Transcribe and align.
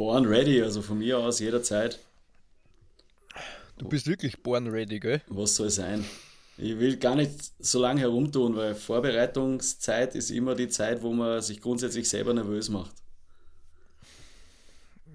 born 0.00 0.24
ready, 0.24 0.62
also 0.62 0.80
von 0.80 0.96
mir 0.96 1.18
aus 1.18 1.40
jederzeit. 1.40 1.98
Du 3.76 3.86
bist 3.86 4.06
wirklich 4.06 4.42
born 4.42 4.66
ready, 4.66 4.98
gell? 4.98 5.20
Was 5.28 5.56
soll 5.56 5.68
sein? 5.68 6.06
Ich 6.56 6.78
will 6.78 6.96
gar 6.96 7.16
nicht 7.16 7.52
so 7.58 7.82
lange 7.82 8.00
herumtun, 8.00 8.56
weil 8.56 8.74
Vorbereitungszeit 8.74 10.14
ist 10.14 10.30
immer 10.30 10.54
die 10.54 10.70
Zeit, 10.70 11.02
wo 11.02 11.12
man 11.12 11.42
sich 11.42 11.60
grundsätzlich 11.60 12.08
selber 12.08 12.32
nervös 12.32 12.70
macht. 12.70 12.92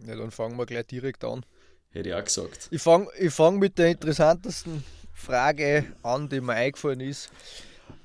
Ja, 0.06 0.16
dann 0.16 0.30
fangen 0.30 0.56
wir 0.56 0.68
gleich 0.68 0.86
direkt 0.86 1.24
an. 1.24 1.44
Hätte 1.90 2.10
ich 2.10 2.16
auch 2.16 2.24
gesagt. 2.24 2.68
Ich 2.70 2.84
fange 2.84 3.08
ich 3.18 3.34
fang 3.34 3.58
mit 3.58 3.80
der 3.80 3.88
interessantesten 3.88 4.84
Frage 5.16 5.86
an, 6.04 6.30
die 6.30 6.42
mir 6.42 6.54
eingefallen 6.54 7.00
ist. 7.00 7.32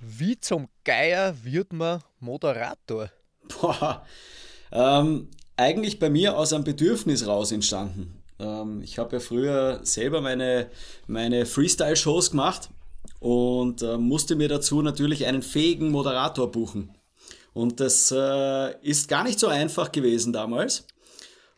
Wie 0.00 0.40
zum 0.40 0.70
Geier 0.82 1.36
wird 1.44 1.74
man 1.74 2.02
Moderator? 2.20 3.10
Boah, 3.60 4.06
ähm, 4.72 5.28
eigentlich 5.60 5.98
bei 5.98 6.10
mir 6.10 6.36
aus 6.36 6.52
einem 6.52 6.64
Bedürfnis 6.64 7.26
raus 7.26 7.52
entstanden. 7.52 8.20
Ähm, 8.38 8.82
ich 8.82 8.98
habe 8.98 9.16
ja 9.16 9.20
früher 9.20 9.80
selber 9.82 10.20
meine, 10.20 10.70
meine 11.06 11.46
Freestyle-Shows 11.46 12.30
gemacht 12.30 12.70
und 13.20 13.82
äh, 13.82 13.98
musste 13.98 14.34
mir 14.36 14.48
dazu 14.48 14.82
natürlich 14.82 15.26
einen 15.26 15.42
fähigen 15.42 15.90
Moderator 15.90 16.50
buchen. 16.50 16.96
Und 17.52 17.80
das 17.80 18.12
äh, 18.16 18.80
ist 18.82 19.08
gar 19.08 19.24
nicht 19.24 19.38
so 19.38 19.48
einfach 19.48 19.92
gewesen 19.92 20.32
damals. 20.32 20.86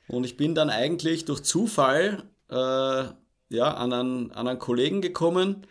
Und 0.09 0.25
ich 0.25 0.37
bin 0.37 0.55
dann 0.55 0.71
eigentlich 0.71 1.25
durch 1.25 1.43
Zufall 1.43 2.25
äh, 2.51 2.55
ja, 2.55 3.75
an, 3.75 3.93
einen, 3.93 4.33
an 4.33 4.49
einen 4.49 4.59
Kollegen 4.59 5.01
gekommen, 5.01 5.67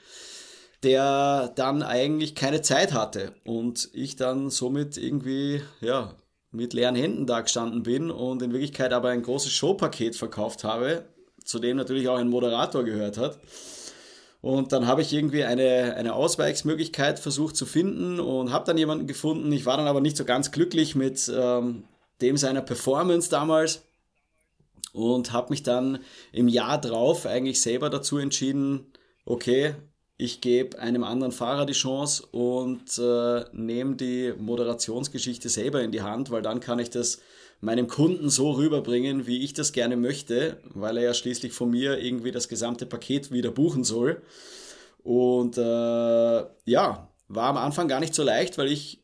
der 0.84 1.52
dann 1.56 1.84
eigentlich 1.84 2.36
keine 2.36 2.62
Zeit 2.62 2.94
hatte. 2.94 3.34
Und 3.44 3.90
ich 3.94 4.16
dann 4.16 4.50
somit 4.50 4.98
irgendwie 4.98 5.62
ja, 5.82 6.16
mit 6.52 6.74
leeren 6.74 6.96
Händen 6.96 7.26
da 7.26 7.42
gestanden 7.42 7.84
bin 7.84 8.12
und 8.12 8.42
in 8.42 8.52
Wirklichkeit 8.52 8.94
aber 8.94 9.10
ein 9.10 9.24
großes 9.24 9.52
Showpaket 9.52 10.16
verkauft 10.16 10.64
habe, 10.64 11.06
zu 11.44 11.60
dem 11.60 11.78
natürlich 11.78 12.08
auch 12.10 12.18
ein 12.18 12.30
Moderator 12.30 12.84
gehört 12.84 13.18
hat. 13.18 13.40
Und 14.42 14.72
dann 14.72 14.88
habe 14.88 15.02
ich 15.02 15.14
irgendwie 15.14 15.44
eine, 15.44 15.96
eine 15.96 16.14
Ausweichsmöglichkeit 16.14 17.20
versucht 17.20 17.56
zu 17.56 17.66
finden 17.66 18.20
und 18.20 18.52
habe 18.52 18.66
dann 18.66 18.78
jemanden 18.78 19.06
gefunden. 19.06 19.52
Ich 19.52 19.66
war 19.66 19.78
dann 19.78 19.88
aber 19.88 20.02
nicht 20.02 20.18
so 20.18 20.26
ganz 20.26 20.52
glücklich 20.52 20.96
mit 20.96 21.32
ähm, 21.34 21.84
dem 22.22 22.38
seiner 22.38 22.62
Performance 22.62 23.30
damals 23.30 23.84
und 24.94 25.32
habe 25.32 25.52
mich 25.52 25.64
dann 25.64 26.00
im 26.32 26.48
Jahr 26.48 26.82
drauf 26.82 27.26
eigentlich 27.26 27.62
selber 27.62 27.90
dazu 27.90 28.18
entschieden, 28.18 28.92
okay, 29.26 29.76
ich 30.22 30.40
gebe 30.40 30.78
einem 30.78 31.04
anderen 31.04 31.32
Fahrer 31.32 31.66
die 31.66 31.74
Chance 31.74 32.24
und 32.32 33.00
äh, 33.00 33.44
nehme 33.54 33.96
die 33.96 34.34
Moderationsgeschichte 34.38 35.50
selber 35.50 35.82
in 35.82 35.92
die 35.92 36.04
Hand, 36.04 36.30
weil 36.30 36.44
dann 36.44 36.60
kann 36.60 36.78
ich 36.78 36.92
das 36.92 37.20
meinem 37.60 37.88
Kunden 37.88 38.30
so 38.30 38.52
rüberbringen, 38.52 39.26
wie 39.26 39.44
ich 39.44 39.54
das 39.54 39.72
gerne 39.72 39.98
möchte, 39.98 40.58
weil 40.76 40.98
er 40.98 41.04
ja 41.04 41.14
schließlich 41.16 41.54
von 41.54 41.72
mir 41.72 41.98
irgendwie 41.98 42.32
das 42.32 42.48
gesamte 42.48 42.86
Paket 42.86 43.32
wieder 43.32 43.50
buchen 43.50 43.84
soll. 43.84 44.22
Und 45.04 45.58
äh, 45.58 45.62
ja, 46.66 47.08
war 47.28 47.50
am 47.50 47.58
Anfang 47.58 47.88
gar 47.88 48.00
nicht 48.00 48.14
so 48.14 48.22
leicht, 48.22 48.60
weil 48.60 48.72
ich 48.72 49.04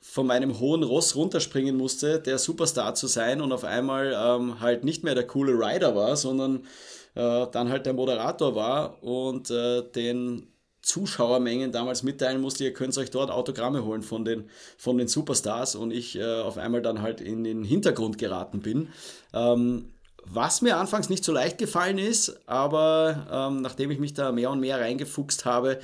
von 0.00 0.28
meinem 0.28 0.60
hohen 0.60 0.84
Ross 0.84 1.16
runterspringen 1.16 1.76
musste, 1.76 2.20
der 2.20 2.38
Superstar 2.38 2.94
zu 2.94 3.08
sein 3.08 3.40
und 3.40 3.52
auf 3.52 3.64
einmal 3.64 4.14
ähm, 4.16 4.60
halt 4.60 4.84
nicht 4.84 5.02
mehr 5.02 5.16
der 5.16 5.26
coole 5.26 5.54
Rider 5.54 5.96
war, 5.96 6.16
sondern 6.16 6.66
äh, 7.16 7.46
dann 7.50 7.68
halt 7.70 7.86
der 7.86 7.94
Moderator 7.94 8.54
war 8.54 9.02
und 9.02 9.50
äh, 9.50 9.82
den 9.82 10.52
Zuschauermengen 10.82 11.72
damals 11.72 12.04
mitteilen 12.04 12.40
musste, 12.40 12.62
ihr 12.62 12.72
könnt 12.72 12.96
euch 12.96 13.10
dort 13.10 13.30
Autogramme 13.30 13.84
holen 13.84 14.02
von 14.02 14.24
den, 14.24 14.48
von 14.78 14.96
den 14.98 15.08
Superstars 15.08 15.74
und 15.74 15.90
ich 15.90 16.16
äh, 16.16 16.40
auf 16.40 16.58
einmal 16.58 16.80
dann 16.80 17.02
halt 17.02 17.20
in 17.20 17.42
den 17.42 17.64
Hintergrund 17.64 18.18
geraten 18.18 18.60
bin. 18.60 18.90
Ähm, 19.34 19.92
was 20.24 20.62
mir 20.62 20.76
anfangs 20.76 21.08
nicht 21.08 21.24
so 21.24 21.32
leicht 21.32 21.58
gefallen 21.58 21.98
ist, 21.98 22.40
aber 22.46 23.26
ähm, 23.30 23.62
nachdem 23.62 23.90
ich 23.90 23.98
mich 23.98 24.14
da 24.14 24.30
mehr 24.30 24.50
und 24.50 24.60
mehr 24.60 24.80
reingefuchst 24.80 25.44
habe, 25.44 25.80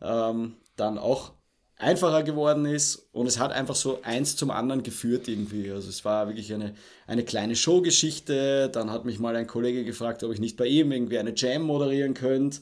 ähm, 0.00 0.56
dann 0.76 0.98
auch 0.98 1.32
einfacher 1.78 2.22
geworden 2.22 2.64
ist 2.64 3.08
und 3.12 3.26
es 3.26 3.38
hat 3.38 3.52
einfach 3.52 3.74
so 3.74 4.00
eins 4.02 4.36
zum 4.36 4.50
anderen 4.50 4.82
geführt 4.82 5.28
irgendwie. 5.28 5.70
Also 5.70 5.88
es 5.88 6.04
war 6.04 6.26
wirklich 6.26 6.52
eine, 6.54 6.74
eine 7.06 7.24
kleine 7.24 7.54
Showgeschichte. 7.54 8.70
Dann 8.70 8.90
hat 8.90 9.04
mich 9.04 9.18
mal 9.18 9.36
ein 9.36 9.46
Kollege 9.46 9.84
gefragt, 9.84 10.24
ob 10.24 10.32
ich 10.32 10.40
nicht 10.40 10.56
bei 10.56 10.66
ihm 10.66 10.90
irgendwie 10.90 11.18
eine 11.18 11.34
Jam 11.34 11.62
moderieren 11.62 12.14
könnte. 12.14 12.60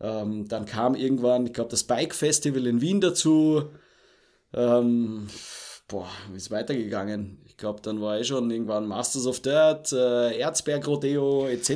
Ähm, 0.00 0.46
dann 0.48 0.66
kam 0.66 0.94
irgendwann, 0.94 1.46
ich 1.46 1.52
glaube, 1.52 1.70
das 1.70 1.84
Bike 1.84 2.14
Festival 2.14 2.66
in 2.66 2.80
Wien 2.80 3.00
dazu. 3.00 3.64
Ähm, 4.52 5.26
boah, 5.88 6.08
wie 6.30 6.36
ist 6.36 6.50
weitergegangen? 6.52 7.38
Ich 7.46 7.56
glaube, 7.56 7.80
dann 7.82 8.00
war 8.00 8.20
ich 8.20 8.28
schon 8.28 8.50
irgendwann 8.50 8.86
Masters 8.86 9.26
of 9.26 9.40
Dirt, 9.40 9.92
äh, 9.92 10.38
Erzberg 10.38 10.86
Rodeo 10.86 11.46
etc. 11.46 11.70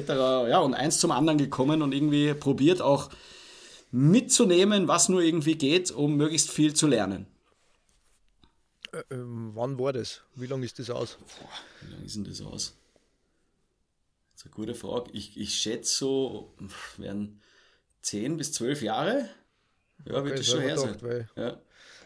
Ja, 0.49 0.61
und 0.61 0.75
eins 0.75 0.99
zum 0.99 1.11
anderen 1.11 1.39
gekommen 1.39 1.83
und 1.83 1.93
irgendwie 1.93 2.35
probiert 2.35 2.81
auch 2.81 3.11
mitzunehmen, 3.91 4.89
was 4.89 5.09
nur 5.09 5.23
irgendwie 5.23 5.57
geht, 5.57 5.91
um 5.91 6.17
möglichst 6.17 6.51
viel 6.51 6.75
zu 6.75 6.87
lernen. 6.87 7.27
Äh, 8.93 9.03
ähm, 9.11 9.51
wann 9.55 9.79
war 9.79 9.93
das? 9.93 10.23
Wie 10.35 10.47
lange 10.47 10.65
ist 10.65 10.79
das 10.79 10.91
aus? 10.91 11.19
Boah, 11.41 11.49
wie 11.83 11.93
lange 11.93 12.05
ist 12.05 12.17
denn 12.17 12.25
das 12.25 12.41
aus? 12.41 12.77
Das 14.33 14.43
ist 14.43 14.47
eine 14.47 14.55
gute 14.55 14.75
Frage. 14.75 15.11
Ich, 15.13 15.39
ich 15.39 15.55
schätze 15.55 15.97
so, 15.97 16.55
werden 16.97 17.41
10 18.03 18.37
bis 18.37 18.53
12 18.53 18.83
Jahre. 18.83 19.29
Ja, 20.05 20.15
okay, 20.15 20.25
wird 20.27 20.39
das 20.39 20.47
schon 20.47 20.61
her 20.61 20.79
sein. 20.79 20.97
Weil, 21.01 21.29
ja. 21.37 21.61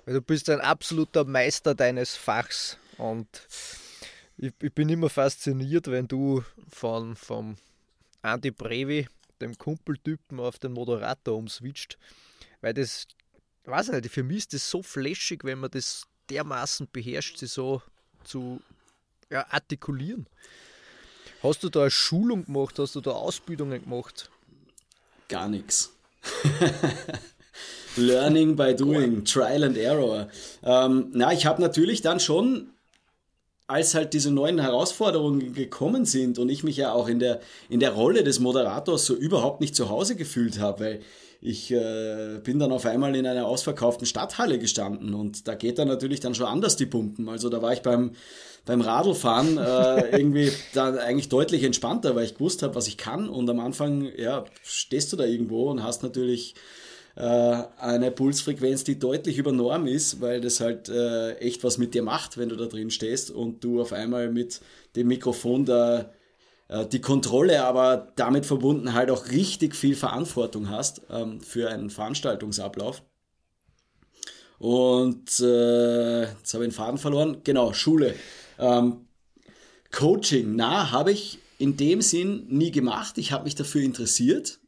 weil, 0.04 0.14
du 0.14 0.22
bist 0.22 0.48
ein 0.48 0.60
absoluter 0.60 1.24
Meister 1.24 1.74
deines 1.74 2.16
Fachs 2.16 2.78
und 2.96 3.28
ich, 4.38 4.52
ich 4.60 4.72
bin 4.72 4.88
immer 4.88 5.10
fasziniert, 5.10 5.90
wenn 5.90 6.08
du 6.08 6.42
von, 6.70 7.16
vom 7.16 7.56
Andy 8.22 8.50
Brevi 8.50 9.06
dem 9.42 9.58
Kumpeltypen 9.58 10.40
auf 10.40 10.58
den 10.58 10.72
Moderator 10.72 11.36
umswitcht, 11.36 11.98
weil 12.60 12.74
das, 12.74 13.06
weiß 13.64 13.88
ich 13.88 13.94
nicht, 13.94 14.10
für 14.10 14.22
mich 14.22 14.38
ist 14.38 14.54
das 14.54 14.70
so 14.70 14.82
flashig, 14.82 15.44
wenn 15.44 15.58
man 15.58 15.70
das 15.70 16.04
dermaßen 16.30 16.88
beherrscht, 16.92 17.38
sie 17.38 17.46
so 17.46 17.82
zu 18.24 18.60
ja, 19.30 19.46
artikulieren. 19.50 20.26
Hast 21.42 21.64
du 21.64 21.68
da 21.68 21.82
eine 21.82 21.90
Schulung 21.90 22.44
gemacht? 22.44 22.78
Hast 22.78 22.94
du 22.94 23.00
da 23.00 23.10
Ausbildungen 23.10 23.82
gemacht? 23.82 24.30
Gar 25.28 25.48
nichts. 25.48 25.92
Learning 27.96 28.56
by 28.56 28.74
doing, 28.74 29.24
Trial 29.24 29.64
and 29.64 29.76
Error. 29.76 30.28
Ähm, 30.62 31.10
na, 31.12 31.32
ich 31.32 31.46
habe 31.46 31.60
natürlich 31.60 32.00
dann 32.00 32.20
schon 32.20 32.70
als 33.72 33.94
halt 33.94 34.12
diese 34.12 34.30
neuen 34.30 34.60
Herausforderungen 34.60 35.54
gekommen 35.54 36.04
sind 36.04 36.38
und 36.38 36.50
ich 36.50 36.62
mich 36.62 36.76
ja 36.76 36.92
auch 36.92 37.08
in 37.08 37.18
der, 37.18 37.40
in 37.70 37.80
der 37.80 37.92
Rolle 37.92 38.22
des 38.22 38.38
Moderators 38.38 39.06
so 39.06 39.14
überhaupt 39.14 39.60
nicht 39.60 39.74
zu 39.74 39.88
Hause 39.88 40.14
gefühlt 40.14 40.60
habe, 40.60 40.84
weil 40.84 41.00
ich 41.40 41.72
äh, 41.72 42.38
bin 42.44 42.60
dann 42.60 42.70
auf 42.70 42.86
einmal 42.86 43.16
in 43.16 43.26
einer 43.26 43.46
ausverkauften 43.46 44.06
Stadthalle 44.06 44.60
gestanden 44.60 45.12
und 45.14 45.48
da 45.48 45.56
geht 45.56 45.78
dann 45.78 45.88
natürlich 45.88 46.20
dann 46.20 46.36
schon 46.36 46.46
anders 46.46 46.76
die 46.76 46.86
Pumpen. 46.86 47.28
Also 47.28 47.48
da 47.48 47.60
war 47.60 47.72
ich 47.72 47.80
beim, 47.80 48.12
beim 48.64 48.80
Radlfahren 48.80 49.58
äh, 49.58 50.10
irgendwie 50.16 50.52
dann 50.72 50.98
eigentlich 50.98 51.30
deutlich 51.30 51.64
entspannter, 51.64 52.14
weil 52.14 52.26
ich 52.26 52.34
gewusst 52.34 52.62
habe, 52.62 52.76
was 52.76 52.86
ich 52.86 52.96
kann 52.96 53.28
und 53.28 53.50
am 53.50 53.58
Anfang, 53.58 54.08
ja, 54.16 54.44
stehst 54.62 55.12
du 55.12 55.16
da 55.16 55.24
irgendwo 55.24 55.68
und 55.70 55.82
hast 55.82 56.04
natürlich 56.04 56.54
eine 57.14 58.10
Pulsfrequenz, 58.10 58.84
die 58.84 58.98
deutlich 58.98 59.36
über 59.36 59.52
Norm 59.52 59.86
ist, 59.86 60.22
weil 60.22 60.40
das 60.40 60.60
halt 60.60 60.88
äh, 60.88 61.34
echt 61.34 61.62
was 61.62 61.76
mit 61.76 61.92
dir 61.92 62.02
macht, 62.02 62.38
wenn 62.38 62.48
du 62.48 62.56
da 62.56 62.64
drin 62.64 62.90
stehst 62.90 63.30
und 63.30 63.62
du 63.62 63.82
auf 63.82 63.92
einmal 63.92 64.30
mit 64.30 64.62
dem 64.96 65.08
Mikrofon 65.08 65.66
da 65.66 66.10
äh, 66.68 66.86
die 66.86 67.02
Kontrolle, 67.02 67.64
aber 67.64 68.12
damit 68.16 68.46
verbunden 68.46 68.94
halt 68.94 69.10
auch 69.10 69.28
richtig 69.28 69.76
viel 69.76 69.94
Verantwortung 69.94 70.70
hast 70.70 71.02
ähm, 71.10 71.40
für 71.42 71.68
einen 71.68 71.90
Veranstaltungsablauf. 71.90 73.02
Und 74.58 75.40
äh, 75.40 76.22
jetzt 76.22 76.54
habe 76.54 76.64
ich 76.64 76.70
den 76.70 76.72
Faden 76.72 76.98
verloren. 76.98 77.38
Genau, 77.44 77.72
Schule. 77.72 78.14
Ähm, 78.58 79.06
Coaching, 79.90 80.56
na, 80.56 80.92
habe 80.92 81.12
ich 81.12 81.38
in 81.58 81.76
dem 81.76 82.00
Sinn 82.00 82.46
nie 82.48 82.70
gemacht. 82.70 83.18
Ich 83.18 83.32
habe 83.32 83.44
mich 83.44 83.54
dafür 83.54 83.82
interessiert 83.82 84.60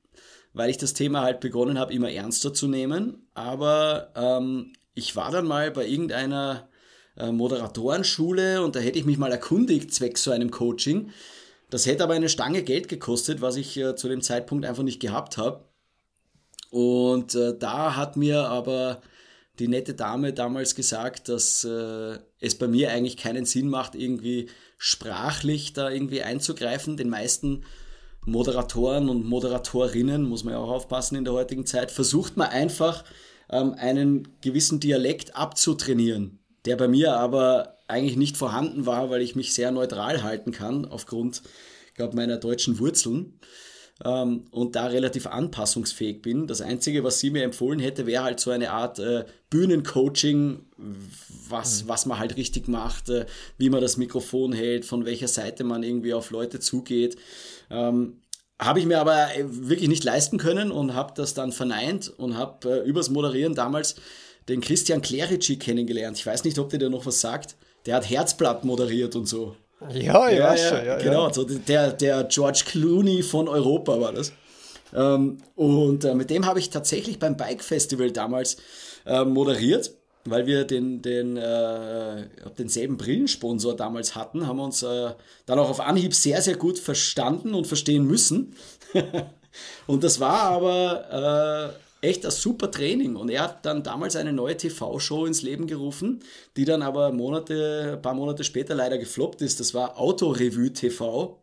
weil 0.55 0.71
ich 0.71 0.79
das 0.79 0.95
Thema 0.95 1.23
halt 1.23 1.41
begonnen 1.41 1.79
habe, 1.79 1.93
immer 1.93 2.11
ernster 2.11 2.55
zu 2.55 2.69
nehmen. 2.69 3.27
Aber 3.35 4.13
ähm, 4.15 4.73
ich 4.95 5.15
war 5.17 5.31
dann 5.31 5.47
mal 5.47 5.71
bei 5.71 5.87
irgendeiner 5.87 6.69
äh, 7.17 7.33
Moderatorenschule 7.33 8.63
und 8.63 8.77
da 8.77 8.81
hätte 8.81 8.99
ich 8.99 9.05
mich 9.05 9.19
mal 9.19 9.33
erkundigt, 9.33 9.93
zwecks 9.93 10.23
so 10.23 10.31
einem 10.31 10.51
Coaching. 10.51 11.11
Das 11.71 11.87
hätte 11.87 12.05
aber 12.05 12.15
eine 12.15 12.29
Stange 12.29 12.63
Geld 12.63 12.89
gekostet, 12.89 13.41
was 13.41 13.57
ich 13.57 13.77
äh, 13.77 13.97
zu 13.97 14.09
dem 14.09 14.23
Zeitpunkt 14.23 14.65
einfach 14.65 14.85
nicht 14.85 15.01
gehabt 15.01 15.37
habe. 15.37 15.65
Und 16.71 17.35
äh, 17.35 17.57
da 17.59 17.97
hat 17.97 18.17
mir 18.17 18.49
aber 18.49 19.03
die 19.59 19.69
nette 19.69 19.95
Dame 19.95 20.33
damals 20.33 20.75
gesagt, 20.75 21.29
dass 21.29 21.65
äh, 21.65 22.19
es 22.41 22.57
bei 22.57 22.69
mir 22.69 22.91
eigentlich 22.91 23.17
keinen 23.17 23.45
Sinn 23.45 23.69
macht, 23.69 23.95
irgendwie 23.95 24.49
sprachlich 24.79 25.73
da 25.73 25.91
irgendwie 25.91 26.23
einzugreifen. 26.23 26.97
Den 26.97 27.09
meisten 27.09 27.65
Moderatoren 28.27 29.09
und 29.09 29.27
Moderatorinnen, 29.27 30.23
muss 30.23 30.45
man 30.45 30.55
ja 30.55 30.61
auch 30.61 30.71
aufpassen 30.71 31.17
in 31.17 31.25
der 31.25 31.35
heutigen 31.35 31.67
Zeit, 31.67 31.91
versucht 31.91 32.37
man 32.37 32.49
einfach 32.49 33.05
ähm, 33.51 33.75
einen 33.75 34.29
gewissen 34.41 34.81
Dialekt 34.81 35.37
abzutrainieren, 35.37 36.39
der 36.65 36.77
bei 36.77 36.89
mir 36.89 37.17
aber 37.17 37.79
eigentlich 37.87 38.17
nicht 38.17 38.37
vorhanden 38.37 38.87
war, 38.87 39.11
weil 39.11 39.23
ich 39.23 39.37
mich 39.37 39.53
sehr 39.53 39.71
neutral 39.71 40.23
halten 40.23 40.53
kann, 40.53 40.87
aufgrund, 40.87 41.43
glaube 41.95 42.17
meiner 42.17 42.39
deutschen 42.39 42.79
Wurzeln 42.79 43.39
ähm, 44.05 44.45
und 44.51 44.75
da 44.75 44.87
relativ 44.87 45.27
anpassungsfähig 45.27 46.23
bin. 46.23 46.47
Das 46.47 46.61
Einzige, 46.61 47.05
was 47.05 47.21
sie 47.21 47.31
mir 47.31 47.45
empfohlen 47.45 47.79
hätte, 47.79 48.07
wäre 48.07 48.25
halt 48.25 48.41
so 48.41 48.51
eine 48.51 48.71
Art 48.71 48.99
äh, 48.99 49.25
Bühnencoaching, 49.51 50.65
was, 51.49 51.85
mhm. 51.85 51.89
was 51.89 52.07
man 52.07 52.19
halt 52.19 52.37
richtig 52.37 52.67
macht, 52.67 53.09
äh, 53.11 53.27
wie 53.59 53.71
man 53.71 53.81
das 53.81 53.97
Mikrofon 53.97 54.53
hält, 54.53 54.85
von 54.85 55.05
welcher 55.05 55.29
Seite 55.29 55.63
man 55.63 55.83
irgendwie 55.83 56.15
auf 56.15 56.31
Leute 56.31 56.59
zugeht. 56.59 57.17
Ähm, 57.71 58.21
habe 58.59 58.81
ich 58.81 58.87
mir 58.87 59.01
aber 59.01 59.37
äh, 59.37 59.45
wirklich 59.47 59.89
nicht 59.89 60.05
leisten 60.05 60.39
können 60.39 60.73
und 60.73 60.95
habe 60.95 61.13
das 61.17 61.35
dann 61.35 61.53
verneint 61.53 62.13
und 62.17 62.37
habe 62.37 62.83
äh, 62.83 62.89
übers 62.89 63.11
Moderieren 63.11 63.55
damals 63.55 63.97
den 64.49 64.61
Christian 64.61 65.03
Clerici 65.03 65.57
kennengelernt. 65.57 66.19
Ich 66.19 66.27
weiß 66.27 66.45
nicht, 66.45 66.59
ob 66.59 66.69
der 66.69 66.79
dir 66.79 66.91
noch 66.91 67.07
was 67.07 67.21
sagt. 67.21 67.57
Der 67.87 67.97
hat 67.97 68.09
Herzblatt 68.09 68.65
moderiert 68.65 69.17
und 69.17 69.27
so. 69.27 69.57
Ja, 69.91 70.29
ja, 70.29 70.55
ja, 70.55 70.57
schon, 70.57 70.87
ja 70.87 70.99
genau. 70.99 71.33
So 71.33 71.45
der, 71.45 71.93
der 71.93 72.25
George 72.25 72.63
Clooney 72.67 73.23
von 73.23 73.49
Europa 73.49 74.01
war 74.01 74.13
das. 74.13 74.33
Ähm, 74.95 75.39
und 75.57 76.05
äh, 76.05 76.15
mit 76.15 76.31
dem 76.31 76.47
habe 76.47 76.59
ich 76.59 76.71
tatsächlich 76.71 77.19
beim 77.19 77.37
Bike 77.37 77.63
Festival 77.63 78.11
damals 78.11 78.57
äh, 79.07 79.25
moderiert, 79.25 79.93
weil 80.25 80.47
wir 80.47 80.65
den, 80.65 81.03
den, 81.03 81.37
äh, 81.37 82.27
denselben 82.57 82.97
Brillensponsor 82.97 83.77
damals 83.77 84.15
hatten, 84.15 84.47
haben 84.47 84.57
wir 84.59 84.65
uns 84.65 84.83
äh, 84.83 85.11
dann 85.47 85.59
auch 85.59 85.69
auf 85.69 85.81
Anhieb 85.81 86.15
sehr, 86.15 86.41
sehr 86.41 86.57
gut 86.57 86.79
verstanden 86.79 87.55
und 87.55 87.67
verstehen 87.67 88.07
müssen. 88.07 88.55
und 89.87 90.05
das 90.05 90.21
war 90.21 90.43
aber 90.43 91.75
äh, 91.75 91.84
echt 92.05 92.25
ein 92.25 92.31
super 92.31 92.71
Training. 92.71 93.17
Und 93.17 93.31
er 93.31 93.43
hat 93.43 93.67
dann 93.67 93.83
damals 93.83 94.17
eine 94.17 94.33
neue 94.33 94.57
TV-Show 94.57 95.27
ins 95.27 95.43
Leben 95.43 95.67
gerufen, 95.67 96.23
die 96.57 96.65
dann 96.65 96.83
aber 96.83 97.13
Monate, 97.13 97.95
ein 97.95 98.03
paar 98.03 98.15
Monate 98.15 98.45
später 98.45 98.75
leider 98.75 98.99
gefloppt 98.99 99.43
ist. 99.43 99.61
Das 99.61 99.75
war 99.75 99.99
Autorevue 99.99 100.73
TV. 100.73 101.41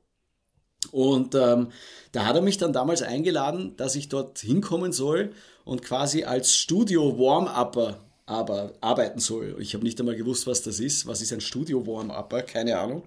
Und 0.92 1.36
ähm, 1.36 1.68
da 2.12 2.26
hat 2.26 2.36
er 2.36 2.42
mich 2.42 2.58
dann 2.58 2.74
damals 2.74 3.02
eingeladen, 3.02 3.76
dass 3.78 3.96
ich 3.96 4.10
dort 4.10 4.40
hinkommen 4.40 4.92
soll 4.92 5.32
und 5.64 5.82
quasi 5.84 6.24
als 6.24 6.56
Studio-Warm-Upper 6.56 8.00
aber 8.26 8.74
arbeiten 8.82 9.20
soll. 9.20 9.58
Ich 9.60 9.74
habe 9.74 9.84
nicht 9.84 10.00
einmal 10.00 10.16
gewusst, 10.16 10.48
was 10.48 10.64
das 10.64 10.80
ist. 10.80 11.06
Was 11.06 11.22
ist 11.22 11.34
ein 11.34 11.42
Studio-Warm-Upper? 11.42 12.44
Keine 12.44 12.80
Ahnung. 12.80 13.04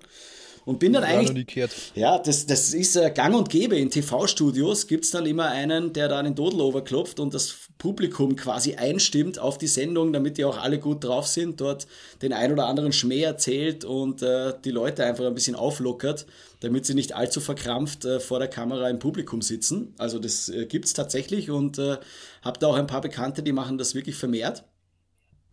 Und 0.64 0.78
bin 0.78 0.94
dann 0.94 1.04
eigentlich. 1.04 1.46
Ja, 1.94 2.18
das, 2.18 2.46
das 2.46 2.72
ist 2.72 2.96
äh, 2.96 3.10
gang 3.10 3.34
und 3.34 3.50
gäbe. 3.50 3.76
In 3.76 3.90
TV-Studios 3.90 4.86
gibt 4.86 5.04
es 5.04 5.10
dann 5.10 5.26
immer 5.26 5.48
einen, 5.48 5.92
der 5.92 6.08
da 6.08 6.22
den 6.22 6.34
Dodel 6.34 6.60
overklopft 6.62 7.20
und 7.20 7.34
das 7.34 7.54
Publikum 7.76 8.34
quasi 8.34 8.74
einstimmt 8.74 9.38
auf 9.38 9.58
die 9.58 9.66
Sendung, 9.66 10.12
damit 10.12 10.38
die 10.38 10.44
auch 10.44 10.56
alle 10.56 10.78
gut 10.78 11.04
drauf 11.04 11.26
sind, 11.26 11.60
dort 11.60 11.86
den 12.22 12.32
ein 12.32 12.50
oder 12.50 12.66
anderen 12.66 12.92
Schmäh 12.92 13.22
erzählt 13.22 13.84
und 13.84 14.22
äh, 14.22 14.54
die 14.64 14.70
Leute 14.70 15.04
einfach 15.04 15.26
ein 15.26 15.34
bisschen 15.34 15.56
auflockert, 15.56 16.24
damit 16.60 16.86
sie 16.86 16.94
nicht 16.94 17.14
allzu 17.14 17.40
verkrampft 17.40 18.06
äh, 18.06 18.20
vor 18.20 18.38
der 18.38 18.48
Kamera 18.48 18.88
im 18.88 18.98
Publikum 18.98 19.42
sitzen. 19.42 19.92
Also 19.98 20.18
das 20.18 20.48
äh, 20.48 20.64
gibt 20.64 20.86
es 20.86 20.94
tatsächlich 20.94 21.50
und 21.50 21.78
äh, 21.78 21.98
habe 22.42 22.58
da 22.58 22.68
auch 22.68 22.76
ein 22.76 22.86
paar 22.86 23.02
Bekannte, 23.02 23.42
die 23.42 23.52
machen 23.52 23.76
das 23.76 23.94
wirklich 23.94 24.16
vermehrt. 24.16 24.64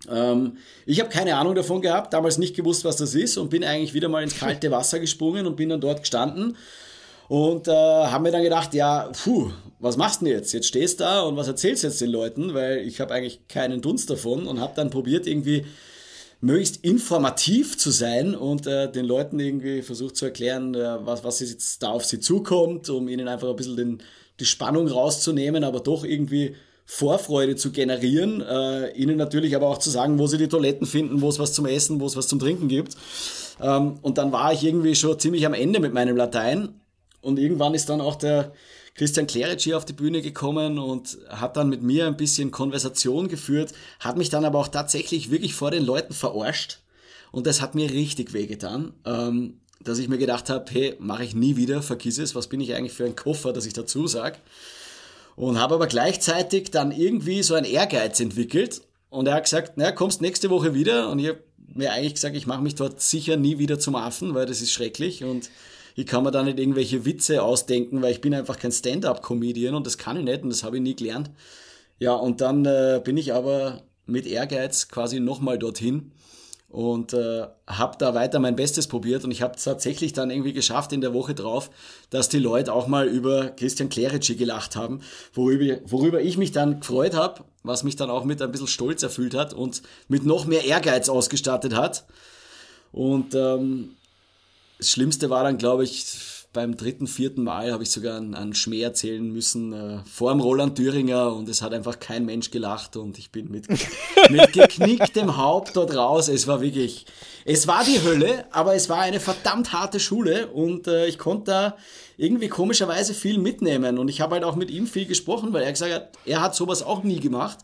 Ähm, 0.10 0.58
ich 0.86 1.00
habe 1.00 1.10
keine 1.10 1.36
Ahnung 1.36 1.56
davon 1.56 1.82
gehabt, 1.82 2.14
damals 2.14 2.38
nicht 2.38 2.56
gewusst, 2.56 2.86
was 2.86 2.96
das 2.96 3.14
ist 3.16 3.38
und 3.38 3.50
bin 3.50 3.64
eigentlich 3.64 3.94
wieder 3.94 4.10
mal 4.10 4.24
ins 4.24 4.38
kalte 4.38 4.72
Wasser 4.72 5.00
gesprungen 5.00 5.46
und 5.46 5.56
bin 5.56 5.70
dann 5.70 5.82
dort 5.82 6.02
gestanden 6.02 6.58
und 7.28 7.68
äh, 7.68 7.72
habe 7.72 8.24
mir 8.24 8.32
dann 8.32 8.44
gedacht, 8.44 8.74
ja, 8.74 9.10
puh, 9.24 9.52
was 9.80 9.98
machst 9.98 10.22
du 10.22 10.26
denn 10.26 10.36
jetzt? 10.36 10.52
Jetzt 10.54 10.68
stehst 10.68 11.00
du 11.00 11.06
da 11.06 11.22
und 11.22 11.38
was 11.38 11.48
erzählst 11.48 11.84
du 11.84 11.88
jetzt 11.88 12.02
den 12.02 12.10
Leuten, 12.10 12.54
weil 12.54 12.80
ich 12.80 13.00
habe 13.00 13.14
eigentlich 13.14 13.48
keinen 13.48 13.82
Dunst 13.82 14.10
davon 14.10 14.48
und 14.48 14.60
habe 14.60 14.74
dann 14.76 14.90
probiert 14.90 15.28
irgendwie 15.28 15.66
möglichst 16.42 16.84
informativ 16.84 17.78
zu 17.78 17.92
sein 17.92 18.36
und 18.36 18.68
äh, 18.68 18.92
den 18.92 19.06
Leuten 19.06 19.40
irgendwie 19.40 19.82
versucht 19.82 20.18
zu 20.18 20.26
erklären, 20.26 20.74
äh, 20.76 21.06
was, 21.06 21.24
was 21.24 21.40
jetzt 21.40 21.84
da 21.84 21.90
auf 21.90 22.04
sie 22.04 22.20
zukommt, 22.20 22.90
um 22.90 23.08
ihnen 23.08 23.28
einfach 23.28 23.50
ein 23.50 23.56
bisschen 23.56 23.78
den, 23.78 24.04
die 24.40 24.46
Spannung 24.46 24.88
rauszunehmen, 24.88 25.64
aber 25.64 25.80
doch 25.80 26.04
irgendwie 26.04 26.56
Vorfreude 26.86 27.56
zu 27.56 27.72
generieren, 27.72 28.42
äh, 28.42 28.92
ihnen 28.92 29.18
natürlich 29.18 29.56
aber 29.56 29.68
auch 29.68 29.78
zu 29.78 29.90
sagen, 29.90 30.20
wo 30.20 30.28
sie 30.28 30.38
die 30.38 30.50
Toiletten 30.50 30.86
finden, 30.86 31.22
wo 31.22 31.30
es 31.30 31.40
was 31.40 31.54
zum 31.54 31.66
Essen, 31.66 32.00
wo 32.00 32.06
es 32.06 32.16
was 32.16 32.28
zum 32.28 32.40
Trinken 32.40 32.68
gibt. 32.68 32.98
Ähm, 33.62 34.00
und 34.02 34.18
dann 34.18 34.32
war 34.32 34.52
ich 34.54 34.64
irgendwie 34.64 34.96
schon 34.96 35.18
ziemlich 35.18 35.46
am 35.46 35.54
Ende 35.54 35.80
mit 35.80 35.94
meinem 35.94 36.18
Latein. 36.18 36.76
Und 37.22 37.40
irgendwann 37.40 37.74
ist 37.74 37.90
dann 37.90 38.02
auch 38.02 38.16
der 38.16 38.52
Christian 38.96 39.28
Clerici 39.28 39.74
auf 39.74 39.86
die 39.86 39.94
Bühne 39.94 40.22
gekommen 40.22 40.78
und 40.78 41.18
hat 41.30 41.56
dann 41.56 41.70
mit 41.70 41.82
mir 41.82 42.08
ein 42.08 42.18
bisschen 42.18 42.52
Konversation 42.52 43.30
geführt, 43.30 43.74
hat 44.00 44.18
mich 44.18 44.30
dann 44.30 44.44
aber 44.44 44.60
auch 44.60 44.68
tatsächlich 44.68 45.32
wirklich 45.32 45.54
vor 45.54 45.72
den 45.72 45.86
Leuten 45.86 46.14
verarscht. 46.14 46.80
Und 47.32 47.48
das 47.48 47.62
hat 47.62 47.76
mir 47.76 47.90
richtig 47.90 48.34
wehgetan, 48.34 48.94
ähm, 49.06 49.62
dass 49.80 50.00
ich 50.00 50.10
mir 50.10 50.18
gedacht 50.18 50.50
habe, 50.50 50.70
hey, 50.72 50.96
mache 51.00 51.24
ich 51.24 51.34
nie 51.34 51.56
wieder, 51.56 51.82
vergiss 51.82 52.18
es, 52.18 52.36
was 52.36 52.48
bin 52.48 52.60
ich 52.60 52.76
eigentlich 52.76 52.92
für 52.92 53.06
ein 53.06 53.16
Koffer, 53.16 53.54
dass 53.54 53.66
ich 53.66 53.74
dazu 53.74 54.08
sage. 54.08 54.38
Und 55.42 55.60
habe 55.60 55.74
aber 55.74 55.88
gleichzeitig 55.88 56.70
dann 56.70 56.92
irgendwie 56.92 57.42
so 57.42 57.56
ein 57.56 57.64
Ehrgeiz 57.64 58.20
entwickelt. 58.20 58.84
Und 59.10 59.28
er 59.28 59.34
hat 59.34 59.46
gesagt, 59.46 59.76
naja, 59.76 59.92
kommst 59.92 60.22
nächste 60.22 60.52
Woche 60.52 60.76
wieder. 60.76 61.10
Und 61.10 61.18
ich 61.18 61.30
habe 61.30 61.44
mir 61.74 61.92
eigentlich 61.92 62.14
gesagt, 62.14 62.36
ich 62.36 62.46
mache 62.46 62.62
mich 62.62 62.76
dort 62.76 63.02
sicher 63.02 63.38
nie 63.38 63.58
wieder 63.58 63.80
zum 63.80 63.96
Affen, 63.96 64.36
weil 64.36 64.46
das 64.46 64.62
ist 64.62 64.72
schrecklich. 64.72 65.24
Und 65.24 65.50
ich 65.96 66.06
kann 66.06 66.24
mir 66.24 66.30
da 66.30 66.44
nicht 66.44 66.60
irgendwelche 66.60 67.06
Witze 67.06 67.42
ausdenken, 67.42 68.04
weil 68.04 68.12
ich 68.12 68.22
bin 68.22 68.36
einfach 68.36 68.60
kein 68.60 68.72
Stand-up-Comedian 68.72 69.74
und 69.74 69.88
das 69.88 69.98
kann 69.98 70.16
ich 70.16 70.26
nicht 70.26 70.44
und 70.44 70.52
das 70.52 70.64
habe 70.64 70.76
ich 70.76 70.84
nie 70.84 70.96
gelernt. 70.96 71.32
Ja, 71.98 72.14
und 72.14 72.40
dann 72.42 72.64
äh, 72.66 73.02
bin 73.04 73.18
ich 73.18 73.34
aber 73.34 73.82
mit 74.06 74.28
Ehrgeiz 74.28 74.90
quasi 74.90 75.20
nochmal 75.20 75.58
dorthin 75.58 76.12
und 76.72 77.14
äh, 77.14 77.48
habe 77.68 77.98
da 78.00 78.14
weiter 78.14 78.40
mein 78.40 78.56
Bestes 78.56 78.88
probiert 78.88 79.26
und 79.26 79.32
ich 79.32 79.42
habe 79.42 79.58
tatsächlich 79.62 80.14
dann 80.14 80.32
irgendwie 80.32 80.54
geschafft 80.54 80.94
in 80.94 81.02
der 81.02 81.14
Woche 81.14 81.36
drauf, 81.36 81.70
dass 82.10 82.30
die 82.30 82.40
Leute 82.40 82.74
auch 82.74 82.88
mal 82.88 83.08
über 83.08 83.50
Christian 83.50 83.90
Clerici 83.90 84.36
gelacht 84.36 84.78
haben, 84.78 85.02
worüber, 85.34 85.80
worüber 85.86 86.22
ich 86.22 86.38
mich 86.38 86.54
dann 86.54 86.80
gefreut 86.80 87.14
habe, 87.14 87.44
was 87.64 87.84
mich 87.84 87.98
dann 87.98 88.10
auch 88.10 88.24
mit 88.24 88.42
ein 88.42 88.52
bisschen 88.52 88.68
Stolz 88.68 89.04
erfüllt 89.04 89.34
hat 89.34 89.54
und 89.54 89.82
mit 90.08 90.26
noch 90.26 90.46
mehr 90.46 90.64
Ehrgeiz 90.64 91.10
ausgestattet 91.10 91.76
hat. 91.76 92.06
Und 92.94 93.36
ähm, 93.36 93.98
das 94.78 94.92
Schlimmste 94.92 95.30
war 95.30 95.44
dann, 95.44 95.58
glaube 95.58 95.84
ich, 95.84 96.06
beim 96.54 96.76
dritten, 96.76 97.08
vierten 97.08 97.44
Mal 97.44 97.72
habe 97.72 97.84
ich 97.84 97.92
sogar 97.92 98.18
einen, 98.18 98.36
einen 98.36 98.54
Schmäh 98.54 98.82
erzählen 98.82 99.26
müssen 99.32 99.72
äh, 99.72 100.00
vor 100.06 100.32
dem 100.32 100.42
Roland 100.42 100.76
Thüringer 100.76 101.34
und 101.34 101.48
es 101.48 101.62
hat 101.62 101.74
einfach 101.74 102.00
kein 102.00 102.26
Mensch 102.26 102.52
gelacht 102.52 102.98
und 102.98 103.18
ich 103.18 103.32
bin 103.32 103.50
mit, 103.50 103.68
mit 104.30 104.52
geknicktem 104.52 105.38
Haupt 105.38 105.76
dort 105.78 105.96
raus. 105.96 106.28
Es 106.28 106.48
war 106.48 106.62
wirklich, 106.62 107.06
es 107.46 107.68
war 107.68 107.86
die 107.86 108.02
Hölle, 108.04 108.46
aber 108.52 108.76
es 108.76 108.90
war 108.90 109.00
eine 109.00 109.22
verdammt 109.22 109.72
harte 109.72 110.00
Schule 110.00 110.48
und 110.48 110.88
äh, 110.88 111.08
ich 111.08 111.18
konnte 111.18 111.52
da 111.52 111.78
irgendwie 112.18 112.50
komischerweise 112.50 113.14
viel 113.14 113.38
mitnehmen 113.38 113.98
und 113.98 114.10
ich 114.10 114.20
habe 114.20 114.36
halt 114.36 114.44
auch 114.44 114.56
mit 114.56 114.70
ihm 114.72 114.88
viel 114.88 115.06
gesprochen, 115.06 115.54
weil 115.54 115.64
er 115.64 115.72
gesagt 115.72 115.94
hat, 115.94 116.12
er 116.26 116.42
hat 116.42 116.56
sowas 116.56 116.84
auch 116.84 117.04
nie 117.04 117.22
gemacht 117.22 117.60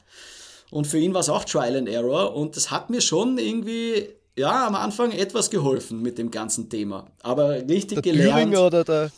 und 0.72 0.88
für 0.88 0.98
ihn 0.98 1.13
war 1.13 1.22
es 1.22 1.29
auch 1.29 1.44
Trial 1.44 1.75
and 1.75 1.89
Error 1.89 2.36
und 2.36 2.56
das 2.56 2.72
hat 2.72 2.89
mir 2.89 3.01
schon 3.01 3.38
irgendwie 3.38 4.10
ja, 4.38 4.67
am 4.67 4.75
Anfang 4.75 5.12
etwas 5.12 5.50
geholfen 5.50 6.01
mit 6.01 6.17
dem 6.17 6.29
ganzen 6.29 6.70
Thema. 6.70 7.10
Aber 7.24 7.56
richtig 7.67 8.01
der 8.01 8.13
gelernt. 8.13 8.34
Thüringer 8.34 8.67
oder 8.67 8.84
der. 8.84 9.12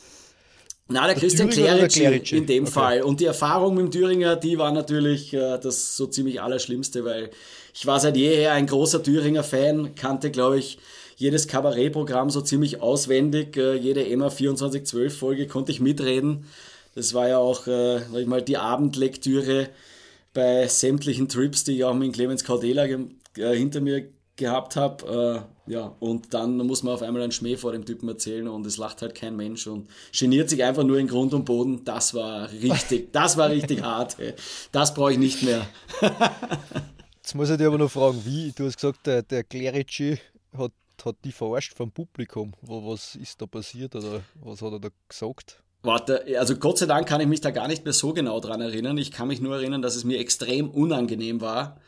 Na, 0.87 1.05
der, 1.05 1.13
der 1.13 1.21
Christian 1.21 1.49
Clerici 1.49 2.03
in 2.35 2.47
dem 2.47 2.63
okay. 2.63 2.71
Fall. 2.71 3.01
Und 3.03 3.19
die 3.19 3.25
Erfahrung 3.25 3.75
mit 3.75 3.85
dem 3.85 3.91
Thüringer, 3.91 4.35
die 4.35 4.57
war 4.57 4.71
natürlich 4.71 5.33
äh, 5.33 5.59
das 5.59 5.95
so 5.95 6.07
ziemlich 6.07 6.41
Allerschlimmste, 6.41 7.05
weil 7.05 7.29
ich 7.75 7.85
war 7.85 7.99
seit 7.99 8.17
jeher 8.17 8.53
ein 8.53 8.65
großer 8.65 9.03
Thüringer-Fan, 9.03 9.93
kannte, 9.93 10.31
glaube 10.31 10.57
ich, 10.57 10.79
jedes 11.17 11.47
Kabarettprogramm 11.47 12.29
so 12.29 12.41
ziemlich 12.41 12.81
auswendig. 12.81 13.57
Äh, 13.57 13.75
jede 13.75 14.07
EMA 14.07 14.29
2412-Folge 14.29 15.47
konnte 15.47 15.71
ich 15.71 15.81
mitreden. 15.81 16.45
Das 16.95 17.13
war 17.13 17.27
ja 17.27 17.37
auch, 17.37 17.67
äh, 17.67 17.99
sag 18.11 18.21
ich 18.21 18.27
mal, 18.27 18.41
die 18.41 18.57
Abendlektüre 18.57 19.69
bei 20.33 20.67
sämtlichen 20.67 21.27
Trips, 21.27 21.65
die 21.65 21.75
ich 21.75 21.83
auch 21.83 21.93
mit 21.93 22.13
Clemens 22.13 22.43
Caudela 22.43 22.85
äh, 22.85 23.55
hinter 23.55 23.81
mir 23.81 24.07
gehabt 24.39 24.75
habe. 24.75 25.45
Äh, 25.67 25.71
ja, 25.71 25.95
und 25.99 26.33
dann 26.33 26.57
muss 26.57 26.81
man 26.81 26.95
auf 26.95 27.03
einmal 27.03 27.21
einen 27.21 27.31
Schmäh 27.31 27.57
vor 27.57 27.71
dem 27.73 27.85
Typen 27.85 28.09
erzählen 28.09 28.47
und 28.47 28.65
es 28.65 28.77
lacht 28.77 29.03
halt 29.03 29.13
kein 29.13 29.35
Mensch 29.35 29.67
und 29.67 29.87
geniert 30.17 30.49
sich 30.49 30.63
einfach 30.63 30.83
nur 30.83 30.97
in 30.97 31.07
Grund 31.07 31.33
und 31.35 31.45
Boden. 31.45 31.85
Das 31.85 32.15
war 32.15 32.51
richtig, 32.51 33.09
das 33.11 33.37
war 33.37 33.49
richtig 33.49 33.83
hart. 33.83 34.17
Das 34.71 34.95
brauche 34.95 35.11
ich 35.11 35.19
nicht 35.19 35.43
mehr. 35.43 35.67
Jetzt 37.21 37.35
muss 37.35 37.51
ich 37.51 37.57
dir 37.57 37.67
aber 37.67 37.77
noch 37.77 37.91
fragen, 37.91 38.19
wie, 38.25 38.51
du 38.51 38.65
hast 38.65 38.77
gesagt, 38.77 39.05
der, 39.05 39.21
der 39.21 39.43
Clerici 39.43 40.17
hat, 40.57 40.71
hat 41.05 41.15
die 41.23 41.31
verarscht 41.31 41.75
vom 41.75 41.91
Publikum. 41.91 42.53
Was 42.61 43.13
ist 43.13 43.39
da 43.39 43.45
passiert 43.45 43.95
oder 43.95 44.21
was 44.41 44.63
hat 44.63 44.71
er 44.71 44.79
da 44.79 44.89
gesagt? 45.07 45.61
Warte, 45.83 46.25
also 46.39 46.55
Gott 46.55 46.79
sei 46.79 46.87
Dank 46.87 47.07
kann 47.07 47.21
ich 47.21 47.27
mich 47.27 47.41
da 47.41 47.51
gar 47.51 47.67
nicht 47.67 47.85
mehr 47.85 47.93
so 47.93 48.13
genau 48.13 48.39
dran 48.39 48.59
erinnern. 48.59 48.97
Ich 48.97 49.11
kann 49.11 49.27
mich 49.27 49.39
nur 49.39 49.55
erinnern, 49.55 49.83
dass 49.83 49.95
es 49.95 50.03
mir 50.03 50.19
extrem 50.19 50.69
unangenehm 50.69 51.39
war 51.39 51.79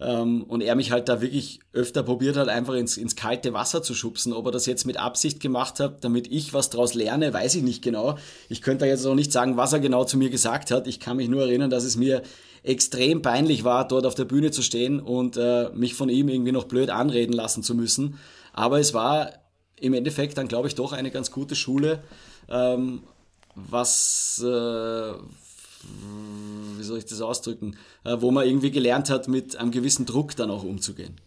ähm, 0.00 0.44
und 0.44 0.60
er 0.60 0.76
mich 0.76 0.92
halt 0.92 1.08
da 1.08 1.20
wirklich 1.20 1.60
öfter 1.72 2.02
probiert 2.02 2.36
hat, 2.36 2.48
einfach 2.48 2.74
ins, 2.74 2.96
ins 2.96 3.16
kalte 3.16 3.52
Wasser 3.52 3.82
zu 3.82 3.94
schubsen. 3.94 4.32
Ob 4.32 4.46
er 4.46 4.52
das 4.52 4.66
jetzt 4.66 4.86
mit 4.86 4.96
Absicht 4.96 5.40
gemacht 5.40 5.80
hat, 5.80 6.04
damit 6.04 6.30
ich 6.30 6.54
was 6.54 6.70
draus 6.70 6.94
lerne, 6.94 7.32
weiß 7.32 7.56
ich 7.56 7.62
nicht 7.62 7.82
genau. 7.82 8.16
Ich 8.48 8.62
könnte 8.62 8.84
da 8.84 8.86
jetzt 8.86 9.04
auch 9.06 9.14
nicht 9.14 9.32
sagen, 9.32 9.56
was 9.56 9.72
er 9.72 9.80
genau 9.80 10.04
zu 10.04 10.16
mir 10.16 10.30
gesagt 10.30 10.70
hat. 10.70 10.86
Ich 10.86 11.00
kann 11.00 11.16
mich 11.16 11.28
nur 11.28 11.42
erinnern, 11.42 11.70
dass 11.70 11.84
es 11.84 11.96
mir 11.96 12.22
extrem 12.62 13.22
peinlich 13.22 13.64
war, 13.64 13.88
dort 13.88 14.06
auf 14.06 14.14
der 14.14 14.24
Bühne 14.24 14.50
zu 14.50 14.62
stehen 14.62 15.00
und 15.00 15.36
äh, 15.36 15.70
mich 15.74 15.94
von 15.94 16.08
ihm 16.08 16.28
irgendwie 16.28 16.52
noch 16.52 16.64
blöd 16.64 16.90
anreden 16.90 17.32
lassen 17.32 17.62
zu 17.62 17.74
müssen. 17.74 18.18
Aber 18.52 18.78
es 18.78 18.94
war 18.94 19.32
im 19.80 19.94
Endeffekt 19.94 20.38
dann, 20.38 20.48
glaube 20.48 20.68
ich, 20.68 20.74
doch 20.74 20.92
eine 20.92 21.10
ganz 21.10 21.30
gute 21.30 21.54
Schule, 21.54 22.02
ähm, 22.48 23.02
was, 23.54 24.44
äh, 24.44 25.12
wie 26.78 26.82
soll 26.82 26.98
ich 26.98 27.06
das 27.06 27.20
ausdrücken, 27.20 27.76
äh, 28.04 28.16
wo 28.20 28.30
man 28.30 28.46
irgendwie 28.46 28.70
gelernt 28.70 29.10
hat, 29.10 29.28
mit 29.28 29.56
einem 29.56 29.70
gewissen 29.70 30.06
Druck 30.06 30.36
dann 30.36 30.50
auch 30.50 30.62
umzugehen. 30.62 31.20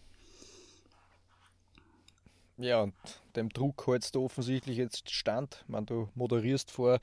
Ja, 2.57 2.81
und 2.81 2.93
dem 3.35 3.49
Druck 3.49 3.87
hältst 3.87 4.15
du 4.15 4.25
offensichtlich 4.25 4.77
jetzt 4.77 5.09
stand. 5.09 5.63
Man, 5.67 5.85
du 5.85 6.09
moderierst 6.15 6.69
vor 6.69 6.99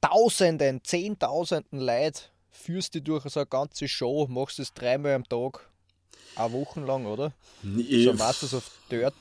Tausenden, 0.00 0.82
Zehntausenden 0.82 1.80
Leid, 1.80 2.30
führst 2.50 2.94
dich 2.94 3.04
durch 3.04 3.24
so 3.24 3.40
eine 3.40 3.46
ganze 3.46 3.88
Show, 3.88 4.26
machst 4.28 4.58
es 4.58 4.72
dreimal 4.72 5.14
am 5.14 5.28
Tag, 5.28 5.68
eine 6.36 6.52
Woche 6.52 6.80
lang, 6.80 7.06
oder? 7.06 7.32
Nee. 7.62 8.04
So 8.04 8.10
ein 8.10 8.16
Masters 8.16 8.54
of 8.54 8.70
Dirt 8.90 9.14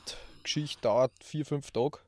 Geschichte 0.47 0.81
dauert 0.81 1.11
vier, 1.21 1.45
fünf 1.45 1.71
Tage. 1.71 1.99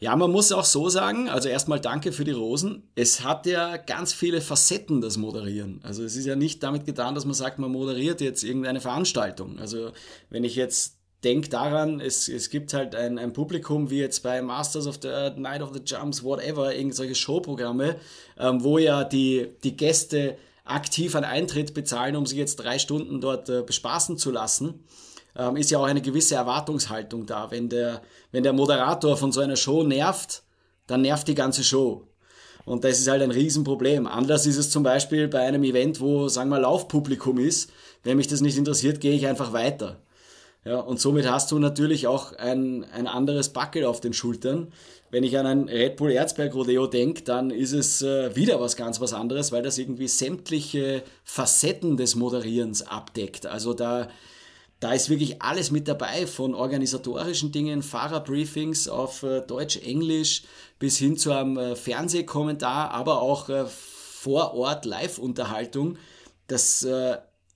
Ja, 0.00 0.14
man 0.14 0.30
muss 0.30 0.52
auch 0.52 0.64
so 0.64 0.88
sagen, 0.88 1.28
also 1.28 1.48
erstmal 1.48 1.80
danke 1.80 2.12
für 2.12 2.24
die 2.24 2.30
Rosen. 2.30 2.84
Es 2.94 3.24
hat 3.24 3.46
ja 3.46 3.76
ganz 3.76 4.12
viele 4.12 4.40
Facetten, 4.40 5.00
das 5.00 5.16
Moderieren. 5.16 5.80
Also 5.82 6.04
es 6.04 6.14
ist 6.14 6.26
ja 6.26 6.36
nicht 6.36 6.62
damit 6.62 6.86
getan, 6.86 7.16
dass 7.16 7.24
man 7.24 7.34
sagt, 7.34 7.58
man 7.58 7.72
moderiert 7.72 8.20
jetzt 8.20 8.44
irgendeine 8.44 8.80
Veranstaltung. 8.80 9.58
Also 9.58 9.90
wenn 10.30 10.44
ich 10.44 10.54
jetzt 10.54 10.98
denk 11.24 11.50
daran, 11.50 12.00
es, 12.00 12.28
es 12.28 12.48
gibt 12.48 12.74
halt 12.74 12.94
ein, 12.94 13.18
ein 13.18 13.32
Publikum 13.32 13.90
wie 13.90 13.98
jetzt 13.98 14.22
bei 14.22 14.40
Masters 14.40 14.86
of 14.86 14.98
the 15.02 15.08
Earth, 15.08 15.38
Night 15.38 15.62
of 15.62 15.72
the 15.74 15.82
Jumps, 15.84 16.22
whatever, 16.22 16.74
irgendwelche 16.74 17.16
Showprogramme, 17.16 17.96
ähm, 18.38 18.62
wo 18.62 18.78
ja 18.78 19.02
die, 19.02 19.48
die 19.64 19.76
Gäste 19.76 20.38
aktiv 20.64 21.16
einen 21.16 21.24
Eintritt 21.24 21.74
bezahlen, 21.74 22.14
um 22.14 22.26
sich 22.26 22.38
jetzt 22.38 22.56
drei 22.56 22.78
Stunden 22.78 23.20
dort 23.20 23.48
äh, 23.48 23.62
bespaßen 23.62 24.16
zu 24.16 24.30
lassen, 24.30 24.84
ähm, 25.36 25.56
ist 25.56 25.70
ja 25.70 25.78
auch 25.78 25.86
eine 25.86 26.02
gewisse 26.02 26.34
Erwartungshaltung 26.34 27.26
da. 27.26 27.50
Wenn 27.50 27.68
der, 27.68 28.02
wenn 28.32 28.42
der 28.42 28.52
Moderator 28.52 29.16
von 29.16 29.32
so 29.32 29.40
einer 29.40 29.56
Show 29.56 29.82
nervt, 29.82 30.42
dann 30.86 31.02
nervt 31.02 31.28
die 31.28 31.34
ganze 31.34 31.64
Show. 31.64 32.08
Und 32.64 32.84
das 32.84 32.98
ist 32.98 33.08
halt 33.08 33.22
ein 33.22 33.30
Riesenproblem. 33.30 34.06
Anders 34.06 34.46
ist 34.46 34.58
es 34.58 34.70
zum 34.70 34.82
Beispiel 34.82 35.28
bei 35.28 35.40
einem 35.40 35.64
Event, 35.64 36.00
wo, 36.00 36.28
sagen 36.28 36.50
wir, 36.50 36.60
Laufpublikum 36.60 37.38
ist. 37.38 37.70
Wenn 38.02 38.18
mich 38.18 38.26
das 38.26 38.42
nicht 38.42 38.58
interessiert, 38.58 39.00
gehe 39.00 39.14
ich 39.14 39.26
einfach 39.26 39.52
weiter. 39.52 40.02
Ja, 40.64 40.80
und 40.80 41.00
somit 41.00 41.30
hast 41.30 41.50
du 41.50 41.58
natürlich 41.58 42.06
auch 42.08 42.32
ein, 42.34 42.84
ein 42.92 43.06
anderes 43.06 43.50
Buckel 43.50 43.86
auf 43.86 44.00
den 44.00 44.12
Schultern. 44.12 44.72
Wenn 45.10 45.24
ich 45.24 45.38
an 45.38 45.46
ein 45.46 45.68
Red 45.68 45.96
Bull 45.96 46.10
Erzberg 46.10 46.54
Rodeo 46.54 46.86
denke, 46.86 47.22
dann 47.22 47.50
ist 47.50 47.72
es 47.72 48.02
äh, 48.02 48.36
wieder 48.36 48.60
was 48.60 48.76
ganz 48.76 49.00
was 49.00 49.14
anderes, 49.14 49.50
weil 49.50 49.62
das 49.62 49.78
irgendwie 49.78 50.08
sämtliche 50.08 51.02
Facetten 51.24 51.96
des 51.96 52.16
Moderierens 52.16 52.86
abdeckt. 52.86 53.46
Also 53.46 53.72
da, 53.72 54.08
da 54.80 54.92
ist 54.92 55.08
wirklich 55.10 55.42
alles 55.42 55.70
mit 55.70 55.88
dabei, 55.88 56.26
von 56.26 56.54
organisatorischen 56.54 57.50
Dingen, 57.50 57.82
Fahrerbriefings 57.82 58.88
auf 58.88 59.22
äh, 59.22 59.40
Deutsch, 59.40 59.76
Englisch 59.78 60.42
bis 60.78 60.98
hin 60.98 61.16
zu 61.16 61.32
einem 61.32 61.56
äh, 61.56 61.76
Fernsehkommentar, 61.76 62.92
aber 62.92 63.20
auch 63.20 63.48
äh, 63.48 63.64
vor 63.66 64.54
Ort 64.54 64.84
Live-Unterhaltung. 64.84 65.98
Das 66.46 66.82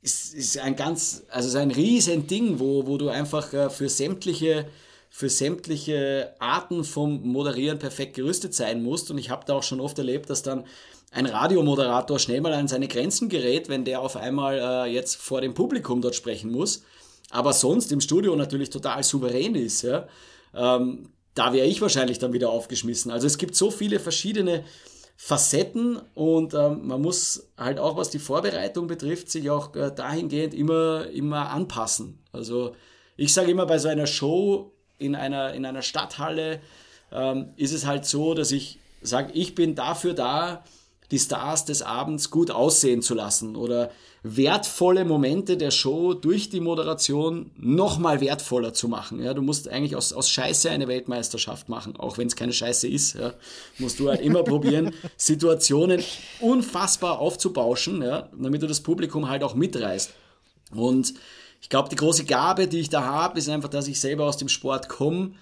ist, 0.03 0.59
ein 0.59 0.77
ganz, 0.77 1.23
also 1.31 1.49
ist 1.49 1.57
ein 1.57 1.71
riesen 1.71 2.27
Ding, 2.27 2.61
wo, 2.61 2.87
wo 2.87 2.99
du 2.99 3.09
einfach 3.09 3.73
für 3.73 3.89
sämtliche 3.89 4.67
für 5.15 5.29
sämtliche 5.29 6.35
Arten 6.39 6.85
vom 6.85 7.23
Moderieren 7.23 7.79
perfekt 7.79 8.15
gerüstet 8.15 8.55
sein 8.55 8.83
musst. 8.83 9.11
Und 9.11 9.19
ich 9.19 9.29
habe 9.29 9.45
da 9.47 9.55
auch 9.55 9.63
schon 9.63 9.81
oft 9.81 9.99
erlebt, 9.99 10.31
dass 10.31 10.43
dann 10.43 10.65
ein 11.11 11.27
Radiomoderator 11.27 12.19
schnell 12.19 12.41
mal 12.41 12.55
an 12.55 12.67
seine 12.67 12.89
Grenzen 12.89 13.29
gerät, 13.29 13.69
wenn 13.69 13.85
der 13.85 14.01
auf 14.01 14.17
einmal 14.17 14.59
äh, 14.59 14.91
jetzt 14.91 15.17
vor 15.17 15.43
dem 15.43 15.53
Publikum 15.53 16.01
dort 16.01 16.15
sprechen 16.15 16.51
muss. 16.51 16.83
Aber 17.33 17.53
sonst 17.53 17.91
im 17.91 18.01
Studio 18.01 18.37
natürlich 18.37 18.71
total 18.71 19.03
souverän 19.03 19.55
ist. 19.55 19.83
Ja? 19.83 20.07
Ähm, 20.55 21.09
da 21.35 21.53
wäre 21.53 21.67
ich 21.67 21.81
wahrscheinlich 21.81 22.19
dann 22.19 22.33
wieder 22.33 22.51
aufgeschmissen. 22.51 23.11
Also 23.11 23.27
es 23.27 23.39
gibt 23.39 23.57
so 23.57 23.71
viele 23.71 23.99
verschiedene 23.99 24.65
Facetten 25.17 26.01
und 26.15 26.53
ähm, 26.53 26.87
man 26.87 27.01
muss 27.01 27.49
halt 27.57 27.79
auch, 27.79 27.97
was 27.97 28.11
die 28.11 28.19
Vorbereitung 28.19 28.87
betrifft, 28.87 29.31
sich 29.31 29.51
auch 29.51 29.75
äh, 29.75 29.91
dahingehend 29.95 30.53
immer, 30.53 31.07
immer 31.09 31.51
anpassen. 31.51 32.19
Also 32.33 32.75
ich 33.17 33.33
sage 33.33 33.51
immer, 33.51 33.67
bei 33.67 33.79
so 33.79 33.89
einer 33.89 34.07
Show 34.07 34.73
in 34.99 35.15
einer, 35.15 35.55
in 35.55 35.65
einer 35.65 35.83
Stadthalle 35.83 36.61
ähm, 37.13 37.53
ist 37.57 37.73
es 37.73 37.87
halt 37.87 38.05
so, 38.05 38.35
dass 38.35 38.53
ich 38.53 38.79
sage, 39.01 39.33
ich 39.33 39.55
bin 39.55 39.75
dafür 39.75 40.13
da, 40.13 40.65
die 41.11 41.19
Stars 41.19 41.65
des 41.65 41.83
Abends 41.83 42.31
gut 42.31 42.51
aussehen 42.51 43.03
zu 43.03 43.15
lassen 43.15 43.57
oder 43.57 43.91
wertvolle 44.23 45.05
Momente 45.05 45.57
der 45.57 45.73
Show 45.73 46.15
durch 46.15 46.49
die 46.49 46.61
Moderation 46.61 47.51
nochmal 47.57 48.21
wertvoller 48.21 48.73
zu 48.73 48.89
machen. 48.89 49.21
Ja, 49.21 49.35
du 49.35 49.43
musst 49.43 49.69
eigentlich 49.69 49.97
aus, 49.97 50.13
aus 50.13 50.31
Scheiße 50.31 50.71
eine 50.71 50.87
Weltmeisterschaft 50.87 51.69
machen, 51.69 51.97
auch 51.97 52.19
wenn 52.19 52.29
es 52.29 52.37
keine 52.37 52.53
Scheiße 52.53 52.89
ist. 52.89 53.15
Ja, 53.15 53.35
musst 53.79 53.99
du 53.99 54.09
halt 54.09 54.21
immer 54.21 54.45
probieren, 54.45 54.95
Situationen 55.17 56.03
unfassbar 56.41 57.19
aufzubauschen, 57.19 58.03
ja, 58.03 58.29
damit 58.39 58.63
du 58.63 58.69
das 58.69 58.81
Publikum 58.81 59.29
halt 59.29 59.43
auch 59.43 59.55
mitreißt. 59.55 60.13
Und 60.75 61.15
ich 61.61 61.69
glaube, 61.69 61.89
die 61.89 61.97
große 61.97 62.25
Gabe, 62.25 62.69
die 62.69 62.81
ich 62.81 62.91
da 62.91 63.05
habe, 63.05 63.39
ist 63.39 63.49
einfach, 63.49 63.69
dass 63.69 63.89
ich 63.89 64.01
selber 64.01 64.27
aus 64.27 64.37
dem 64.37 64.49
Sport 64.49 64.89
komme 64.89 65.33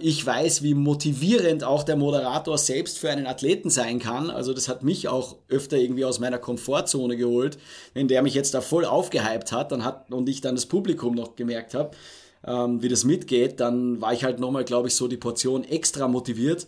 ich 0.00 0.24
weiß, 0.24 0.62
wie 0.62 0.74
motivierend 0.74 1.64
auch 1.64 1.82
der 1.82 1.96
Moderator 1.96 2.58
selbst 2.58 2.98
für 2.98 3.10
einen 3.10 3.26
Athleten 3.26 3.70
sein 3.70 4.00
kann. 4.00 4.28
Also 4.28 4.52
das 4.52 4.68
hat 4.68 4.82
mich 4.82 5.08
auch 5.08 5.36
öfter 5.48 5.78
irgendwie 5.78 6.04
aus 6.04 6.18
meiner 6.18 6.38
Komfortzone 6.38 7.16
geholt. 7.16 7.56
Wenn 7.94 8.06
der 8.06 8.22
mich 8.22 8.34
jetzt 8.34 8.52
da 8.52 8.60
voll 8.60 8.84
aufgehypt 8.84 9.50
hat 9.50 9.72
dann 9.72 9.82
hat 9.82 10.10
und 10.10 10.28
ich 10.28 10.42
dann 10.42 10.56
das 10.56 10.66
Publikum 10.66 11.14
noch 11.14 11.36
gemerkt 11.36 11.72
habe, 11.72 11.92
ähm, 12.44 12.82
wie 12.82 12.88
das 12.88 13.04
mitgeht, 13.04 13.60
dann 13.60 14.00
war 14.02 14.12
ich 14.12 14.24
halt 14.24 14.40
nochmal, 14.40 14.64
glaube 14.64 14.88
ich, 14.88 14.94
so 14.94 15.08
die 15.08 15.16
Portion 15.16 15.64
extra 15.64 16.06
motiviert. 16.06 16.66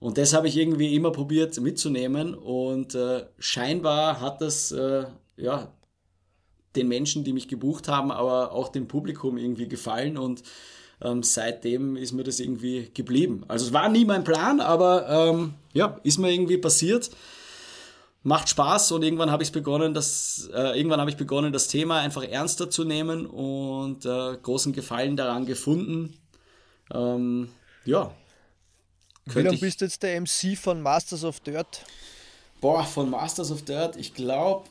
Und 0.00 0.16
das 0.16 0.32
habe 0.32 0.48
ich 0.48 0.56
irgendwie 0.56 0.94
immer 0.94 1.10
probiert 1.10 1.60
mitzunehmen. 1.60 2.34
Und 2.34 2.94
äh, 2.94 3.26
scheinbar 3.38 4.20
hat 4.20 4.40
das 4.40 4.72
äh, 4.72 5.04
ja, 5.36 5.72
den 6.76 6.88
Menschen, 6.88 7.24
die 7.24 7.32
mich 7.34 7.48
gebucht 7.48 7.88
haben, 7.88 8.10
aber 8.10 8.52
auch 8.52 8.68
dem 8.68 8.88
Publikum 8.88 9.36
irgendwie 9.36 9.68
gefallen. 9.68 10.16
Und 10.16 10.42
ähm, 11.02 11.22
seitdem 11.22 11.96
ist 11.96 12.12
mir 12.12 12.24
das 12.24 12.40
irgendwie 12.40 12.90
geblieben. 12.92 13.44
Also 13.48 13.66
es 13.66 13.72
war 13.72 13.88
nie 13.88 14.04
mein 14.04 14.24
Plan, 14.24 14.60
aber 14.60 15.08
ähm, 15.08 15.54
ja, 15.72 15.98
ist 16.02 16.18
mir 16.18 16.32
irgendwie 16.32 16.58
passiert. 16.58 17.10
Macht 18.24 18.48
Spaß 18.48 18.92
und 18.92 19.02
irgendwann 19.02 19.30
habe 19.30 19.42
ich 19.42 19.52
begonnen, 19.52 19.94
das, 19.94 20.50
äh, 20.52 20.76
irgendwann 20.76 21.00
habe 21.00 21.10
ich 21.10 21.16
begonnen, 21.16 21.52
das 21.52 21.68
Thema 21.68 22.00
einfach 22.00 22.24
ernster 22.24 22.68
zu 22.68 22.84
nehmen 22.84 23.26
und 23.26 24.04
äh, 24.04 24.36
großen 24.42 24.72
Gefallen 24.72 25.16
daran 25.16 25.46
gefunden. 25.46 26.18
Ähm, 26.92 27.48
ja. 27.84 28.12
Wie 29.24 29.40
lange 29.40 29.58
bist 29.58 29.80
du 29.80 29.84
jetzt 29.84 30.02
der 30.02 30.20
MC 30.20 30.56
von 30.56 30.82
Masters 30.82 31.22
of 31.22 31.40
Dirt? 31.40 31.84
Boah, 32.60 32.84
von 32.84 33.08
Masters 33.08 33.52
of 33.52 33.62
Dirt, 33.62 33.96
ich 33.96 34.14
glaube, 34.14 34.68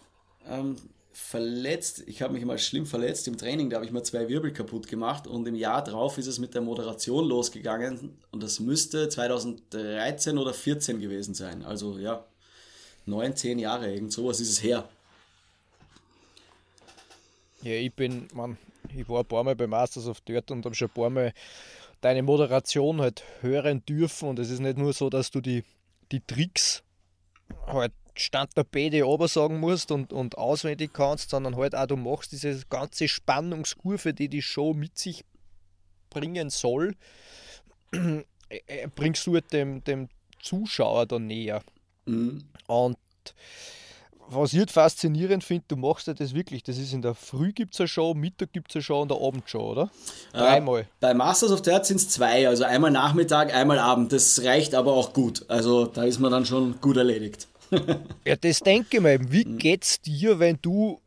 ähm, 0.49 0.75
verletzt, 1.17 2.03
ich 2.05 2.21
habe 2.21 2.33
mich 2.33 2.45
mal 2.45 2.59
schlimm 2.59 2.85
verletzt 2.85 3.27
im 3.27 3.37
Training, 3.37 3.71
da 3.71 3.77
habe 3.77 3.85
ich 3.85 3.91
mir 3.91 4.03
zwei 4.03 4.29
Wirbel 4.29 4.53
kaputt 4.53 4.87
gemacht 4.87 5.25
und 5.25 5.47
im 5.47 5.55
Jahr 5.55 5.83
drauf 5.83 6.19
ist 6.19 6.27
es 6.27 6.37
mit 6.37 6.53
der 6.53 6.61
Moderation 6.61 7.27
losgegangen 7.27 8.17
und 8.31 8.43
das 8.43 8.59
müsste 8.59 9.09
2013 9.09 10.37
oder 10.37 10.53
14 10.53 11.01
gewesen 11.01 11.33
sein. 11.33 11.65
Also 11.65 11.97
ja, 11.97 12.23
neun, 13.07 13.35
zehn 13.35 13.57
Jahre, 13.57 13.91
irgend 13.91 14.13
sowas 14.13 14.39
ist 14.39 14.51
es 14.51 14.63
her. 14.63 14.87
Ja, 17.63 17.73
ich 17.73 17.93
bin, 17.93 18.27
man, 18.33 18.57
ich 18.95 19.09
war 19.09 19.21
ein 19.21 19.25
paar 19.25 19.43
Mal 19.43 19.55
bei 19.55 19.65
Masters 19.65 20.07
of 20.07 20.21
Dirt 20.21 20.51
und 20.51 20.63
habe 20.65 20.75
schon 20.75 20.87
ein 20.87 20.93
paar 20.93 21.09
Mal 21.09 21.33
deine 21.99 22.21
Moderation 22.21 23.01
halt 23.01 23.23
hören 23.41 23.83
dürfen 23.85 24.29
und 24.29 24.37
es 24.37 24.51
ist 24.51 24.59
nicht 24.59 24.77
nur 24.77 24.93
so, 24.93 25.09
dass 25.09 25.31
du 25.31 25.41
die, 25.41 25.63
die 26.11 26.21
Tricks 26.21 26.83
halt 27.65 27.91
Stand 28.19 28.55
der 28.57 28.63
BD 28.63 29.03
aber 29.03 29.27
sagen 29.27 29.59
musst 29.59 29.91
und, 29.91 30.13
und 30.13 30.37
auswendig 30.37 30.93
kannst, 30.93 31.29
sondern 31.29 31.55
halt 31.55 31.75
auch 31.75 31.87
du 31.87 31.95
machst 31.95 32.31
diese 32.31 32.61
ganze 32.69 33.07
Spannungskurve, 33.07 34.13
die 34.13 34.29
die 34.29 34.41
Show 34.41 34.73
mit 34.73 34.97
sich 34.97 35.23
bringen 36.09 36.49
soll, 36.49 36.95
bringst 38.95 39.27
du 39.27 39.33
halt 39.35 39.51
dem, 39.53 39.83
dem 39.83 40.09
Zuschauer 40.41 41.05
dann 41.05 41.27
näher. 41.27 41.61
Mhm. 42.05 42.43
Und 42.67 42.97
was 44.29 44.51
ich 44.51 44.59
halt 44.59 44.71
faszinierend 44.71 45.43
finde, 45.43 45.65
du 45.69 45.77
machst 45.77 46.07
ja 46.07 46.13
das 46.13 46.33
wirklich. 46.33 46.63
Das 46.63 46.77
ist 46.77 46.91
in 46.91 47.01
der 47.01 47.15
Früh 47.15 47.53
gibt 47.53 47.73
es 47.73 47.79
eine 47.79 47.87
Show, 47.87 48.13
Mittag 48.13 48.51
gibt 48.51 48.71
es 48.71 48.75
eine 48.75 48.83
Show 48.83 49.01
und 49.01 49.09
der 49.09 49.17
Abendshow, 49.17 49.71
oder? 49.71 49.89
Äh, 50.33 50.39
Dreimal. 50.39 50.81
Äh, 50.81 50.85
bei 50.99 51.13
Masters 51.13 51.51
of 51.51 51.61
the 51.63 51.71
Earth 51.71 51.85
sind 51.85 51.97
es 51.97 52.09
zwei, 52.09 52.47
also 52.47 52.65
einmal 52.65 52.91
Nachmittag, 52.91 53.53
einmal 53.53 53.79
Abend. 53.79 54.11
Das 54.11 54.43
reicht 54.43 54.75
aber 54.75 54.93
auch 54.93 55.13
gut. 55.13 55.45
Also 55.47 55.85
da 55.85 56.03
ist 56.03 56.19
man 56.19 56.31
dann 56.31 56.45
schon 56.45 56.81
gut 56.81 56.97
erledigt 56.97 57.47
ja, 58.25 58.35
das 58.35 58.59
denke 58.59 58.97
ich 58.97 59.03
mir. 59.03 59.31
Wie 59.31 59.45
mhm. 59.45 59.57
geht's 59.57 60.01
dir, 60.01 60.39
wenn 60.39 60.57
du, 60.61 60.99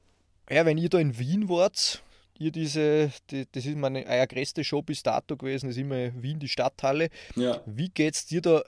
ja, 0.50 0.64
wenn 0.64 0.79
ihr 0.79 0.88
da 0.88 0.99
in 0.99 1.19
Wien 1.19 1.49
wart, 1.49 2.02
ihr 2.38 2.50
diese, 2.50 3.11
die, 3.31 3.47
das 3.52 3.67
ist 3.67 3.76
meine 3.76 4.07
euer 4.07 4.26
größte 4.26 4.64
Show 4.64 4.83
bis 4.83 5.02
dato 5.02 5.37
gewesen, 5.37 5.69
das 5.69 5.76
ist 5.76 5.83
immer 5.83 6.11
Wien, 6.23 6.38
die 6.38 6.49
Stadthalle. 6.49 7.09
Ja. 7.37 7.61
Wie 7.67 7.88
geht's 7.88 8.26
dir 8.26 8.40
da 8.40 8.62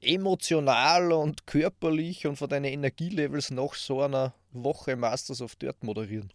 emotional 0.00 1.12
und 1.12 1.46
körperlich 1.46 2.26
und 2.26 2.36
von 2.36 2.48
deinen 2.48 2.66
Energielevels 2.66 3.50
nach 3.50 3.74
so 3.74 4.02
einer 4.02 4.34
Woche 4.52 4.96
Masters 4.96 5.40
of 5.40 5.56
Dirt 5.56 5.82
moderieren? 5.82 6.30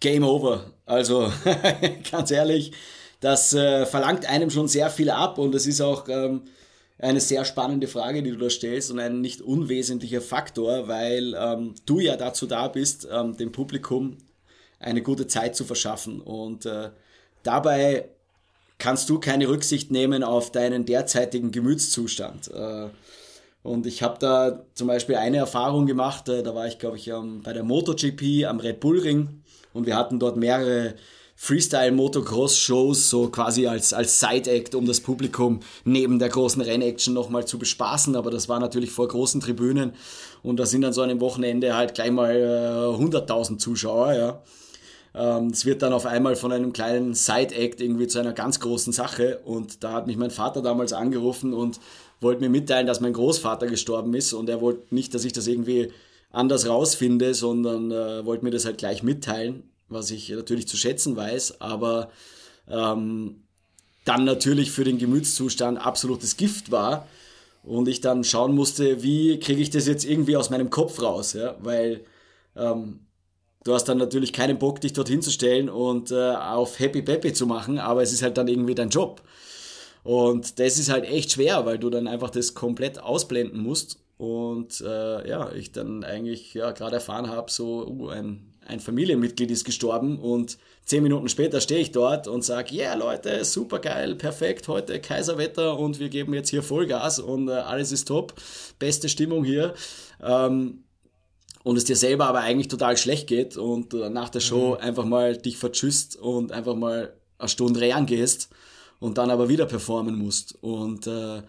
Game 0.00 0.24
over. 0.24 0.72
Also 0.84 1.30
ganz 2.10 2.30
ehrlich, 2.30 2.72
das 3.20 3.54
äh, 3.54 3.86
verlangt 3.86 4.26
einem 4.26 4.50
schon 4.50 4.68
sehr 4.68 4.90
viel 4.90 5.10
ab 5.10 5.38
und 5.38 5.54
es 5.54 5.66
ist 5.66 5.80
auch 5.80 6.08
ähm, 6.08 6.42
eine 6.98 7.20
sehr 7.20 7.44
spannende 7.44 7.88
Frage, 7.88 8.22
die 8.22 8.30
du 8.30 8.38
da 8.38 8.50
stellst 8.50 8.90
und 8.90 8.98
ein 8.98 9.20
nicht 9.20 9.42
unwesentlicher 9.42 10.20
Faktor, 10.20 10.88
weil 10.88 11.34
ähm, 11.38 11.74
du 11.84 12.00
ja 12.00 12.16
dazu 12.16 12.46
da 12.46 12.68
bist, 12.68 13.06
ähm, 13.10 13.36
dem 13.36 13.52
Publikum 13.52 14.16
eine 14.80 15.02
gute 15.02 15.26
Zeit 15.26 15.56
zu 15.56 15.64
verschaffen 15.64 16.20
und 16.20 16.66
äh, 16.66 16.90
dabei 17.42 18.08
kannst 18.78 19.08
du 19.08 19.18
keine 19.18 19.48
Rücksicht 19.48 19.90
nehmen 19.90 20.22
auf 20.22 20.52
deinen 20.52 20.84
derzeitigen 20.84 21.50
Gemütszustand. 21.50 22.50
Äh, 22.52 22.88
und 23.62 23.86
ich 23.86 24.02
habe 24.02 24.18
da 24.20 24.64
zum 24.74 24.86
Beispiel 24.86 25.16
eine 25.16 25.38
Erfahrung 25.38 25.86
gemacht, 25.86 26.28
äh, 26.28 26.42
da 26.42 26.54
war 26.54 26.66
ich, 26.66 26.78
glaube 26.78 26.96
ich, 26.96 27.10
bei 27.42 27.52
der 27.52 27.64
MotoGP 27.64 28.46
am 28.46 28.60
Red 28.60 28.80
Bull 28.80 29.00
Ring 29.00 29.42
und 29.72 29.86
wir 29.86 29.96
hatten 29.96 30.18
dort 30.18 30.36
mehrere 30.36 30.94
Freestyle-Motocross-Shows, 31.36 33.10
so 33.10 33.28
quasi 33.28 33.66
als, 33.66 33.92
als 33.92 34.18
Side-Act, 34.18 34.74
um 34.74 34.86
das 34.86 35.00
Publikum 35.00 35.60
neben 35.84 36.18
der 36.18 36.30
großen 36.30 36.62
Rennaction 36.62 37.12
nochmal 37.12 37.46
zu 37.46 37.58
bespaßen. 37.58 38.16
Aber 38.16 38.30
das 38.30 38.48
war 38.48 38.58
natürlich 38.58 38.90
vor 38.90 39.06
großen 39.06 39.40
Tribünen 39.42 39.92
und 40.42 40.58
da 40.58 40.66
sind 40.66 40.80
dann 40.80 40.94
so 40.94 41.02
an 41.02 41.10
einem 41.10 41.20
Wochenende 41.20 41.76
halt 41.76 41.94
gleich 41.94 42.10
mal 42.10 42.34
äh, 42.34 43.02
100.000 43.02 43.58
Zuschauer, 43.58 44.14
ja. 44.14 44.42
Ähm, 45.14 45.48
es 45.48 45.64
wird 45.66 45.82
dann 45.82 45.92
auf 45.92 46.06
einmal 46.06 46.36
von 46.36 46.52
einem 46.52 46.72
kleinen 46.72 47.14
Side-Act 47.14 47.80
irgendwie 47.80 48.06
zu 48.06 48.18
einer 48.18 48.32
ganz 48.32 48.58
großen 48.60 48.92
Sache 48.92 49.40
und 49.44 49.84
da 49.84 49.92
hat 49.92 50.06
mich 50.06 50.16
mein 50.16 50.30
Vater 50.30 50.62
damals 50.62 50.92
angerufen 50.92 51.52
und 51.52 51.80
wollte 52.20 52.40
mir 52.40 52.50
mitteilen, 52.50 52.86
dass 52.86 53.00
mein 53.00 53.12
Großvater 53.12 53.66
gestorben 53.66 54.14
ist 54.14 54.32
und 54.32 54.48
er 54.48 54.60
wollte 54.62 54.94
nicht, 54.94 55.14
dass 55.14 55.24
ich 55.24 55.32
das 55.32 55.46
irgendwie 55.46 55.92
anders 56.30 56.66
rausfinde, 56.66 57.34
sondern 57.34 57.90
äh, 57.90 58.24
wollte 58.24 58.44
mir 58.44 58.50
das 58.50 58.64
halt 58.64 58.78
gleich 58.78 59.02
mitteilen 59.02 59.70
was 59.88 60.10
ich 60.10 60.28
natürlich 60.30 60.68
zu 60.68 60.76
schätzen 60.76 61.16
weiß, 61.16 61.60
aber 61.60 62.10
ähm, 62.68 63.42
dann 64.04 64.24
natürlich 64.24 64.70
für 64.70 64.84
den 64.84 64.98
Gemütszustand 64.98 65.78
absolutes 65.78 66.36
Gift 66.36 66.70
war 66.70 67.06
und 67.62 67.88
ich 67.88 68.00
dann 68.00 68.24
schauen 68.24 68.54
musste, 68.54 69.02
wie 69.02 69.38
kriege 69.40 69.60
ich 69.60 69.70
das 69.70 69.86
jetzt 69.86 70.04
irgendwie 70.04 70.36
aus 70.36 70.50
meinem 70.50 70.70
Kopf 70.70 71.02
raus, 71.02 71.32
ja, 71.32 71.56
weil 71.60 72.04
ähm, 72.54 73.00
du 73.64 73.74
hast 73.74 73.84
dann 73.84 73.98
natürlich 73.98 74.32
keinen 74.32 74.58
Bock, 74.58 74.80
dich 74.80 74.92
dorthin 74.92 75.22
zu 75.22 75.30
stellen 75.30 75.68
und 75.68 76.10
äh, 76.10 76.34
auf 76.34 76.78
Happy 76.78 77.02
Peppy 77.02 77.32
zu 77.32 77.46
machen, 77.46 77.78
aber 77.78 78.02
es 78.02 78.12
ist 78.12 78.22
halt 78.22 78.38
dann 78.38 78.48
irgendwie 78.48 78.74
dein 78.74 78.90
Job. 78.90 79.22
Und 80.04 80.60
das 80.60 80.78
ist 80.78 80.88
halt 80.88 81.04
echt 81.04 81.32
schwer, 81.32 81.66
weil 81.66 81.78
du 81.78 81.90
dann 81.90 82.06
einfach 82.06 82.30
das 82.30 82.54
komplett 82.54 83.00
ausblenden 83.00 83.60
musst. 83.60 83.98
Und 84.18 84.80
äh, 84.80 85.28
ja, 85.28 85.50
ich 85.52 85.72
dann 85.72 86.04
eigentlich 86.04 86.54
ja 86.54 86.70
gerade 86.70 86.94
erfahren 86.94 87.28
habe, 87.28 87.50
so 87.50 87.84
uh, 87.88 88.08
ein 88.10 88.54
ein 88.66 88.80
Familienmitglied 88.80 89.50
ist 89.50 89.64
gestorben 89.64 90.18
und 90.18 90.58
zehn 90.84 91.02
Minuten 91.02 91.28
später 91.28 91.60
stehe 91.60 91.80
ich 91.80 91.92
dort 91.92 92.28
und 92.28 92.44
sage, 92.44 92.74
ja 92.74 92.84
yeah, 92.84 92.94
Leute, 92.94 93.44
super 93.44 93.78
geil, 93.78 94.14
perfekt, 94.14 94.68
heute 94.68 95.00
Kaiserwetter 95.00 95.78
und 95.78 95.98
wir 95.98 96.08
geben 96.08 96.34
jetzt 96.34 96.50
hier 96.50 96.62
Vollgas 96.62 97.18
und 97.18 97.48
äh, 97.48 97.52
alles 97.52 97.92
ist 97.92 98.08
top, 98.08 98.34
beste 98.78 99.08
Stimmung 99.08 99.44
hier. 99.44 99.74
Ähm, 100.22 100.84
und 101.62 101.76
es 101.76 101.84
dir 101.84 101.96
selber 101.96 102.26
aber 102.28 102.40
eigentlich 102.40 102.68
total 102.68 102.96
schlecht 102.96 103.26
geht 103.26 103.56
und 103.56 103.92
äh, 103.92 104.08
nach 104.08 104.28
der 104.28 104.38
Show 104.38 104.76
mhm. 104.76 104.80
einfach 104.80 105.04
mal 105.04 105.36
dich 105.36 105.56
vertschüsst 105.56 106.14
und 106.16 106.52
einfach 106.52 106.76
mal 106.76 107.12
eine 107.38 107.48
Stunde 107.48 107.80
rein 107.80 108.06
gehst 108.06 108.50
und 109.00 109.18
dann 109.18 109.30
aber 109.30 109.48
wieder 109.48 109.66
performen 109.66 110.16
musst. 110.16 110.56
Und 110.62 111.08
äh, 111.08 111.42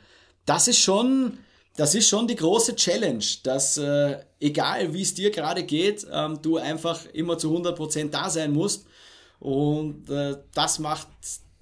das 0.45 0.67
ist 0.67 0.79
schon 0.79 1.37
das 1.77 1.93
ist 1.93 2.09
schon 2.09 2.27
die 2.27 2.35
große 2.35 2.75
Challenge, 2.75 3.23
dass 3.43 3.77
äh, 3.77 4.17
egal 4.39 4.93
wie 4.93 5.03
es 5.03 5.13
dir 5.13 5.29
gerade 5.29 5.63
geht, 5.63 6.07
ähm, 6.11 6.41
du 6.41 6.57
einfach 6.57 7.05
immer 7.13 7.37
zu 7.37 7.55
100% 7.55 8.09
da 8.09 8.31
sein 8.31 8.51
musst. 8.51 8.87
Und 9.39 10.09
äh, 10.09 10.37
das 10.55 10.79
macht 10.79 11.07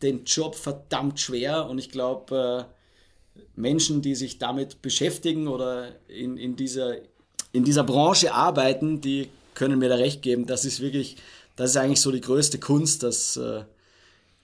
den 0.02 0.24
Job 0.24 0.56
verdammt 0.56 1.20
schwer. 1.20 1.68
Und 1.68 1.80
ich 1.80 1.90
glaube, 1.90 2.66
äh, 3.36 3.42
Menschen, 3.58 4.02
die 4.02 4.16
sich 4.16 4.40
damit 4.40 4.82
beschäftigen 4.82 5.50
oder 5.50 5.90
in, 6.08 6.38
in, 6.38 6.56
dieser, 6.56 6.96
in 7.52 7.66
dieser 7.66 7.84
Branche 7.84 8.34
arbeiten, 8.34 9.02
die 9.02 9.28
können 9.54 9.80
mir 9.80 9.90
da 9.90 9.96
recht 9.96 10.22
geben. 10.22 10.46
Das 10.46 10.64
ist 10.64 10.80
wirklich, 10.80 11.18
das 11.58 11.72
ist 11.72 11.78
eigentlich 11.78 12.00
so 12.00 12.14
die 12.14 12.22
größte 12.22 12.58
Kunst, 12.58 13.04
dass 13.04 13.36
äh, 13.36 13.64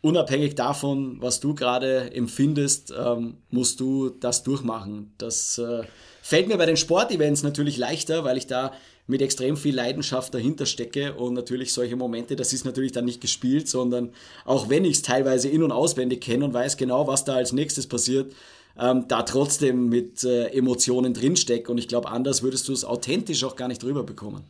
unabhängig 0.02 0.56
davon, 0.56 1.22
was 1.22 1.40
du 1.40 1.54
gerade 1.54 2.14
empfindest, 2.14 2.94
ähm, 2.98 3.38
musst 3.50 3.80
du 3.80 4.10
das 4.10 4.44
durchmachen. 4.44 5.14
Das 5.18 5.58
äh, 5.58 5.84
fällt 6.22 6.48
mir 6.48 6.58
bei 6.58 6.66
den 6.66 6.78
Sportevents 6.78 7.44
natürlich 7.44 7.78
leichter, 7.78 8.24
weil 8.24 8.38
ich 8.38 8.48
da 8.48 8.74
mit 9.08 9.22
extrem 9.22 9.58
viel 9.58 9.76
Leidenschaft 9.76 10.34
dahinter 10.34 10.66
stecke 10.66 11.14
und 11.14 11.34
natürlich 11.34 11.74
solche 11.74 11.96
Momente, 11.96 12.36
das 12.36 12.54
ist 12.54 12.66
natürlich 12.66 12.92
dann 12.92 13.06
nicht 13.06 13.20
gespielt, 13.20 13.68
sondern 13.68 14.14
auch 14.46 14.70
wenn 14.70 14.86
ich 14.86 14.98
es 14.98 15.02
teilweise 15.02 15.50
in- 15.50 15.64
und 15.64 15.72
auswendig 15.72 16.22
kenne 16.22 16.46
und 16.46 16.54
weiß 16.54 16.78
genau, 16.78 17.08
was 17.08 17.26
da 17.26 17.36
als 17.36 17.52
nächstes 17.52 17.88
passiert, 17.88 18.34
ähm, 18.80 19.08
da 19.08 19.24
trotzdem 19.24 19.90
mit 19.90 20.24
äh, 20.24 20.48
Emotionen 20.48 21.14
drinstecke 21.14 21.72
und 21.72 21.78
ich 21.78 21.88
glaube, 21.88 22.10
anders 22.10 22.42
würdest 22.42 22.68
du 22.70 22.74
es 22.74 22.86
authentisch 22.86 23.44
auch 23.44 23.56
gar 23.56 23.68
nicht 23.68 23.84
drüber 23.84 24.04
bekommen. 24.04 24.44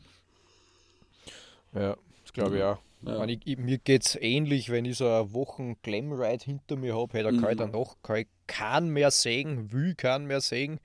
Ja, 1.74 1.98
das 2.24 2.34
glaube 2.34 2.58
ich 2.58 2.64
auch. 2.64 2.78
Ja. 3.06 3.26
Ich, 3.26 3.40
ich, 3.46 3.58
mir 3.58 3.78
geht 3.78 4.06
es 4.06 4.16
ähnlich, 4.16 4.70
wenn 4.70 4.86
ich 4.86 4.98
so 4.98 5.08
eine 5.08 5.34
Woche 5.34 5.76
Glam-Ride 5.82 6.46
hinter 6.46 6.76
mir 6.76 6.96
habe, 6.96 7.14
hey, 7.14 7.24
da 7.24 7.30
kann 7.32 7.42
mhm. 7.42 7.50
ich 7.50 7.58
danach 7.58 7.96
kann 8.04 8.18
ich 8.18 8.28
keinen 8.48 8.90
mehr 8.90 9.12
sägen, 9.12 9.72
will 9.72 9.96
keinen 9.96 10.28
mehr 10.28 10.42
sägen. 10.42 10.80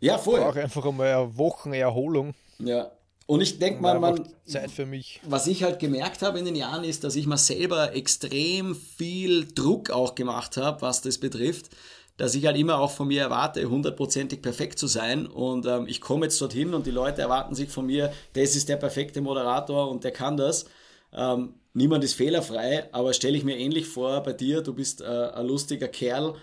Ja, 0.00 0.18
voll. 0.18 0.40
Ich 0.40 0.44
brauche 0.44 0.62
einfach 0.62 0.84
einmal 0.84 1.14
eine 1.14 1.38
Woche 1.38 1.76
Erholung. 1.76 2.34
Ja. 2.58 2.90
Und 3.26 3.40
ich 3.40 3.58
denke 3.58 3.80
mal, 3.80 3.98
man, 3.98 4.28
Zeit 4.44 4.70
für 4.70 4.84
mich. 4.84 5.20
Was 5.24 5.46
ich 5.46 5.62
halt 5.62 5.78
gemerkt 5.78 6.20
habe 6.20 6.38
in 6.38 6.44
den 6.44 6.56
Jahren 6.56 6.84
ist, 6.84 7.04
dass 7.04 7.16
ich 7.16 7.26
mir 7.26 7.38
selber 7.38 7.94
extrem 7.94 8.74
viel 8.74 9.46
Druck 9.46 9.90
auch 9.90 10.14
gemacht 10.14 10.58
habe, 10.58 10.82
was 10.82 11.00
das 11.00 11.16
betrifft, 11.16 11.70
dass 12.18 12.34
ich 12.34 12.44
halt 12.44 12.58
immer 12.58 12.78
auch 12.78 12.90
von 12.90 13.08
mir 13.08 13.22
erwarte, 13.22 13.64
hundertprozentig 13.64 14.42
perfekt 14.42 14.78
zu 14.78 14.86
sein. 14.86 15.26
Und 15.26 15.64
ähm, 15.64 15.86
ich 15.88 16.02
komme 16.02 16.26
jetzt 16.26 16.40
dorthin 16.40 16.74
und 16.74 16.86
die 16.86 16.90
Leute 16.90 17.22
erwarten 17.22 17.54
sich 17.54 17.70
von 17.70 17.86
mir, 17.86 18.12
das 18.34 18.56
ist 18.56 18.68
der 18.68 18.76
perfekte 18.76 19.22
Moderator 19.22 19.90
und 19.90 20.04
der 20.04 20.12
kann 20.12 20.36
das. 20.36 20.66
Ähm, 21.14 21.54
niemand 21.72 22.04
ist 22.04 22.14
fehlerfrei, 22.14 22.88
aber 22.92 23.12
stelle 23.12 23.36
ich 23.36 23.44
mir 23.44 23.56
ähnlich 23.56 23.86
vor 23.86 24.22
bei 24.22 24.32
dir, 24.32 24.62
du 24.62 24.74
bist 24.74 25.00
äh, 25.00 25.04
ein 25.04 25.46
lustiger 25.46 25.88
Kerl. 25.88 26.34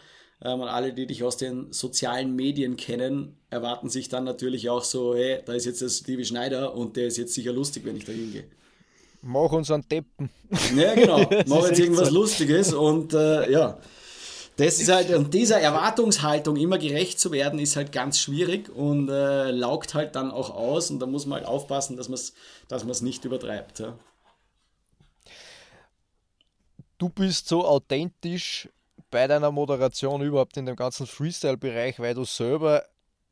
Ähm, 0.44 0.62
und 0.62 0.68
alle, 0.68 0.94
die 0.94 1.06
dich 1.06 1.24
aus 1.24 1.38
den 1.38 1.72
sozialen 1.72 2.36
Medien 2.36 2.76
kennen, 2.76 3.38
erwarten 3.50 3.90
sich 3.90 4.10
dann 4.10 4.24
natürlich 4.24 4.70
auch 4.70 4.84
so, 4.84 5.14
hey, 5.14 5.40
da 5.46 5.54
ist 5.54 5.66
jetzt 5.66 5.82
der 5.82 5.90
Stevie 5.90 6.26
Schneider 6.26 6.74
und 6.74 6.98
der 6.98 7.08
ist 7.08 7.18
jetzt 7.18 7.34
sicher 7.34 7.54
lustig, 7.54 7.86
wenn 7.86 7.96
ich 7.96 8.06
da 8.06 8.12
hingehe. 8.12 8.46
Mach 9.22 9.52
uns 9.52 9.70
einen 9.70 9.88
Deppen. 9.88 10.32
Ja, 10.76 10.96
genau. 10.96 11.30
Mach 11.46 11.68
jetzt 11.68 11.80
irgendwas 11.80 12.08
so. 12.08 12.16
Lustiges 12.16 12.74
und 12.74 13.14
äh, 13.14 13.52
ja. 13.52 13.78
Das 14.58 14.80
ist 14.80 14.92
halt, 14.92 15.12
und 15.12 15.34
dieser 15.34 15.60
Erwartungshaltung 15.60 16.56
immer 16.58 16.78
gerecht 16.78 17.20
zu 17.20 17.32
werden, 17.32 17.58
ist 17.60 17.76
halt 17.76 17.92
ganz 17.92 18.20
schwierig 18.20 18.70
und 18.70 19.10
äh, 19.10 19.52
laugt 19.52 19.94
halt 19.94 20.16
dann 20.16 20.30
auch 20.30 20.50
aus 20.50 20.92
und 20.92 21.00
da 21.00 21.06
muss 21.06 21.26
man 21.26 21.40
halt 21.40 21.48
aufpassen, 21.48 21.98
dass 21.98 22.10
man 22.10 22.16
es 22.16 22.34
dass 22.68 23.02
nicht 23.02 23.26
übertreibt. 23.26 23.80
Ja 23.80 23.96
du 27.02 27.10
bist 27.10 27.48
so 27.48 27.66
authentisch 27.66 28.70
bei 29.10 29.28
deiner 29.28 29.52
Moderation 29.52 30.22
überhaupt 30.22 30.56
in 30.58 30.68
dem 30.68 30.76
ganzen 30.76 31.08
Freestyle-Bereich, 31.08 32.00
weil 32.00 32.14
du 32.14 32.24
selber 32.26 32.84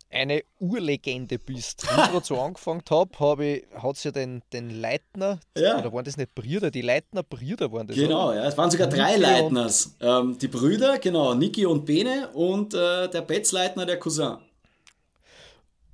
eine 0.10 0.44
Urlegende 0.60 1.38
bist. 1.38 1.84
Wie 1.84 2.18
ich 2.18 2.26
so 2.26 2.42
angefangen 2.42 2.82
habe, 2.90 3.62
hab 3.72 3.84
hat 3.84 3.96
es 3.96 4.04
ja 4.04 4.12
den, 4.12 4.42
den 4.52 4.72
Leitner, 4.72 5.40
ja. 5.56 5.78
oder 5.78 5.94
waren 5.94 6.04
das 6.04 6.18
nicht 6.18 6.34
Brüder? 6.34 6.72
Die 6.72 6.82
Leitner 6.82 7.22
Brüder 7.22 7.72
waren 7.72 7.86
das. 7.86 7.96
Genau, 7.96 8.34
ja, 8.34 8.46
es 8.48 8.58
waren 8.58 8.72
sogar 8.72 8.88
drei 8.88 9.12
Niki 9.12 9.22
Leitners. 9.22 9.96
Ähm, 10.02 10.38
die 10.40 10.48
Brüder, 10.48 10.98
genau, 10.98 11.36
Niki 11.36 11.68
und 11.68 11.86
Bene 11.86 12.30
und 12.34 12.74
äh, 12.74 13.08
der 13.08 13.22
Betzleitner, 13.22 13.86
der 13.86 14.00
Cousin. 14.00 14.38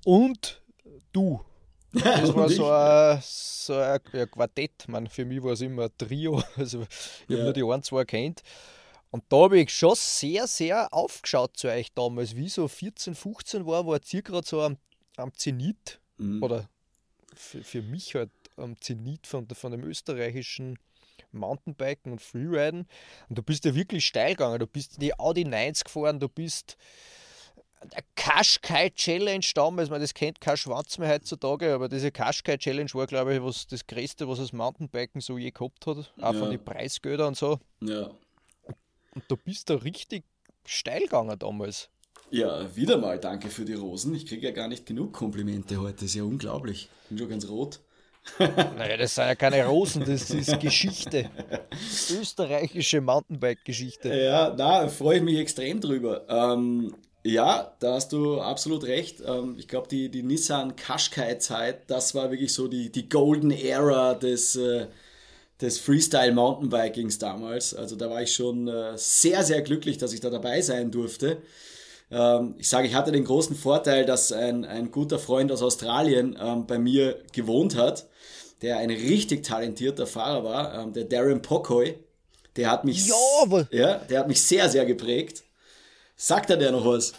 Und 0.05 0.61
du. 1.11 1.41
Das 2.03 2.33
war 2.35 2.49
so 2.49 2.69
ein, 2.69 3.19
so 3.23 3.75
ein 3.75 4.29
Quartett. 4.31 4.87
Man, 4.87 5.07
für 5.07 5.25
mich 5.25 5.41
war 5.41 5.53
es 5.53 5.61
immer 5.61 5.83
ein 5.85 5.91
Trio. 5.97 6.41
Also 6.57 6.81
ich 6.81 6.87
ja. 7.29 7.37
habe 7.37 7.43
nur 7.45 7.53
die 7.53 7.63
ein, 7.63 7.83
zwei 7.83 8.05
kennt. 8.05 8.41
Und 9.11 9.23
da 9.29 9.37
habe 9.37 9.59
ich 9.59 9.73
schon 9.73 9.95
sehr, 9.95 10.45
sehr 10.47 10.93
aufgeschaut 10.93 11.55
zu 11.57 11.69
euch 11.69 11.93
damals. 11.93 12.35
Wie 12.35 12.49
so 12.49 12.67
14, 12.67 13.15
15 13.15 13.65
war, 13.65 13.85
war 13.87 13.99
ihr 14.11 14.21
gerade 14.21 14.45
so 14.45 14.61
am, 14.61 14.77
am 15.15 15.33
Zenit. 15.33 15.99
Mhm. 16.17 16.43
Oder 16.43 16.67
für, 17.33 17.63
für 17.63 17.81
mich 17.81 18.15
halt 18.15 18.31
am 18.57 18.79
Zenit 18.81 19.27
von, 19.27 19.47
von 19.47 19.71
dem 19.71 19.83
österreichischen 19.83 20.77
Mountainbiken 21.31 22.11
und 22.11 22.21
Freeriden. 22.21 22.87
Und 23.29 23.37
du 23.37 23.43
bist 23.43 23.65
ja 23.65 23.75
wirklich 23.75 24.05
steil 24.05 24.31
gegangen. 24.31 24.59
Du 24.59 24.67
bist 24.67 24.95
in 24.95 25.01
die 25.01 25.19
Audi 25.19 25.45
90 25.45 25.85
gefahren, 25.85 26.19
du 26.19 26.29
bist 26.29 26.77
der 27.83 28.03
Kaschkai 28.15 28.89
Challenge 28.89 29.45
damals, 29.53 29.89
man 29.89 30.01
das 30.01 30.13
kennt 30.13 30.41
kein 30.41 30.57
Schwanz 30.57 30.97
mehr 30.97 31.09
heutzutage, 31.09 31.73
aber 31.73 31.89
diese 31.89 32.11
Kaschkai 32.11 32.57
Challenge 32.57 32.89
war, 32.93 33.07
glaube 33.07 33.35
ich, 33.35 33.43
was 33.43 33.67
das 33.67 33.85
Größte, 33.85 34.27
was 34.27 34.39
das 34.39 34.53
Mountainbiken 34.53 35.21
so 35.21 35.37
je 35.37 35.51
gehabt 35.51 35.85
hat, 35.85 35.97
auch 35.97 36.33
ja. 36.33 36.33
von 36.33 36.49
den 36.49 36.63
Preisgeldern 36.63 37.29
und 37.29 37.37
so. 37.37 37.59
Ja. 37.81 38.09
Und 39.13 39.23
du 39.27 39.37
bist 39.37 39.69
da 39.69 39.75
richtig 39.75 40.23
steil 40.65 41.01
gegangen 41.01 41.37
damals. 41.37 41.89
Ja, 42.31 42.75
wieder 42.75 42.97
mal 42.97 43.19
danke 43.19 43.49
für 43.49 43.65
die 43.65 43.75
Rosen. 43.75 44.15
Ich 44.15 44.25
kriege 44.25 44.47
ja 44.47 44.51
gar 44.51 44.67
nicht 44.67 44.85
genug 44.85 45.13
Komplimente 45.13 45.79
heute, 45.79 46.05
ist 46.05 46.15
ja 46.15 46.23
unglaublich. 46.23 46.89
Bin 47.09 47.17
schon 47.17 47.29
ganz 47.29 47.47
rot. 47.47 47.79
naja, 48.39 48.97
das 48.97 49.13
sind 49.13 49.25
ja 49.25 49.35
keine 49.35 49.63
Rosen, 49.67 50.03
das 50.03 50.31
ist 50.31 50.59
Geschichte. 50.59 51.29
Österreichische 52.11 52.99
Mountainbike-Geschichte. 52.99 54.13
Ja, 54.13 54.49
da 54.49 54.87
freue 54.87 55.17
ich 55.17 55.23
mich 55.23 55.37
extrem 55.37 55.79
drüber. 55.79 56.25
Ähm, 56.27 56.95
ja, 57.25 57.75
da 57.79 57.95
hast 57.95 58.13
du 58.13 58.39
absolut 58.39 58.83
recht. 58.83 59.23
Ähm, 59.25 59.55
ich 59.57 59.67
glaube, 59.67 59.87
die, 59.87 60.09
die 60.09 60.21
Nissan 60.21 60.75
Qashqai-Zeit, 60.75 61.89
das 61.89 62.13
war 62.13 62.29
wirklich 62.29 62.53
so 62.53 62.67
die, 62.67 62.91
die 62.91 63.09
Golden 63.09 63.49
Era 63.49 64.13
des, 64.13 64.55
äh, 64.55 64.85
des 65.59 65.79
Freestyle 65.79 66.33
Mountainbikings 66.33 67.17
damals. 67.17 67.73
Also 67.73 67.95
da 67.95 68.11
war 68.11 68.21
ich 68.21 68.31
schon 68.31 68.67
äh, 68.67 68.95
sehr, 68.95 69.43
sehr 69.43 69.63
glücklich, 69.63 69.97
dass 69.97 70.13
ich 70.13 70.19
da 70.19 70.29
dabei 70.29 70.61
sein 70.61 70.91
durfte. 70.91 71.41
Ähm, 72.11 72.53
ich 72.59 72.69
sage, 72.69 72.87
ich 72.87 72.93
hatte 72.93 73.11
den 73.11 73.25
großen 73.25 73.55
Vorteil, 73.55 74.05
dass 74.05 74.31
ein, 74.31 74.63
ein 74.63 74.91
guter 74.91 75.17
Freund 75.17 75.51
aus 75.51 75.63
Australien 75.63 76.37
ähm, 76.39 76.67
bei 76.67 76.77
mir 76.77 77.23
gewohnt 77.33 77.75
hat, 77.75 78.05
der 78.61 78.77
ein 78.77 78.91
richtig 78.91 79.43
talentierter 79.43 80.05
Fahrer 80.05 80.43
war, 80.43 80.87
der 80.91 81.05
Darren 81.05 81.41
Pocoy. 81.41 81.97
Der 82.55 82.71
hat 82.71 82.85
mich, 82.85 83.07
ja, 83.07 83.67
ja, 83.71 83.95
der 83.95 84.19
hat 84.19 84.27
mich 84.27 84.41
sehr, 84.41 84.69
sehr 84.69 84.85
geprägt. 84.85 85.44
Sagt 86.17 86.49
er 86.49 86.57
dir 86.57 86.71
noch 86.71 86.85
was? 86.85 87.13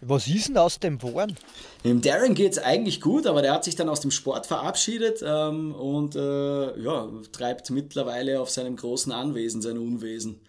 Was 0.00 0.26
ist 0.26 0.48
denn 0.48 0.58
aus 0.58 0.80
dem 0.80 0.98
geworden? 0.98 1.36
Dem 1.84 2.02
Darren 2.02 2.34
geht 2.34 2.52
es 2.52 2.58
eigentlich 2.58 3.00
gut, 3.00 3.26
aber 3.26 3.42
der 3.42 3.52
hat 3.52 3.64
sich 3.64 3.76
dann 3.76 3.88
aus 3.88 4.00
dem 4.00 4.10
Sport 4.10 4.46
verabschiedet 4.46 5.22
ähm, 5.24 5.74
und 5.74 6.16
äh, 6.16 6.80
ja, 6.80 7.08
treibt 7.32 7.70
mittlerweile 7.70 8.40
auf 8.40 8.50
seinem 8.50 8.76
großen 8.76 9.12
Anwesen 9.12 9.62
sein 9.62 9.78
Unwesen. 9.78 10.40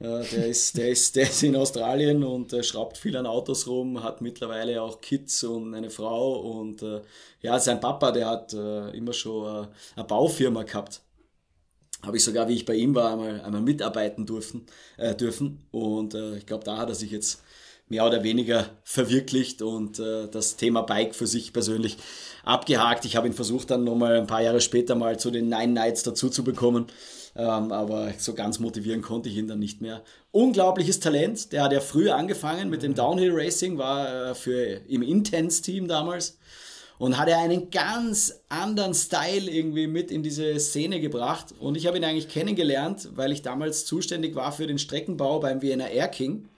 Äh, 0.00 0.24
der, 0.32 0.46
ist, 0.46 0.78
der, 0.78 0.88
ist, 0.88 1.14
der 1.14 1.24
ist 1.24 1.42
in 1.42 1.56
Australien 1.56 2.24
und 2.24 2.54
äh, 2.54 2.62
schraubt 2.62 2.96
viel 2.96 3.16
an 3.16 3.26
Autos 3.26 3.66
rum, 3.66 4.02
hat 4.02 4.22
mittlerweile 4.22 4.80
auch 4.80 5.02
Kids 5.02 5.44
und 5.44 5.74
eine 5.74 5.90
Frau 5.90 6.40
und 6.40 6.82
äh, 6.82 7.02
ja, 7.42 7.58
sein 7.58 7.80
Papa, 7.80 8.12
der 8.12 8.28
hat 8.28 8.54
äh, 8.54 8.90
immer 8.96 9.12
schon 9.12 9.68
eine 9.94 10.04
Baufirma 10.04 10.62
gehabt 10.62 11.02
habe 12.02 12.16
ich 12.16 12.24
sogar, 12.24 12.48
wie 12.48 12.54
ich 12.54 12.64
bei 12.64 12.74
ihm 12.74 12.94
war, 12.94 13.12
einmal, 13.12 13.40
einmal 13.40 13.60
mitarbeiten 13.60 14.26
durften, 14.26 14.66
äh, 14.96 15.14
dürfen. 15.14 15.60
Und 15.70 16.14
äh, 16.14 16.36
ich 16.36 16.46
glaube, 16.46 16.64
da 16.64 16.78
hat 16.78 16.88
er 16.88 16.94
sich 16.94 17.10
jetzt 17.10 17.42
mehr 17.88 18.06
oder 18.06 18.22
weniger 18.22 18.66
verwirklicht 18.84 19.62
und 19.62 19.98
äh, 19.98 20.28
das 20.28 20.56
Thema 20.56 20.82
Bike 20.82 21.14
für 21.14 21.26
sich 21.26 21.52
persönlich 21.52 21.98
abgehakt. 22.44 23.04
Ich 23.04 23.16
habe 23.16 23.26
ihn 23.26 23.32
versucht, 23.32 23.70
dann 23.70 23.84
nochmal 23.84 24.16
ein 24.16 24.28
paar 24.28 24.42
Jahre 24.42 24.60
später 24.60 24.94
mal 24.94 25.18
zu 25.18 25.30
den 25.30 25.48
Nine 25.48 25.72
Nights 25.72 26.04
dazu 26.04 26.30
zu 26.30 26.44
bekommen. 26.44 26.86
Ähm, 27.36 27.72
aber 27.72 28.12
so 28.18 28.34
ganz 28.34 28.58
motivieren 28.58 29.02
konnte 29.02 29.28
ich 29.28 29.36
ihn 29.36 29.48
dann 29.48 29.58
nicht 29.58 29.80
mehr. 29.80 30.02
Unglaubliches 30.30 31.00
Talent. 31.00 31.52
Der 31.52 31.64
hat 31.64 31.72
ja 31.72 31.80
früher 31.80 32.16
angefangen 32.16 32.70
mit 32.70 32.82
dem 32.82 32.94
Downhill 32.94 33.32
Racing, 33.32 33.76
war 33.76 34.30
äh, 34.30 34.34
für 34.34 34.80
im 34.88 35.02
Intense-Team 35.02 35.88
damals 35.88 36.38
und 37.00 37.16
hat 37.16 37.28
er 37.28 37.38
einen 37.38 37.70
ganz 37.70 38.42
anderen 38.50 38.92
Style 38.92 39.50
irgendwie 39.50 39.86
mit 39.86 40.10
in 40.10 40.22
diese 40.22 40.60
Szene 40.60 41.00
gebracht. 41.00 41.46
Und 41.58 41.78
ich 41.78 41.86
habe 41.86 41.96
ihn 41.96 42.04
eigentlich 42.04 42.28
kennengelernt, 42.28 43.08
weil 43.14 43.32
ich 43.32 43.40
damals 43.40 43.86
zuständig 43.86 44.34
war 44.34 44.52
für 44.52 44.66
den 44.66 44.78
Streckenbau 44.78 45.40
beim 45.40 45.62
Vienna 45.62 45.88
Air 45.88 46.08
King. 46.08 46.50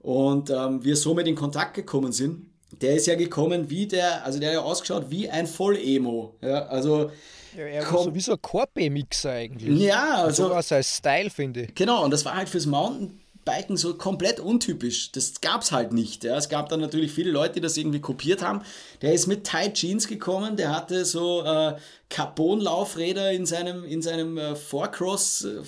Und 0.00 0.50
ähm, 0.50 0.82
wir 0.82 0.96
somit 0.96 1.28
in 1.28 1.36
Kontakt 1.36 1.74
gekommen 1.74 2.10
sind. 2.10 2.46
Der 2.72 2.96
ist 2.96 3.06
ja 3.06 3.14
gekommen 3.14 3.70
wie 3.70 3.86
der, 3.86 4.26
also 4.26 4.40
der 4.40 4.48
hat 4.48 4.54
ja 4.56 4.62
ausgeschaut 4.62 5.10
wie 5.10 5.30
ein 5.30 5.46
Voll-Emo. 5.46 6.34
Ja, 6.42 6.66
also 6.66 7.12
ja, 7.56 7.64
er 7.64 7.92
war 7.92 8.02
so 8.02 8.14
wie 8.16 8.20
so 8.20 8.32
ein 8.32 8.42
Corpe-Mixer 8.42 9.30
eigentlich. 9.30 9.80
Ja, 9.80 10.24
also. 10.24 10.48
So 10.48 10.50
war 10.50 10.62
sein 10.64 10.82
Style, 10.82 11.30
finde 11.30 11.62
ich. 11.62 11.74
Genau, 11.76 12.04
und 12.04 12.10
das 12.10 12.24
war 12.24 12.34
halt 12.34 12.48
fürs 12.48 12.66
Mountain 12.66 13.21
Biken 13.44 13.76
so 13.76 13.94
komplett 13.94 14.40
untypisch. 14.40 15.12
Das 15.12 15.40
gab 15.40 15.62
es 15.62 15.72
halt 15.72 15.92
nicht. 15.92 16.24
Ja. 16.24 16.36
Es 16.36 16.48
gab 16.48 16.68
dann 16.68 16.80
natürlich 16.80 17.12
viele 17.12 17.30
Leute, 17.30 17.54
die 17.54 17.60
das 17.60 17.76
irgendwie 17.76 18.00
kopiert 18.00 18.42
haben. 18.42 18.62
Der 19.00 19.12
ist 19.12 19.26
mit 19.26 19.44
Tight 19.44 19.74
Jeans 19.74 20.06
gekommen, 20.06 20.56
der 20.56 20.74
hatte 20.74 21.04
so 21.04 21.42
äh, 21.44 21.76
Carbon-Laufräder 22.08 23.32
in 23.32 23.46
seinem, 23.46 23.84
in 23.84 24.02
seinem 24.02 24.38
äh, 24.38 24.54
Forecross. 24.54 25.44
Äh, 25.44 25.62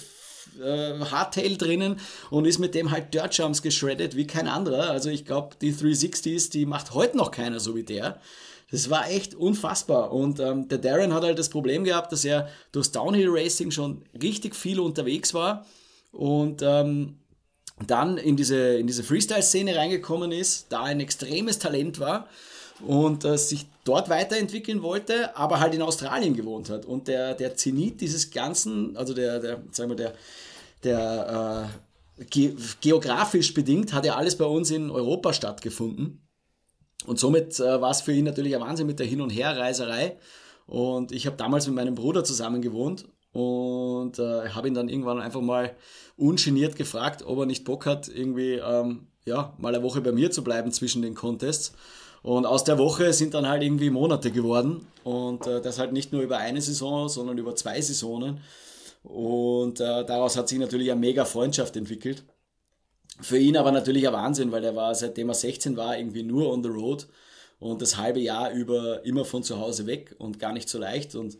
Hardtail 1.11 1.57
drinnen 1.57 1.99
und 2.31 2.45
ist 2.45 2.61
mit 2.61 2.77
dem 2.77 2.93
halt 2.93 3.13
Dirt 3.13 3.37
Jumps 3.37 3.61
geschreddet 3.61 4.15
wie 4.15 4.27
kein 4.27 4.47
anderer. 4.47 4.91
Also 4.91 5.11
ich 5.11 5.25
glaube, 5.25 5.57
die 5.61 5.75
360s, 5.75 6.53
die 6.53 6.65
macht 6.65 6.95
heute 6.95 7.17
noch 7.17 7.33
keiner 7.33 7.59
so 7.59 7.75
wie 7.75 7.83
der. 7.83 8.21
Das 8.71 8.89
war 8.89 9.11
echt 9.11 9.35
unfassbar. 9.35 10.13
Und 10.13 10.39
ähm, 10.39 10.69
der 10.69 10.79
Darren 10.79 11.13
hat 11.13 11.25
halt 11.25 11.41
das 11.41 11.49
Problem 11.49 11.83
gehabt, 11.83 12.13
dass 12.13 12.25
er 12.25 12.49
durchs 12.71 12.93
Downhill 12.93 13.31
Racing 13.31 13.73
schon 13.73 14.03
richtig 14.23 14.55
viel 14.55 14.79
unterwegs 14.79 15.35
war 15.35 15.65
und 16.15 16.63
ähm, 16.63 17.19
dann 17.87 18.19
in 18.19 18.37
diese, 18.37 18.77
in 18.77 18.87
diese 18.87 19.03
Freestyle-Szene 19.03 19.77
reingekommen 19.77 20.33
ist, 20.33 20.67
da 20.71 20.83
ein 20.83 21.01
extremes 21.01 21.59
Talent 21.59 21.99
war 21.99 22.29
und 22.87 23.25
äh, 23.25 23.37
sich 23.37 23.67
dort 23.85 24.09
weiterentwickeln 24.09 24.83
wollte, 24.83 25.37
aber 25.37 25.61
halt 25.61 25.75
in 25.75 25.83
Australien 25.83 26.35
gewohnt 26.35 26.71
hat. 26.71 26.87
Und 26.87 27.09
der, 27.09 27.35
der 27.35 27.57
Zenit 27.57 28.01
dieses 28.01 28.31
Ganzen, 28.31 28.97
also 28.97 29.15
der, 29.15 29.41
der 29.41 29.63
sagen 29.73 29.91
wir, 29.91 29.97
der, 29.97 30.15
der 30.85 31.71
äh, 32.19 32.25
ge 32.25 32.55
geografisch 32.81 33.55
bedingt, 33.55 33.93
hat 33.93 34.05
ja 34.05 34.17
alles 34.17 34.39
bei 34.39 34.45
uns 34.45 34.71
in 34.71 34.91
Europa 34.91 35.33
stattgefunden. 35.33 36.21
Und 37.07 37.19
somit 37.19 37.59
äh, 37.59 37.81
war 37.81 37.91
es 37.91 38.01
für 38.01 38.13
ihn 38.13 38.25
natürlich 38.25 38.55
ein 38.55 38.63
Wahnsinn 38.63 38.87
mit 38.87 38.99
der 38.99 39.07
Hin- 39.07 39.21
und 39.21 39.31
Herreiserei. 39.31 40.17
Und 40.67 41.13
ich 41.13 41.27
habe 41.27 41.37
damals 41.37 41.67
mit 41.67 41.75
meinem 41.75 41.95
Bruder 41.95 42.25
zusammen 42.25 42.63
gewohnt 42.63 43.05
und 43.35 44.18
äh, 44.18 44.49
habe 44.51 44.68
ihn 44.68 44.75
dann 44.75 44.88
irgendwann 44.88 45.20
einfach 45.20 45.40
mal 45.40 45.75
ungeniert 46.16 46.77
gefragt, 46.77 47.25
ob 47.27 47.40
er 47.40 47.47
nicht 47.47 47.64
Bock 47.64 47.85
hat, 47.85 48.09
irgendwie 48.09 48.55
ähm, 48.55 49.09
ja, 49.27 49.55
mal 49.59 49.75
eine 49.75 49.83
Woche 49.83 50.01
bei 50.01 50.12
mir 50.12 50.31
zu 50.31 50.44
bleiben 50.44 50.73
zwischen 50.73 51.03
den 51.03 51.14
Contests. 51.14 51.73
Und 52.23 52.47
aus 52.47 52.64
der 52.64 52.79
Woche 52.79 53.12
sind 53.12 53.35
dann 53.35 53.47
halt 53.47 53.62
irgendwie 53.62 53.90
Monate 53.90 54.31
geworden. 54.31 54.87
Und 55.03 55.47
äh, 55.47 55.61
das 55.61 55.79
halt 55.79 55.92
nicht 55.92 56.12
nur 56.12 56.23
über 56.23 56.38
eine 56.38 56.62
Saison, 56.62 57.09
sondern 57.09 57.37
über 57.37 57.55
zwei 57.57 57.81
Saisonen. 57.81 58.40
Und 59.03 59.81
äh, 59.81 60.07
daraus 60.07 60.37
hat 60.37 60.49
sich 60.49 60.59
natürlich 60.59 60.90
eine 60.90 61.01
mega 61.01 61.25
Freundschaft 61.25 61.77
entwickelt. 61.77 62.25
Für 63.20 63.38
ihn 63.38 63.57
aber 63.57 63.73
natürlich 63.73 64.07
ein 64.07 64.14
Wahnsinn, 64.14 64.53
weil 64.53 64.64
er 64.64 64.77
war, 64.77 64.94
seitdem 64.94 65.29
er 65.29 65.35
16 65.35 65.77
war, 65.77 65.99
irgendwie 65.99 66.23
nur 66.23 66.51
on 66.51 66.62
the 66.62 66.68
road 66.70 67.09
und 67.59 67.83
das 67.83 67.97
halbe 67.97 68.20
Jahr 68.20 68.53
über 68.53 69.05
immer 69.05 69.25
von 69.25 69.42
zu 69.42 69.59
Hause 69.59 69.87
weg 69.87 70.14
und 70.18 70.38
gar 70.38 70.53
nicht 70.53 70.68
so 70.68 70.79
leicht. 70.79 71.14
Und 71.14 71.37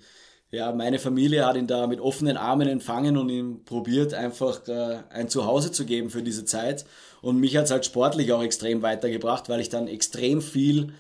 ja, 0.55 0.73
meine 0.73 0.99
Familie 0.99 1.47
hat 1.47 1.57
ihn 1.57 1.67
da 1.67 1.87
mit 1.87 2.01
offenen 2.01 2.37
Armen 2.37 2.69
empfangen 2.69 3.17
und 3.17 3.29
ihm 3.29 3.65
probiert, 3.65 4.15
einfach 4.15 4.67
äh, 4.69 4.99
ein 5.11 5.29
Zuhause 5.29 5.73
zu 5.73 5.85
geben 5.85 6.11
für 6.11 6.23
diese 6.23 6.45
Zeit. 6.45 6.85
Und 7.23 7.39
mich 7.41 7.57
hat 7.57 7.65
es 7.65 7.71
halt 7.71 7.85
sportlich 7.85 8.33
auch 8.33 8.43
extrem 8.43 8.83
weitergebracht, 8.83 9.49
weil 9.49 9.61
ich 9.61 9.69
dann 9.69 9.89
extrem 9.89 10.43
viel 10.43 10.93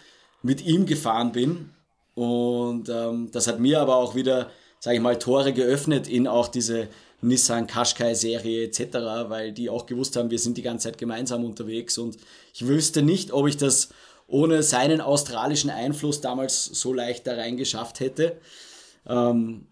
mit 0.42 0.64
ihm 0.64 0.86
gefahren 0.86 1.32
bin. 1.32 1.70
Und 2.14 2.88
ähm, 2.88 3.30
das 3.32 3.46
hat 3.46 3.60
mir 3.60 3.80
aber 3.80 3.96
auch 3.96 4.14
wieder, 4.14 4.50
sage 4.80 4.96
ich 4.96 5.02
mal, 5.02 5.18
Tore 5.18 5.52
geöffnet 5.52 6.08
in 6.08 6.26
auch 6.26 6.48
diese 6.48 6.88
Nissan 7.20 7.66
Qashqai 7.66 8.14
Serie 8.14 8.64
etc., 8.64 8.96
weil 9.28 9.52
die 9.52 9.70
auch 9.70 9.86
gewusst 9.86 10.16
haben, 10.16 10.30
wir 10.30 10.38
sind 10.38 10.56
die 10.56 10.62
ganze 10.62 10.88
Zeit 10.88 10.98
gemeinsam 10.98 11.44
unterwegs 11.44 11.98
und 11.98 12.16
ich 12.52 12.66
wüsste 12.66 13.02
nicht, 13.02 13.32
ob 13.32 13.46
ich 13.46 13.56
das 13.56 13.88
ohne 14.26 14.62
seinen 14.62 15.00
australischen 15.00 15.70
Einfluss 15.70 16.20
damals 16.20 16.64
so 16.64 16.92
leicht 16.92 17.26
da 17.26 17.34
rein 17.34 17.56
geschafft 17.56 18.00
hätte. 18.00 18.36
Ähm, 19.06 19.66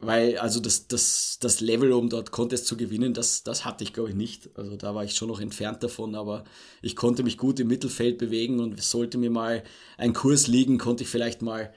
weil 0.00 0.38
also 0.38 0.60
das, 0.60 0.88
das, 0.88 1.38
das 1.40 1.60
Level, 1.60 1.92
um 1.92 2.10
dort 2.10 2.30
Contest 2.30 2.66
zu 2.66 2.76
gewinnen, 2.76 3.14
das, 3.14 3.42
das 3.42 3.64
hatte 3.64 3.84
ich 3.84 3.92
glaube 3.92 4.10
ich 4.10 4.14
nicht. 4.14 4.50
Also 4.56 4.76
da 4.76 4.94
war 4.94 5.04
ich 5.04 5.14
schon 5.14 5.28
noch 5.28 5.40
entfernt 5.40 5.82
davon, 5.82 6.14
aber 6.14 6.44
ich 6.82 6.96
konnte 6.96 7.22
mich 7.22 7.38
gut 7.38 7.60
im 7.60 7.68
Mittelfeld 7.68 8.18
bewegen 8.18 8.60
und 8.60 8.80
sollte 8.82 9.18
mir 9.18 9.30
mal 9.30 9.62
ein 9.96 10.12
Kurs 10.12 10.46
liegen, 10.46 10.78
konnte 10.78 11.04
ich 11.04 11.08
vielleicht 11.08 11.42
mal 11.42 11.72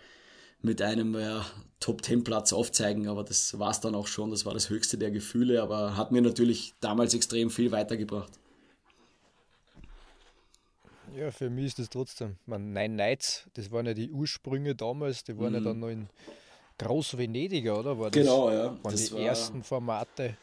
mit 0.62 0.82
einem 0.82 1.14
ja, 1.16 1.46
Top-10-Platz 1.80 2.52
aufzeigen, 2.54 3.08
aber 3.08 3.24
das 3.24 3.58
war 3.60 3.72
es 3.72 3.80
dann 3.80 3.96
auch 3.96 4.08
schon. 4.08 4.32
Das 4.32 4.46
war 4.46 4.54
das 4.54 4.70
höchste 4.70 4.98
der 4.98 5.12
Gefühle, 5.12 5.62
aber 5.62 5.96
hat 5.96 6.12
mir 6.12 6.22
natürlich 6.22 6.74
damals 6.82 7.14
extrem 7.14 7.50
viel 7.50 7.72
weitergebracht. 7.72 8.32
Ja, 11.16 11.32
für 11.32 11.50
mich 11.50 11.68
ist 11.68 11.80
das 11.80 11.90
trotzdem. 11.90 12.36
Man, 12.46 12.74
Nine 12.74 12.96
Nights, 12.96 13.48
das 13.54 13.72
waren 13.72 13.86
ja 13.86 13.94
die 13.94 14.12
Ursprünge 14.12 14.76
damals, 14.76 15.24
die 15.24 15.38
waren 15.38 15.50
mhm. 15.50 15.56
ja 15.56 15.62
dann 15.62 15.80
noch 15.80 15.90
in 15.90 16.10
Groß-Venediger, 16.78 17.80
oder? 17.80 17.98
War 17.98 18.12
das, 18.12 18.22
genau, 18.22 18.50
ja. 18.52 18.66
Waren 18.66 18.80
das 18.84 19.06
die 19.06 19.14
war, 19.14 19.22
ersten 19.22 19.64
Formate. 19.64 20.38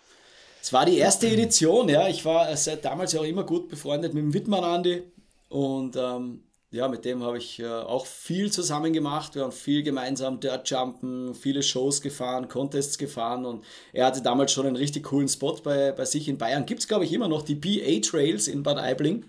Es 0.61 0.73
war 0.73 0.87
die 0.87 0.99
erste 0.99 1.29
Edition, 1.29 1.88
ja. 1.88 2.09
Ich 2.09 2.25
war 2.25 2.57
seit 2.57 2.85
damals 2.85 3.12
ja 3.12 3.20
auch 3.20 3.25
immer 3.25 3.44
gut 3.44 3.68
befreundet 3.68 4.14
mit 4.14 4.23
dem 4.23 4.35
Wittmann 4.35 4.64
Andi 4.64 5.03
und 5.49 5.97
ähm, 5.97 6.42
ja, 6.75 6.88
mit 6.88 7.05
dem 7.05 7.23
habe 7.23 7.38
ich 7.38 7.61
äh, 7.61 7.68
auch 7.68 8.05
viel 8.05 8.51
zusammen 8.51 8.92
gemacht. 8.92 9.37
Wir 9.37 9.42
haben 9.42 9.53
viel 9.53 9.85
gemeinsam 9.85 10.40
Dirt 10.40 10.68
Jumpen, 10.68 11.33
viele 11.35 11.62
Shows 11.62 12.01
gefahren, 12.01 12.49
Contests 12.49 12.99
gefahren 12.99 13.44
und 13.47 13.64
er 13.92 14.07
hatte 14.07 14.23
damals 14.23 14.53
schon 14.53 14.66
einen 14.66 14.75
richtig 14.75 15.05
coolen 15.05 15.29
Spot 15.29 15.55
bei, 15.62 15.92
bei 15.92 16.05
sich 16.05 16.29
in 16.29 16.37
Bayern. 16.37 16.66
Gibt 16.66 16.81
es, 16.81 16.88
glaube 16.88 17.05
ich, 17.05 17.12
immer 17.12 17.29
noch 17.29 17.42
die 17.42 17.55
BA 17.55 18.01
Trails 18.01 18.49
in 18.49 18.64
Bad 18.64 18.79
Aibling. 18.79 19.25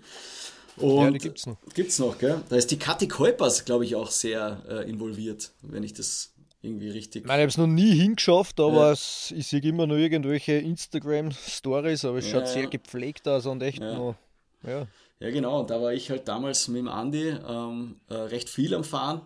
Und 0.78 1.04
ja, 1.04 1.10
die 1.12 1.18
gibt 1.18 1.38
es 1.38 1.46
noch. 1.46 1.56
Gibt's 1.72 1.98
noch, 2.00 2.18
gell? 2.18 2.42
Da 2.48 2.56
ist 2.56 2.70
die 2.70 2.78
Kathi 2.78 3.06
Kolpers, 3.06 3.64
glaube 3.64 3.84
ich, 3.84 3.94
auch 3.94 4.10
sehr 4.10 4.62
äh, 4.68 4.90
involviert, 4.90 5.52
wenn 5.62 5.84
ich 5.84 5.94
das 5.94 6.32
irgendwie 6.66 6.90
richtig. 6.90 7.22
Ich 7.22 7.28
meine, 7.28 7.42
ich 7.42 7.44
habe 7.44 7.50
es 7.50 7.58
noch 7.58 7.66
nie 7.66 7.94
hingeschafft, 7.94 8.60
aber 8.60 8.86
ja. 8.86 8.92
es, 8.92 9.32
ich 9.36 9.46
sehe 9.46 9.60
immer 9.60 9.86
nur 9.86 9.98
irgendwelche 9.98 10.52
Instagram-Stories, 10.52 12.04
aber 12.04 12.18
es 12.18 12.30
ja, 12.30 12.32
schaut 12.32 12.48
sehr 12.48 12.66
gepflegt 12.66 13.26
aus 13.28 13.46
und 13.46 13.62
echt 13.62 13.80
noch. 13.80 14.16
Ja. 14.62 14.86
ja, 15.20 15.30
genau. 15.30 15.60
Und 15.60 15.70
da 15.70 15.80
war 15.80 15.92
ich 15.92 16.10
halt 16.10 16.28
damals 16.28 16.68
mit 16.68 16.78
dem 16.78 16.88
Andi 16.88 17.28
ähm, 17.28 18.00
äh, 18.08 18.14
recht 18.14 18.48
viel 18.48 18.74
am 18.74 18.84
Fahren. 18.84 19.22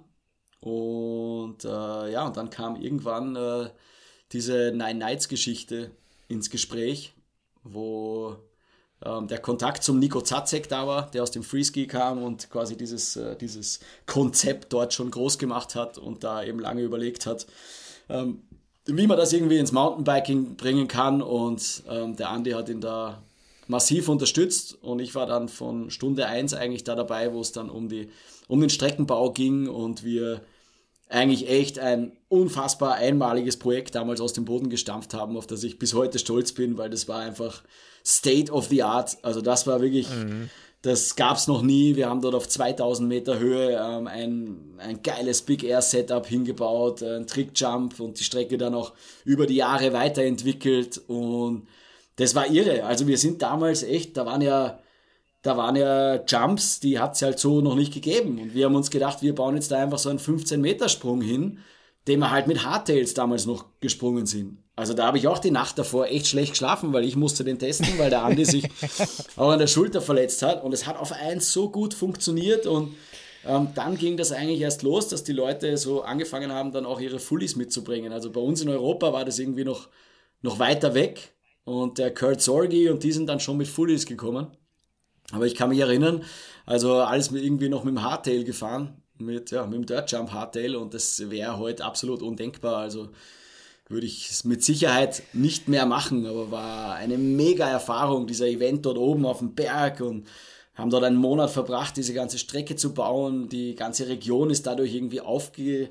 Und 0.60 1.64
äh, 1.64 2.12
ja, 2.12 2.26
und 2.26 2.36
dann 2.36 2.50
kam 2.50 2.76
irgendwann 2.76 3.34
äh, 3.34 3.70
diese 4.32 4.72
Nine 4.72 4.94
Nights 4.94 5.28
Geschichte 5.28 5.90
ins 6.28 6.50
Gespräch, 6.50 7.14
wo 7.62 8.36
ähm, 9.04 9.28
der 9.28 9.38
Kontakt 9.38 9.82
zum 9.82 9.98
Nico 9.98 10.20
Zacek 10.20 10.68
da 10.68 10.86
war, 10.86 11.10
der 11.10 11.22
aus 11.22 11.30
dem 11.30 11.42
Freeski 11.42 11.86
kam 11.86 12.22
und 12.22 12.50
quasi 12.50 12.76
dieses, 12.76 13.16
äh, 13.16 13.36
dieses 13.36 13.80
Konzept 14.06 14.72
dort 14.72 14.92
schon 14.92 15.10
groß 15.10 15.38
gemacht 15.38 15.74
hat 15.74 15.98
und 15.98 16.22
da 16.22 16.42
eben 16.42 16.58
lange 16.58 16.82
überlegt 16.82 17.26
hat, 17.26 17.46
ähm, 18.08 18.42
wie 18.86 19.06
man 19.06 19.16
das 19.16 19.32
irgendwie 19.32 19.58
ins 19.58 19.72
Mountainbiking 19.72 20.56
bringen 20.56 20.88
kann. 20.88 21.22
Und 21.22 21.82
ähm, 21.88 22.16
der 22.16 22.30
Andi 22.30 22.50
hat 22.50 22.68
ihn 22.68 22.80
da 22.80 23.22
massiv 23.68 24.08
unterstützt 24.08 24.76
und 24.82 24.98
ich 24.98 25.14
war 25.14 25.26
dann 25.26 25.48
von 25.48 25.90
Stunde 25.90 26.26
1 26.26 26.54
eigentlich 26.54 26.84
da 26.84 26.94
dabei, 26.94 27.32
wo 27.32 27.40
es 27.40 27.52
dann 27.52 27.70
um, 27.70 27.88
die, 27.88 28.10
um 28.48 28.60
den 28.60 28.68
Streckenbau 28.68 29.32
ging 29.32 29.68
und 29.68 30.04
wir 30.04 30.42
eigentlich 31.08 31.48
echt 31.48 31.78
ein 31.78 32.12
unfassbar 32.28 32.94
einmaliges 32.94 33.58
Projekt 33.58 33.94
damals 33.94 34.20
aus 34.20 34.32
dem 34.32 34.44
Boden 34.44 34.70
gestampft 34.70 35.14
haben, 35.14 35.36
auf 35.36 35.46
das 35.46 35.62
ich 35.62 35.78
bis 35.78 35.94
heute 35.94 36.18
stolz 36.18 36.52
bin, 36.52 36.78
weil 36.78 36.90
das 36.90 37.08
war 37.08 37.20
einfach 37.20 37.62
State 38.06 38.50
of 38.52 38.66
the 38.66 38.82
Art. 38.82 39.18
Also 39.22 39.40
das 39.40 39.66
war 39.66 39.80
wirklich, 39.80 40.08
mhm. 40.10 40.50
das 40.82 41.16
gab 41.16 41.36
es 41.36 41.46
noch 41.46 41.62
nie. 41.62 41.96
Wir 41.96 42.08
haben 42.08 42.20
dort 42.20 42.34
auf 42.34 42.48
2000 42.48 43.08
Meter 43.08 43.38
Höhe 43.38 43.72
ähm, 43.72 44.06
ein, 44.06 44.74
ein 44.78 45.02
geiles 45.02 45.42
Big 45.42 45.62
Air 45.62 45.82
Setup 45.82 46.26
hingebaut, 46.26 47.02
ein 47.02 47.26
Trickjump 47.26 48.00
und 48.00 48.18
die 48.18 48.24
Strecke 48.24 48.58
dann 48.58 48.74
auch 48.74 48.92
über 49.24 49.46
die 49.46 49.56
Jahre 49.56 49.92
weiterentwickelt 49.92 51.00
und 51.06 51.66
das 52.20 52.34
war 52.34 52.50
irre. 52.50 52.84
Also 52.84 53.06
wir 53.06 53.16
sind 53.16 53.40
damals 53.40 53.82
echt, 53.82 54.16
da 54.16 54.26
waren 54.26 54.42
ja, 54.42 54.78
da 55.42 55.56
waren 55.56 55.74
ja 55.74 56.22
Jumps, 56.26 56.78
die 56.78 56.98
hat 56.98 57.14
es 57.14 57.22
halt 57.22 57.38
so 57.38 57.62
noch 57.62 57.74
nicht 57.74 57.94
gegeben. 57.94 58.38
Und 58.38 58.54
wir 58.54 58.66
haben 58.66 58.74
uns 58.74 58.90
gedacht, 58.90 59.22
wir 59.22 59.34
bauen 59.34 59.54
jetzt 59.54 59.70
da 59.70 59.78
einfach 59.78 59.98
so 59.98 60.10
einen 60.10 60.18
15-Meter-Sprung 60.18 61.22
hin, 61.22 61.60
den 62.10 62.18
wir 62.18 62.32
halt 62.32 62.48
mit 62.48 62.64
Hardtails 62.64 63.14
damals 63.14 63.46
noch 63.46 63.66
gesprungen 63.78 64.26
sind. 64.26 64.58
Also 64.74 64.94
da 64.94 65.06
habe 65.06 65.16
ich 65.16 65.28
auch 65.28 65.38
die 65.38 65.52
Nacht 65.52 65.78
davor 65.78 66.06
echt 66.06 66.26
schlecht 66.26 66.52
geschlafen, 66.52 66.92
weil 66.92 67.04
ich 67.04 67.14
musste 67.14 67.44
den 67.44 67.60
testen, 67.60 67.86
weil 67.98 68.10
der 68.10 68.24
Andi 68.24 68.44
sich 68.44 68.68
auch 69.36 69.50
an 69.50 69.60
der 69.60 69.68
Schulter 69.68 70.02
verletzt 70.02 70.42
hat. 70.42 70.64
Und 70.64 70.74
es 70.74 70.88
hat 70.88 70.98
auf 70.98 71.12
eins 71.12 71.52
so 71.52 71.70
gut 71.70 71.94
funktioniert 71.94 72.66
und 72.66 72.96
ähm, 73.46 73.68
dann 73.76 73.96
ging 73.96 74.16
das 74.16 74.32
eigentlich 74.32 74.60
erst 74.60 74.82
los, 74.82 75.06
dass 75.06 75.22
die 75.22 75.32
Leute 75.32 75.76
so 75.76 76.02
angefangen 76.02 76.50
haben, 76.50 76.72
dann 76.72 76.84
auch 76.84 77.00
ihre 77.00 77.20
Fullies 77.20 77.54
mitzubringen. 77.54 78.12
Also 78.12 78.32
bei 78.32 78.40
uns 78.40 78.60
in 78.60 78.68
Europa 78.68 79.12
war 79.12 79.24
das 79.24 79.38
irgendwie 79.38 79.64
noch, 79.64 79.88
noch 80.42 80.58
weiter 80.58 80.94
weg. 80.94 81.32
Und 81.62 81.98
der 81.98 82.12
Kurt 82.12 82.40
Sorgi 82.40 82.88
und 82.88 83.04
die 83.04 83.12
sind 83.12 83.28
dann 83.28 83.38
schon 83.38 83.56
mit 83.56 83.68
Fullies 83.68 84.04
gekommen. 84.04 84.48
Aber 85.30 85.46
ich 85.46 85.54
kann 85.54 85.68
mich 85.68 85.78
erinnern, 85.78 86.24
also 86.66 86.94
alles 86.94 87.30
mit 87.30 87.44
irgendwie 87.44 87.68
noch 87.68 87.84
mit 87.84 87.94
dem 87.94 88.02
Hardtail 88.02 88.42
gefahren, 88.42 88.99
mit, 89.20 89.50
ja, 89.50 89.64
mit 89.66 89.74
dem 89.74 89.86
Dirt 89.86 90.10
Jump 90.10 90.32
Hardtail 90.32 90.76
und 90.76 90.94
das 90.94 91.30
wäre 91.30 91.58
heute 91.58 91.84
absolut 91.84 92.22
undenkbar. 92.22 92.76
Also 92.78 93.08
würde 93.88 94.06
ich 94.06 94.30
es 94.30 94.44
mit 94.44 94.62
Sicherheit 94.62 95.22
nicht 95.32 95.68
mehr 95.68 95.84
machen, 95.84 96.26
aber 96.26 96.50
war 96.50 96.94
eine 96.94 97.18
mega 97.18 97.68
Erfahrung, 97.68 98.26
dieser 98.26 98.46
Event 98.46 98.86
dort 98.86 98.98
oben 98.98 99.26
auf 99.26 99.38
dem 99.38 99.54
Berg 99.54 100.00
und 100.00 100.26
haben 100.74 100.90
dort 100.90 101.04
einen 101.04 101.16
Monat 101.16 101.50
verbracht, 101.50 101.96
diese 101.96 102.14
ganze 102.14 102.38
Strecke 102.38 102.76
zu 102.76 102.94
bauen. 102.94 103.48
Die 103.48 103.74
ganze 103.74 104.08
Region 104.08 104.50
ist 104.50 104.66
dadurch 104.66 104.94
irgendwie 104.94 105.20
aufge, 105.20 105.90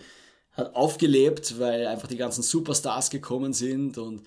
hat 0.54 0.76
aufgelebt, 0.76 1.60
weil 1.60 1.88
einfach 1.88 2.08
die 2.08 2.18
ganzen 2.18 2.42
Superstars 2.42 3.10
gekommen 3.10 3.54
sind 3.54 3.98
und 3.98 4.24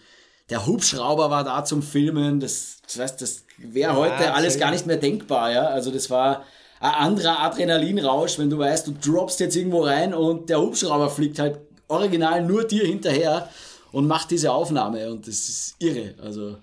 der 0.51 0.67
Hubschrauber 0.67 1.31
war 1.31 1.45
da 1.45 1.65
zum 1.65 1.83
Filmen. 1.83 2.41
Das, 2.41 2.79
das 2.85 2.99
heißt, 2.99 3.23
das 3.23 3.45
wäre 3.57 3.93
ja, 3.93 3.97
heute 3.97 4.35
alles 4.35 4.59
gar 4.59 4.71
nicht 4.71 4.87
mehr 4.87 4.99
denkbar. 4.99 5.51
Ja? 5.51 5.67
Also 5.69 5.91
das 5.91 6.11
war 6.11 6.45
ein 6.83 6.95
anderer 6.95 7.39
Adrenalinrausch, 7.39 8.41
wenn 8.41 8.51
du 8.51 8.59
weißt, 8.59 8.89
du 8.89 8.93
droppst 8.93 9.39
jetzt 9.39 9.55
irgendwo 9.55 9.85
rein 9.85 10.13
und 10.13 10.51
der 10.51 10.61
Hubschrauber 10.61 11.09
fliegt 11.09 11.39
halt 11.39 11.61
original 11.87 12.45
nur 12.45 12.67
dir 12.67 12.85
hinterher 12.85 13.49
und 13.93 14.09
macht 14.09 14.33
diese 14.33 14.51
Aufnahme 14.51 15.09
und 15.13 15.29
das 15.29 15.49
ist 15.49 15.77
irre. 15.79 16.15
Also 16.21 16.57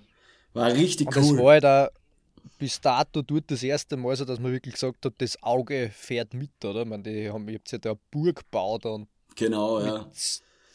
war 0.52 0.70
richtig 0.72 1.06
und 1.06 1.16
cool. 1.16 1.22
Das 1.22 1.44
war 1.44 1.54
ja 1.54 1.60
da 1.60 1.88
bis 2.58 2.78
dato 2.82 3.22
dort 3.22 3.50
das 3.50 3.62
erste 3.62 3.96
Mal 3.96 4.14
so, 4.14 4.26
dass 4.26 4.38
man 4.38 4.52
wirklich 4.52 4.74
gesagt 4.74 5.06
hat, 5.06 5.14
das 5.16 5.42
Auge 5.42 5.90
fährt 5.90 6.34
mit, 6.34 6.50
oder? 6.62 6.84
Man, 6.84 7.02
die 7.02 7.30
haben, 7.30 7.48
ich 7.48 7.58
ja 7.70 7.78
da 7.78 7.92
eine 7.92 7.98
Burg 8.10 8.36
gebaut 8.36 8.84
und 8.84 9.08
genau, 9.36 9.80
ja. 9.80 10.06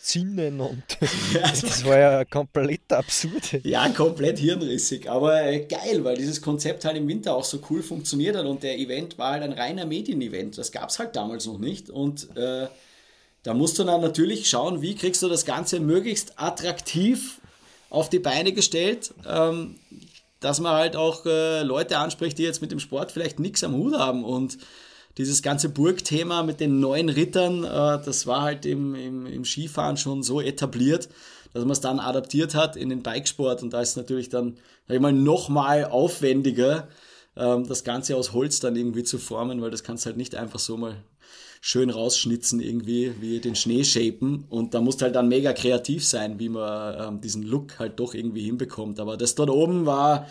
Zinnen 0.05 0.61
und 0.61 0.83
das 1.33 1.83
war 1.83 1.97
ja 1.97 2.25
komplett 2.25 2.93
absurd. 2.93 3.63
Ja, 3.63 3.89
komplett 3.89 4.37
hirnrissig, 4.37 5.09
aber 5.09 5.43
äh, 5.43 5.65
geil, 5.65 6.03
weil 6.03 6.15
dieses 6.15 6.43
Konzept 6.43 6.85
halt 6.85 6.95
im 6.95 7.07
Winter 7.07 7.35
auch 7.35 7.43
so 7.43 7.59
cool 7.71 7.81
funktioniert 7.81 8.35
hat 8.35 8.45
und 8.45 8.61
der 8.61 8.77
Event 8.77 9.17
war 9.17 9.31
halt 9.31 9.41
ein 9.41 9.53
reiner 9.53 9.87
Medienevent. 9.87 10.59
Das 10.59 10.71
gab 10.71 10.89
es 10.89 10.99
halt 10.99 11.15
damals 11.15 11.47
noch 11.47 11.57
nicht 11.57 11.89
und 11.89 12.37
äh, 12.37 12.67
da 13.41 13.53
musst 13.55 13.79
du 13.79 13.83
dann 13.83 14.01
natürlich 14.01 14.47
schauen, 14.47 14.83
wie 14.83 14.93
kriegst 14.93 15.23
du 15.23 15.27
das 15.27 15.43
Ganze 15.43 15.79
möglichst 15.79 16.39
attraktiv 16.39 17.41
auf 17.89 18.07
die 18.07 18.19
Beine 18.19 18.53
gestellt, 18.53 19.11
ähm, 19.27 19.75
dass 20.39 20.59
man 20.59 20.73
halt 20.73 20.95
auch 20.95 21.25
äh, 21.25 21.63
Leute 21.63 21.97
anspricht, 21.97 22.37
die 22.37 22.43
jetzt 22.43 22.61
mit 22.61 22.71
dem 22.71 22.79
Sport 22.79 23.11
vielleicht 23.11 23.39
nichts 23.39 23.63
am 23.63 23.73
Hut 23.73 23.95
haben 23.95 24.23
und 24.23 24.59
dieses 25.17 25.41
ganze 25.41 25.69
Burgthema 25.69 26.43
mit 26.43 26.59
den 26.59 26.79
neuen 26.79 27.09
Rittern, 27.09 27.63
äh, 27.63 28.03
das 28.03 28.27
war 28.27 28.41
halt 28.41 28.65
im, 28.65 28.95
im, 28.95 29.25
im 29.25 29.45
Skifahren 29.45 29.97
schon 29.97 30.23
so 30.23 30.41
etabliert, 30.41 31.09
dass 31.53 31.63
man 31.63 31.71
es 31.71 31.81
dann 31.81 31.99
adaptiert 31.99 32.53
hat 32.53 32.75
in 32.75 32.89
den 32.89 33.01
Bikesport 33.01 33.63
und 33.63 33.71
da 33.71 33.81
ist 33.81 33.95
natürlich 33.95 34.29
dann, 34.29 34.57
sag 34.87 34.95
ich 34.95 35.01
mal, 35.01 35.13
nochmal 35.13 35.85
aufwendiger, 35.85 36.89
ähm, 37.37 37.67
das 37.67 37.83
Ganze 37.83 38.15
aus 38.17 38.33
Holz 38.33 38.59
dann 38.59 38.75
irgendwie 38.75 39.03
zu 39.03 39.17
formen, 39.17 39.61
weil 39.61 39.71
das 39.71 39.83
kannst 39.83 40.05
halt 40.05 40.17
nicht 40.17 40.35
einfach 40.35 40.59
so 40.59 40.75
mal 40.75 40.97
schön 41.61 41.89
rausschnitzen 41.89 42.59
irgendwie, 42.59 43.13
wie 43.21 43.39
den 43.39 43.55
Schnee 43.55 43.83
shapen 43.83 44.45
und 44.49 44.73
da 44.73 44.81
musst 44.81 45.01
halt 45.01 45.15
dann 45.15 45.29
mega 45.29 45.53
kreativ 45.53 46.05
sein, 46.05 46.39
wie 46.39 46.49
man 46.49 47.15
ähm, 47.15 47.21
diesen 47.21 47.41
Look 47.41 47.79
halt 47.79 47.99
doch 47.99 48.13
irgendwie 48.13 48.43
hinbekommt. 48.43 48.99
Aber 48.99 49.17
das 49.17 49.33
dort 49.33 49.49
oben 49.49 49.85
war 49.85 50.27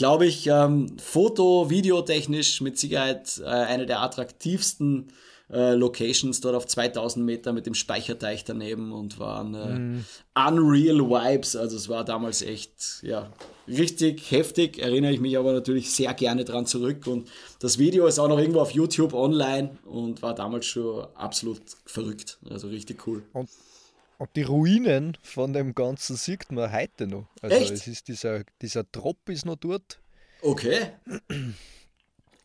glaube 0.00 0.24
ich, 0.24 0.46
ähm, 0.46 0.96
Foto, 0.98 1.68
Videotechnisch 1.68 2.62
mit 2.62 2.78
Sicherheit 2.78 3.38
äh, 3.44 3.46
eine 3.46 3.84
der 3.84 4.00
attraktivsten 4.00 5.12
äh, 5.52 5.74
Locations 5.74 6.40
dort 6.40 6.54
auf 6.54 6.66
2000 6.66 7.22
Meter 7.22 7.52
mit 7.52 7.66
dem 7.66 7.74
Speicherteich 7.74 8.44
daneben 8.44 8.92
und 8.92 9.18
waren 9.18 9.54
äh, 9.54 9.78
mm. 9.78 10.04
unreal 10.48 11.00
Vibes. 11.00 11.54
Also 11.54 11.76
es 11.76 11.90
war 11.90 12.06
damals 12.06 12.40
echt, 12.40 13.02
ja, 13.02 13.30
richtig 13.68 14.30
heftig. 14.30 14.78
Erinnere 14.78 15.12
ich 15.12 15.20
mich 15.20 15.36
aber 15.36 15.52
natürlich 15.52 15.90
sehr 15.90 16.14
gerne 16.14 16.46
dran 16.46 16.64
zurück 16.64 17.06
und 17.06 17.28
das 17.58 17.76
Video 17.76 18.06
ist 18.06 18.18
auch 18.18 18.28
noch 18.28 18.38
irgendwo 18.38 18.60
auf 18.60 18.70
YouTube 18.70 19.12
online 19.12 19.76
und 19.84 20.22
war 20.22 20.34
damals 20.34 20.64
schon 20.64 21.08
absolut 21.14 21.60
verrückt. 21.84 22.38
Also 22.48 22.68
richtig 22.68 23.06
cool. 23.06 23.22
Und 23.34 23.50
und 24.20 24.28
die 24.36 24.42
Ruinen 24.42 25.16
von 25.22 25.54
dem 25.54 25.74
Ganzen 25.74 26.14
sieht 26.14 26.52
man 26.52 26.70
heute 26.70 27.06
noch. 27.06 27.26
Also 27.40 27.56
Echt? 27.56 27.70
es 27.70 27.86
ist 27.86 28.06
dieser, 28.06 28.44
dieser 28.60 28.84
Trop 28.92 29.16
ist 29.30 29.46
noch 29.46 29.56
dort. 29.56 29.98
Okay. 30.42 30.88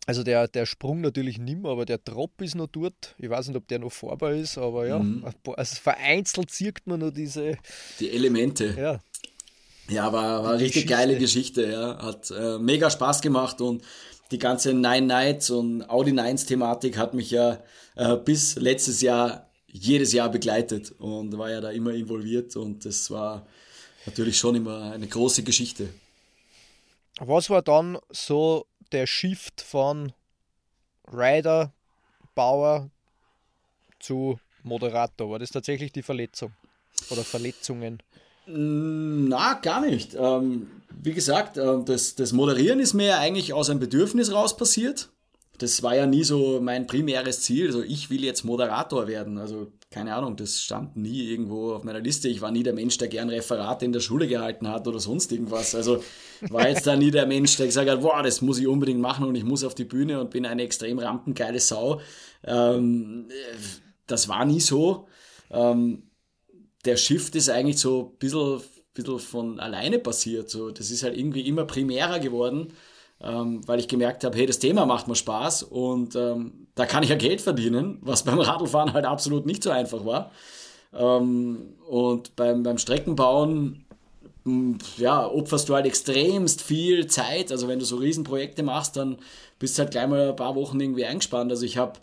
Also 0.07 0.23
der, 0.23 0.47
der 0.47 0.65
Sprung 0.65 1.01
natürlich 1.01 1.37
nimmer, 1.37 1.71
aber 1.71 1.85
der 1.85 2.01
Trop 2.01 2.41
ist 2.41 2.55
noch 2.55 2.67
dort. 2.67 3.13
Ich 3.17 3.29
weiß 3.29 3.49
nicht, 3.49 3.57
ob 3.57 3.67
der 3.67 3.79
noch 3.79 3.91
fahrbar 3.91 4.31
ist, 4.31 4.57
aber 4.57 4.87
ja, 4.87 4.99
mhm. 4.99 5.25
also 5.57 5.75
vereinzelt 5.75 6.49
sieht 6.49 6.85
man 6.85 7.01
nur 7.01 7.11
diese. 7.11 7.57
Die 7.99 8.09
Elemente. 8.09 8.73
Ja. 8.77 8.99
Ja, 9.89 10.13
war, 10.13 10.43
war 10.43 10.51
eine 10.51 10.61
richtig 10.61 10.83
Geschichte. 10.83 10.93
geile 10.93 11.17
Geschichte, 11.17 11.69
ja. 11.69 11.97
Hat 12.01 12.31
äh, 12.31 12.57
mega 12.57 12.89
Spaß 12.89 13.21
gemacht 13.21 13.59
und 13.59 13.83
die 14.31 14.39
ganze 14.39 14.73
Nine 14.73 15.07
Nights 15.07 15.49
und 15.49 15.89
Audi 15.89 16.13
Nines 16.13 16.45
Thematik 16.45 16.97
hat 16.97 17.13
mich 17.13 17.31
ja 17.31 17.61
äh, 17.95 18.15
bis 18.15 18.55
letztes 18.55 19.01
Jahr 19.01 19.49
jedes 19.75 20.13
Jahr 20.13 20.29
begleitet 20.29 20.93
und 20.99 21.37
war 21.37 21.49
ja 21.49 21.61
da 21.61 21.71
immer 21.71 21.93
involviert 21.93 22.55
und 22.55 22.85
das 22.85 23.11
war 23.11 23.45
natürlich 24.05 24.37
schon 24.37 24.55
immer 24.55 24.91
eine 24.91 25.07
große 25.07 25.43
Geschichte. 25.43 25.89
Was 27.19 27.49
war 27.49 27.61
dann 27.61 27.97
so 28.09 28.65
der 28.91 29.07
Shift 29.07 29.61
von 29.61 30.13
Rider, 31.11 31.73
Bauer 32.35 32.89
zu 33.99 34.39
Moderator? 34.63 35.29
War 35.29 35.39
das 35.39 35.49
tatsächlich 35.49 35.91
die 35.91 36.03
Verletzung 36.03 36.53
oder 37.09 37.23
Verletzungen? 37.23 38.01
Mm, 38.47 39.27
na, 39.27 39.53
gar 39.55 39.81
nicht. 39.81 40.15
Ähm, 40.15 40.69
wie 40.89 41.13
gesagt, 41.13 41.57
äh, 41.57 41.83
das, 41.85 42.15
das 42.15 42.31
Moderieren 42.33 42.79
ist 42.79 42.93
mir 42.93 43.17
eigentlich 43.17 43.53
aus 43.53 43.69
einem 43.69 43.79
Bedürfnis 43.79 44.31
raus 44.31 44.55
passiert 44.55 45.09
das 45.57 45.83
war 45.83 45.95
ja 45.95 46.05
nie 46.05 46.23
so 46.23 46.59
mein 46.61 46.87
primäres 46.87 47.41
Ziel. 47.41 47.67
Also 47.67 47.81
ich 47.81 48.09
will 48.09 48.23
jetzt 48.23 48.43
Moderator 48.43 49.07
werden. 49.07 49.37
Also 49.37 49.71
keine 49.89 50.13
Ahnung, 50.15 50.35
das 50.35 50.61
stand 50.61 50.97
nie 50.97 51.29
irgendwo 51.31 51.73
auf 51.73 51.83
meiner 51.83 52.01
Liste. 52.01 52.27
Ich 52.27 52.41
war 52.41 52.51
nie 52.51 52.63
der 52.63 52.73
Mensch, 52.73 52.97
der 52.97 53.07
gern 53.07 53.29
Referate 53.29 53.85
in 53.85 53.93
der 53.93 54.01
Schule 54.01 54.27
gehalten 54.27 54.67
hat 54.67 54.87
oder 54.87 54.99
sonst 54.99 55.31
irgendwas. 55.31 55.73
Also 55.75 56.03
war 56.49 56.67
jetzt 56.67 56.85
da 56.85 56.95
nie 56.95 57.11
der 57.11 57.25
Mensch, 57.25 57.55
der 57.57 57.67
gesagt 57.67 57.89
hat, 57.89 58.01
boah, 58.01 58.21
das 58.21 58.41
muss 58.41 58.59
ich 58.59 58.67
unbedingt 58.67 58.99
machen 58.99 59.25
und 59.25 59.35
ich 59.35 59.43
muss 59.43 59.63
auf 59.63 59.75
die 59.75 59.85
Bühne 59.85 60.19
und 60.19 60.31
bin 60.31 60.45
eine 60.45 60.63
extrem 60.63 60.99
rampengeile 60.99 61.59
Sau. 61.59 62.01
Ähm, 62.43 63.29
das 64.07 64.27
war 64.27 64.45
nie 64.45 64.59
so. 64.59 65.07
Ähm, 65.51 66.09
der 66.83 66.97
Shift 66.97 67.35
ist 67.35 67.49
eigentlich 67.49 67.79
so 67.79 68.11
ein 68.13 68.17
bisschen, 68.17 68.61
bisschen 68.93 69.19
von 69.19 69.59
alleine 69.59 69.99
passiert. 69.99 70.49
So, 70.49 70.71
das 70.71 70.91
ist 70.91 71.03
halt 71.03 71.17
irgendwie 71.17 71.47
immer 71.47 71.65
primärer 71.65 72.19
geworden 72.19 72.73
ähm, 73.25 73.61
weil 73.67 73.79
ich 73.79 73.87
gemerkt 73.87 74.23
habe, 74.23 74.37
hey, 74.37 74.45
das 74.45 74.59
Thema 74.59 74.85
macht 74.85 75.07
mir 75.07 75.15
Spaß 75.15 75.63
und 75.63 76.15
ähm, 76.15 76.67
da 76.75 76.85
kann 76.85 77.03
ich 77.03 77.09
ja 77.09 77.15
Geld 77.15 77.41
verdienen, 77.41 77.97
was 78.01 78.23
beim 78.23 78.39
Radlfahren 78.39 78.93
halt 78.93 79.05
absolut 79.05 79.45
nicht 79.45 79.63
so 79.63 79.71
einfach 79.71 80.05
war. 80.05 80.31
Ähm, 80.93 81.73
und 81.89 82.35
beim, 82.35 82.63
beim 82.63 82.77
Streckenbauen, 82.77 83.85
ja, 84.97 85.27
opferst 85.27 85.69
du 85.69 85.73
halt 85.73 85.87
extremst 85.87 86.61
viel 86.61 87.07
Zeit. 87.07 87.51
Also 87.51 87.67
wenn 87.67 87.79
du 87.79 87.85
so 87.85 87.97
Riesenprojekte 87.97 88.61
machst, 88.61 88.95
dann 88.95 89.17
bist 89.57 89.77
du 89.77 89.81
halt 89.81 89.91
gleich 89.91 90.07
mal 90.07 90.29
ein 90.29 90.35
paar 90.35 90.55
Wochen 90.55 90.79
irgendwie 90.79 91.05
eingespannt. 91.05 91.51
Also 91.51 91.65
ich 91.65 91.77
habe, 91.77 91.93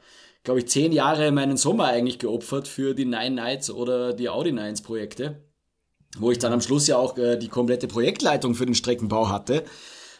glaube 0.42 0.60
ich, 0.60 0.68
zehn 0.68 0.90
Jahre 0.90 1.30
meinen 1.30 1.56
Sommer 1.56 1.84
eigentlich 1.84 2.18
geopfert 2.18 2.66
für 2.66 2.94
die 2.94 3.04
Nine 3.04 3.36
Nights 3.36 3.70
oder 3.70 4.12
die 4.12 4.28
Audi 4.28 4.50
Nines 4.50 4.82
Projekte, 4.82 5.40
wo 6.18 6.32
ich 6.32 6.38
dann 6.38 6.52
am 6.52 6.60
Schluss 6.60 6.88
ja 6.88 6.96
auch 6.96 7.16
äh, 7.16 7.36
die 7.36 7.48
komplette 7.48 7.86
Projektleitung 7.86 8.56
für 8.56 8.66
den 8.66 8.74
Streckenbau 8.74 9.28
hatte. 9.28 9.64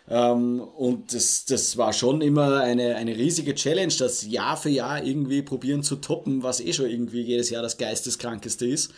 Ähm, 0.09 0.61
und 0.61 1.15
das, 1.15 1.45
das 1.45 1.77
war 1.77 1.93
schon 1.93 2.21
immer 2.21 2.61
eine, 2.61 2.97
eine 2.97 3.17
riesige 3.17 3.55
Challenge, 3.55 3.93
das 3.99 4.27
Jahr 4.27 4.57
für 4.57 4.71
Jahr 4.71 5.03
irgendwie 5.03 5.43
probieren 5.43 5.83
zu 5.83 5.97
toppen, 5.97 6.43
was 6.43 6.61
eh 6.61 6.73
schon 6.73 6.91
irgendwie 6.91 7.23
jedes 7.23 7.51
Jahr 7.51 7.63
das 7.63 7.79
Geisteskrankeste 7.79 8.67
ist. 8.67 8.93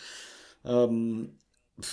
Ähm, 0.65 1.37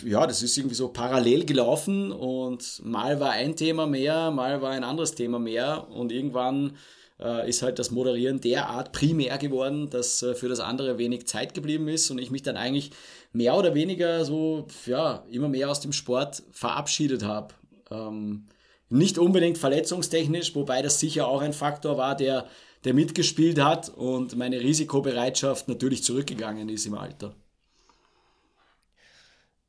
ja, 0.05 0.27
das 0.27 0.43
ist 0.43 0.57
irgendwie 0.57 0.77
so 0.77 0.89
parallel 0.89 1.45
gelaufen 1.45 2.13
und 2.13 2.81
mal 2.85 3.19
war 3.21 3.31
ein 3.31 3.57
Thema 3.57 3.87
mehr, 3.87 4.31
mal 4.31 4.63
war 4.63 4.71
ein 4.71 4.85
anderes 4.85 5.15
Thema 5.15 5.39
mehr 5.39 5.89
und 5.91 6.13
irgendwann 6.13 6.77
äh, 7.21 7.49
ist 7.49 7.63
halt 7.63 7.79
das 7.79 7.91
Moderieren 7.91 8.41
derart 8.41 8.93
primär 8.93 9.39
geworden, 9.39 9.91
dass 9.91 10.23
äh, 10.23 10.35
für 10.35 10.49
das 10.49 10.61
andere 10.61 10.99
wenig 10.99 11.27
Zeit 11.27 11.55
geblieben 11.55 11.89
ist 11.89 12.11
und 12.11 12.19
ich 12.19 12.31
mich 12.31 12.43
dann 12.43 12.57
eigentlich 12.57 12.93
mehr 13.33 13.57
oder 13.57 13.75
weniger 13.75 14.25
so, 14.25 14.67
ja, 14.87 15.25
immer 15.31 15.49
mehr 15.49 15.71
aus 15.71 15.81
dem 15.81 15.93
Sport 15.93 16.43
verabschiedet 16.53 17.25
habe. 17.25 17.55
Ähm, 17.91 18.47
nicht 18.93 19.19
unbedingt 19.19 19.59
verletzungstechnisch, 19.59 20.55
wobei 20.55 20.83
das 20.83 21.01
sicher 21.01 21.27
auch 21.27 21.41
ein 21.41 21.53
Faktor 21.53 21.97
war, 21.97 22.17
der, 22.17 22.47
der 22.85 22.95
mitgespielt 22.95 23.61
hat 23.61 23.89
und 23.89 24.37
meine 24.37 24.61
Risikobereitschaft 24.61 25.69
natürlich 25.69 26.05
zurückgegangen 26.05 26.69
ist 26.69 26.87
im 26.87 26.95
Alter. 26.95 27.35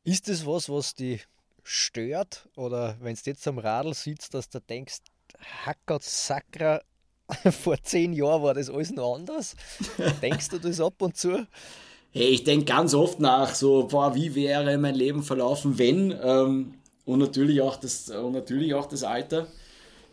Ist 0.04 0.28
das 0.28 0.46
was, 0.46 0.70
was 0.70 0.96
dich 0.96 1.26
stört? 1.64 2.50
Oder 2.56 2.98
wenn 3.00 3.16
du 3.16 3.22
jetzt 3.24 3.48
am 3.48 3.58
Radl 3.58 3.94
sitzt, 3.94 4.34
dass 4.34 4.50
du 4.50 4.60
denkst, 4.60 4.98
Hackert 5.66 6.04
Sakra, 6.04 6.82
vor 7.62 7.82
zehn 7.82 8.14
Jahren 8.14 8.44
war 8.44 8.54
das 8.54 8.70
alles 8.70 8.92
noch 8.92 9.16
anders? 9.16 9.56
Denkst 10.22 10.50
du 10.50 10.60
das 10.60 10.82
ab 10.82 11.02
und 11.02 11.16
zu? 11.16 11.48
Hey, 12.12 12.28
ich 12.28 12.44
denke 12.44 12.66
ganz 12.66 12.94
oft 12.94 13.20
nach, 13.20 13.56
so, 13.56 13.88
boah, 13.88 14.14
wie 14.14 14.36
wäre 14.36 14.78
mein 14.78 14.94
Leben 14.94 15.24
verlaufen, 15.24 15.80
wenn? 15.80 16.12
Ähm, 16.22 16.76
und 17.06 17.20
natürlich 17.20 17.62
auch 17.62 17.76
das, 17.76 18.10
und 18.10 18.34
natürlich 18.34 18.74
auch 18.74 18.86
das 18.86 19.04
Alter. 19.04 19.48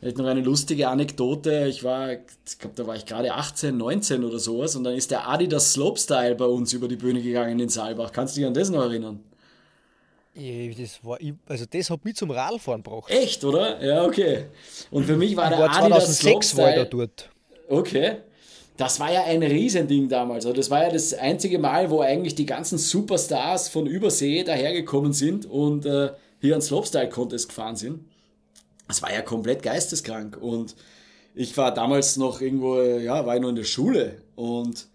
Vielleicht 0.00 0.16
noch 0.16 0.26
eine 0.26 0.40
lustige 0.40 0.88
Anekdote. 0.88 1.66
Ich 1.68 1.84
war, 1.84 2.12
ich 2.12 2.58
glaube, 2.58 2.74
da 2.74 2.86
war 2.86 2.96
ich 2.96 3.04
gerade 3.04 3.34
18, 3.34 3.76
19 3.76 4.24
oder 4.24 4.38
sowas 4.38 4.74
und 4.74 4.84
dann 4.84 4.94
ist 4.94 5.10
der 5.10 5.28
Adidas 5.28 5.74
Slopestyle 5.74 6.34
bei 6.36 6.46
uns 6.46 6.72
über 6.72 6.88
die 6.88 6.96
Bühne 6.96 7.20
gegangen 7.20 7.60
in 7.60 7.68
Saalbach. 7.68 8.10
Kannst 8.10 8.34
du 8.34 8.40
dich 8.40 8.46
an 8.46 8.54
das 8.54 8.70
noch 8.70 8.82
erinnern? 8.82 9.20
Das 10.34 11.04
war, 11.04 11.18
also 11.46 11.64
das 11.68 11.90
hat 11.90 12.04
mich 12.04 12.14
zum 12.14 12.30
Radfahren 12.30 12.82
gebracht. 12.82 13.10
Echt, 13.10 13.44
oder? 13.44 13.84
Ja, 13.84 14.04
okay. 14.04 14.46
Und 14.90 15.04
für 15.04 15.16
mich 15.16 15.36
war 15.36 15.50
ich 15.50 15.58
der 15.58 15.68
war 15.68 15.76
Adidas 15.76 16.18
2006 16.18 16.48
Slopestyle. 16.48 16.78
War 16.78 16.84
dort. 16.86 17.30
Okay. 17.68 18.16
Das 18.78 18.98
war 18.98 19.12
ja 19.12 19.24
ein 19.24 19.42
Riesending 19.42 20.08
damals. 20.08 20.46
Also 20.46 20.56
das 20.56 20.70
war 20.70 20.84
ja 20.84 20.90
das 20.90 21.12
einzige 21.12 21.58
Mal, 21.58 21.90
wo 21.90 22.00
eigentlich 22.00 22.36
die 22.36 22.46
ganzen 22.46 22.78
Superstars 22.78 23.68
von 23.68 23.86
Übersee 23.86 24.42
dahergekommen 24.44 25.12
sind 25.12 25.44
und 25.44 25.84
äh, 25.84 26.12
hier 26.40 26.54
an 26.54 26.62
Slopestyle-Contest 26.62 27.48
gefahren 27.48 27.76
sind. 27.76 28.04
Das 28.88 29.02
war 29.02 29.12
ja 29.12 29.22
komplett 29.22 29.62
geisteskrank. 29.62 30.36
Und 30.40 30.74
ich 31.34 31.56
war 31.56 31.72
damals 31.72 32.16
noch 32.16 32.40
irgendwo, 32.40 32.80
ja, 32.80 33.24
war 33.26 33.36
ich 33.36 33.42
noch 33.42 33.50
in 33.50 33.56
der 33.56 33.64
Schule. 33.64 34.16
Und 34.34 34.88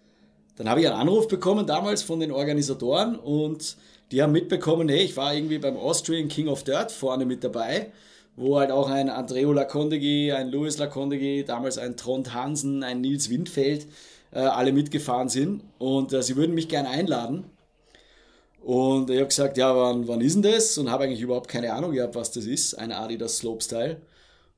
dann 0.56 0.68
habe 0.68 0.80
ich 0.80 0.86
einen 0.86 0.96
Anruf 0.96 1.28
bekommen 1.28 1.66
damals 1.66 2.02
von 2.02 2.20
den 2.20 2.32
Organisatoren 2.32 3.16
und 3.16 3.76
die 4.12 4.22
haben 4.22 4.32
mitbekommen, 4.32 4.88
hey, 4.88 5.02
ich 5.02 5.16
war 5.16 5.34
irgendwie 5.34 5.58
beim 5.58 5.76
Austrian 5.76 6.28
King 6.28 6.48
of 6.48 6.62
Dirt 6.64 6.92
vorne 6.92 7.26
mit 7.26 7.42
dabei, 7.42 7.92
wo 8.36 8.58
halt 8.58 8.70
auch 8.70 8.88
ein 8.88 9.10
Andreo 9.10 9.52
Lacondegui, 9.52 10.32
ein 10.32 10.50
Louis 10.50 10.78
Lacondegui, 10.78 11.44
damals 11.44 11.76
ein 11.76 11.96
Trond 11.96 12.32
Hansen, 12.32 12.82
ein 12.82 13.00
Nils 13.00 13.28
Windfeld, 13.28 13.86
äh, 14.30 14.38
alle 14.38 14.72
mitgefahren 14.72 15.28
sind. 15.28 15.62
Und 15.78 16.12
äh, 16.12 16.22
sie 16.22 16.36
würden 16.36 16.54
mich 16.54 16.68
gerne 16.68 16.88
einladen. 16.88 17.44
Und 18.66 19.10
ich 19.10 19.18
habe 19.18 19.28
gesagt, 19.28 19.56
ja, 19.58 19.76
wann, 19.76 20.08
wann 20.08 20.20
ist 20.20 20.34
denn 20.34 20.42
das? 20.42 20.76
Und 20.76 20.90
habe 20.90 21.04
eigentlich 21.04 21.20
überhaupt 21.20 21.46
keine 21.46 21.72
Ahnung 21.72 21.92
gehabt, 21.92 22.16
was 22.16 22.32
das 22.32 22.46
ist, 22.46 22.74
ein 22.74 22.90
Adidas 22.90 23.36
Slopestyle. 23.36 23.98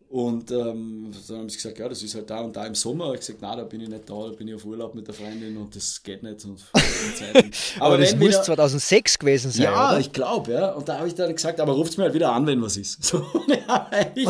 Und 0.09 0.51
ähm, 0.51 1.13
dann 1.29 1.41
haben 1.41 1.49
sie 1.51 1.59
gesagt, 1.59 1.79
ja, 1.79 1.87
das 1.91 2.03
ist 2.03 2.15
halt 2.15 2.31
da 2.31 2.41
und 2.41 2.57
da 2.57 2.65
im 2.65 2.75
Sommer. 2.75 3.05
Ich 3.05 3.09
habe 3.09 3.19
gesagt, 3.19 3.39
na, 3.43 3.55
da 3.55 3.65
bin 3.65 3.83
ich 3.83 3.89
nicht 3.91 4.09
da, 4.09 4.15
da 4.15 4.31
bin 4.31 4.49
ich 4.49 4.55
auf 4.55 4.65
Urlaub 4.65 4.95
mit 4.95 5.07
der 5.07 5.15
Freundin 5.15 5.59
und 5.59 5.77
das 5.77 6.03
geht 6.03 6.23
nicht. 6.23 6.43
Und 6.47 6.59
aber, 6.73 7.45
aber 7.85 7.99
das 7.99 8.15
muss 8.15 8.29
wieder, 8.29 8.43
2006 8.45 9.19
gewesen 9.19 9.51
sein. 9.51 9.65
Ja, 9.65 9.91
oder? 9.91 10.01
ich 10.01 10.11
glaube, 10.11 10.53
ja. 10.53 10.71
Und 10.73 10.89
da 10.89 10.97
habe 10.97 11.09
ich 11.09 11.15
dann 11.15 11.35
gesagt, 11.35 11.61
aber 11.61 11.75
ruft 11.75 11.91
es 11.91 11.99
mir 11.99 12.05
halt 12.05 12.15
wieder 12.15 12.33
an, 12.33 12.47
wenn 12.47 12.63
was 12.63 12.79
ist. 12.79 13.05
So, 13.05 13.27
ich 13.47 13.69
habe 13.69 13.93
eigentlich, 13.95 14.29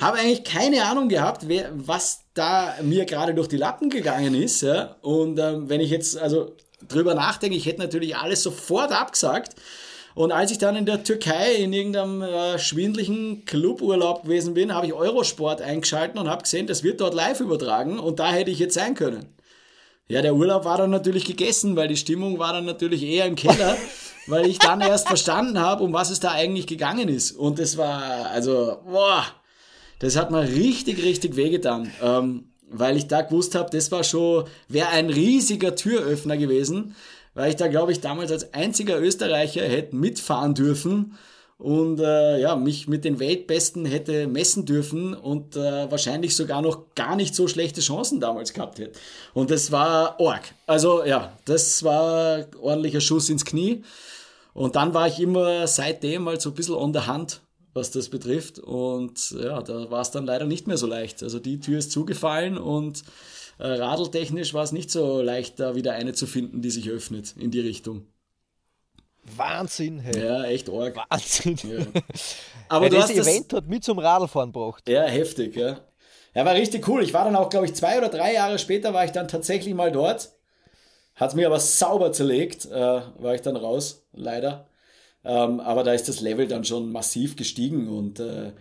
hab 0.00 0.14
eigentlich 0.14 0.42
keine 0.42 0.82
Ahnung 0.82 1.08
gehabt, 1.08 1.46
wer, 1.46 1.70
was 1.72 2.22
da 2.34 2.74
mir 2.82 3.04
gerade 3.04 3.32
durch 3.32 3.46
die 3.46 3.58
Lappen 3.58 3.90
gegangen 3.90 4.34
ist. 4.34 4.62
Ja. 4.62 4.96
Und 5.02 5.38
ähm, 5.38 5.68
wenn 5.68 5.80
ich 5.80 5.90
jetzt, 5.90 6.18
also 6.18 6.56
drüber 6.88 7.14
nachdenke, 7.14 7.56
ich 7.56 7.66
hätte 7.66 7.80
natürlich 7.80 8.16
alles 8.16 8.42
sofort 8.42 8.92
abgesagt. 8.92 9.54
Und 10.14 10.32
als 10.32 10.50
ich 10.50 10.58
dann 10.58 10.76
in 10.76 10.86
der 10.86 11.04
Türkei 11.04 11.54
in 11.54 11.72
irgendeinem 11.72 12.22
äh, 12.22 12.58
schwindlichen 12.58 13.44
Cluburlaub 13.44 14.24
gewesen 14.24 14.54
bin, 14.54 14.74
habe 14.74 14.86
ich 14.86 14.92
Eurosport 14.92 15.62
eingeschalten 15.62 16.18
und 16.18 16.28
habe 16.28 16.42
gesehen, 16.42 16.66
das 16.66 16.82
wird 16.82 17.00
dort 17.00 17.14
live 17.14 17.40
übertragen 17.40 17.98
und 17.98 18.18
da 18.18 18.32
hätte 18.32 18.50
ich 18.50 18.58
jetzt 18.58 18.74
sein 18.74 18.94
können. 18.94 19.26
Ja, 20.08 20.22
der 20.22 20.34
Urlaub 20.34 20.64
war 20.64 20.76
dann 20.76 20.90
natürlich 20.90 21.24
gegessen, 21.24 21.76
weil 21.76 21.86
die 21.86 21.96
Stimmung 21.96 22.40
war 22.40 22.52
dann 22.52 22.64
natürlich 22.64 23.04
eher 23.04 23.26
im 23.26 23.36
Keller, 23.36 23.76
weil 24.26 24.46
ich 24.46 24.58
dann 24.58 24.80
erst 24.80 25.06
verstanden 25.06 25.60
habe, 25.60 25.84
um 25.84 25.92
was 25.92 26.10
es 26.10 26.18
da 26.18 26.32
eigentlich 26.32 26.66
gegangen 26.66 27.08
ist. 27.08 27.30
Und 27.30 27.60
das 27.60 27.76
war, 27.76 28.26
also, 28.26 28.78
boah, 28.84 29.24
das 30.00 30.16
hat 30.16 30.32
mir 30.32 30.42
richtig, 30.42 31.04
richtig 31.04 31.36
wehgetan. 31.36 31.92
Ähm, 32.02 32.49
weil 32.70 32.96
ich 32.96 33.08
da 33.08 33.22
gewusst 33.22 33.54
habe, 33.54 33.70
das 33.70 33.90
war 33.92 34.04
schon, 34.04 34.44
wäre 34.68 34.88
ein 34.88 35.10
riesiger 35.10 35.74
Türöffner 35.74 36.36
gewesen, 36.36 36.94
weil 37.34 37.50
ich 37.50 37.56
da, 37.56 37.68
glaube 37.68 37.92
ich, 37.92 38.00
damals 38.00 38.32
als 38.32 38.54
einziger 38.54 39.00
Österreicher 39.00 39.62
hätte 39.62 39.94
mitfahren 39.94 40.54
dürfen 40.54 41.16
und 41.58 42.00
äh, 42.00 42.40
ja, 42.40 42.56
mich 42.56 42.88
mit 42.88 43.04
den 43.04 43.20
Weltbesten 43.20 43.84
hätte 43.84 44.26
messen 44.26 44.64
dürfen 44.64 45.14
und 45.14 45.56
äh, 45.56 45.90
wahrscheinlich 45.90 46.34
sogar 46.34 46.62
noch 46.62 46.94
gar 46.94 47.16
nicht 47.16 47.34
so 47.34 47.48
schlechte 47.48 47.82
Chancen 47.82 48.18
damals 48.18 48.54
gehabt 48.54 48.78
hätte. 48.78 48.98
Und 49.34 49.50
das 49.50 49.70
war 49.70 50.18
arg. 50.18 50.54
Also 50.66 51.04
ja, 51.04 51.36
das 51.44 51.84
war 51.84 52.46
ordentlicher 52.60 53.02
Schuss 53.02 53.28
ins 53.28 53.44
Knie. 53.44 53.82
Und 54.54 54.74
dann 54.74 54.94
war 54.94 55.06
ich 55.06 55.20
immer 55.20 55.66
seitdem 55.66 56.22
mal 56.22 56.40
so 56.40 56.50
ein 56.50 56.54
bisschen 56.54 56.74
on 56.74 56.94
the 56.94 57.00
hand 57.00 57.42
was 57.72 57.90
das 57.90 58.08
betrifft. 58.08 58.58
Und 58.58 59.30
ja, 59.32 59.62
da 59.62 59.90
war 59.90 60.02
es 60.02 60.10
dann 60.10 60.26
leider 60.26 60.46
nicht 60.46 60.66
mehr 60.66 60.76
so 60.76 60.86
leicht. 60.86 61.22
Also 61.22 61.38
die 61.38 61.60
Tür 61.60 61.78
ist 61.78 61.92
zugefallen 61.92 62.58
und 62.58 63.02
äh, 63.58 63.66
radeltechnisch 63.66 64.54
war 64.54 64.64
es 64.64 64.72
nicht 64.72 64.90
so 64.90 65.20
leicht, 65.20 65.60
da 65.60 65.74
wieder 65.74 65.92
eine 65.92 66.12
zu 66.12 66.26
finden, 66.26 66.62
die 66.62 66.70
sich 66.70 66.88
öffnet 66.88 67.34
in 67.36 67.50
die 67.50 67.60
Richtung. 67.60 68.06
Wahnsinn, 69.36 69.98
hey. 69.98 70.24
Ja, 70.24 70.44
echt 70.44 70.70
arg. 70.70 70.96
Wahnsinn. 71.08 71.56
Ja. 71.62 71.84
Aber 72.68 72.86
ja, 72.86 73.00
das 73.00 73.10
Event 73.10 73.52
hat 73.52 73.68
mich 73.68 73.82
zum 73.82 73.98
Radlfahren 73.98 74.52
gebracht. 74.52 74.88
Ja, 74.88 75.02
heftig, 75.04 75.56
ja. 75.56 75.80
Ja, 76.34 76.44
war 76.44 76.54
richtig 76.54 76.86
cool. 76.88 77.02
Ich 77.02 77.12
war 77.12 77.24
dann 77.24 77.36
auch, 77.36 77.50
glaube 77.50 77.66
ich, 77.66 77.74
zwei 77.74 77.98
oder 77.98 78.08
drei 78.08 78.34
Jahre 78.34 78.58
später 78.58 78.94
war 78.94 79.04
ich 79.04 79.10
dann 79.10 79.28
tatsächlich 79.28 79.74
mal 79.74 79.90
dort. 79.90 80.30
Hat 81.16 81.34
mir 81.34 81.46
aber 81.46 81.60
sauber 81.60 82.12
zerlegt, 82.12 82.66
äh, 82.66 82.70
war 83.18 83.34
ich 83.34 83.42
dann 83.42 83.56
raus, 83.56 84.06
leider. 84.12 84.66
Ähm, 85.24 85.60
aber 85.60 85.84
da 85.84 85.92
ist 85.92 86.08
das 86.08 86.20
Level 86.20 86.48
dann 86.48 86.64
schon 86.64 86.92
massiv 86.92 87.36
gestiegen 87.36 87.88
und 87.88 88.20
äh, 88.20 88.52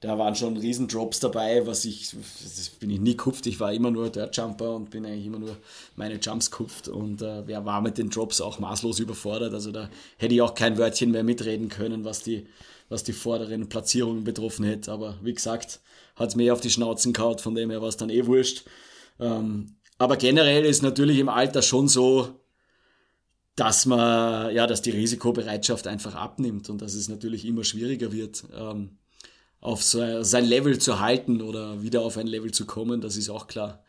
da 0.00 0.18
waren 0.18 0.34
schon 0.34 0.56
Riesendrops 0.56 1.20
dabei, 1.20 1.66
was 1.66 1.84
ich, 1.84 2.10
das 2.10 2.68
bin 2.70 2.90
ich 2.90 3.00
nie 3.00 3.16
kupft, 3.16 3.46
ich 3.46 3.60
war 3.60 3.72
immer 3.72 3.90
nur 3.90 4.10
der 4.10 4.30
Jumper 4.30 4.76
und 4.76 4.90
bin 4.90 5.06
eigentlich 5.06 5.26
immer 5.26 5.38
nur 5.38 5.56
meine 5.94 6.18
Jumps 6.20 6.50
kupft 6.50 6.88
und 6.88 7.22
äh, 7.22 7.46
wer 7.46 7.64
war 7.64 7.80
mit 7.80 7.98
den 7.98 8.10
Drops 8.10 8.40
auch 8.40 8.58
maßlos 8.58 8.98
überfordert, 8.98 9.54
also 9.54 9.72
da 9.72 9.90
hätte 10.18 10.34
ich 10.34 10.42
auch 10.42 10.54
kein 10.54 10.78
Wörtchen 10.78 11.10
mehr 11.10 11.24
mitreden 11.24 11.68
können, 11.68 12.04
was 12.04 12.22
die, 12.22 12.46
was 12.88 13.04
die 13.04 13.14
vorderen 13.14 13.68
Platzierungen 13.68 14.24
betroffen 14.24 14.64
hätte, 14.64 14.92
aber 14.92 15.18
wie 15.22 15.34
gesagt, 15.34 15.80
hat 16.14 16.30
es 16.30 16.36
mir 16.36 16.52
auf 16.52 16.60
die 16.60 16.70
Schnauzen 16.70 17.12
gehauen, 17.12 17.38
von 17.38 17.54
dem 17.54 17.70
her 17.70 17.82
war 17.82 17.88
es 17.88 17.96
dann 17.96 18.10
eh 18.10 18.26
wurscht. 18.26 18.64
Ähm, 19.20 19.76
aber 19.98 20.16
generell 20.16 20.64
ist 20.64 20.82
natürlich 20.82 21.18
im 21.18 21.28
Alter 21.28 21.62
schon 21.62 21.88
so, 21.88 22.40
dass 23.56 23.86
man, 23.86 24.54
ja, 24.54 24.66
dass 24.66 24.82
die 24.82 24.90
Risikobereitschaft 24.90 25.86
einfach 25.86 26.14
abnimmt 26.14 26.68
und 26.68 26.82
dass 26.82 26.92
es 26.94 27.08
natürlich 27.08 27.46
immer 27.46 27.64
schwieriger 27.64 28.12
wird, 28.12 28.44
ähm, 28.54 28.90
auf 29.62 29.82
so, 29.82 30.22
sein 30.22 30.44
Level 30.44 30.78
zu 30.78 31.00
halten 31.00 31.40
oder 31.40 31.82
wieder 31.82 32.02
auf 32.02 32.18
ein 32.18 32.26
Level 32.26 32.52
zu 32.52 32.66
kommen, 32.66 33.00
das 33.00 33.16
ist 33.16 33.30
auch 33.30 33.46
klar. 33.46 33.82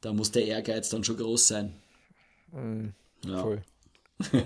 Da 0.00 0.12
muss 0.12 0.32
der 0.32 0.44
Ehrgeiz 0.44 0.88
dann 0.90 1.04
schon 1.04 1.16
groß 1.16 1.48
sein. 1.48 1.72
Mhm, 2.52 2.92
ja. 3.24 3.40
Voll. 3.40 3.62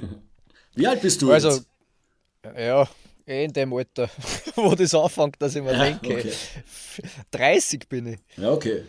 Wie 0.75 0.87
alt 0.87 1.01
bist 1.01 1.23
du 1.23 1.33
also, 1.33 1.49
jetzt? 1.49 1.67
Ja, 2.45 2.89
eh 3.27 3.45
in 3.45 3.53
dem 3.53 3.73
Alter, 3.73 4.11
wo 4.57 4.75
das 4.75 4.95
anfängt, 4.95 5.37
dass 5.41 5.57
ich 5.57 5.63
mir 5.63 5.73
ja, 5.73 5.85
denke. 5.85 6.19
Okay. 6.19 6.33
30 7.31 7.89
bin 7.89 8.07
ich. 8.07 8.19
Ja, 8.37 8.53
okay. 8.53 8.85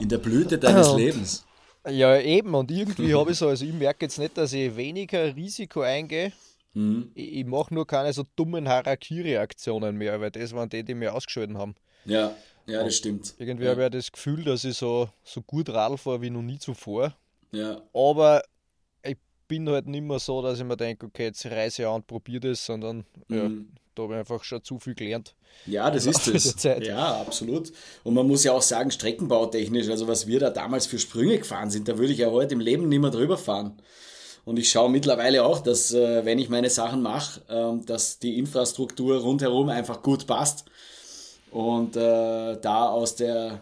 In 0.00 0.08
der 0.08 0.18
Blüte 0.18 0.58
deines 0.58 0.94
Lebens. 0.94 1.44
Ja, 1.88 2.18
eben. 2.18 2.54
Und 2.54 2.70
irgendwie 2.70 3.14
habe 3.14 3.32
ich 3.32 3.38
so, 3.38 3.48
also 3.48 3.64
ich 3.64 3.72
merke 3.72 4.04
jetzt 4.06 4.18
nicht, 4.18 4.36
dass 4.36 4.52
ich 4.52 4.76
weniger 4.76 5.34
Risiko 5.34 5.80
eingehe. 5.80 6.32
Mhm. 6.74 7.10
Ich, 7.14 7.38
ich 7.38 7.44
mache 7.44 7.74
nur 7.74 7.86
keine 7.86 8.12
so 8.12 8.24
dummen 8.36 8.68
Harakiri-Aktionen 8.68 9.96
mehr, 9.96 10.20
weil 10.20 10.30
das 10.30 10.52
waren 10.52 10.68
die, 10.68 10.84
die 10.84 10.94
mir 10.94 11.14
ausgeschalten 11.14 11.58
haben. 11.58 11.74
Ja, 12.04 12.34
ja, 12.66 12.84
das 12.84 12.96
stimmt. 12.96 13.34
Irgendwie 13.38 13.64
ja. 13.64 13.70
habe 13.70 13.80
ich 13.80 13.84
ja 13.84 13.90
das 13.90 14.12
Gefühl, 14.12 14.44
dass 14.44 14.64
ich 14.64 14.76
so, 14.76 15.08
so 15.24 15.42
gut 15.42 15.68
Radl 15.68 15.98
fahre 15.98 16.22
wie 16.22 16.30
noch 16.30 16.42
nie 16.42 16.58
zuvor. 16.58 17.14
Ja. 17.50 17.82
Aber 17.92 18.42
bin 19.52 19.68
halt 19.68 19.86
nicht 19.86 20.02
mehr 20.02 20.18
so, 20.18 20.40
dass 20.40 20.58
ich 20.58 20.64
mir 20.64 20.78
denke, 20.78 21.04
okay, 21.04 21.24
jetzt 21.24 21.44
reise 21.44 21.82
ich 21.82 21.88
an 21.88 21.96
und 21.96 22.06
probiere 22.06 22.40
das, 22.40 22.64
sondern 22.64 23.04
mhm. 23.28 23.36
ja, 23.36 23.50
da 23.94 24.02
habe 24.04 24.14
ich 24.14 24.18
einfach 24.20 24.42
schon 24.44 24.64
zu 24.64 24.78
viel 24.78 24.94
gelernt. 24.94 25.34
Ja, 25.66 25.90
das 25.90 26.06
ist 26.06 26.26
es. 26.26 26.62
Ja, 26.62 27.20
absolut. 27.20 27.70
Und 28.02 28.14
man 28.14 28.26
muss 28.26 28.44
ja 28.44 28.52
auch 28.52 28.62
sagen, 28.62 28.90
streckenbautechnisch, 28.90 29.90
also 29.90 30.08
was 30.08 30.26
wir 30.26 30.40
da 30.40 30.48
damals 30.48 30.86
für 30.86 30.98
Sprünge 30.98 31.36
gefahren 31.36 31.70
sind, 31.70 31.86
da 31.86 31.98
würde 31.98 32.14
ich 32.14 32.20
ja 32.20 32.30
heute 32.30 32.54
im 32.54 32.60
Leben 32.60 32.88
nicht 32.88 33.00
mehr 33.00 33.10
drüber 33.10 33.36
fahren. 33.36 33.76
Und 34.46 34.58
ich 34.58 34.70
schaue 34.70 34.88
mittlerweile 34.88 35.44
auch, 35.44 35.60
dass 35.60 35.92
äh, 35.92 36.24
wenn 36.24 36.38
ich 36.38 36.48
meine 36.48 36.70
Sachen 36.70 37.02
mache, 37.02 37.42
äh, 37.48 37.84
dass 37.84 38.20
die 38.20 38.38
Infrastruktur 38.38 39.18
rundherum 39.18 39.68
einfach 39.68 40.00
gut 40.00 40.26
passt. 40.26 40.64
Und 41.50 41.94
äh, 41.94 42.58
da 42.58 42.88
aus 42.88 43.16
der 43.16 43.60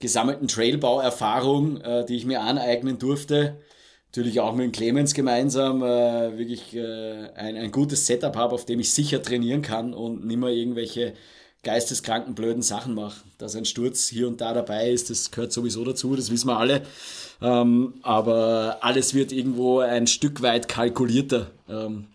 gesammelten 0.00 0.48
Trailbauerfahrung, 0.48 1.80
äh, 1.80 2.04
die 2.04 2.16
ich 2.16 2.26
mir 2.26 2.40
aneignen 2.40 2.98
durfte, 2.98 3.60
natürlich 4.08 4.40
auch 4.40 4.54
mit 4.54 4.64
dem 4.64 4.72
Clemens 4.72 5.14
gemeinsam 5.14 5.82
äh, 5.82 6.36
wirklich 6.38 6.74
äh, 6.74 7.30
ein, 7.34 7.56
ein 7.56 7.70
gutes 7.70 8.06
Setup 8.06 8.34
habe, 8.36 8.54
auf 8.54 8.64
dem 8.64 8.80
ich 8.80 8.92
sicher 8.92 9.22
trainieren 9.22 9.62
kann 9.62 9.94
und 9.94 10.24
nicht 10.24 10.38
mehr 10.38 10.50
irgendwelche 10.50 11.14
geisteskranken, 11.62 12.34
blöden 12.34 12.62
Sachen 12.62 12.94
mache. 12.94 13.22
Dass 13.36 13.56
ein 13.56 13.64
Sturz 13.64 14.08
hier 14.08 14.28
und 14.28 14.40
da 14.40 14.54
dabei 14.54 14.90
ist, 14.90 15.10
das 15.10 15.30
gehört 15.30 15.52
sowieso 15.52 15.84
dazu, 15.84 16.14
das 16.16 16.30
wissen 16.30 16.48
wir 16.48 16.58
alle. 16.58 16.82
Ähm, 17.42 17.94
aber 18.02 18.78
alles 18.80 19.14
wird 19.14 19.32
irgendwo 19.32 19.80
ein 19.80 20.06
Stück 20.06 20.40
weit 20.42 20.68
kalkulierter. 20.68 21.50
Ähm, 21.68 22.06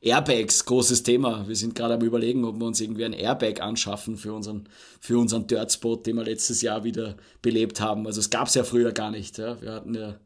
Airbags, 0.00 0.64
großes 0.64 1.04
Thema. 1.04 1.46
Wir 1.46 1.54
sind 1.54 1.76
gerade 1.76 1.94
am 1.94 2.00
überlegen, 2.00 2.44
ob 2.44 2.58
wir 2.58 2.66
uns 2.66 2.80
irgendwie 2.80 3.04
ein 3.04 3.12
Airbag 3.12 3.60
anschaffen 3.60 4.16
für 4.16 4.32
unseren, 4.32 4.68
für 5.00 5.16
unseren 5.16 5.46
Dirtspot, 5.46 6.06
den 6.06 6.16
wir 6.16 6.24
letztes 6.24 6.60
Jahr 6.60 6.82
wieder 6.82 7.16
belebt 7.40 7.80
haben. 7.80 8.06
Also 8.06 8.18
es 8.18 8.28
gab 8.28 8.48
es 8.48 8.54
ja 8.54 8.64
früher 8.64 8.90
gar 8.90 9.12
nicht. 9.12 9.38
Ja. 9.38 9.62
Wir 9.62 9.72
hatten 9.72 9.94
ja, 9.94 10.16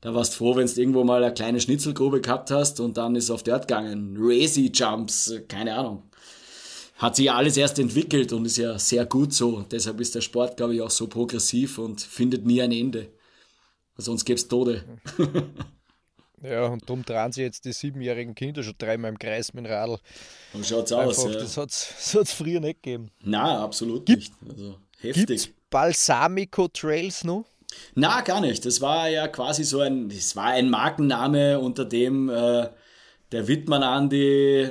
da 0.00 0.14
warst 0.14 0.34
froh, 0.34 0.54
wenn 0.56 0.66
du 0.66 0.80
irgendwo 0.80 1.04
mal 1.04 1.22
eine 1.22 1.34
kleine 1.34 1.60
Schnitzelgrube 1.60 2.20
gehabt 2.20 2.50
hast 2.50 2.80
und 2.80 2.96
dann 2.96 3.16
ist 3.16 3.30
auf 3.30 3.42
Dirt 3.42 3.66
gegangen. 3.66 4.16
Racy 4.18 4.70
Jumps, 4.72 5.34
keine 5.48 5.74
Ahnung. 5.74 6.04
Hat 6.96 7.16
sich 7.16 7.26
ja 7.26 7.34
alles 7.34 7.56
erst 7.56 7.78
entwickelt 7.78 8.32
und 8.32 8.44
ist 8.44 8.58
ja 8.58 8.78
sehr 8.78 9.06
gut 9.06 9.32
so. 9.32 9.62
Deshalb 9.62 10.00
ist 10.00 10.14
der 10.14 10.20
Sport, 10.20 10.56
glaube 10.56 10.74
ich, 10.74 10.82
auch 10.82 10.90
so 10.90 11.06
progressiv 11.06 11.78
und 11.78 12.00
findet 12.00 12.44
nie 12.44 12.60
ein 12.62 12.72
Ende. 12.72 13.12
Sonst 13.96 14.24
gäbe 14.24 14.38
es 14.38 14.48
Tode. 14.48 14.84
Ja, 16.42 16.66
und 16.66 16.88
darum 16.88 17.04
drehen 17.04 17.32
sich 17.32 17.42
jetzt 17.42 17.64
die 17.64 17.72
siebenjährigen 17.72 18.34
Kinder 18.34 18.62
schon 18.62 18.74
dreimal 18.78 19.10
im 19.10 19.18
Kreis 19.18 19.52
mit 19.54 19.64
dem 19.64 19.72
Radl. 19.72 19.98
Und 20.52 20.64
schaut's 20.64 20.92
aus. 20.92 21.24
Ja. 21.24 21.32
Das 21.32 21.56
hat 21.56 21.70
es 21.70 22.32
früher 22.32 22.60
nicht 22.60 22.82
gegeben. 22.82 23.10
Na, 23.22 23.64
absolut 23.64 24.06
Gibt, 24.06 24.20
nicht. 24.20 24.32
Also, 24.48 24.78
heftig. 25.00 25.26
Gibt's 25.26 25.48
Balsamico-Trails 25.70 27.24
noch? 27.24 27.44
Na, 27.94 28.20
gar 28.22 28.40
nicht. 28.40 28.64
Das 28.64 28.80
war 28.80 29.08
ja 29.08 29.28
quasi 29.28 29.64
so 29.64 29.80
ein, 29.80 30.08
das 30.08 30.36
war 30.36 30.46
ein 30.46 30.70
Markenname, 30.70 31.58
unter 31.58 31.84
dem 31.84 32.28
äh, 32.28 32.68
der 33.32 33.48
Wittmann 33.48 33.82
Andi, 33.82 34.70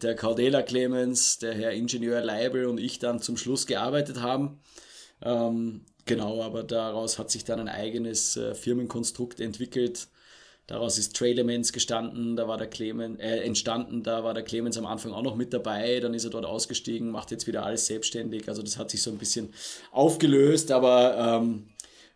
der 0.00 0.14
Caudela 0.14 0.62
Clemens, 0.62 1.38
der 1.38 1.54
Herr 1.54 1.72
Ingenieur 1.72 2.20
Leibel 2.20 2.66
und 2.66 2.78
ich 2.78 2.98
dann 2.98 3.20
zum 3.20 3.36
Schluss 3.36 3.66
gearbeitet 3.66 4.20
haben. 4.20 4.60
Ähm, 5.22 5.84
genau, 6.04 6.42
aber 6.42 6.62
daraus 6.62 7.18
hat 7.18 7.30
sich 7.30 7.44
dann 7.44 7.60
ein 7.60 7.68
eigenes 7.68 8.36
äh, 8.36 8.54
Firmenkonstrukt 8.54 9.40
entwickelt 9.40 10.08
Daraus 10.66 10.98
ist 10.98 11.14
Trailements 11.14 11.72
gestanden, 11.72 12.34
da 12.34 12.48
war 12.48 12.56
der 12.56 12.66
Clemens, 12.66 13.20
äh, 13.20 13.38
entstanden, 13.44 14.02
da 14.02 14.24
war 14.24 14.34
der 14.34 14.42
Clemens 14.42 14.76
am 14.76 14.84
Anfang 14.86 15.12
auch 15.12 15.22
noch 15.22 15.36
mit 15.36 15.52
dabei, 15.52 16.00
dann 16.00 16.12
ist 16.12 16.24
er 16.24 16.30
dort 16.30 16.44
ausgestiegen, 16.44 17.08
macht 17.10 17.30
jetzt 17.30 17.46
wieder 17.46 17.64
alles 17.64 17.86
selbstständig. 17.86 18.48
Also 18.48 18.62
das 18.62 18.76
hat 18.76 18.90
sich 18.90 19.00
so 19.00 19.12
ein 19.12 19.18
bisschen 19.18 19.54
aufgelöst, 19.92 20.72
aber 20.72 21.40
ähm, 21.40 21.68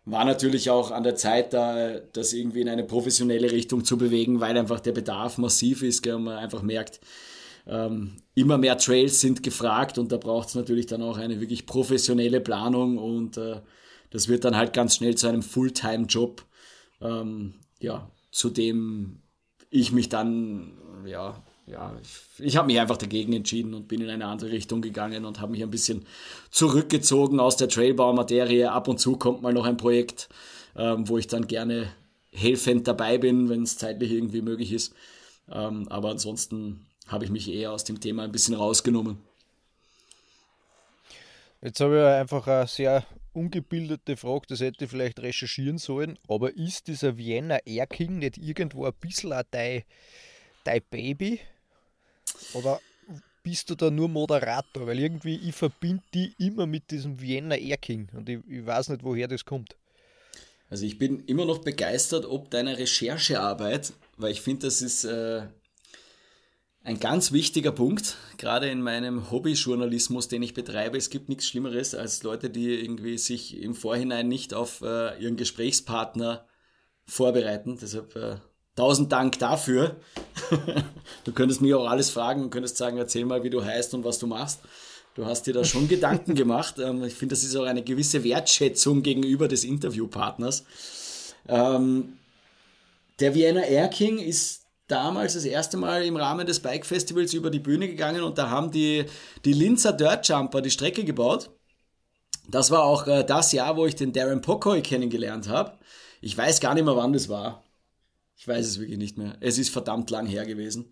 war 0.05 0.25
natürlich 0.25 0.69
auch 0.69 0.91
an 0.91 1.03
der 1.03 1.15
Zeit 1.15 1.53
da, 1.53 1.99
das 1.99 2.33
irgendwie 2.33 2.61
in 2.61 2.69
eine 2.69 2.83
professionelle 2.83 3.51
Richtung 3.51 3.83
zu 3.85 3.97
bewegen, 3.97 4.39
weil 4.39 4.57
einfach 4.57 4.79
der 4.79 4.93
Bedarf 4.93 5.37
massiv 5.37 5.83
ist, 5.83 6.01
gell, 6.01 6.15
und 6.15 6.23
man 6.23 6.37
einfach 6.37 6.63
merkt, 6.63 6.99
ähm, 7.67 8.17
immer 8.33 8.57
mehr 8.57 8.77
Trails 8.77 9.21
sind 9.21 9.43
gefragt 9.43 9.97
und 9.99 10.11
da 10.11 10.17
braucht 10.17 10.49
es 10.49 10.55
natürlich 10.55 10.87
dann 10.87 11.03
auch 11.03 11.17
eine 11.17 11.39
wirklich 11.39 11.67
professionelle 11.67 12.41
Planung 12.41 12.97
und 12.97 13.37
äh, 13.37 13.61
das 14.09 14.27
wird 14.27 14.43
dann 14.43 14.57
halt 14.57 14.73
ganz 14.73 14.95
schnell 14.95 15.15
zu 15.15 15.27
einem 15.27 15.43
Fulltime-Job. 15.43 16.45
Ähm, 17.01 17.55
ja, 17.79 18.11
zu 18.31 18.49
dem 18.49 19.21
ich 19.69 19.91
mich 19.91 20.09
dann, 20.09 20.77
ja, 21.05 21.41
ja, 21.67 21.95
ich, 22.01 22.45
ich 22.45 22.57
habe 22.57 22.67
mich 22.67 22.79
einfach 22.79 22.97
dagegen 22.97 23.33
entschieden 23.33 23.73
und 23.73 23.87
bin 23.87 24.01
in 24.01 24.09
eine 24.09 24.25
andere 24.25 24.51
Richtung 24.51 24.81
gegangen 24.81 25.25
und 25.25 25.39
habe 25.39 25.51
mich 25.51 25.63
ein 25.63 25.71
bisschen 25.71 26.05
zurückgezogen 26.49 27.39
aus 27.39 27.57
der 27.57 27.69
Trailbaumaterie. 27.69 28.65
Ab 28.65 28.87
und 28.87 28.99
zu 28.99 29.17
kommt 29.17 29.41
mal 29.41 29.53
noch 29.53 29.65
ein 29.65 29.77
Projekt, 29.77 30.29
ähm, 30.75 31.07
wo 31.07 31.17
ich 31.17 31.27
dann 31.27 31.47
gerne 31.47 31.91
helfend 32.31 32.87
dabei 32.87 33.17
bin, 33.17 33.49
wenn 33.49 33.63
es 33.63 33.77
zeitlich 33.77 34.11
irgendwie 34.11 34.41
möglich 34.41 34.71
ist. 34.71 34.93
Ähm, 35.49 35.87
aber 35.89 36.11
ansonsten 36.11 36.85
habe 37.07 37.25
ich 37.25 37.31
mich 37.31 37.51
eher 37.51 37.71
aus 37.71 37.83
dem 37.83 37.99
Thema 37.99 38.23
ein 38.23 38.31
bisschen 38.31 38.55
rausgenommen. 38.55 39.17
Jetzt 41.61 41.79
habe 41.79 41.97
ich 41.97 42.03
einfach 42.03 42.47
eine 42.47 42.67
sehr 42.67 43.05
ungebildete 43.33 44.17
Frage, 44.17 44.47
das 44.49 44.61
hätte 44.61 44.85
ich 44.85 44.89
vielleicht 44.89 45.19
recherchieren 45.19 45.77
sollen, 45.77 46.17
aber 46.27 46.55
ist 46.55 46.87
dieser 46.87 47.17
Vienna 47.17 47.59
Air 47.65 47.87
King 47.87 48.17
nicht 48.17 48.37
irgendwo 48.37 48.85
ein 48.85 48.93
bisschen 48.99 49.41
dein, 49.51 49.83
dein 50.63 50.81
Baby? 50.89 51.39
Oder 52.53 52.79
bist 53.43 53.69
du 53.69 53.75
da 53.75 53.89
nur 53.89 54.07
Moderator? 54.07 54.87
Weil 54.87 54.99
irgendwie 54.99 55.35
ich 55.35 55.55
verbinde 55.55 56.03
die 56.13 56.33
immer 56.37 56.65
mit 56.65 56.91
diesem 56.91 57.19
Vienna 57.19 57.55
Air 57.55 57.77
King 57.77 58.09
und 58.13 58.29
ich, 58.29 58.39
ich 58.47 58.65
weiß 58.65 58.89
nicht, 58.89 59.03
woher 59.03 59.27
das 59.27 59.45
kommt. 59.45 59.75
Also 60.69 60.85
ich 60.85 60.97
bin 60.97 61.25
immer 61.25 61.45
noch 61.45 61.59
begeistert 61.59 62.25
ob 62.25 62.49
deiner 62.49 62.77
Recherchearbeit, 62.77 63.93
weil 64.17 64.31
ich 64.31 64.41
finde, 64.41 64.67
das 64.67 64.81
ist 64.81 65.03
äh, 65.03 65.43
ein 66.83 66.99
ganz 66.99 67.31
wichtiger 67.31 67.71
Punkt, 67.71 68.17
gerade 68.37 68.69
in 68.69 68.81
meinem 68.81 69.29
Hobbyjournalismus, 69.29 70.29
den 70.29 70.41
ich 70.41 70.53
betreibe. 70.53 70.97
Es 70.97 71.09
gibt 71.09 71.29
nichts 71.29 71.45
Schlimmeres 71.45 71.93
als 71.93 72.23
Leute, 72.23 72.49
die 72.49 72.73
irgendwie 72.73 73.17
sich 73.17 73.61
im 73.61 73.75
Vorhinein 73.75 74.27
nicht 74.27 74.53
auf 74.53 74.81
äh, 74.81 75.21
ihren 75.21 75.35
Gesprächspartner 75.35 76.47
vorbereiten. 77.05 77.77
Deshalb 77.79 78.15
äh, 78.15 78.37
tausend 78.75 79.11
Dank 79.11 79.39
dafür. 79.39 79.97
du 81.23 81.31
könntest 81.31 81.61
mir 81.61 81.77
auch 81.77 81.89
alles 81.89 82.09
fragen 82.09 82.43
und 82.43 82.49
könntest 82.49 82.77
sagen, 82.77 82.97
erzähl 82.97 83.25
mal, 83.25 83.43
wie 83.43 83.49
du 83.49 83.63
heißt 83.63 83.93
und 83.93 84.03
was 84.03 84.19
du 84.19 84.27
machst. 84.27 84.61
Du 85.15 85.25
hast 85.25 85.43
dir 85.43 85.53
da 85.53 85.63
schon 85.63 85.87
Gedanken 85.89 86.35
gemacht. 86.35 86.75
Ähm, 86.79 87.03
ich 87.03 87.13
finde, 87.13 87.33
das 87.33 87.43
ist 87.43 87.55
auch 87.55 87.65
eine 87.65 87.83
gewisse 87.83 88.23
Wertschätzung 88.23 89.03
gegenüber 89.03 89.47
des 89.47 89.63
Interviewpartners. 89.63 90.63
Ähm, 91.47 92.17
der 93.19 93.35
Vienna 93.35 93.61
Air 93.61 93.89
King 93.89 94.19
ist 94.19 94.61
damals 94.87 95.33
das 95.33 95.45
erste 95.45 95.77
Mal 95.77 96.03
im 96.03 96.17
Rahmen 96.17 96.45
des 96.45 96.59
Bike 96.59 96.85
Festivals 96.85 97.33
über 97.33 97.49
die 97.49 97.59
Bühne 97.59 97.87
gegangen 97.87 98.23
und 98.23 98.37
da 98.37 98.49
haben 98.49 98.71
die, 98.71 99.05
die 99.45 99.53
Linzer 99.53 99.93
Dirt 99.93 100.27
Jumper 100.27 100.61
die 100.61 100.71
Strecke 100.71 101.03
gebaut. 101.03 101.49
Das 102.49 102.71
war 102.71 102.83
auch 102.83 103.07
äh, 103.07 103.23
das 103.23 103.51
Jahr, 103.51 103.77
wo 103.77 103.85
ich 103.85 103.95
den 103.95 104.13
Darren 104.13 104.41
Pocoy 104.41 104.81
kennengelernt 104.81 105.47
habe. 105.47 105.77
Ich 106.19 106.37
weiß 106.37 106.59
gar 106.59 106.73
nicht 106.73 106.83
mehr, 106.83 106.95
wann 106.95 107.13
das 107.13 107.29
war. 107.29 107.63
Ich 108.41 108.47
weiß 108.47 108.65
es 108.65 108.79
wirklich 108.79 108.97
nicht 108.97 109.19
mehr. 109.19 109.37
Es 109.39 109.59
ist 109.59 109.69
verdammt 109.69 110.09
lang 110.09 110.25
her 110.25 110.47
gewesen. 110.47 110.89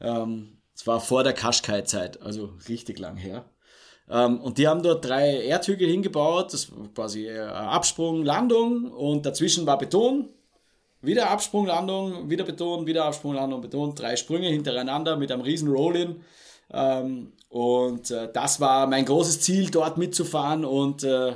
Ähm, 0.00 0.56
es 0.74 0.86
war 0.86 0.98
vor 0.98 1.24
der 1.24 1.34
Kaschkai-Zeit, 1.34 2.22
also 2.22 2.54
richtig 2.70 2.98
lang 2.98 3.18
her. 3.18 3.44
Ähm, 4.08 4.40
und 4.40 4.56
die 4.56 4.66
haben 4.66 4.82
dort 4.82 5.04
drei 5.04 5.44
Erdhügel 5.44 5.90
hingebaut. 5.90 6.54
Das 6.54 6.72
war 6.72 6.88
quasi 6.94 7.26
äh, 7.26 7.40
Absprung, 7.40 8.24
Landung 8.24 8.90
und 8.90 9.26
dazwischen 9.26 9.66
war 9.66 9.76
Beton 9.76 10.30
wieder 11.02 11.28
Absprung, 11.28 11.66
Landung, 11.66 12.30
wieder 12.30 12.44
Beton, 12.44 12.86
wieder 12.86 13.04
Absprung, 13.04 13.34
Landung, 13.34 13.60
Beton. 13.60 13.94
Drei 13.94 14.16
Sprünge 14.16 14.48
hintereinander 14.48 15.18
mit 15.18 15.30
einem 15.30 15.42
riesen 15.42 15.68
Roll-In. 15.68 16.22
Ähm, 16.72 17.34
und 17.50 18.10
äh, 18.10 18.32
das 18.32 18.58
war 18.58 18.86
mein 18.86 19.04
großes 19.04 19.42
Ziel, 19.42 19.70
dort 19.70 19.98
mitzufahren 19.98 20.64
und 20.64 21.04
äh, 21.04 21.34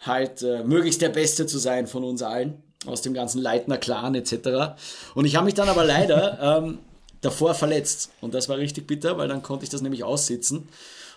halt 0.00 0.42
äh, 0.42 0.64
möglichst 0.64 1.02
der 1.02 1.10
Beste 1.10 1.46
zu 1.46 1.58
sein 1.58 1.86
von 1.86 2.02
uns 2.02 2.20
allen, 2.20 2.64
aus 2.86 3.02
dem 3.02 3.14
ganzen 3.14 3.40
Leitner 3.40 3.78
Clan 3.78 4.14
etc. 4.14 4.78
Und 5.14 5.24
ich 5.24 5.36
habe 5.36 5.46
mich 5.46 5.54
dann 5.54 5.68
aber 5.68 5.84
leider 5.84 6.62
ähm, 6.62 6.78
davor 7.20 7.54
verletzt. 7.54 8.10
Und 8.20 8.34
das 8.34 8.48
war 8.48 8.58
richtig 8.58 8.86
bitter, 8.86 9.18
weil 9.18 9.28
dann 9.28 9.42
konnte 9.42 9.64
ich 9.64 9.70
das 9.70 9.82
nämlich 9.82 10.04
aussitzen 10.04 10.68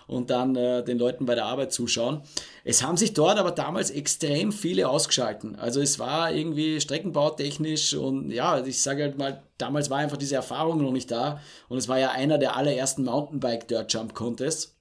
und 0.06 0.30
dann 0.30 0.56
äh, 0.56 0.84
den 0.84 0.98
Leuten 0.98 1.26
bei 1.26 1.34
der 1.34 1.46
Arbeit 1.46 1.72
zuschauen. 1.72 2.22
Es 2.64 2.82
haben 2.82 2.96
sich 2.96 3.14
dort 3.14 3.38
aber 3.38 3.50
damals 3.50 3.90
extrem 3.90 4.52
viele 4.52 4.88
ausgeschalten. 4.88 5.56
Also 5.56 5.80
es 5.80 5.98
war 5.98 6.32
irgendwie 6.32 6.80
streckenbautechnisch 6.80 7.94
und 7.94 8.30
ja, 8.30 8.64
ich 8.64 8.82
sage 8.82 9.04
halt 9.04 9.18
mal, 9.18 9.42
damals 9.58 9.90
war 9.90 9.98
einfach 9.98 10.16
diese 10.16 10.34
Erfahrung 10.34 10.82
noch 10.82 10.92
nicht 10.92 11.10
da 11.10 11.40
und 11.68 11.78
es 11.78 11.88
war 11.88 11.98
ja 11.98 12.10
einer 12.10 12.38
der 12.38 12.56
allerersten 12.56 13.04
Mountainbike 13.04 13.68
Dirt 13.68 13.92
Jump 13.92 14.14
Contests 14.14 14.74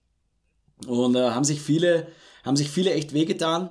und 0.88 1.15
äh, 1.15 1.29
haben 1.29 1.43
sich 1.43 1.61
viele 1.61 2.07
haben 2.43 2.57
sich 2.57 2.71
viele 2.71 2.93
echt 2.93 3.13
wehgetan 3.13 3.69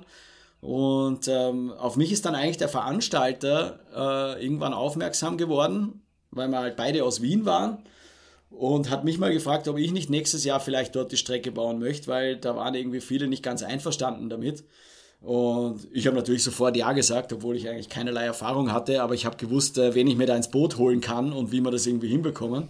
Und 0.61 1.27
ähm, 1.27 1.71
auf 1.71 1.97
mich 1.97 2.11
ist 2.11 2.25
dann 2.25 2.35
eigentlich 2.35 2.57
der 2.57 2.69
Veranstalter 2.69 3.79
äh, 3.93 4.43
irgendwann 4.43 4.73
aufmerksam 4.73 5.37
geworden, 5.37 6.03
weil 6.29 6.47
wir 6.49 6.59
halt 6.59 6.75
beide 6.75 7.03
aus 7.03 7.21
Wien 7.21 7.45
waren 7.45 7.79
und 8.51 8.89
hat 8.89 9.03
mich 9.03 9.17
mal 9.17 9.33
gefragt, 9.33 9.67
ob 9.67 9.79
ich 9.79 9.91
nicht 9.91 10.09
nächstes 10.09 10.43
Jahr 10.43 10.59
vielleicht 10.59 10.95
dort 10.95 11.11
die 11.11 11.17
Strecke 11.17 11.51
bauen 11.51 11.79
möchte, 11.79 12.07
weil 12.07 12.37
da 12.37 12.55
waren 12.55 12.75
irgendwie 12.75 13.01
viele 13.01 13.27
nicht 13.27 13.41
ganz 13.41 13.63
einverstanden 13.63 14.29
damit. 14.29 14.63
Und 15.21 15.87
ich 15.91 16.05
habe 16.07 16.15
natürlich 16.15 16.43
sofort 16.43 16.75
Ja 16.75 16.93
gesagt, 16.93 17.31
obwohl 17.31 17.55
ich 17.55 17.69
eigentlich 17.69 17.89
keinerlei 17.89 18.25
Erfahrung 18.25 18.71
hatte, 18.71 19.01
aber 19.01 19.13
ich 19.13 19.25
habe 19.25 19.37
gewusst, 19.37 19.77
äh, 19.77 19.95
wen 19.95 20.07
ich 20.07 20.17
mir 20.17 20.27
da 20.27 20.35
ins 20.35 20.51
Boot 20.51 20.77
holen 20.77 21.01
kann 21.01 21.31
und 21.31 21.51
wie 21.51 21.61
wir 21.61 21.71
das 21.71 21.85
irgendwie 21.87 22.07
hinbekommen. 22.07 22.69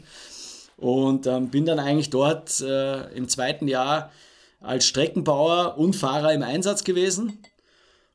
Und 0.77 1.27
ähm, 1.27 1.49
bin 1.49 1.65
dann 1.65 1.79
eigentlich 1.79 2.09
dort 2.09 2.59
äh, 2.61 3.13
im 3.13 3.27
zweiten 3.27 3.67
Jahr 3.67 4.11
als 4.59 4.85
Streckenbauer 4.85 5.77
und 5.77 5.95
Fahrer 5.95 6.33
im 6.33 6.43
Einsatz 6.43 6.83
gewesen. 6.83 7.39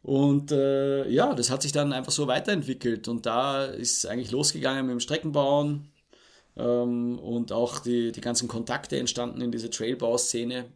Und 0.07 0.53
äh, 0.53 1.09
ja, 1.09 1.35
das 1.35 1.51
hat 1.51 1.63
sich 1.63 1.73
dann 1.73 1.93
einfach 1.93 2.13
so 2.13 2.29
weiterentwickelt. 2.29 3.09
Und 3.09 3.27
da 3.27 3.65
ist 3.65 4.07
eigentlich 4.07 4.31
losgegangen 4.31 4.87
mit 4.87 4.93
dem 4.93 5.01
Streckenbauen 5.01 5.89
ähm, 6.57 7.19
und 7.19 7.51
auch 7.51 7.81
die, 7.81 8.13
die 8.13 8.21
ganzen 8.21 8.47
Kontakte 8.47 9.01
entstanden 9.01 9.41
in 9.41 9.51
diese 9.51 9.69
Trailbauszene. 9.69 10.67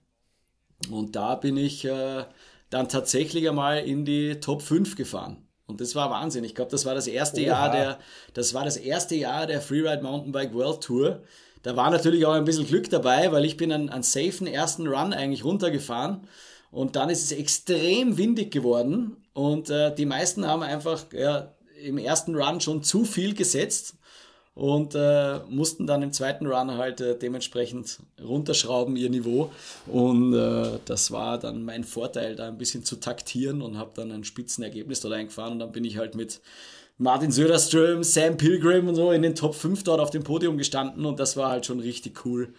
Und 0.90 1.14
da 1.14 1.36
bin 1.36 1.56
ich 1.56 1.84
äh, 1.84 2.24
dann 2.70 2.88
tatsächlich 2.88 3.48
einmal 3.48 3.78
in 3.78 4.04
die 4.04 4.40
Top 4.40 4.62
5 4.62 4.96
gefahren. 4.96 5.46
Und 5.68 5.80
das 5.80 5.94
war 5.94 6.10
Wahnsinn. 6.10 6.42
Ich 6.42 6.56
glaube, 6.56 6.72
das 6.72 6.84
war 6.84 6.96
das 6.96 7.06
erste 7.06 7.40
Oha. 7.42 7.46
Jahr 7.46 7.70
der, 7.70 7.98
das 8.34 8.52
war 8.52 8.64
das 8.64 8.78
erste 8.78 9.14
Jahr 9.14 9.46
der 9.46 9.60
Freeride 9.60 10.02
Mountainbike 10.02 10.54
World 10.54 10.82
Tour. 10.82 11.22
Da 11.62 11.76
war 11.76 11.90
natürlich 11.90 12.26
auch 12.26 12.32
ein 12.32 12.44
bisschen 12.44 12.66
Glück 12.66 12.90
dabei, 12.90 13.30
weil 13.30 13.44
ich 13.44 13.56
bin 13.56 13.70
einen, 13.70 13.90
einen 13.90 14.02
safen 14.02 14.48
ersten 14.48 14.88
Run 14.88 15.12
eigentlich 15.12 15.44
runtergefahren. 15.44 16.26
Und 16.72 16.96
dann 16.96 17.10
ist 17.10 17.22
es 17.22 17.30
extrem 17.30 18.16
windig 18.16 18.50
geworden. 18.50 19.19
Und 19.32 19.70
äh, 19.70 19.94
die 19.94 20.06
meisten 20.06 20.46
haben 20.46 20.62
einfach 20.62 21.04
ja, 21.12 21.54
im 21.82 21.98
ersten 21.98 22.34
Run 22.34 22.60
schon 22.60 22.82
zu 22.82 23.04
viel 23.04 23.34
gesetzt 23.34 23.94
und 24.54 24.94
äh, 24.94 25.38
mussten 25.48 25.86
dann 25.86 26.02
im 26.02 26.12
zweiten 26.12 26.46
Run 26.46 26.76
halt 26.76 27.00
äh, 27.00 27.16
dementsprechend 27.16 28.00
runterschrauben 28.22 28.96
ihr 28.96 29.08
Niveau 29.08 29.50
und 29.86 30.34
äh, 30.34 30.78
das 30.84 31.12
war 31.12 31.38
dann 31.38 31.64
mein 31.64 31.84
Vorteil, 31.84 32.34
da 32.36 32.48
ein 32.48 32.58
bisschen 32.58 32.84
zu 32.84 32.96
taktieren 32.96 33.62
und 33.62 33.78
habe 33.78 33.92
dann 33.94 34.10
ein 34.10 34.24
Spitzenergebnis 34.24 35.00
dort 35.00 35.14
eingefahren 35.14 35.54
und 35.54 35.58
dann 35.60 35.72
bin 35.72 35.84
ich 35.84 35.96
halt 35.96 36.14
mit 36.14 36.40
Martin 36.98 37.30
Söderström, 37.30 38.04
Sam 38.04 38.36
Pilgrim 38.36 38.88
und 38.88 38.96
so 38.96 39.12
in 39.12 39.22
den 39.22 39.34
Top 39.34 39.54
5 39.54 39.84
dort 39.84 40.00
auf 40.00 40.10
dem 40.10 40.24
Podium 40.24 40.58
gestanden 40.58 41.06
und 41.06 41.18
das 41.18 41.36
war 41.36 41.50
halt 41.50 41.64
schon 41.64 41.80
richtig 41.80 42.26
cool. 42.26 42.52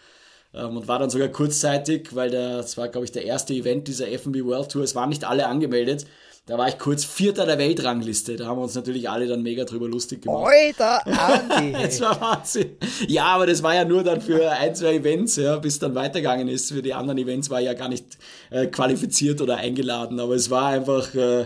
Ähm, 0.53 0.77
und 0.77 0.87
war 0.87 0.97
dann 0.97 1.09
sogar 1.09 1.27
kurzzeitig, 1.27 2.15
weil 2.15 2.31
das 2.31 2.77
war, 2.77 2.87
glaube 2.87 3.05
ich, 3.05 3.11
der 3.11 3.25
erste 3.25 3.53
Event 3.53 3.87
dieser 3.87 4.07
FB 4.11 4.43
World 4.43 4.71
Tour. 4.71 4.83
Es 4.83 4.95
waren 4.95 5.09
nicht 5.09 5.23
alle 5.23 5.47
angemeldet. 5.47 6.05
Da 6.47 6.57
war 6.57 6.67
ich 6.67 6.79
kurz 6.79 7.05
Vierter 7.05 7.45
der 7.45 7.59
Weltrangliste. 7.59 8.35
Da 8.35 8.47
haben 8.47 8.57
wir 8.57 8.63
uns 8.63 8.73
natürlich 8.73 9.07
alle 9.07 9.27
dann 9.27 9.43
mega 9.43 9.63
drüber 9.63 9.87
lustig 9.87 10.23
gemacht. 10.23 10.51
Alter, 10.51 11.05
Andi! 11.05 11.71
das 11.81 12.01
war 12.01 12.19
Wahnsinn. 12.19 12.77
Ja, 13.07 13.25
aber 13.25 13.45
das 13.45 13.61
war 13.61 13.75
ja 13.75 13.85
nur 13.85 14.03
dann 14.03 14.21
für 14.21 14.49
ein, 14.49 14.73
zwei 14.73 14.95
Events, 14.95 15.35
ja, 15.35 15.57
bis 15.57 15.77
dann 15.77 15.93
weitergegangen 15.93 16.47
ist. 16.47 16.71
Für 16.71 16.81
die 16.81 16.95
anderen 16.95 17.19
Events 17.19 17.51
war 17.51 17.59
ich 17.59 17.67
ja 17.67 17.75
gar 17.75 17.89
nicht 17.89 18.17
äh, 18.49 18.65
qualifiziert 18.65 19.39
oder 19.39 19.57
eingeladen. 19.57 20.19
Aber 20.19 20.33
es 20.33 20.49
war 20.49 20.69
einfach, 20.69 21.13
äh, 21.13 21.45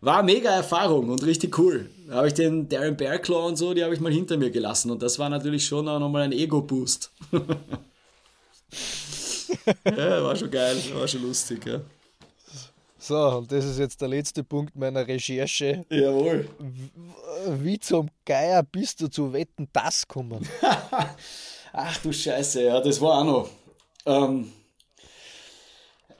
war 0.00 0.24
mega 0.24 0.50
Erfahrung 0.50 1.10
und 1.10 1.24
richtig 1.24 1.56
cool. 1.56 1.88
Da 2.08 2.16
habe 2.16 2.26
ich 2.26 2.34
den 2.34 2.68
Darren 2.68 2.96
Bearclaw 2.96 3.46
und 3.46 3.56
so, 3.56 3.72
die 3.72 3.84
habe 3.84 3.94
ich 3.94 4.00
mal 4.00 4.12
hinter 4.12 4.36
mir 4.36 4.50
gelassen. 4.50 4.90
Und 4.90 5.00
das 5.00 5.20
war 5.20 5.28
natürlich 5.28 5.64
schon 5.64 5.88
auch 5.88 6.00
nochmal 6.00 6.22
ein 6.22 6.32
Ego-Boost. 6.32 7.12
ja, 9.84 10.24
war 10.24 10.34
schon 10.34 10.50
geil, 10.50 10.76
war 10.94 11.06
schon 11.06 11.22
lustig, 11.22 11.64
ja. 11.66 11.80
So, 13.08 13.38
und 13.38 13.50
das 13.50 13.64
ist 13.64 13.78
jetzt 13.78 14.02
der 14.02 14.08
letzte 14.08 14.44
Punkt 14.44 14.76
meiner 14.76 15.08
Recherche. 15.08 15.86
Jawohl. 15.88 16.46
Wie 17.48 17.78
zum 17.78 18.10
Geier 18.26 18.62
bist 18.62 19.00
du 19.00 19.08
zu 19.08 19.32
Wetten 19.32 19.66
das 19.72 20.06
kommen? 20.06 20.46
Ach 21.72 21.96
du 22.02 22.12
Scheiße, 22.12 22.64
ja, 22.64 22.78
das 22.82 23.00
war 23.00 23.20
auch 23.20 23.24
noch. 23.24 23.48
Ähm, 24.04 24.52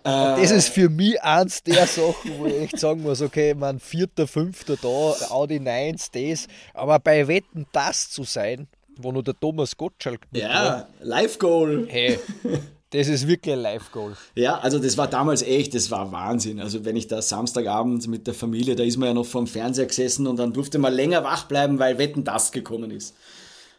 äh, 0.02 0.40
das 0.40 0.50
ist 0.50 0.70
für 0.70 0.88
mich 0.88 1.20
eins 1.22 1.62
der 1.62 1.86
Sachen, 1.86 2.38
wo 2.38 2.46
ich 2.46 2.54
echt 2.54 2.78
sagen 2.78 3.02
muss, 3.02 3.20
okay, 3.20 3.52
man 3.52 3.80
vierter, 3.80 4.26
fünfter 4.26 4.76
da, 4.80 4.88
Audi 5.28 5.60
9, 5.60 5.94
das, 6.14 6.46
aber 6.72 6.98
bei 7.00 7.28
Wetten 7.28 7.66
das 7.70 8.08
zu 8.08 8.24
sein, 8.24 8.66
wo 8.96 9.12
nur 9.12 9.22
der 9.22 9.38
Thomas 9.38 9.76
Gottschalk 9.76 10.22
Ja, 10.32 10.88
Live-Goal. 11.00 11.86
Hey, 11.86 12.18
das 12.90 13.08
ist 13.08 13.28
wirklich 13.28 13.54
ein 13.54 13.60
Live-Goal. 13.60 14.16
Ja, 14.34 14.58
also 14.58 14.78
das 14.78 14.96
war 14.96 15.08
damals 15.08 15.42
echt, 15.42 15.74
das 15.74 15.90
war 15.90 16.10
Wahnsinn. 16.10 16.58
Also 16.60 16.84
wenn 16.84 16.96
ich 16.96 17.06
da 17.06 17.20
Samstagabend 17.20 18.06
mit 18.08 18.26
der 18.26 18.34
Familie, 18.34 18.76
da 18.76 18.82
ist 18.82 18.96
man 18.96 19.08
ja 19.08 19.14
noch 19.14 19.26
vorm 19.26 19.46
Fernseher 19.46 19.86
gesessen 19.86 20.26
und 20.26 20.38
dann 20.38 20.52
durfte 20.52 20.78
man 20.78 20.94
länger 20.94 21.22
wach 21.22 21.44
bleiben, 21.44 21.78
weil 21.78 21.98
Wetten 21.98 22.24
das 22.24 22.50
gekommen 22.50 22.90
ist. 22.90 23.14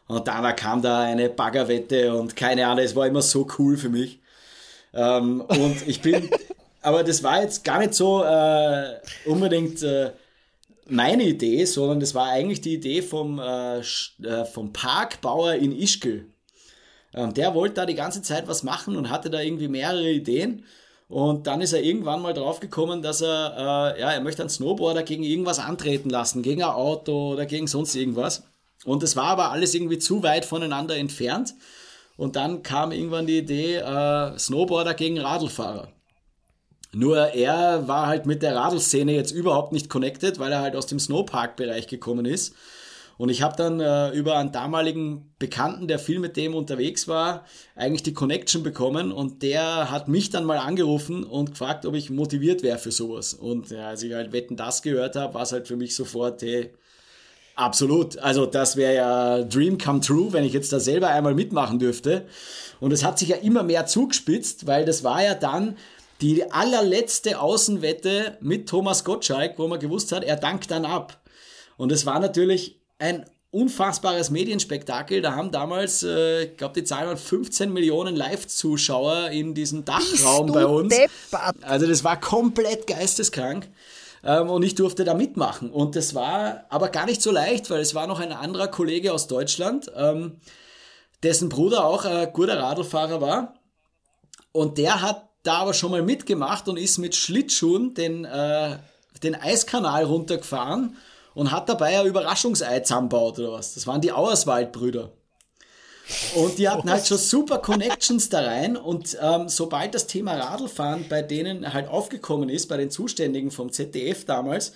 Und 0.07 0.28
dann 0.28 0.55
kam 0.55 0.82
da 0.82 1.01
eine 1.01 1.30
Baggerwette 1.30 2.14
und 2.14 2.36
keine 2.36 2.68
Ahnung, 2.68 2.84
es 2.84 2.95
war 2.95 3.07
immer 3.07 3.22
so 3.22 3.47
cool 3.57 3.78
für 3.78 3.89
mich. 3.89 4.20
Ähm, 4.93 5.41
und 5.41 5.88
ich 5.88 6.01
bin, 6.01 6.30
aber 6.82 7.03
das 7.03 7.24
war 7.24 7.41
jetzt 7.41 7.64
gar 7.64 7.80
nicht 7.80 7.93
so 7.95 8.24
äh, 8.24 8.95
unbedingt 9.26 9.82
äh, 9.82 10.12
meine 10.88 11.24
Idee, 11.24 11.66
sondern 11.66 11.99
das 11.99 12.14
war 12.16 12.30
eigentlich 12.30 12.62
die 12.62 12.76
Idee 12.76 13.01
vom, 13.01 13.39
äh, 13.39 13.80
äh 13.80 14.45
vom 14.45 14.74
Parkbauer 14.74 15.53
in 15.53 15.72
Ischgl. 15.72 16.26
Der 17.14 17.55
wollte 17.55 17.76
da 17.76 17.86
die 17.86 17.95
ganze 17.95 18.22
Zeit 18.22 18.47
was 18.47 18.64
machen 18.64 18.95
und 18.95 19.10
hatte 19.10 19.30
da 19.30 19.41
irgendwie 19.41 19.68
mehrere 19.68 20.12
Ideen. 20.12 20.64
Und 21.07 21.47
dann 21.47 21.62
ist 21.62 21.74
er 21.74 21.82
irgendwann 21.82 22.22
mal 22.22 22.36
drauf 22.36 22.60
gekommen, 22.60 23.01
dass 23.01 23.22
er, 23.22 23.95
äh, 23.97 23.99
ja, 23.99 24.12
er 24.12 24.22
möchte 24.22 24.43
einen 24.43 24.49
Snowboarder 24.51 25.01
gegen 25.01 25.24
irgendwas 25.24 25.57
antreten 25.57 26.10
lassen, 26.10 26.43
gegen 26.43 26.62
ein 26.62 26.70
Auto 26.70 27.34
oder 27.34 27.47
gegen 27.47 27.66
sonst 27.66 27.95
irgendwas. 27.95 28.43
Und 28.86 29.01
es 29.01 29.16
war 29.16 29.26
aber 29.26 29.49
alles 29.49 29.74
irgendwie 29.74 29.97
zu 29.97 30.22
weit 30.22 30.45
voneinander 30.45 30.95
entfernt. 30.95 31.55
Und 32.16 32.36
dann 32.36 32.62
kam 32.62 32.91
irgendwann 32.91 33.26
die 33.26 33.39
Idee, 33.39 33.78
äh, 33.78 34.38
Snowboarder 34.38 34.93
gegen 34.93 35.20
Radlfahrer. 35.20 35.91
Nur 36.91 37.18
er 37.30 37.88
war 37.88 38.07
halt 38.07 38.26
mit 38.26 38.43
der 38.43 38.55
Radelszene 38.55 39.14
jetzt 39.14 39.32
überhaupt 39.32 39.74
nicht 39.74 39.89
connected, 39.89 40.38
weil 40.39 40.51
er 40.51 40.62
halt 40.62 40.76
aus 40.76 40.88
dem 40.88 40.99
Snowpark-Bereich 40.99 41.88
gekommen 41.88 42.26
ist. 42.26 42.55
Und 43.20 43.28
ich 43.28 43.41
habe 43.41 43.57
dann 43.57 43.82
äh, 43.82 44.11
über 44.11 44.38
einen 44.38 44.53
damaligen 44.53 45.34
Bekannten, 45.39 45.89
der 45.89 45.99
viel 45.99 46.20
mit 46.20 46.38
dem 46.38 46.55
unterwegs 46.55 47.09
war, 47.09 47.43
eigentlich 47.76 48.01
die 48.01 48.13
Connection 48.13 48.63
bekommen 48.63 49.11
und 49.11 49.43
der 49.43 49.91
hat 49.91 50.07
mich 50.07 50.30
dann 50.30 50.45
mal 50.45 50.57
angerufen 50.57 51.26
und 51.26 51.51
gefragt, 51.51 51.86
ob 51.86 51.95
ich 51.95 52.09
motiviert 52.09 52.63
wäre 52.63 52.78
für 52.78 52.93
sowas. 52.93 53.34
Und 53.34 53.72
ja, 53.72 53.89
als 53.89 54.03
ich 54.03 54.13
halt 54.13 54.32
Wetten 54.32 54.55
das 54.55 54.84
gehört 54.84 55.17
habe, 55.17 55.34
war 55.34 55.41
es 55.41 55.51
halt 55.51 55.67
für 55.67 55.76
mich 55.76 55.97
sofort, 55.97 56.41
hey, 56.41 56.72
absolut. 57.55 58.17
Also 58.20 58.45
das 58.45 58.78
wäre 58.78 58.95
ja 58.95 59.41
Dream 59.41 59.78
come 59.78 59.99
true, 59.99 60.32
wenn 60.32 60.45
ich 60.45 60.53
jetzt 60.53 60.72
da 60.72 60.80
selber 60.80 61.09
einmal 61.09 61.36
mitmachen 61.36 61.78
dürfte. 61.78 62.26
Und 62.80 62.93
es 62.93 63.03
hat 63.03 63.20
sich 63.20 63.28
ja 63.28 63.36
immer 63.36 63.63
mehr 63.63 63.86
zugespitzt, 63.86 64.65
weil 64.65 64.86
das 64.86 65.03
war 65.03 65.22
ja 65.22 65.36
dann 65.36 65.76
die 66.22 66.49
allerletzte 66.53 67.41
Außenwette 67.41 68.38
mit 68.39 68.70
Thomas 68.70 69.03
Gottschalk, 69.03 69.59
wo 69.59 69.67
man 69.67 69.82
gewusst 69.82 70.13
hat, 70.13 70.24
er 70.24 70.38
dankt 70.38 70.72
dann 70.72 70.86
ab. 70.86 71.20
Und 71.76 71.91
es 71.91 72.05
war 72.05 72.22
natürlich 72.22 72.79
ein 73.00 73.26
unfassbares 73.52 74.30
Medienspektakel. 74.30 75.22
Da 75.22 75.36
haben 75.36 75.52
damals, 75.52 76.04
äh, 76.04 76.43
ich 76.43 76.58
glaube, 76.58 76.76
die 76.76 76.84
Zahl 76.84 77.08
waren 77.08 77.18
15 77.18 77.74
Millionen 77.74 78.16
Live-Zuschauer 78.16 79.30
in 79.30 79.56
diesem 79.56 79.86
Dachraum 79.86 80.52
bei 80.52 80.66
uns. 80.66 80.95
Deppert. 80.95 81.56
Also 81.64 81.88
das 81.88 82.04
war 82.04 82.20
komplett 82.20 82.86
geisteskrank. 82.86 83.68
Ähm, 84.24 84.50
und 84.50 84.64
ich 84.64 84.76
durfte 84.76 85.04
da 85.04 85.14
mitmachen. 85.14 85.72
Und 85.72 85.95
das 85.95 86.14
war 86.14 86.66
aber 86.70 86.89
gar 86.89 87.06
nicht 87.06 87.22
so 87.22 87.32
leicht, 87.32 87.70
weil 87.70 87.80
es 87.80 87.95
war 87.95 88.06
noch 88.06 88.20
ein 88.20 88.34
anderer 88.34 88.68
Kollege 88.68 89.14
aus 89.14 89.28
Deutschland, 89.28 89.91
ähm, 89.95 90.38
dessen 91.24 91.50
Bruder 91.50 91.86
auch 91.86 92.06
ein 92.06 92.32
guter 92.34 92.60
Radlfahrer 92.60 93.22
war. 93.22 93.56
Und 94.52 94.78
der 94.78 95.02
hat 95.02 95.28
da 95.43 95.60
aber 95.60 95.74
schon 95.74 95.91
mal 95.91 96.04
mitgemacht 96.04 96.68
und 96.68 96.78
ist 96.78 96.97
mit 96.97 97.16
Schlittschuhen 97.16 97.93
den, 97.93 98.26
äh, 98.26 98.78
den 99.24 99.36
Eiskanal 99.36 100.04
runtergefahren 100.04 100.97
und 101.34 101.52
hat 101.52 101.70
dabei 101.70 102.00
ein 102.00 102.08
Überraschungsei 102.08 102.80
zusammengebaut 102.82 103.40
oder 103.40 103.54
was. 103.54 103.74
Das 103.74 103.88
waren 103.88 104.02
die 104.02 104.12
Auerswald-Brüder. 104.12 105.12
Und 106.36 106.58
die 106.58 106.68
hatten 106.68 106.90
halt 106.90 107.06
schon 107.06 107.18
super 107.18 107.60
Connections 107.60 108.30
da 108.30 108.42
rein. 108.42 108.78
Und 108.78 109.18
ähm, 109.22 109.48
sobald 109.48 109.94
das 109.94 110.08
Thema 110.08 110.36
Radlfahren 110.36 111.08
bei 111.08 111.22
denen 111.22 111.72
halt 111.72 111.88
aufgekommen 111.88 112.50
ist, 112.50 112.68
bei 112.68 112.78
den 112.78 112.90
Zuständigen 112.90 113.52
vom 113.52 113.72
ZDF 113.72 114.26
damals, 114.26 114.74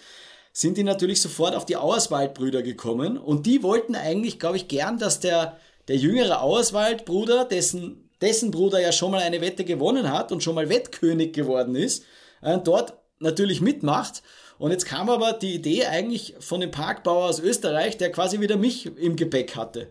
sind 0.52 0.78
die 0.78 0.84
natürlich 0.84 1.20
sofort 1.20 1.56
auf 1.56 1.66
die 1.66 1.78
Auerswald-Brüder 1.78 2.62
gekommen. 2.62 3.18
Und 3.18 3.48
die 3.48 3.64
wollten 3.64 3.96
eigentlich, 3.96 4.40
glaube 4.40 4.58
ich, 4.58 4.68
gern, 4.68 5.00
dass 5.00 5.20
der, 5.20 5.58
der 5.88 5.98
jüngere 5.98 6.44
Auerswald-Bruder, 6.44 7.46
dessen, 7.46 8.12
dessen 8.22 8.52
Bruder 8.52 8.80
ja 8.80 8.92
schon 8.92 9.12
mal 9.12 9.22
eine 9.22 9.42
Wette 9.42 9.66
gewonnen 9.66 10.12
hat 10.12 10.32
und 10.32 10.44
schon 10.44 10.54
mal 10.54 10.70
Wettkönig 10.70 11.34
geworden 11.34 11.76
ist, 11.76 12.06
äh, 12.42 12.60
dort 12.60 12.94
natürlich 13.20 13.60
mitmacht. 13.62 14.22
Und 14.58 14.72
jetzt 14.72 14.86
kam 14.86 15.10
aber 15.10 15.34
die 15.34 15.56
Idee 15.56 15.86
eigentlich 15.86 16.36
von 16.40 16.62
dem 16.62 16.72
Parkbauer 16.72 17.30
aus 17.30 17.40
Österreich, 17.40 17.98
der 17.98 18.12
quasi 18.12 18.40
wieder 18.40 18.58
mich 18.58 18.86
im 18.98 19.16
Gepäck 19.16 19.56
hatte. 19.56 19.90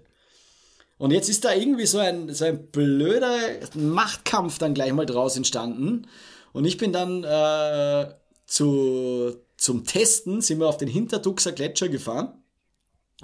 Und 0.99 1.11
jetzt 1.11 1.29
ist 1.29 1.45
da 1.45 1.53
irgendwie 1.53 1.87
so 1.87 1.99
ein, 1.99 2.33
so 2.33 2.45
ein 2.45 2.67
blöder 2.69 3.37
Machtkampf 3.75 4.59
dann 4.59 4.75
gleich 4.75 4.93
mal 4.93 5.05
draus 5.05 5.37
entstanden. 5.37 6.07
Und 6.53 6.65
ich 6.65 6.77
bin 6.77 6.93
dann 6.93 7.25
äh, 7.25 8.13
zu, 8.47 9.35
zum 9.57 9.85
Testen 9.85 10.41
sind 10.43 10.61
wir 10.61 10.69
auf 10.69 10.77
den 10.77 10.89
Hintertuxer 10.89 11.53
Gletscher 11.53 11.89
gefahren, 11.89 12.35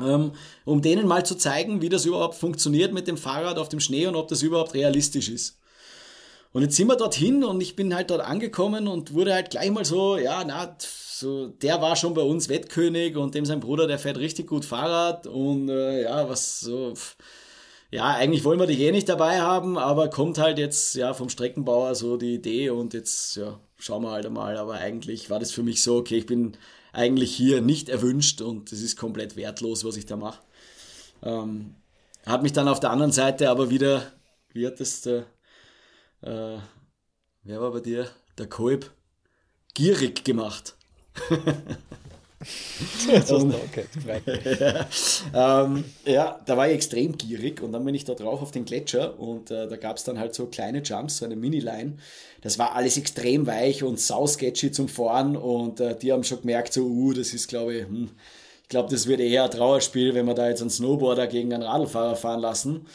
ähm, 0.01 0.32
um 0.64 0.82
denen 0.82 1.07
mal 1.07 1.24
zu 1.24 1.36
zeigen, 1.36 1.82
wie 1.82 1.89
das 1.89 2.05
überhaupt 2.05 2.34
funktioniert 2.34 2.93
mit 2.93 3.07
dem 3.07 3.16
Fahrrad 3.16 3.59
auf 3.59 3.68
dem 3.68 3.80
Schnee 3.80 4.07
und 4.07 4.16
ob 4.16 4.28
das 4.28 4.43
überhaupt 4.43 4.74
realistisch 4.74 5.28
ist. 5.28 5.59
Und 6.53 6.62
jetzt 6.62 6.76
sind 6.76 6.88
wir 6.88 6.96
dorthin 6.96 7.44
und 7.44 7.61
ich 7.61 7.76
bin 7.76 7.94
halt 7.94 8.11
dort 8.11 8.22
angekommen 8.22 8.88
und 8.88 9.12
wurde 9.14 9.34
halt 9.34 9.51
gleich 9.51 9.70
mal 9.70 9.84
so, 9.84 10.16
ja, 10.16 10.42
na, 10.46 10.76
so, 10.78 11.49
der 11.49 11.82
war 11.82 11.94
schon 11.96 12.14
bei 12.14 12.22
uns 12.22 12.49
Wettkönig 12.49 13.16
und 13.16 13.34
dem 13.34 13.44
sein 13.44 13.61
Bruder, 13.61 13.86
der 13.86 13.99
fährt 13.99 14.18
richtig 14.18 14.46
gut 14.46 14.64
Fahrrad 14.64 15.26
und 15.26 15.68
äh, 15.68 16.05
ja, 16.05 16.28
was 16.28 16.61
so, 16.61 16.94
ja, 17.90 18.07
eigentlich 18.07 18.44
wollen 18.44 18.61
wir 18.61 18.66
dich 18.66 18.80
eh 18.80 18.92
nicht 18.92 19.09
dabei 19.09 19.40
haben, 19.40 19.78
aber 19.78 20.09
kommt 20.09 20.38
halt 20.38 20.59
jetzt 20.59 20.94
ja 20.94 21.14
vom 21.14 21.28
Streckenbauer 21.28 21.94
so 21.94 22.16
die 22.16 22.34
Idee 22.34 22.70
und 22.70 22.94
jetzt, 22.94 23.36
ja, 23.36 23.59
schauen 23.78 24.03
wir 24.03 24.11
halt 24.11 24.26
einmal. 24.26 24.57
Aber 24.59 24.74
eigentlich 24.74 25.30
war 25.30 25.38
das 25.38 25.53
für 25.53 25.62
mich 25.62 25.82
so, 25.82 25.96
okay, 25.96 26.18
ich 26.18 26.26
bin 26.26 26.57
eigentlich 26.92 27.34
hier 27.34 27.61
nicht 27.62 27.88
erwünscht 27.88 28.40
und 28.42 28.72
es 28.72 28.82
ist 28.82 28.96
komplett 28.96 29.36
wertlos, 29.36 29.84
was 29.84 29.96
ich 29.96 30.07
da 30.07 30.16
mache. 30.16 30.40
Ähm, 31.22 31.74
hat 32.26 32.42
mich 32.42 32.53
dann 32.53 32.68
auf 32.68 32.80
der 32.80 32.90
anderen 32.90 33.12
Seite 33.12 33.51
aber 33.51 33.70
wieder, 33.70 34.12
wie 34.53 34.66
hat 34.66 34.80
das 34.80 35.01
der, 35.03 35.26
äh, 36.22 36.58
wer 37.42 37.60
war 37.60 37.72
bei 37.72 37.80
dir? 37.80 38.08
Der 38.38 38.46
Kolb, 38.46 38.90
gierig 39.74 40.24
gemacht. 40.24 40.76
das 43.10 43.32
und, 43.32 43.54
okay, 43.54 43.84
ja, 45.34 45.64
ähm, 45.64 45.84
ja, 46.04 46.40
da 46.46 46.56
war 46.56 46.68
ich 46.68 46.74
extrem 46.74 47.18
gierig 47.18 47.60
und 47.60 47.72
dann 47.72 47.84
bin 47.84 47.94
ich 47.94 48.04
da 48.04 48.14
drauf 48.14 48.40
auf 48.40 48.52
den 48.52 48.64
Gletscher 48.64 49.18
und 49.18 49.50
äh, 49.50 49.66
da 49.68 49.76
gab 49.76 49.96
es 49.96 50.04
dann 50.04 50.18
halt 50.18 50.34
so 50.34 50.46
kleine 50.46 50.82
Jumps, 50.82 51.18
so 51.18 51.24
eine 51.24 51.34
Mini-Line. 51.36 51.96
Das 52.42 52.58
war 52.58 52.76
alles 52.76 52.96
extrem 52.96 53.46
weich 53.46 53.82
und 53.82 53.98
sau-sketchy 53.98 54.70
zum 54.70 54.88
Fahren 54.88 55.36
und 55.36 55.80
äh, 55.80 55.98
die 55.98 56.12
haben 56.12 56.22
schon 56.22 56.40
gemerkt, 56.40 56.72
so, 56.72 56.84
uh, 56.84 57.12
das 57.12 57.34
ist, 57.34 57.48
glaube 57.48 57.74
ich, 57.74 57.86
hm, 57.86 58.10
ich 58.62 58.68
glaube, 58.68 58.90
das 58.90 59.06
wird 59.06 59.20
eher 59.20 59.44
ein 59.44 59.50
Trauerspiel, 59.50 60.14
wenn 60.14 60.26
wir 60.26 60.34
da 60.34 60.48
jetzt 60.48 60.60
einen 60.60 60.70
Snowboarder 60.70 61.26
gegen 61.26 61.52
einen 61.54 61.62
Radlfahrer 61.62 62.16
fahren 62.16 62.40
lassen. 62.40 62.86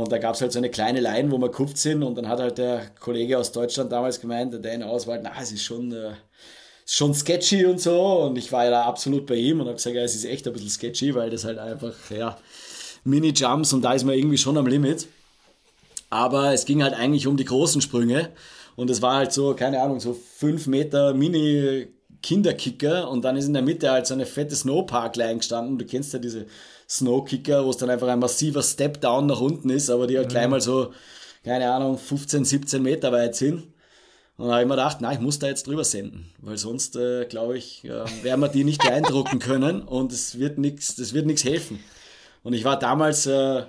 Und 0.00 0.10
da 0.10 0.18
gab 0.18 0.34
es 0.34 0.40
halt 0.40 0.52
so 0.52 0.58
eine 0.58 0.70
kleine 0.70 1.00
Line, 1.00 1.30
wo 1.30 1.38
wir 1.38 1.50
kupft 1.50 1.78
sind 1.78 2.02
und 2.02 2.16
dann 2.16 2.28
hat 2.28 2.40
halt 2.40 2.58
der 2.58 2.90
Kollege 3.00 3.38
aus 3.38 3.52
Deutschland 3.52 3.92
damals 3.92 4.20
gemeint, 4.20 4.52
der 4.52 4.60
Dan 4.60 4.82
Auswald, 4.82 5.22
na, 5.22 5.32
es 5.40 5.52
ist 5.52 5.62
schon... 5.62 5.92
Äh, 5.92 6.12
schon 6.86 7.14
sketchy 7.14 7.64
und 7.64 7.80
so. 7.80 7.98
Und 8.24 8.36
ich 8.36 8.52
war 8.52 8.64
ja 8.64 8.70
da 8.70 8.82
absolut 8.84 9.26
bei 9.26 9.36
ihm 9.36 9.60
und 9.60 9.66
habe 9.66 9.76
gesagt, 9.76 9.96
ja, 9.96 10.02
es 10.02 10.14
ist 10.14 10.26
echt 10.26 10.46
ein 10.46 10.52
bisschen 10.52 10.68
sketchy, 10.68 11.14
weil 11.14 11.30
das 11.30 11.44
halt 11.44 11.58
einfach, 11.58 11.94
ja, 12.10 12.36
Mini-Jumps 13.04 13.72
und 13.72 13.82
da 13.82 13.94
ist 13.94 14.04
man 14.04 14.14
irgendwie 14.14 14.38
schon 14.38 14.58
am 14.58 14.66
Limit. 14.66 15.06
Aber 16.10 16.52
es 16.52 16.64
ging 16.64 16.82
halt 16.82 16.94
eigentlich 16.94 17.26
um 17.26 17.36
die 17.36 17.44
großen 17.44 17.80
Sprünge. 17.80 18.30
Und 18.76 18.90
es 18.90 19.02
war 19.02 19.16
halt 19.16 19.32
so, 19.32 19.54
keine 19.54 19.80
Ahnung, 19.80 20.00
so 20.00 20.14
5 20.14 20.66
Meter 20.66 21.14
Mini 21.14 21.88
Kinderkicker 22.24 23.10
und 23.10 23.22
dann 23.22 23.36
ist 23.36 23.46
in 23.46 23.52
der 23.52 23.62
Mitte 23.62 23.90
halt 23.90 24.06
so 24.06 24.14
eine 24.14 24.24
fette 24.24 24.56
Snowpark-Line 24.56 25.36
gestanden. 25.36 25.76
Du 25.76 25.84
kennst 25.84 26.14
ja 26.14 26.18
diese 26.18 26.46
Snowkicker, 26.88 27.66
wo 27.66 27.70
es 27.70 27.76
dann 27.76 27.90
einfach 27.90 28.08
ein 28.08 28.18
massiver 28.18 28.62
Step-Down 28.62 29.26
nach 29.26 29.40
unten 29.40 29.68
ist, 29.68 29.90
aber 29.90 30.06
die 30.06 30.16
halt 30.16 30.28
mhm. 30.28 30.30
gleich 30.30 30.48
mal 30.48 30.60
so, 30.62 30.92
keine 31.44 31.70
Ahnung, 31.70 31.98
15, 31.98 32.46
17 32.46 32.82
Meter 32.82 33.12
weit 33.12 33.36
sind. 33.36 33.64
Und 34.38 34.46
da 34.46 34.54
habe 34.54 34.62
ich 34.62 34.68
mir 34.68 34.74
gedacht, 34.74 34.96
na, 35.00 35.12
ich 35.12 35.20
muss 35.20 35.38
da 35.38 35.48
jetzt 35.48 35.66
drüber 35.66 35.84
senden, 35.84 36.32
weil 36.38 36.56
sonst, 36.56 36.96
äh, 36.96 37.26
glaube 37.26 37.58
ich, 37.58 37.84
äh, 37.84 38.04
werden 38.24 38.40
wir 38.40 38.48
die 38.48 38.64
nicht 38.64 38.82
beeindrucken 38.82 39.38
können 39.38 39.82
und 39.82 40.10
es 40.10 40.38
wird 40.38 40.56
nichts, 40.56 40.96
das 40.96 41.12
wird 41.12 41.26
nichts 41.26 41.44
helfen. 41.44 41.78
Und 42.42 42.54
ich 42.54 42.64
war 42.64 42.78
damals, 42.78 43.26
äh, 43.26 43.64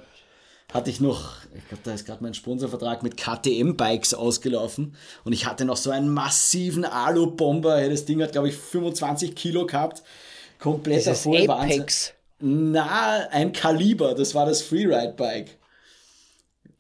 hatte 0.74 0.90
ich 0.90 1.00
noch, 1.00 1.38
ich 1.56 1.68
glaube, 1.68 1.84
da 1.84 1.94
ist 1.94 2.06
gerade 2.06 2.24
mein 2.24 2.34
Sponsorvertrag 2.34 3.04
mit 3.04 3.18
KTM-Bikes 3.18 4.14
ausgelaufen 4.14 4.96
und 5.24 5.34
ich 5.34 5.46
hatte 5.46 5.66
noch 5.66 5.78
so 5.78 5.92
einen 5.92 6.10
massiven 6.10 6.86
Alu-Bomber. 6.86 7.88
Das 7.88 8.06
Ding 8.06 8.22
hat, 8.22 8.34
glaube 8.34 8.50
ich, 8.50 8.56
25 8.56 9.36
Kilo 9.36 9.66
gehabt. 9.66 10.04
Kompletter 10.60 11.16
Vollwahnsinn. 11.16 11.86
Na, 12.40 13.28
ein 13.32 13.54
Kaliber, 13.54 14.14
das 14.14 14.36
war 14.36 14.46
das 14.46 14.62
Freeride-Bike. 14.62 15.58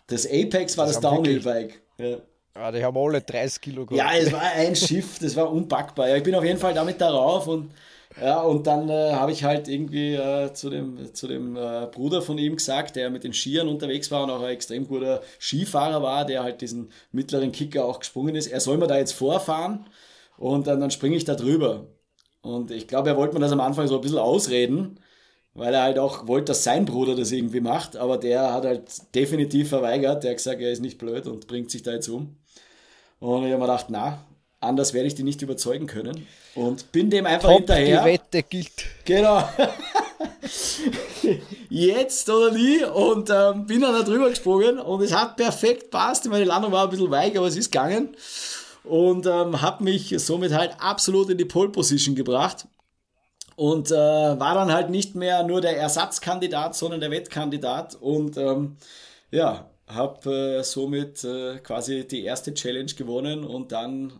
Das 0.07 0.25
Apex 0.25 0.77
war 0.77 0.85
das, 0.85 0.99
das 0.99 1.01
Downhill-Bike. 1.01 1.81
Ja. 1.97 2.17
Ja, 2.55 2.71
die 2.71 2.83
haben 2.83 2.97
alle 2.97 3.21
30 3.21 3.61
Kilo 3.61 3.85
gehabt. 3.85 4.13
Ja, 4.13 4.17
es 4.17 4.31
war 4.31 4.41
ein 4.41 4.75
Schiff, 4.75 5.19
das 5.19 5.35
war 5.35 5.51
unpackbar. 5.51 6.07
Ja, 6.07 6.15
ich 6.15 6.23
bin 6.23 6.33
auf 6.35 6.43
jeden 6.43 6.59
Fall 6.59 6.73
damit 6.73 7.01
darauf 7.01 7.47
und 7.47 7.71
ja, 8.21 8.41
und 8.41 8.65
dann 8.65 8.89
äh, 8.89 9.11
habe 9.13 9.31
ich 9.33 9.43
halt 9.43 9.67
irgendwie 9.67 10.13
äh, 10.13 10.53
zu 10.53 10.69
dem, 10.69 11.13
zu 11.13 11.27
dem 11.27 11.57
äh, 11.57 11.87
Bruder 11.91 12.21
von 12.21 12.37
ihm 12.37 12.55
gesagt, 12.55 12.95
der 12.95 13.09
mit 13.09 13.23
den 13.25 13.33
Skiern 13.33 13.67
unterwegs 13.67 14.09
war 14.09 14.23
und 14.23 14.29
auch 14.29 14.41
ein 14.41 14.49
extrem 14.51 14.87
guter 14.87 15.21
Skifahrer 15.39 16.01
war, 16.01 16.25
der 16.25 16.43
halt 16.43 16.61
diesen 16.61 16.91
mittleren 17.11 17.51
Kicker 17.51 17.83
auch 17.85 17.99
gesprungen 17.99 18.35
ist. 18.35 18.47
Er 18.47 18.61
soll 18.61 18.77
mir 18.77 18.87
da 18.87 18.97
jetzt 18.97 19.11
vorfahren 19.11 19.85
und 20.37 20.67
dann, 20.67 20.79
dann 20.79 20.91
springe 20.91 21.17
ich 21.17 21.25
da 21.25 21.35
drüber. 21.35 21.87
Und 22.41 22.71
ich 22.71 22.87
glaube, 22.87 23.09
er 23.09 23.17
wollte 23.17 23.33
mir 23.33 23.41
das 23.41 23.51
am 23.51 23.59
Anfang 23.59 23.87
so 23.87 23.95
ein 23.95 24.01
bisschen 24.01 24.19
ausreden, 24.19 24.99
weil 25.53 25.73
er 25.73 25.83
halt 25.83 25.99
auch 25.99 26.27
wollte, 26.27 26.51
dass 26.51 26.63
sein 26.63 26.85
Bruder 26.85 27.15
das 27.15 27.31
irgendwie 27.31 27.61
macht, 27.61 27.97
aber 27.97 28.17
der 28.17 28.53
hat 28.53 28.65
halt 28.65 29.15
definitiv 29.15 29.69
verweigert. 29.69 30.23
Der 30.23 30.31
hat 30.31 30.37
gesagt, 30.37 30.61
er 30.61 30.71
ist 30.71 30.81
nicht 30.81 30.97
blöd 30.99 31.27
und 31.27 31.47
bringt 31.47 31.71
sich 31.71 31.83
da 31.83 31.91
jetzt 31.91 32.07
um. 32.07 32.37
Und 33.19 33.45
ich 33.45 33.51
habe 33.51 33.61
mir 33.61 33.67
gedacht, 33.67 33.87
na, 33.89 34.25
anders 34.65 34.93
werde 34.93 35.07
ich 35.07 35.15
die 35.15 35.23
nicht 35.23 35.41
überzeugen 35.41 35.87
können. 35.87 36.27
Und 36.55 36.91
bin 36.91 37.09
dem 37.09 37.25
einfach 37.25 37.49
Top, 37.49 37.57
hinterher. 37.59 38.03
Die 38.03 38.13
Wette 38.13 38.43
gilt. 38.43 38.85
Genau. 39.05 39.47
Jetzt 41.69 42.29
oder 42.29 42.51
nie. 42.51 42.83
Und 42.83 43.29
ähm, 43.29 43.65
bin 43.65 43.81
dann 43.81 43.93
da 43.93 44.03
drüber 44.03 44.29
gesprungen 44.29 44.79
und 44.79 45.01
es 45.01 45.13
hat 45.13 45.37
perfekt 45.37 45.91
passt. 45.91 46.25
Meine 46.29 46.45
Landung 46.45 46.71
war 46.71 46.83
ein 46.85 46.89
bisschen 46.89 47.11
weich, 47.11 47.37
aber 47.37 47.47
es 47.47 47.55
ist 47.55 47.71
gegangen. 47.71 48.15
Und 48.83 49.25
ähm, 49.25 49.61
habe 49.61 49.83
mich 49.83 50.13
somit 50.17 50.53
halt 50.53 50.75
absolut 50.79 51.29
in 51.29 51.37
die 51.37 51.45
Pole 51.45 51.69
Position 51.69 52.15
gebracht. 52.15 52.67
Und 53.55 53.89
äh, 53.89 53.95
war 53.95 54.53
dann 54.53 54.71
halt 54.71 54.89
nicht 54.89 55.15
mehr 55.15 55.43
nur 55.43 55.61
der 55.61 55.77
Ersatzkandidat, 55.77 56.75
sondern 56.75 56.99
der 56.99 57.11
Wettkandidat. 57.11 57.95
Und 57.95 58.37
ähm, 58.37 58.77
ja, 59.31 59.69
habe 59.87 60.59
äh, 60.59 60.63
somit 60.63 61.23
äh, 61.23 61.59
quasi 61.59 62.07
die 62.07 62.23
erste 62.23 62.53
Challenge 62.53 62.91
gewonnen 62.93 63.43
und 63.43 63.71
dann 63.71 64.13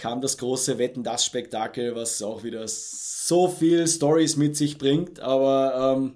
kam 0.00 0.22
das 0.22 0.38
große 0.38 0.78
Wetten 0.78 1.02
das 1.02 1.24
Spektakel, 1.24 1.94
was 1.94 2.22
auch 2.22 2.42
wieder 2.42 2.66
so 2.66 3.48
viel 3.48 3.86
Stories 3.86 4.36
mit 4.36 4.56
sich 4.56 4.78
bringt. 4.78 5.20
Aber 5.20 5.94
ähm, 5.96 6.14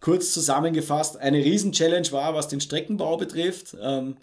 kurz 0.00 0.32
zusammengefasst, 0.32 1.18
eine 1.18 1.44
Riesen-Challenge 1.44 2.10
war, 2.12 2.34
was 2.34 2.48
den 2.48 2.62
Streckenbau 2.62 3.18
betrifft. 3.18 3.76
Ähm, 3.80 4.16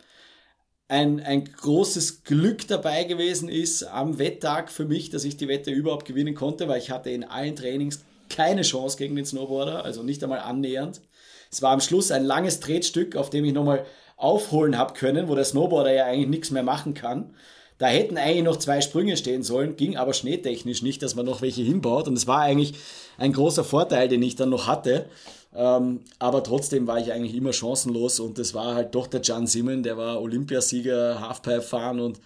ein, 0.87 1.19
ein 1.19 1.45
großes 1.45 2.23
Glück 2.23 2.67
dabei 2.67 3.03
gewesen 3.03 3.49
ist 3.49 3.83
am 3.83 4.17
Wetttag 4.17 4.71
für 4.71 4.85
mich, 4.85 5.11
dass 5.11 5.23
ich 5.23 5.37
die 5.37 5.47
Wette 5.47 5.71
überhaupt 5.71 6.05
gewinnen 6.05 6.35
konnte, 6.35 6.67
weil 6.67 6.79
ich 6.79 6.89
hatte 6.89 7.11
in 7.11 7.23
allen 7.23 7.55
Trainings 7.55 8.03
keine 8.29 8.63
Chance 8.63 8.97
gegen 8.97 9.15
den 9.15 9.25
Snowboarder, 9.25 9.85
also 9.85 10.01
nicht 10.01 10.23
einmal 10.23 10.39
annähernd. 10.39 11.01
Es 11.51 11.61
war 11.61 11.71
am 11.71 11.81
Schluss 11.81 12.09
ein 12.09 12.25
langes 12.25 12.59
Tretstück, 12.59 13.15
auf 13.15 13.29
dem 13.29 13.45
ich 13.45 13.53
nochmal 13.53 13.85
aufholen 14.17 14.77
habe 14.77 14.95
können, 14.95 15.27
wo 15.27 15.35
der 15.35 15.45
Snowboarder 15.45 15.93
ja 15.93 16.05
eigentlich 16.05 16.29
nichts 16.29 16.51
mehr 16.51 16.63
machen 16.63 16.95
kann. 16.95 17.35
Da 17.77 17.87
hätten 17.87 18.17
eigentlich 18.17 18.43
noch 18.43 18.57
zwei 18.57 18.81
Sprünge 18.81 19.17
stehen 19.17 19.43
sollen, 19.43 19.75
ging 19.75 19.97
aber 19.97 20.13
schneetechnisch 20.13 20.81
nicht, 20.81 21.01
dass 21.01 21.15
man 21.15 21.25
noch 21.25 21.41
welche 21.41 21.61
hinbaut. 21.61 22.07
Und 22.07 22.17
es 22.17 22.27
war 22.27 22.41
eigentlich 22.41 22.75
ein 23.17 23.33
großer 23.33 23.63
Vorteil, 23.63 24.07
den 24.07 24.21
ich 24.21 24.35
dann 24.35 24.49
noch 24.49 24.67
hatte. 24.67 25.05
Ähm, 25.55 26.01
aber 26.19 26.43
trotzdem 26.43 26.87
war 26.87 26.99
ich 26.99 27.11
eigentlich 27.11 27.35
immer 27.35 27.53
chancenlos 27.53 28.19
und 28.19 28.39
das 28.39 28.53
war 28.53 28.73
halt 28.75 28.95
doch 28.95 29.07
der 29.07 29.21
John 29.21 29.45
Simon, 29.45 29.83
der 29.83 29.97
war 29.97 30.19
Olympiasieger, 30.19 31.19
Halfpipe 31.19 31.61
fahren 31.61 31.99
und 31.99 32.19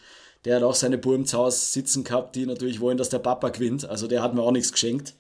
der 0.46 0.58
hat 0.58 0.64
auch 0.64 0.76
seine 0.76 0.98
Buben 0.98 1.26
zu 1.26 1.38
Hause 1.38 1.58
sitzen 1.60 2.06
gehabt, 2.06 2.36
die 2.36 2.46
natürlich 2.46 2.80
wollen, 2.80 2.98
dass 2.98 3.10
der 3.10 3.20
Papa 3.20 3.50
gewinnt. 3.50 3.90
Also 3.90 4.08
der 4.08 4.24
hat 4.24 4.34
mir 4.34 4.42
auch 4.42 4.52
nichts 4.52 4.72
geschenkt. 4.72 5.14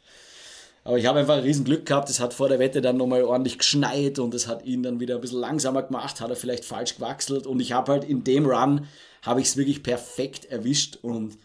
Aber 0.87 0.97
ich 0.97 1.05
habe 1.05 1.19
einfach 1.19 1.35
ein 1.35 1.43
riesen 1.43 1.65
Glück 1.65 1.85
gehabt. 1.85 2.09
Es 2.09 2.21
hat 2.21 2.33
vor 2.33 2.47
der 2.47 2.59
Wette 2.59 2.79
dann 2.79 2.95
nochmal 2.95 3.21
ordentlich 3.21 3.57
geschneit 3.57 4.19
und 4.19 4.33
es 4.33 4.47
hat 4.47 4.63
ihn 4.63 4.83
dann 4.83 5.01
wieder 5.01 5.15
ein 5.15 5.21
bisschen 5.21 5.41
langsamer 5.41 5.83
gemacht, 5.83 6.21
hat 6.21 6.29
er 6.29 6.37
vielleicht 6.37 6.63
falsch 6.63 6.95
gewachselt 6.95 7.45
und 7.45 7.59
ich 7.59 7.73
habe 7.73 7.91
halt 7.91 8.05
in 8.05 8.23
dem 8.23 8.45
Run, 8.45 8.87
habe 9.21 9.41
ich 9.41 9.47
es 9.47 9.57
wirklich 9.57 9.83
perfekt 9.83 10.45
erwischt 10.45 10.97
und 11.01 11.37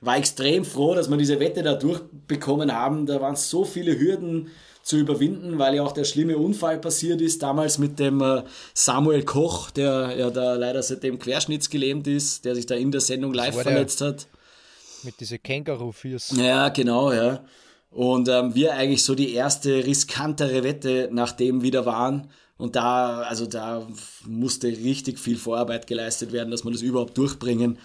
war 0.00 0.16
extrem 0.16 0.64
froh, 0.64 0.96
dass 0.96 1.08
wir 1.08 1.16
diese 1.16 1.38
Wette 1.38 1.62
da 1.62 1.74
durchbekommen 1.74 2.74
haben. 2.74 3.06
Da 3.06 3.20
waren 3.20 3.36
so 3.36 3.64
viele 3.64 3.96
Hürden 3.96 4.50
zu 4.82 4.96
überwinden, 4.96 5.60
weil 5.60 5.76
ja 5.76 5.84
auch 5.84 5.92
der 5.92 6.02
schlimme 6.02 6.36
Unfall 6.36 6.80
passiert 6.80 7.20
ist, 7.20 7.44
damals 7.44 7.78
mit 7.78 8.00
dem 8.00 8.20
äh, 8.20 8.42
Samuel 8.74 9.22
Koch, 9.24 9.70
der 9.70 10.16
ja 10.18 10.30
da 10.30 10.54
leider 10.54 10.82
seitdem 10.82 11.20
querschnittsgelähmt 11.20 12.08
ist, 12.08 12.44
der 12.44 12.56
sich 12.56 12.66
da 12.66 12.74
in 12.74 12.90
der 12.90 13.02
Sendung 13.02 13.34
live 13.34 13.54
verletzt 13.54 14.00
hat. 14.00 14.26
Mit 15.04 15.20
diese 15.20 15.38
Känguru-Fürs. 15.38 16.34
Ja, 16.36 16.70
genau, 16.70 17.12
ja. 17.12 17.44
Und 17.90 18.28
ähm, 18.28 18.54
wir 18.54 18.74
eigentlich 18.74 19.02
so 19.02 19.14
die 19.14 19.34
erste 19.34 19.84
riskantere 19.84 20.62
Wette 20.62 21.08
nach 21.12 21.32
dem 21.32 21.62
wieder 21.62 21.86
waren. 21.86 22.30
Und 22.56 22.76
da, 22.76 23.22
also 23.22 23.46
da 23.46 23.86
musste 24.26 24.68
richtig 24.68 25.18
viel 25.18 25.38
Vorarbeit 25.38 25.86
geleistet 25.86 26.32
werden, 26.32 26.50
dass 26.50 26.64
wir 26.64 26.70
das 26.70 26.82
überhaupt 26.82 27.16
durchbringen. 27.18 27.78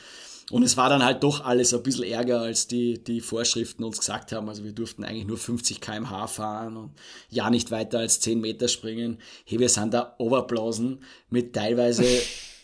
Und 0.51 0.61
es 0.61 0.77
war 0.77 0.89
dann 0.89 1.03
halt 1.03 1.23
doch 1.23 1.43
alles 1.43 1.73
ein 1.73 1.81
bisschen 1.81 2.03
ärger, 2.03 2.41
als 2.41 2.67
die, 2.67 3.03
die 3.03 3.19
Vorschriften 3.19 3.83
uns 3.83 3.97
gesagt 3.97 4.31
haben. 4.31 4.47
Also 4.47 4.63
wir 4.63 4.73
durften 4.73 5.03
eigentlich 5.03 5.25
nur 5.25 5.39
50 5.39 5.81
km/h 5.81 6.27
fahren 6.27 6.77
und 6.77 6.91
ja 7.29 7.49
nicht 7.49 7.71
weiter 7.71 7.99
als 7.99 8.19
10 8.19 8.41
Meter 8.41 8.67
springen. 8.67 9.17
Hey, 9.45 9.59
wir 9.59 9.69
sind 9.69 9.93
da 9.95 10.13
overblasen 10.19 10.99
mit 11.29 11.53
teilweise 11.53 12.03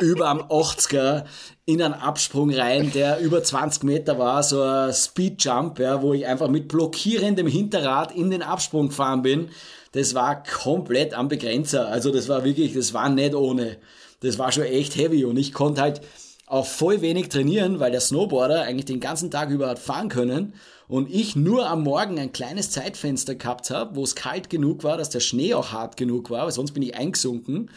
über 0.00 0.28
am 0.28 0.40
80er 0.42 1.24
in 1.64 1.82
einen 1.82 1.94
Absprung 1.94 2.52
rein, 2.52 2.90
der 2.92 3.20
über 3.20 3.42
20 3.42 3.84
Meter 3.84 4.18
war, 4.18 4.42
so 4.42 4.60
ein 4.62 4.92
Speedjump, 4.92 5.78
ja, 5.78 6.02
wo 6.02 6.12
ich 6.12 6.26
einfach 6.26 6.48
mit 6.48 6.68
blockierendem 6.68 7.46
Hinterrad 7.46 8.14
in 8.14 8.30
den 8.30 8.42
Absprung 8.42 8.88
gefahren 8.88 9.22
bin. 9.22 9.50
Das 9.92 10.14
war 10.14 10.42
komplett 10.42 11.14
am 11.14 11.28
Begrenzer. 11.28 11.88
Also 11.88 12.10
das 12.10 12.28
war 12.28 12.44
wirklich, 12.44 12.74
das 12.74 12.94
war 12.94 13.08
nicht 13.08 13.34
ohne. 13.34 13.78
Das 14.20 14.38
war 14.38 14.52
schon 14.52 14.64
echt 14.64 14.96
heavy 14.96 15.24
und 15.24 15.36
ich 15.36 15.52
konnte 15.52 15.80
halt 15.80 16.00
auch 16.46 16.66
voll 16.66 17.00
wenig 17.00 17.28
trainieren, 17.28 17.80
weil 17.80 17.92
der 17.92 18.00
Snowboarder 18.00 18.62
eigentlich 18.62 18.84
den 18.84 19.00
ganzen 19.00 19.30
Tag 19.30 19.50
über 19.50 19.68
hat 19.68 19.78
fahren 19.78 20.08
können 20.08 20.54
und 20.86 21.10
ich 21.10 21.34
nur 21.34 21.68
am 21.68 21.82
Morgen 21.82 22.18
ein 22.18 22.32
kleines 22.32 22.70
Zeitfenster 22.70 23.34
gehabt 23.34 23.70
habe, 23.70 23.96
wo 23.96 24.04
es 24.04 24.14
kalt 24.14 24.50
genug 24.50 24.84
war, 24.84 24.98
dass 24.98 25.08
der 25.08 25.20
Schnee 25.20 25.54
auch 25.54 25.72
hart 25.72 25.96
genug 25.96 26.28
war, 26.28 26.44
weil 26.44 26.52
sonst 26.52 26.72
bin 26.72 26.82
ich 26.82 26.94
eingesunken. 26.94 27.70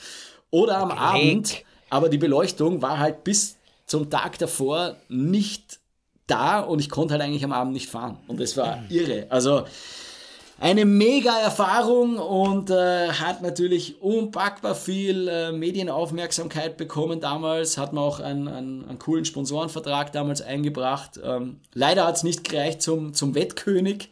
Oder 0.52 0.80
am 0.80 0.92
Abend, 0.92 1.64
aber 1.90 2.10
die 2.10 2.18
Beleuchtung 2.18 2.82
war 2.82 3.00
halt 3.00 3.24
bis 3.24 3.58
zum 3.86 4.10
Tag 4.10 4.38
davor 4.40 4.96
nicht 5.10 5.80
da 6.28 6.60
und 6.60 6.80
ich 6.80 6.90
konnte 6.90 7.14
halt 7.14 7.24
eigentlich 7.24 7.44
am 7.44 7.52
Abend 7.52 7.74
nicht 7.74 7.90
fahren. 7.90 8.18
Und 8.28 8.40
das 8.40 8.58
war 8.58 8.84
irre. 8.90 9.28
Also 9.30 9.66
eine 10.60 10.86
mega 10.86 11.38
Erfahrung 11.38 12.18
und 12.18 12.70
äh, 12.70 13.10
hat 13.10 13.42
natürlich 13.42 14.02
unpackbar 14.02 14.74
viel 14.74 15.28
äh, 15.28 15.52
Medienaufmerksamkeit 15.52 16.78
bekommen 16.78 17.20
damals. 17.20 17.78
Hat 17.78 17.92
man 17.92 18.04
auch 18.04 18.22
einen, 18.22 18.48
einen, 18.48 18.88
einen 18.88 19.00
coolen 19.00 19.26
Sponsorenvertrag 19.26 20.14
damals 20.14 20.42
eingebracht. 20.42 21.20
Ähm, 21.22 21.60
leider 21.74 22.08
hat 22.08 22.16
es 22.16 22.24
nicht 22.24 22.48
gereicht 22.50 22.82
zum, 22.82 23.14
zum 23.14 23.36
Wettkönig. 23.36 24.10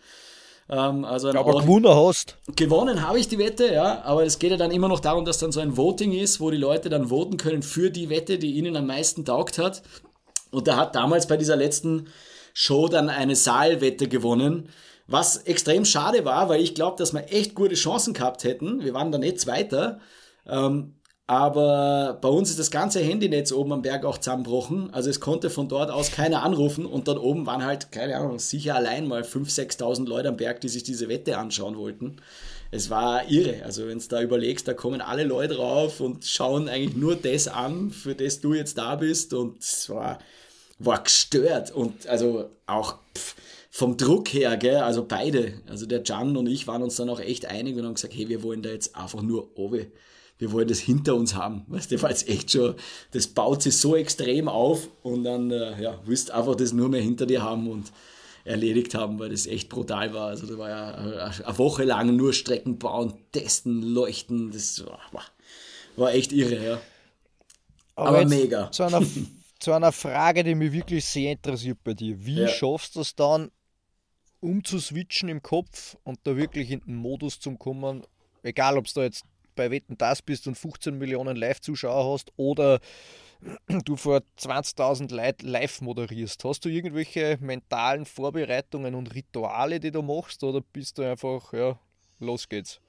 Ähm, 0.70 1.06
also 1.06 1.30
aber 1.30 1.46
Ort, 1.46 1.66
gewonnen 1.66 1.96
hast. 1.96 2.38
Gewonnen 2.56 3.08
habe 3.08 3.20
ich 3.20 3.28
die 3.28 3.38
Wette, 3.38 3.74
ja, 3.74 4.02
aber 4.04 4.24
es 4.24 4.40
geht 4.40 4.52
ja 4.52 4.58
dann 4.58 4.72
immer 4.72 4.88
noch 4.88 5.00
darum, 5.00 5.26
dass 5.26 5.40
dann 5.40 5.52
so 5.52 5.60
ein 5.60 5.78
Voting 5.78 6.14
ist, 6.14 6.40
wo 6.40 6.52
die 6.52 6.58
Leute 6.58 6.90
dann 6.90 7.10
voten 7.10 7.38
können 7.38 7.64
für 7.64 7.90
die 7.92 8.10
Wette, 8.10 8.38
die 8.38 8.54
ihnen 8.54 8.76
am 8.76 8.88
meisten 8.88 9.26
taugt 9.26 9.58
hat. 9.58 9.84
Und 10.52 10.68
da 10.68 10.78
hat 10.78 10.96
damals 10.96 11.28
bei 11.28 11.38
dieser 11.38 11.56
letzten 11.56 12.08
Show 12.54 12.88
dann 12.88 13.10
eine 13.10 13.36
Saalwette 13.36 14.08
gewonnen 14.08 14.70
was 15.08 15.38
extrem 15.38 15.86
schade 15.86 16.26
war, 16.26 16.50
weil 16.50 16.62
ich 16.62 16.76
glaube, 16.76 16.98
dass 16.98 17.14
wir 17.14 17.32
echt 17.32 17.56
gute 17.56 17.76
Chancen 17.76 18.14
gehabt 18.14 18.44
hätten. 18.44 18.84
Wir 18.84 18.94
waren 18.94 19.12
da 19.12 19.18
nicht 19.18 19.40
Zweiter. 19.40 20.00
Ähm, 20.48 20.96
aber 21.34 22.20
bei 22.22 22.30
uns 22.30 22.52
ist 22.52 22.60
das 22.60 22.70
ganze 22.70 23.00
Handynetz 23.00 23.52
oben 23.52 23.74
am 23.74 23.82
Berg 23.82 24.06
auch 24.06 24.20
zusammenbrochen. 24.20 24.94
Also 24.94 25.10
es 25.10 25.20
konnte 25.20 25.50
von 25.50 25.68
dort 25.68 25.90
aus 25.90 26.12
keiner 26.12 26.44
anrufen 26.44 26.86
und 26.86 27.08
dort 27.08 27.18
oben 27.18 27.48
waren 27.48 27.66
halt, 27.66 27.92
keine 27.92 28.18
Ahnung, 28.18 28.38
sicher 28.38 28.76
allein 28.76 29.08
mal 29.08 29.24
5.000, 29.24 29.80
6.000 29.80 30.08
Leute 30.08 30.30
am 30.30 30.38
Berg, 30.38 30.62
die 30.62 30.70
sich 30.70 30.84
diese 30.84 31.10
Wette 31.10 31.40
anschauen 31.40 31.76
wollten. 31.76 32.18
Es 32.70 32.92
war 32.92 33.32
irre. 33.32 33.64
Also 33.66 33.88
wenn 33.88 33.98
du 33.98 34.06
da 34.08 34.22
überlegst, 34.22 34.68
da 34.68 34.76
kommen 34.76 35.02
alle 35.02 35.24
Leute 35.24 35.56
drauf 35.56 36.02
und 36.02 36.24
schauen 36.24 36.70
eigentlich 36.70 36.96
nur 36.96 37.16
das 37.16 37.48
an, 37.48 37.90
für 37.90 38.14
das 38.14 38.40
du 38.40 38.54
jetzt 38.54 38.78
da 38.78 38.96
bist 38.96 39.34
und 39.34 39.60
es 39.60 39.90
war, 39.90 40.20
war 40.78 41.02
gestört 41.02 41.72
und 41.72 42.06
also 42.08 42.52
auch... 42.68 42.98
Pff, 43.18 43.36
vom 43.76 43.98
Druck 43.98 44.32
her, 44.32 44.56
gell, 44.56 44.78
also 44.78 45.04
beide, 45.04 45.56
also 45.68 45.88
der 45.88 46.04
Jan 46.06 46.38
und 46.38 46.46
ich 46.46 46.68
waren 46.68 46.84
uns 46.84 46.96
dann 46.96 47.10
auch 47.10 47.20
echt 47.20 47.48
einig 47.48 47.76
und 47.76 47.84
haben 47.84 47.96
gesagt, 47.96 48.14
hey, 48.16 48.30
wir 48.30 48.44
wollen 48.44 48.62
da 48.62 48.70
jetzt 48.70 48.96
einfach 48.96 49.24
nur 49.24 49.50
oben. 49.58 49.88
Wir 50.38 50.52
wollen 50.52 50.68
das 50.68 50.80
hinter 50.80 51.16
uns 51.16 51.36
haben. 51.36 51.64
Weißt 51.68 51.92
du, 51.92 52.02
war 52.02 52.10
jetzt 52.10 52.28
echt 52.28 52.52
schon, 52.52 52.76
das 53.12 53.28
baut 53.28 53.62
sich 53.62 53.78
so 53.78 53.96
extrem 53.96 54.48
auf 54.48 54.90
und 55.04 55.24
dann, 55.24 55.52
äh, 55.52 55.82
ja, 55.82 56.00
willst 56.06 56.32
einfach 56.32 56.56
das 56.56 56.74
nur 56.74 56.90
mehr 56.90 57.02
hinter 57.02 57.26
dir 57.26 57.44
haben 57.44 57.70
und 57.70 57.92
erledigt 58.46 58.96
haben, 58.96 59.20
weil 59.20 59.30
das 59.30 59.48
echt 59.48 59.70
brutal 59.70 60.14
war. 60.14 60.28
Also 60.28 60.48
da 60.48 60.58
war 60.58 60.70
ja 60.70 60.92
eine 60.94 61.58
Woche 61.58 61.84
lang 61.84 62.16
nur 62.16 62.34
Strecken 62.34 62.78
bauen, 62.78 63.14
testen, 63.32 63.82
leuchten, 63.82 64.52
das 64.52 64.86
war, 64.86 65.24
war 65.96 66.14
echt 66.14 66.34
irre, 66.34 66.64
ja. 66.64 66.82
Aber, 67.96 68.10
Aber 68.10 68.26
mega. 68.26 68.72
Zu 68.72 68.84
einer, 68.84 69.02
zu 69.60 69.72
einer 69.72 69.92
Frage, 69.92 70.44
die 70.44 70.56
mich 70.56 70.74
wirklich 70.74 71.06
sehr 71.06 71.32
interessiert 71.34 71.78
bei 71.84 71.94
dir. 71.94 72.26
Wie 72.26 72.42
ja. 72.42 72.48
schaffst 72.48 72.96
du 72.96 73.02
es 73.02 73.16
dann, 73.16 73.52
umzuswitchen 74.42 75.30
im 75.30 75.42
Kopf 75.42 75.96
und 76.04 76.20
da 76.24 76.36
wirklich 76.36 76.70
in 76.72 76.82
den 76.82 76.96
Modus 76.96 77.40
zu 77.40 77.56
kommen, 77.56 78.04
egal 78.42 78.78
ob 78.78 78.86
du 78.88 78.92
da 78.96 79.04
jetzt 79.04 79.24
bei 79.56 79.72
Wetten 79.72 79.98
das 79.98 80.22
bist 80.22 80.48
und 80.48 80.58
15 80.58 80.98
Millionen 80.98 81.36
Live-Zuschauer 81.36 82.14
hast 82.14 82.32
oder 82.38 82.80
du 83.86 83.96
vor 83.96 84.22
20.000 84.40 85.14
Leuten 85.14 85.48
live 85.48 85.82
moderierst. 85.82 86.44
Hast 86.44 86.66
du 86.66 86.70
irgendwelche 86.70 87.38
mentalen 87.42 88.06
Vorbereitungen 88.06 88.96
und 88.96 89.14
Rituale, 89.14 89.80
die 89.80 89.92
du 89.92 90.02
machst 90.02 90.44
oder 90.44 90.62
bist 90.62 90.98
du 90.98 91.04
einfach, 91.04 91.54
ja, 91.54 91.80
los 92.20 92.48
geht's? 92.50 92.80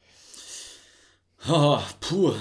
Oh, 1.48 1.80
puh. 2.00 2.34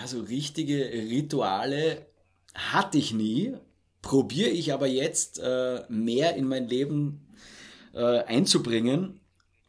Also 0.00 0.20
richtige 0.20 0.90
Rituale 0.92 2.06
hatte 2.54 2.98
ich 2.98 3.12
nie, 3.12 3.54
probiere 4.02 4.50
ich 4.50 4.72
aber 4.72 4.86
jetzt 4.86 5.38
äh, 5.38 5.82
mehr 5.88 6.34
in 6.34 6.46
mein 6.46 6.68
Leben 6.68 7.26
äh, 7.94 8.24
einzubringen. 8.24 9.19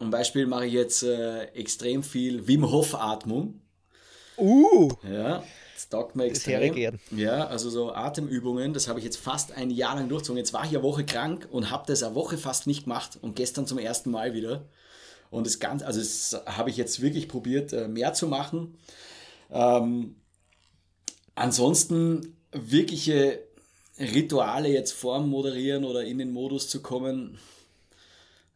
Zum 0.02 0.10
Beispiel 0.10 0.48
mache 0.48 0.66
ich 0.66 0.74
jetzt 0.74 1.04
äh, 1.04 1.44
extrem 1.54 2.02
viel 2.02 2.48
Wim 2.48 2.72
Hof 2.72 2.96
Atmung. 2.96 3.62
Uh! 4.36 4.90
Ja, 5.08 5.44
das 5.76 5.90
taugt 5.90 6.16
mir 6.16 6.26
extrem. 6.26 6.98
Ja, 7.12 7.46
also 7.46 7.70
so 7.70 7.94
Atemübungen, 7.94 8.74
das 8.74 8.88
habe 8.88 8.98
ich 8.98 9.06
jetzt 9.06 9.18
fast 9.18 9.52
ein 9.52 9.70
Jahr 9.70 9.94
lang 9.94 10.10
durchgezogen. 10.10 10.40
Jetzt 10.40 10.54
war 10.54 10.64
ich 10.64 10.72
eine 10.72 10.82
Woche 10.82 11.06
krank 11.06 11.48
und 11.52 11.70
habe 11.70 11.84
das 11.86 12.02
eine 12.02 12.16
Woche 12.16 12.40
fast 12.40 12.66
nicht 12.66 12.86
gemacht 12.86 13.20
und 13.22 13.36
gestern 13.36 13.68
zum 13.68 13.78
ersten 13.78 14.10
Mal 14.10 14.34
wieder. 14.34 14.66
Und 15.30 15.46
das 15.46 15.60
Ganze, 15.60 15.86
also 15.86 16.00
das 16.00 16.42
habe 16.48 16.72
ich 16.72 16.78
jetzt 16.78 17.04
wirklich 17.04 17.28
probiert, 17.28 17.72
äh, 17.72 17.88
mehr 17.88 18.14
zu 18.14 18.26
machen. 18.26 18.80
Ähm, 19.52 20.16
ansonsten 21.36 22.36
wirkliche 22.52 23.44
Rituale 24.00 24.70
jetzt 24.70 24.94
vorm 24.94 25.30
Moderieren 25.30 25.84
oder 25.84 26.04
in 26.04 26.18
den 26.18 26.32
Modus 26.32 26.70
zu 26.70 26.82
kommen, 26.82 27.38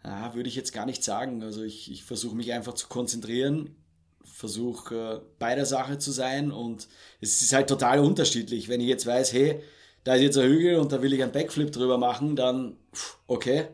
ja, 0.05 0.35
würde 0.35 0.49
ich 0.49 0.55
jetzt 0.55 0.71
gar 0.71 0.85
nicht 0.85 1.03
sagen. 1.03 1.41
Also 1.41 1.63
ich, 1.63 1.91
ich 1.91 2.03
versuche 2.03 2.35
mich 2.35 2.53
einfach 2.53 2.73
zu 2.73 2.87
konzentrieren, 2.87 3.75
versuche 4.23 4.95
äh, 4.95 5.21
bei 5.39 5.55
der 5.55 5.65
Sache 5.65 5.97
zu 5.97 6.11
sein 6.11 6.51
und 6.51 6.87
es 7.21 7.41
ist 7.41 7.53
halt 7.53 7.67
total 7.67 7.99
unterschiedlich. 7.99 8.69
Wenn 8.69 8.81
ich 8.81 8.87
jetzt 8.87 9.07
weiß, 9.07 9.33
hey, 9.33 9.61
da 10.03 10.13
ist 10.15 10.21
jetzt 10.21 10.37
ein 10.37 10.47
Hügel 10.47 10.75
und 10.77 10.91
da 10.91 11.01
will 11.01 11.13
ich 11.13 11.23
einen 11.23 11.31
Backflip 11.31 11.71
drüber 11.71 11.97
machen, 11.97 12.35
dann 12.35 12.77
okay, 13.25 13.67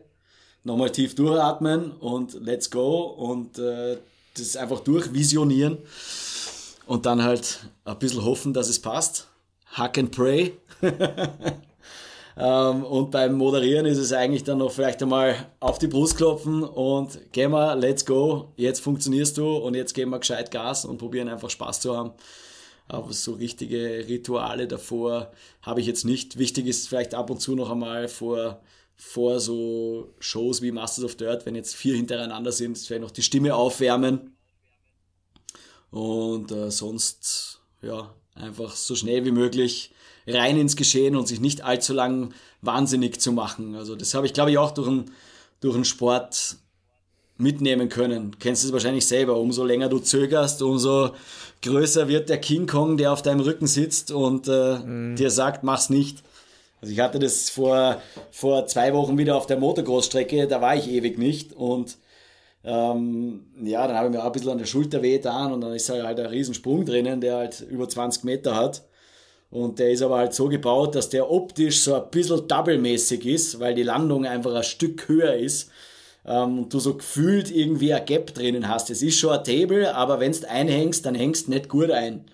nochmal 0.64 0.90
tief 0.90 1.14
durchatmen 1.14 1.92
und 1.92 2.34
let's 2.34 2.70
go 2.70 3.02
und 3.02 3.58
äh, 3.58 3.98
das 4.34 4.56
einfach 4.56 4.80
durchvisionieren 4.80 5.78
und 6.86 7.04
dann 7.04 7.22
halt 7.22 7.66
ein 7.84 7.98
bisschen 7.98 8.24
hoffen, 8.24 8.54
dass 8.54 8.68
es 8.68 8.80
passt. 8.80 9.28
Hack 9.66 9.98
and 9.98 10.10
pray. 10.10 10.56
Ähm, 12.36 12.84
und 12.84 13.10
beim 13.10 13.34
Moderieren 13.34 13.86
ist 13.86 13.98
es 13.98 14.12
eigentlich 14.12 14.44
dann 14.44 14.58
noch 14.58 14.72
vielleicht 14.72 15.02
einmal 15.02 15.34
auf 15.60 15.78
die 15.78 15.86
Brust 15.86 16.16
klopfen 16.16 16.62
und 16.62 17.32
gehen 17.32 17.50
wir, 17.50 17.76
let's 17.76 18.06
go, 18.06 18.52
jetzt 18.56 18.80
funktionierst 18.80 19.36
du 19.36 19.56
und 19.56 19.74
jetzt 19.74 19.92
geben 19.94 20.12
wir 20.12 20.18
gescheit 20.18 20.50
Gas 20.50 20.84
und 20.84 20.98
probieren 20.98 21.28
einfach 21.28 21.50
Spaß 21.50 21.80
zu 21.80 21.96
haben. 21.96 22.12
Aber 22.88 23.12
so 23.12 23.34
richtige 23.34 24.06
Rituale 24.08 24.66
davor 24.66 25.32
habe 25.62 25.80
ich 25.80 25.86
jetzt 25.86 26.04
nicht. 26.04 26.38
Wichtig 26.38 26.66
ist 26.66 26.88
vielleicht 26.88 27.14
ab 27.14 27.30
und 27.30 27.40
zu 27.40 27.54
noch 27.54 27.70
einmal 27.70 28.08
vor, 28.08 28.60
vor 28.96 29.40
so 29.40 30.14
Shows 30.18 30.62
wie 30.62 30.72
Masters 30.72 31.04
of 31.04 31.16
Dirt, 31.16 31.46
wenn 31.46 31.54
jetzt 31.54 31.74
vier 31.74 31.96
hintereinander 31.96 32.52
sind, 32.52 32.78
vielleicht 32.78 33.02
noch 33.02 33.10
die 33.10 33.22
Stimme 33.22 33.54
aufwärmen. 33.54 34.36
Und 35.90 36.50
äh, 36.50 36.70
sonst, 36.70 37.60
ja, 37.82 38.14
einfach 38.34 38.74
so 38.74 38.94
schnell 38.94 39.24
wie 39.24 39.30
möglich 39.30 39.92
rein 40.26 40.58
ins 40.58 40.76
Geschehen 40.76 41.16
und 41.16 41.28
sich 41.28 41.40
nicht 41.40 41.64
allzu 41.64 41.92
lang 41.92 42.32
wahnsinnig 42.60 43.20
zu 43.20 43.32
machen. 43.32 43.74
Also 43.74 43.96
das 43.96 44.14
habe 44.14 44.26
ich, 44.26 44.32
glaube 44.32 44.50
ich, 44.50 44.58
auch 44.58 44.70
durch 44.70 44.88
einen, 44.88 45.10
durch 45.60 45.74
einen 45.74 45.84
Sport 45.84 46.56
mitnehmen 47.38 47.88
können. 47.88 48.36
Kennst 48.38 48.62
du 48.62 48.68
es 48.68 48.72
wahrscheinlich 48.72 49.06
selber. 49.06 49.36
Umso 49.36 49.64
länger 49.64 49.88
du 49.88 49.98
zögerst, 49.98 50.62
umso 50.62 51.10
größer 51.62 52.08
wird 52.08 52.28
der 52.28 52.38
King 52.38 52.66
Kong, 52.66 52.96
der 52.96 53.12
auf 53.12 53.22
deinem 53.22 53.40
Rücken 53.40 53.66
sitzt 53.66 54.10
und 54.10 54.48
äh, 54.48 54.78
mhm. 54.78 55.16
dir 55.16 55.30
sagt, 55.30 55.64
mach's 55.64 55.90
nicht. 55.90 56.22
Also 56.80 56.92
ich 56.92 57.00
hatte 57.00 57.18
das 57.18 57.48
vor, 57.48 58.02
vor 58.30 58.66
zwei 58.66 58.92
Wochen 58.92 59.16
wieder 59.16 59.36
auf 59.36 59.46
der 59.46 59.58
Motocross-Strecke, 59.58 60.48
da 60.48 60.60
war 60.60 60.74
ich 60.76 60.88
ewig 60.88 61.16
nicht 61.16 61.52
und 61.52 61.96
ähm, 62.64 63.46
ja, 63.62 63.86
dann 63.86 63.96
habe 63.96 64.08
ich 64.08 64.14
mir 64.14 64.20
auch 64.20 64.26
ein 64.26 64.32
bisschen 64.32 64.50
an 64.50 64.58
der 64.58 64.66
Schulter 64.66 65.02
weh 65.02 65.16
getan 65.16 65.52
und 65.52 65.60
dann 65.60 65.72
ist 65.72 65.88
halt 65.88 66.18
ein 66.18 66.26
Riesensprung 66.26 66.84
drinnen, 66.84 67.20
der 67.20 67.36
halt 67.36 67.60
über 67.60 67.88
20 67.88 68.24
Meter 68.24 68.56
hat. 68.56 68.82
Und 69.52 69.78
der 69.78 69.90
ist 69.90 70.00
aber 70.00 70.16
halt 70.16 70.32
so 70.32 70.48
gebaut, 70.48 70.94
dass 70.94 71.10
der 71.10 71.30
optisch 71.30 71.82
so 71.82 71.94
ein 71.94 72.10
bisschen 72.10 72.48
double-mäßig 72.48 73.26
ist, 73.26 73.60
weil 73.60 73.74
die 73.74 73.82
Landung 73.82 74.24
einfach 74.24 74.54
ein 74.54 74.62
Stück 74.62 75.08
höher 75.08 75.34
ist. 75.34 75.70
Ähm, 76.26 76.60
und 76.60 76.72
du 76.72 76.80
so 76.80 76.94
gefühlt 76.94 77.50
irgendwie 77.50 77.92
ein 77.92 78.04
Gap 78.06 78.32
drinnen 78.32 78.66
hast. 78.66 78.88
Es 78.88 79.02
ist 79.02 79.18
schon 79.18 79.32
ein 79.32 79.44
Table, 79.44 79.94
aber 79.94 80.20
wenn 80.20 80.32
du 80.32 80.48
einhängst, 80.48 81.04
dann 81.04 81.14
hängst 81.14 81.50
nicht 81.50 81.68
gut 81.68 81.90
ein. 81.90 82.24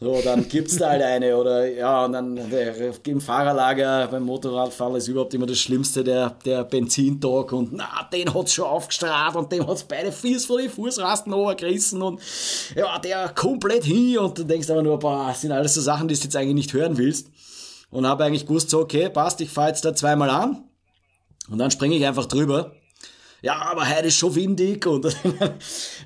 So, 0.00 0.20
dann 0.22 0.48
gibt's 0.48 0.76
da 0.76 0.90
halt 0.90 1.02
eine 1.02 1.36
oder 1.36 1.66
ja, 1.66 2.04
und 2.04 2.14
dann 2.14 2.34
der, 2.50 2.92
im 3.06 3.20
Fahrerlager 3.20 4.08
beim 4.08 4.24
Motorradfahren 4.24 4.96
ist 4.96 5.06
überhaupt 5.06 5.32
immer 5.34 5.46
das 5.46 5.60
Schlimmste, 5.60 6.02
der, 6.02 6.30
der 6.44 6.64
Benzintag 6.64 7.52
und 7.52 7.72
na, 7.72 8.08
den 8.12 8.34
hat's 8.34 8.54
schon 8.54 8.66
aufgestrahlt 8.66 9.36
und 9.36 9.52
dem 9.52 9.64
hat's 9.66 9.84
beide 9.84 10.10
Fies 10.10 10.46
von 10.46 10.58
den 10.58 10.68
Fußrasten 10.68 11.32
runtergerissen 11.32 12.02
und 12.02 12.20
ja, 12.74 12.98
der 12.98 13.28
komplett 13.28 13.84
hin 13.84 14.18
und 14.18 14.36
du 14.36 14.42
denkst 14.42 14.68
aber 14.68 14.82
nur, 14.82 14.98
boah, 14.98 15.28
das 15.28 15.42
sind 15.42 15.52
alles 15.52 15.74
so 15.74 15.80
Sachen, 15.80 16.08
die 16.08 16.14
du 16.14 16.20
jetzt 16.22 16.34
eigentlich 16.36 16.54
nicht 16.54 16.72
hören 16.72 16.98
willst. 16.98 17.28
Und 17.90 18.08
habe 18.08 18.24
eigentlich 18.24 18.46
gewusst, 18.46 18.70
so, 18.70 18.80
okay, 18.80 19.08
passt, 19.08 19.40
ich 19.40 19.50
fahr 19.50 19.68
jetzt 19.68 19.84
da 19.84 19.94
zweimal 19.94 20.28
an 20.28 20.64
und 21.48 21.58
dann 21.58 21.70
springe 21.70 21.94
ich 21.94 22.04
einfach 22.04 22.26
drüber 22.26 22.72
ja, 23.44 23.60
aber 23.60 23.86
heute 23.86 24.06
ist 24.06 24.16
schon 24.16 24.34
windig 24.34 24.86
und 24.86 25.04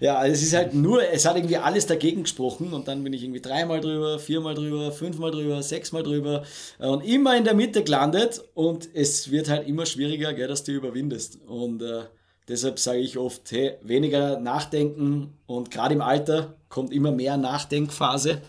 ja, 0.00 0.26
es 0.26 0.42
ist 0.42 0.54
halt 0.54 0.74
nur, 0.74 1.08
es 1.08 1.24
hat 1.24 1.36
irgendwie 1.36 1.56
alles 1.56 1.86
dagegen 1.86 2.24
gesprochen 2.24 2.72
und 2.72 2.88
dann 2.88 3.04
bin 3.04 3.12
ich 3.12 3.22
irgendwie 3.22 3.40
dreimal 3.40 3.80
drüber, 3.80 4.18
viermal 4.18 4.56
drüber, 4.56 4.90
fünfmal 4.90 5.30
drüber, 5.30 5.62
sechsmal 5.62 6.02
drüber 6.02 6.42
und 6.78 7.04
immer 7.04 7.36
in 7.36 7.44
der 7.44 7.54
Mitte 7.54 7.84
gelandet 7.84 8.42
und 8.54 8.88
es 8.92 9.30
wird 9.30 9.48
halt 9.48 9.68
immer 9.68 9.86
schwieriger, 9.86 10.34
gell, 10.34 10.48
dass 10.48 10.64
du 10.64 10.72
überwindest 10.72 11.38
und 11.46 11.80
äh, 11.80 12.06
deshalb 12.48 12.80
sage 12.80 12.98
ich 12.98 13.16
oft, 13.16 13.52
hey, 13.52 13.76
weniger 13.82 14.40
nachdenken 14.40 15.38
und 15.46 15.70
gerade 15.70 15.94
im 15.94 16.02
Alter 16.02 16.54
kommt 16.68 16.92
immer 16.92 17.12
mehr 17.12 17.36
Nachdenkphase. 17.36 18.42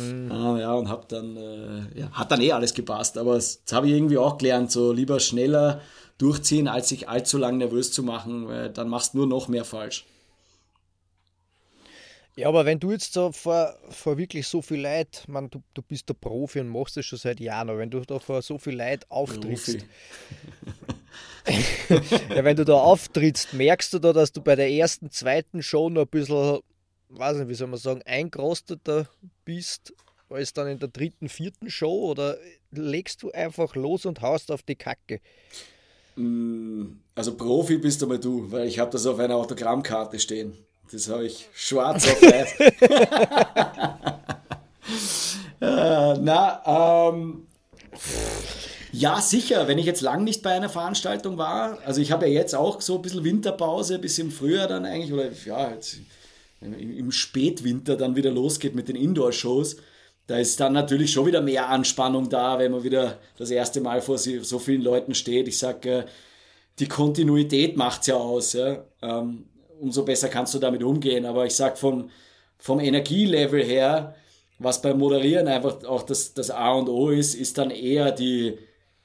Mhm. 0.00 0.30
Äh, 0.30 0.60
ja, 0.60 0.74
und 0.74 0.88
hab 0.88 1.08
dann, 1.08 1.36
äh, 1.36 1.98
ja, 1.98 2.10
hat 2.12 2.30
dann 2.30 2.40
eh 2.40 2.52
alles 2.52 2.72
gepasst, 2.72 3.18
aber 3.18 3.34
das 3.34 3.62
habe 3.72 3.88
ich 3.88 3.94
irgendwie 3.94 4.16
auch 4.16 4.38
gelernt, 4.38 4.70
so 4.70 4.92
lieber 4.92 5.18
schneller 5.18 5.80
durchziehen, 6.18 6.68
als 6.68 6.88
sich 6.88 7.08
allzu 7.08 7.38
lang 7.38 7.58
nervös 7.58 7.92
zu 7.92 8.02
machen, 8.02 8.48
weil 8.48 8.70
dann 8.70 8.88
machst 8.88 9.14
du 9.14 9.18
nur 9.18 9.26
noch 9.26 9.48
mehr 9.48 9.64
falsch. 9.64 10.04
Ja, 12.38 12.46
aber 12.46 12.64
wenn 12.64 12.78
du 12.78 12.92
jetzt 12.92 13.12
so 13.12 13.32
vor, 13.32 13.76
vor 13.90 14.16
wirklich 14.16 14.46
so 14.46 14.62
viel 14.62 14.80
Leid, 14.80 15.24
man, 15.26 15.50
du, 15.50 15.60
du 15.74 15.82
bist 15.82 16.08
der 16.08 16.14
Profi 16.14 16.60
und 16.60 16.68
machst 16.68 16.96
das 16.96 17.04
schon 17.04 17.18
seit 17.18 17.40
Jahren, 17.40 17.68
aber 17.68 17.80
wenn 17.80 17.90
du 17.90 17.98
da 18.00 18.20
vor 18.20 18.42
so 18.42 18.58
viel 18.58 18.76
Leid 18.76 19.04
auftrittst, 19.10 19.78
ja, 21.48 22.44
wenn 22.44 22.56
du 22.56 22.64
da 22.64 22.74
auftrittst, 22.74 23.54
merkst 23.54 23.92
du 23.92 23.98
da, 23.98 24.12
dass 24.12 24.32
du 24.32 24.40
bei 24.40 24.54
der 24.54 24.70
ersten, 24.70 25.10
zweiten 25.10 25.64
Show 25.64 25.90
noch 25.90 26.02
ein 26.02 26.08
bisschen, 26.08 26.60
weiß 27.08 27.38
nicht, 27.38 27.48
wie 27.48 27.54
soll 27.54 27.66
man 27.66 27.80
sagen, 27.80 28.02
eingerosteter 28.04 29.08
bist 29.44 29.92
als 30.30 30.52
dann 30.52 30.68
in 30.68 30.78
der 30.78 30.90
dritten, 30.90 31.28
vierten 31.28 31.70
Show 31.70 32.10
oder 32.10 32.36
legst 32.70 33.24
du 33.24 33.32
einfach 33.32 33.74
los 33.74 34.06
und 34.06 34.20
haust 34.20 34.52
auf 34.52 34.62
die 34.62 34.76
Kacke? 34.76 35.20
Mm, 36.18 37.00
also 37.14 37.36
Profi 37.36 37.78
bist 37.78 38.02
aber 38.02 38.18
du, 38.18 38.50
weil 38.50 38.66
ich 38.66 38.78
habe 38.78 38.90
das 38.90 39.06
auf 39.06 39.18
einer 39.18 39.36
Autogrammkarte 39.36 40.18
stehen. 40.18 40.54
Das 40.90 41.08
habe 41.08 41.26
ich 41.26 41.48
schwarz 41.54 42.08
auf 42.08 42.22
weiß. 42.22 42.60
äh, 45.60 46.18
na, 46.20 47.12
ähm, 47.12 47.46
ja, 48.92 49.20
sicher, 49.20 49.68
wenn 49.68 49.78
ich 49.78 49.86
jetzt 49.86 50.00
lang 50.00 50.24
nicht 50.24 50.42
bei 50.42 50.50
einer 50.50 50.70
Veranstaltung 50.70 51.38
war, 51.38 51.78
also 51.84 52.00
ich 52.00 52.10
habe 52.10 52.26
ja 52.26 52.32
jetzt 52.32 52.54
auch 52.54 52.80
so 52.80 52.96
ein 52.96 53.02
bisschen 53.02 53.22
Winterpause, 53.22 53.98
bis 53.98 54.18
im 54.18 54.32
Frühjahr 54.32 54.66
dann 54.66 54.86
eigentlich, 54.86 55.12
oder 55.12 55.30
ja, 55.44 55.70
jetzt 55.70 55.98
im 56.60 57.12
Spätwinter 57.12 57.96
dann 57.96 58.16
wieder 58.16 58.30
losgeht 58.30 58.74
mit 58.74 58.88
den 58.88 58.96
Indoor-Shows, 58.96 59.76
da 60.28 60.36
ist 60.36 60.60
dann 60.60 60.74
natürlich 60.74 61.10
schon 61.10 61.24
wieder 61.24 61.40
mehr 61.40 61.70
Anspannung 61.70 62.28
da, 62.28 62.58
wenn 62.58 62.70
man 62.70 62.84
wieder 62.84 63.16
das 63.38 63.50
erste 63.50 63.80
Mal 63.80 64.02
vor 64.02 64.18
so 64.18 64.58
vielen 64.58 64.82
Leuten 64.82 65.14
steht. 65.14 65.48
Ich 65.48 65.56
sage, 65.58 66.04
die 66.78 66.86
Kontinuität 66.86 67.78
macht's 67.78 68.08
ja 68.08 68.16
aus. 68.16 68.52
Ja? 68.52 68.84
Ähm, 69.00 69.46
umso 69.80 70.04
besser 70.04 70.28
kannst 70.28 70.52
du 70.52 70.58
damit 70.58 70.82
umgehen. 70.82 71.24
Aber 71.24 71.46
ich 71.46 71.54
sage 71.54 71.76
vom, 71.76 72.10
vom 72.58 72.78
Energielevel 72.78 73.64
her, 73.64 74.14
was 74.58 74.82
beim 74.82 74.98
Moderieren 74.98 75.48
einfach 75.48 75.82
auch 75.84 76.02
das, 76.02 76.34
das 76.34 76.50
A 76.50 76.72
und 76.72 76.90
O 76.90 77.08
ist, 77.08 77.34
ist 77.34 77.56
dann 77.56 77.70
eher 77.70 78.12
die, 78.12 78.58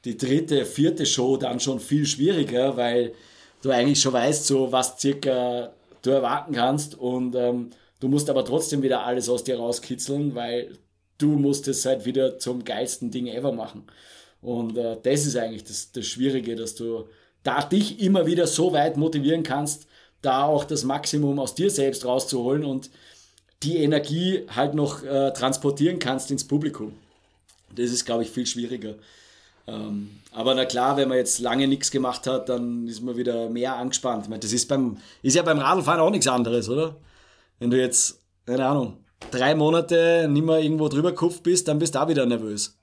die 0.03 0.17
dritte, 0.17 0.65
vierte 0.65 1.05
Show 1.05 1.37
dann 1.37 1.61
schon 1.61 1.79
viel 1.79 2.05
schwieriger, 2.05 2.75
weil 2.75 3.13
du 3.61 3.69
eigentlich 3.69 4.01
schon 4.01 4.11
weißt, 4.11 4.45
so 4.45 4.73
was 4.73 4.99
circa 4.99 5.71
du 6.01 6.09
erwarten 6.09 6.53
kannst 6.53 6.95
und 6.99 7.33
ähm, 7.35 7.69
du 8.01 8.09
musst 8.09 8.29
aber 8.29 8.43
trotzdem 8.43 8.81
wieder 8.81 9.05
alles 9.05 9.29
aus 9.29 9.45
dir 9.45 9.57
rauskitzeln, 9.57 10.35
weil 10.35 10.77
du 11.23 11.37
musst 11.37 11.67
es 11.67 11.85
halt 11.85 12.05
wieder 12.05 12.37
zum 12.37 12.65
geilsten 12.65 13.09
Ding 13.09 13.27
ever 13.27 13.53
machen. 13.53 13.85
Und 14.41 14.77
äh, 14.77 14.97
das 15.01 15.25
ist 15.25 15.37
eigentlich 15.37 15.63
das, 15.63 15.91
das 15.93 16.05
Schwierige, 16.05 16.55
dass 16.55 16.75
du 16.75 17.07
da 17.43 17.63
dich 17.63 18.01
immer 18.01 18.25
wieder 18.25 18.45
so 18.45 18.73
weit 18.73 18.97
motivieren 18.97 19.43
kannst, 19.43 19.87
da 20.21 20.43
auch 20.43 20.65
das 20.65 20.83
Maximum 20.83 21.39
aus 21.39 21.55
dir 21.55 21.69
selbst 21.69 22.05
rauszuholen 22.05 22.65
und 22.65 22.89
die 23.63 23.77
Energie 23.77 24.45
halt 24.53 24.73
noch 24.73 25.03
äh, 25.03 25.31
transportieren 25.31 25.99
kannst 25.99 26.29
ins 26.31 26.45
Publikum. 26.45 26.93
Das 27.73 27.89
ist, 27.91 28.05
glaube 28.05 28.23
ich, 28.23 28.29
viel 28.29 28.45
schwieriger. 28.45 28.95
Ähm, 29.65 30.19
aber 30.33 30.55
na 30.55 30.65
klar, 30.65 30.97
wenn 30.97 31.07
man 31.07 31.17
jetzt 31.17 31.39
lange 31.39 31.67
nichts 31.67 31.89
gemacht 31.89 32.27
hat, 32.27 32.49
dann 32.49 32.87
ist 32.87 33.01
man 33.01 33.15
wieder 33.15 33.49
mehr 33.49 33.77
angespannt. 33.77 34.23
Ich 34.23 34.29
meine, 34.29 34.41
das 34.41 34.51
ist, 34.51 34.67
beim, 34.67 34.97
ist 35.21 35.35
ja 35.35 35.41
beim 35.41 35.59
Radlfahren 35.59 36.01
auch 36.01 36.09
nichts 36.09 36.27
anderes, 36.27 36.67
oder? 36.67 36.97
Wenn 37.59 37.69
du 37.69 37.79
jetzt, 37.79 38.21
keine 38.45 38.65
Ahnung, 38.65 39.02
drei 39.31 39.55
Monate 39.55 40.27
nicht 40.29 40.45
mehr 40.45 40.59
irgendwo 40.59 40.87
drüber 40.87 41.11
gekupft 41.11 41.43
bist, 41.43 41.67
dann 41.67 41.79
bist 41.79 41.95
du 41.95 41.99
auch 42.01 42.07
wieder 42.07 42.25
nervös. 42.25 42.77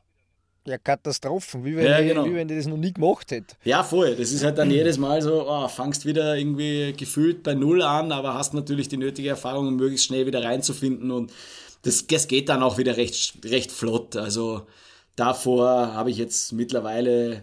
Ja, 0.66 0.76
Katastrophen, 0.76 1.64
wie 1.64 1.74
wenn, 1.74 1.86
ja, 1.86 2.00
genau. 2.00 2.26
wie 2.26 2.34
wenn 2.34 2.48
ich 2.48 2.56
das 2.56 2.66
noch 2.66 2.76
nie 2.76 2.92
gemacht 2.92 3.30
hätte. 3.30 3.56
Ja, 3.64 3.82
voll. 3.82 4.14
Das 4.14 4.30
ist 4.30 4.44
halt 4.44 4.58
dann 4.58 4.70
jedes 4.70 4.98
Mal 4.98 5.22
so, 5.22 5.48
oh, 5.48 5.68
fangst 5.68 6.04
wieder 6.04 6.36
irgendwie 6.36 6.92
gefühlt 6.92 7.42
bei 7.42 7.54
Null 7.54 7.80
an, 7.80 8.12
aber 8.12 8.34
hast 8.34 8.52
natürlich 8.52 8.88
die 8.88 8.98
nötige 8.98 9.30
Erfahrung, 9.30 9.68
um 9.68 9.76
möglichst 9.76 10.06
schnell 10.06 10.26
wieder 10.26 10.44
reinzufinden 10.44 11.10
und 11.10 11.32
das, 11.82 12.06
das 12.06 12.28
geht 12.28 12.50
dann 12.50 12.62
auch 12.62 12.76
wieder 12.76 12.98
recht, 12.98 13.38
recht 13.44 13.72
flott. 13.72 14.16
Also 14.16 14.66
davor 15.16 15.94
habe 15.94 16.10
ich 16.10 16.18
jetzt 16.18 16.52
mittlerweile 16.52 17.42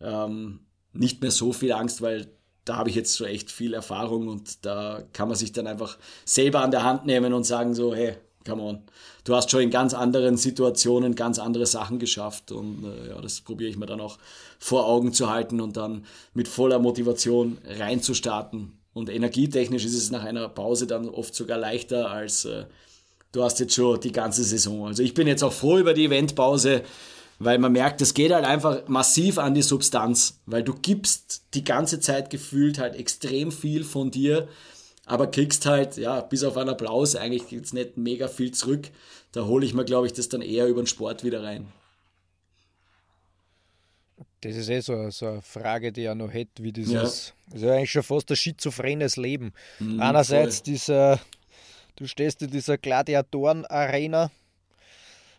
ähm, 0.00 0.60
nicht 0.94 1.20
mehr 1.20 1.30
so 1.30 1.52
viel 1.52 1.72
Angst, 1.72 2.00
weil 2.00 2.28
da 2.64 2.76
habe 2.76 2.88
ich 2.88 2.96
jetzt 2.96 3.12
so 3.12 3.26
echt 3.26 3.50
viel 3.50 3.74
Erfahrung 3.74 4.28
und 4.28 4.64
da 4.64 5.02
kann 5.12 5.28
man 5.28 5.36
sich 5.36 5.52
dann 5.52 5.66
einfach 5.66 5.98
selber 6.24 6.62
an 6.62 6.70
der 6.70 6.82
Hand 6.82 7.04
nehmen 7.04 7.34
und 7.34 7.44
sagen 7.44 7.74
so, 7.74 7.94
hey, 7.94 8.16
come 8.44 8.62
on. 8.62 8.82
Du 9.24 9.34
hast 9.34 9.50
schon 9.50 9.62
in 9.62 9.70
ganz 9.70 9.94
anderen 9.94 10.36
Situationen 10.36 11.14
ganz 11.14 11.38
andere 11.38 11.66
Sachen 11.66 11.98
geschafft 11.98 12.52
und 12.52 12.84
äh, 12.84 13.10
ja, 13.10 13.20
das 13.20 13.40
probiere 13.40 13.70
ich 13.70 13.76
mir 13.76 13.86
dann 13.86 14.00
auch 14.00 14.18
vor 14.58 14.86
Augen 14.86 15.12
zu 15.12 15.30
halten 15.30 15.60
und 15.60 15.76
dann 15.76 16.04
mit 16.34 16.48
voller 16.48 16.78
Motivation 16.78 17.58
reinzustarten. 17.66 18.78
Und 18.92 19.10
energietechnisch 19.10 19.84
ist 19.84 19.94
es 19.94 20.10
nach 20.10 20.24
einer 20.24 20.48
Pause 20.48 20.86
dann 20.86 21.08
oft 21.08 21.34
sogar 21.34 21.58
leichter 21.58 22.10
als 22.10 22.44
äh, 22.44 22.64
du 23.34 23.42
hast 23.42 23.60
jetzt 23.60 23.74
schon 23.74 24.00
die 24.00 24.12
ganze 24.12 24.44
Saison. 24.44 24.86
Also 24.86 25.02
ich 25.02 25.14
bin 25.14 25.26
jetzt 25.26 25.42
auch 25.42 25.52
froh 25.52 25.78
über 25.78 25.94
die 25.94 26.04
Eventpause, 26.04 26.82
weil 27.38 27.58
man 27.58 27.72
merkt, 27.72 28.00
es 28.00 28.14
geht 28.14 28.32
halt 28.32 28.44
einfach 28.44 28.86
massiv 28.88 29.38
an 29.38 29.54
die 29.54 29.62
Substanz, 29.62 30.40
weil 30.46 30.62
du 30.62 30.74
gibst 30.74 31.42
die 31.54 31.64
ganze 31.64 32.00
Zeit 32.00 32.30
gefühlt 32.30 32.78
halt 32.78 32.94
extrem 32.94 33.50
viel 33.50 33.84
von 33.84 34.10
dir 34.10 34.48
aber 35.06 35.26
kriegst 35.26 35.66
halt, 35.66 35.96
ja, 35.96 36.20
bis 36.20 36.44
auf 36.44 36.56
einen 36.56 36.70
Applaus 36.70 37.16
eigentlich 37.16 37.50
jetzt 37.50 37.74
nicht 37.74 37.96
mega 37.96 38.28
viel 38.28 38.52
zurück. 38.52 38.88
Da 39.32 39.44
hole 39.44 39.66
ich 39.66 39.74
mir, 39.74 39.84
glaube 39.84 40.06
ich, 40.06 40.12
das 40.12 40.28
dann 40.28 40.42
eher 40.42 40.66
über 40.66 40.82
den 40.82 40.86
Sport 40.86 41.24
wieder 41.24 41.42
rein. 41.42 41.66
Das 44.40 44.56
ist 44.56 44.68
eh 44.68 44.80
so, 44.80 45.10
so 45.10 45.26
eine 45.26 45.42
Frage, 45.42 45.90
die 45.90 46.02
er 46.04 46.14
noch 46.14 46.32
hätte, 46.32 46.62
wie 46.62 46.72
dieses, 46.72 46.92
ja. 46.92 47.02
das 47.02 47.32
ist 47.62 47.64
eigentlich 47.64 47.90
schon 47.90 48.02
fast 48.02 48.30
ein 48.30 48.36
schizophrenes 48.36 49.16
Leben. 49.16 49.54
Mhm, 49.78 50.00
Einerseits 50.00 50.58
voll. 50.58 50.64
dieser, 50.64 51.20
du 51.96 52.06
stehst 52.06 52.42
in 52.42 52.50
dieser 52.50 52.76
Gladiatoren-Arena, 52.76 54.30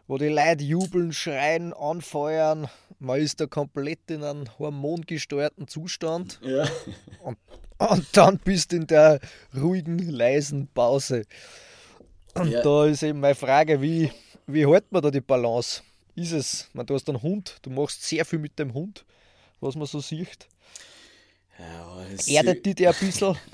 wo 0.07 0.17
die 0.17 0.27
Leute 0.27 0.63
jubeln, 0.63 1.13
schreien, 1.13 1.73
anfeuern. 1.73 2.67
Man 2.99 3.19
ist 3.19 3.39
da 3.39 3.45
komplett 3.45 3.99
in 4.09 4.23
einem 4.23 4.45
hormongesteuerten 4.59 5.67
Zustand. 5.67 6.39
Ja. 6.43 6.67
Und 7.21 7.37
und 7.77 8.07
dann 8.15 8.37
bist 8.37 8.71
du 8.71 8.77
in 8.77 8.87
der 8.87 9.19
ruhigen, 9.55 9.99
leisen 9.99 10.67
Pause. 10.73 11.25
Und 12.33 12.49
ja. 12.49 12.61
da 12.61 12.85
ist 12.85 13.03
eben 13.03 13.19
meine 13.19 13.35
Frage, 13.35 13.81
wie, 13.81 14.11
wie 14.47 14.67
hält 14.67 14.91
man 14.91 15.01
da 15.01 15.11
die 15.11 15.21
Balance? 15.21 15.81
Ist 16.15 16.31
es, 16.31 16.69
man, 16.73 16.85
du 16.85 16.93
hast 16.93 17.09
einen 17.09 17.21
Hund, 17.21 17.57
du 17.61 17.69
machst 17.69 18.03
sehr 18.03 18.23
viel 18.23 18.39
mit 18.39 18.57
dem 18.59 18.73
Hund, 18.73 19.05
was 19.59 19.75
man 19.75 19.87
so 19.87 19.99
sieht. 19.99 20.47
Ja, 21.57 22.05
Erdet 22.27 22.65
die 22.65 22.75
dir 22.75 22.89
ein 22.89 22.95
bisschen? 22.99 23.35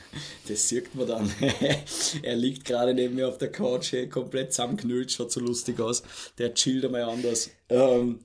Das 0.50 0.68
sieht 0.68 0.94
man 0.94 1.08
dann. 1.08 1.32
er 2.24 2.36
liegt 2.36 2.66
gerade 2.66 2.94
neben 2.94 3.16
mir 3.16 3.30
auf 3.30 3.38
der 3.38 3.50
Couch, 3.50 3.94
komplett 4.10 4.52
zusammengeknüllt, 4.52 5.10
schaut 5.10 5.32
so 5.32 5.40
lustig 5.40 5.80
aus. 5.80 6.04
Der 6.38 6.54
chillt 6.54 6.84
einmal 6.84 7.04
anders. 7.04 7.50
Ähm, 7.70 8.20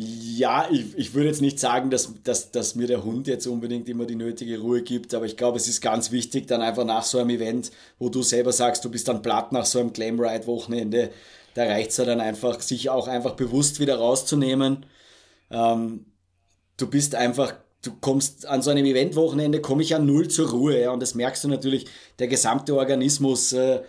ja, 0.00 0.68
ich, 0.70 0.96
ich 0.96 1.14
würde 1.14 1.28
jetzt 1.28 1.40
nicht 1.40 1.58
sagen, 1.58 1.90
dass, 1.90 2.14
dass, 2.22 2.52
dass 2.52 2.76
mir 2.76 2.86
der 2.86 3.02
Hund 3.02 3.26
jetzt 3.26 3.48
unbedingt 3.48 3.88
immer 3.88 4.06
die 4.06 4.14
nötige 4.14 4.60
Ruhe 4.60 4.82
gibt, 4.82 5.12
aber 5.12 5.26
ich 5.26 5.36
glaube, 5.36 5.56
es 5.56 5.66
ist 5.66 5.80
ganz 5.80 6.12
wichtig, 6.12 6.46
dann 6.46 6.62
einfach 6.62 6.84
nach 6.84 7.02
so 7.02 7.18
einem 7.18 7.30
Event, 7.30 7.72
wo 7.98 8.08
du 8.08 8.22
selber 8.22 8.52
sagst, 8.52 8.84
du 8.84 8.90
bist 8.90 9.08
dann 9.08 9.22
platt 9.22 9.50
nach 9.50 9.66
so 9.66 9.80
einem 9.80 9.92
Glam 9.92 10.20
Ride 10.20 10.46
Wochenende, 10.46 11.10
da 11.54 11.64
reicht 11.64 11.90
es 11.90 11.96
ja 11.96 12.04
dann 12.04 12.20
einfach, 12.20 12.60
sich 12.60 12.90
auch 12.90 13.08
einfach 13.08 13.34
bewusst 13.34 13.80
wieder 13.80 13.96
rauszunehmen. 13.96 14.86
Ähm, 15.50 16.06
du 16.76 16.86
bist 16.88 17.16
einfach, 17.16 17.54
du 17.82 17.92
kommst 18.00 18.46
an 18.46 18.62
so 18.62 18.70
einem 18.70 18.84
Event-Wochenende, 18.84 19.60
komme 19.60 19.82
ich 19.82 19.90
ja 19.90 19.98
null 19.98 20.28
zur 20.28 20.50
Ruhe, 20.50 20.80
ja, 20.80 20.90
und 20.90 21.00
das 21.00 21.14
merkst 21.14 21.44
du 21.44 21.48
natürlich, 21.48 21.86
der 22.18 22.28
gesamte 22.28 22.74
Organismus, 22.76 23.52
äh, 23.52 23.80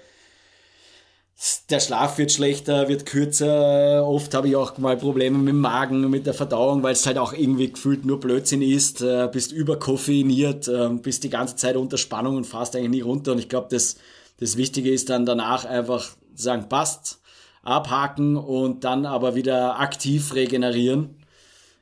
der 1.69 1.79
Schlaf 1.79 2.17
wird 2.17 2.33
schlechter, 2.33 2.89
wird 2.89 3.05
kürzer. 3.05 4.05
Oft 4.05 4.33
habe 4.33 4.49
ich 4.49 4.57
auch 4.57 4.77
mal 4.77 4.97
Probleme 4.97 5.37
mit 5.37 5.49
dem 5.49 5.61
Magen, 5.61 6.09
mit 6.09 6.25
der 6.25 6.33
Verdauung, 6.33 6.83
weil 6.83 6.91
es 6.91 7.05
halt 7.05 7.17
auch 7.17 7.31
irgendwie 7.31 7.71
gefühlt 7.71 8.05
nur 8.05 8.19
Blödsinn 8.19 8.61
ist. 8.61 9.01
Äh, 9.01 9.29
bist 9.31 9.53
überkoffeiniert, 9.53 10.67
äh, 10.67 10.89
bist 10.89 11.23
die 11.23 11.29
ganze 11.29 11.55
Zeit 11.55 11.77
unter 11.77 11.97
Spannung 11.97 12.35
und 12.35 12.45
fährst 12.45 12.75
eigentlich 12.75 12.89
nie 12.89 13.01
runter. 13.01 13.31
Und 13.31 13.39
ich 13.39 13.47
glaube, 13.47 13.67
das, 13.71 13.95
das 14.37 14.57
Wichtige 14.57 14.91
ist 14.91 15.09
dann 15.09 15.25
danach 15.25 15.63
einfach 15.63 16.09
sagen, 16.35 16.67
passt, 16.67 17.21
abhaken 17.63 18.35
und 18.35 18.83
dann 18.83 19.05
aber 19.05 19.35
wieder 19.35 19.79
aktiv 19.79 20.35
regenerieren. 20.35 21.23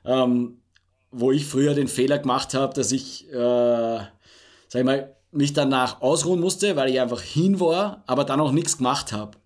Ähm, 0.05 0.59
wo 1.11 1.31
ich 1.31 1.45
früher 1.45 1.73
den 1.73 1.87
Fehler 1.87 2.19
gemacht 2.19 2.53
habe, 2.53 2.73
dass 2.73 2.91
ich, 2.91 3.27
äh, 3.29 3.35
sag 3.35 4.75
ich 4.75 4.83
mal, 4.83 5.15
mich 5.31 5.53
danach 5.53 6.01
ausruhen 6.01 6.39
musste, 6.39 6.75
weil 6.75 6.89
ich 6.89 6.99
einfach 6.99 7.21
hin 7.21 7.59
war, 7.59 8.03
aber 8.07 8.23
dann 8.23 8.39
auch 8.39 8.51
nichts 8.51 8.77
gemacht 8.77 9.11
habe. 9.13 9.37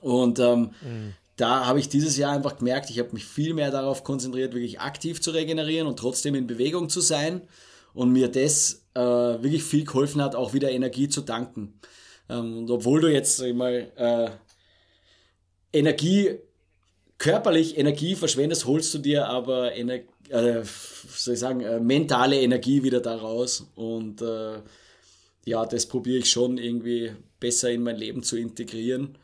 Und 0.00 0.38
ähm, 0.38 0.70
mhm. 0.82 1.14
da 1.36 1.66
habe 1.66 1.78
ich 1.78 1.88
dieses 1.88 2.16
Jahr 2.16 2.32
einfach 2.32 2.58
gemerkt, 2.58 2.90
ich 2.90 2.98
habe 2.98 3.12
mich 3.12 3.24
viel 3.24 3.54
mehr 3.54 3.70
darauf 3.70 4.04
konzentriert, 4.04 4.54
wirklich 4.54 4.80
aktiv 4.80 5.20
zu 5.20 5.30
regenerieren 5.30 5.86
und 5.86 5.98
trotzdem 5.98 6.34
in 6.34 6.46
Bewegung 6.46 6.88
zu 6.88 7.00
sein. 7.00 7.42
Und 7.92 8.10
mir 8.10 8.26
das 8.28 8.84
äh, 8.94 9.00
wirklich 9.00 9.62
viel 9.62 9.84
geholfen 9.84 10.20
hat, 10.20 10.34
auch 10.34 10.52
wieder 10.52 10.70
Energie 10.72 11.08
zu 11.08 11.20
tanken. 11.20 11.78
Ähm, 12.28 12.58
und 12.58 12.70
obwohl 12.70 13.00
du 13.00 13.12
jetzt, 13.12 13.36
sag 13.36 13.46
ich 13.46 13.54
mal, 13.54 13.92
äh, 13.96 14.30
Energie, 15.72 16.38
körperlich 17.18 17.78
Energie 17.78 18.16
verschwendest, 18.16 18.66
holst 18.66 18.92
du 18.94 18.98
dir 18.98 19.28
aber 19.28 19.74
Ener 19.74 20.00
äh, 20.28 20.62
soll 20.64 21.34
ich 21.34 21.40
sagen, 21.40 21.60
äh, 21.60 21.80
mentale 21.80 22.40
Energie 22.40 22.82
wieder 22.82 23.00
daraus. 23.00 23.66
Und 23.74 24.22
äh, 24.22 24.60
ja, 25.44 25.66
das 25.66 25.86
probiere 25.86 26.18
ich 26.18 26.30
schon 26.30 26.58
irgendwie 26.58 27.12
besser 27.40 27.70
in 27.70 27.82
mein 27.82 27.96
Leben 27.96 28.22
zu 28.22 28.36
integrieren 28.36 29.18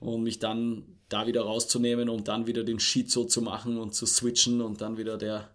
und 0.00 0.22
mich 0.22 0.38
dann 0.38 0.84
da 1.08 1.26
wieder 1.26 1.42
rauszunehmen 1.42 2.08
und 2.08 2.28
dann 2.28 2.46
wieder 2.46 2.64
den 2.64 2.80
Sheet 2.80 3.10
so 3.10 3.24
zu 3.24 3.42
machen 3.42 3.78
und 3.78 3.94
zu 3.94 4.06
switchen 4.06 4.60
und 4.60 4.80
dann 4.80 4.96
wieder 4.96 5.18
der, 5.18 5.48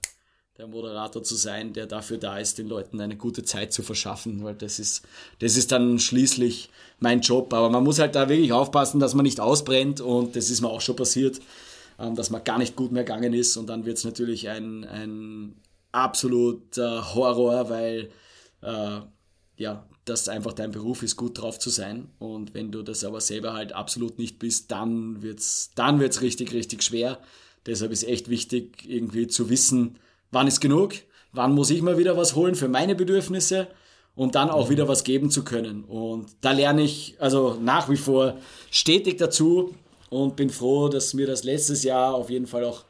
der 0.57 0.67
Moderator 0.67 1.23
zu 1.23 1.35
sein, 1.35 1.73
der 1.73 1.87
dafür 1.87 2.17
da 2.17 2.37
ist, 2.37 2.57
den 2.57 2.67
Leuten 2.67 2.99
eine 2.99 3.15
gute 3.15 3.43
Zeit 3.43 3.73
zu 3.73 3.81
verschaffen, 3.81 4.43
weil 4.43 4.55
das 4.55 4.79
ist, 4.79 5.05
das 5.39 5.57
ist 5.57 5.71
dann 5.71 5.97
schließlich 5.99 6.69
mein 6.99 7.21
Job. 7.21 7.53
Aber 7.53 7.69
man 7.69 7.83
muss 7.83 7.99
halt 7.99 8.15
da 8.15 8.29
wirklich 8.29 8.51
aufpassen, 8.51 8.99
dass 8.99 9.15
man 9.15 9.23
nicht 9.23 9.39
ausbrennt 9.39 10.01
und 10.01 10.35
das 10.35 10.49
ist 10.49 10.61
mir 10.61 10.69
auch 10.69 10.81
schon 10.81 10.95
passiert, 10.95 11.39
ähm, 11.99 12.15
dass 12.15 12.29
man 12.29 12.43
gar 12.43 12.57
nicht 12.57 12.75
gut 12.75 12.91
mehr 12.91 13.03
gegangen 13.03 13.33
ist 13.33 13.57
und 13.57 13.67
dann 13.67 13.85
wird 13.85 13.97
es 13.97 14.03
natürlich 14.03 14.49
ein, 14.49 14.83
ein 14.85 15.55
absoluter 15.91 17.15
Horror, 17.15 17.69
weil 17.69 18.09
äh, 18.61 18.99
ja, 19.57 19.87
das 20.05 20.29
einfach 20.29 20.53
dein 20.53 20.71
Beruf 20.71 21.01
ist, 21.03 21.15
gut 21.15 21.41
drauf 21.41 21.57
zu 21.57 21.69
sein. 21.69 22.09
Und 22.19 22.53
wenn 22.53 22.71
du 22.71 22.83
das 22.83 23.03
aber 23.03 23.21
selber 23.21 23.53
halt 23.53 23.73
absolut 23.73 24.19
nicht 24.19 24.37
bist, 24.37 24.71
dann 24.71 25.21
wird's, 25.21 25.71
dann 25.75 25.99
wird's 25.99 26.21
richtig, 26.21 26.53
richtig 26.53 26.83
schwer. 26.83 27.19
Deshalb 27.65 27.91
ist 27.91 28.03
echt 28.03 28.29
wichtig, 28.29 28.85
irgendwie 28.87 29.27
zu 29.27 29.49
wissen, 29.49 29.97
wann 30.31 30.47
ist 30.47 30.59
genug, 30.59 30.93
wann 31.31 31.53
muss 31.53 31.71
ich 31.71 31.81
mal 31.81 31.97
wieder 31.97 32.17
was 32.17 32.35
holen 32.35 32.55
für 32.55 32.67
meine 32.67 32.95
Bedürfnisse 32.95 33.67
und 34.15 34.35
dann 34.35 34.49
auch 34.49 34.69
wieder 34.69 34.87
was 34.87 35.03
geben 35.03 35.31
zu 35.31 35.43
können. 35.43 35.83
Und 35.83 36.27
da 36.41 36.51
lerne 36.51 36.83
ich 36.83 37.15
also 37.19 37.57
nach 37.59 37.89
wie 37.89 37.97
vor 37.97 38.37
stetig 38.69 39.17
dazu 39.17 39.73
und 40.09 40.35
bin 40.35 40.49
froh, 40.49 40.89
dass 40.89 41.13
mir 41.13 41.27
das 41.27 41.43
letztes 41.43 41.83
Jahr 41.83 42.13
auf 42.13 42.29
jeden 42.29 42.47
Fall 42.47 42.63
auch, 42.63 42.85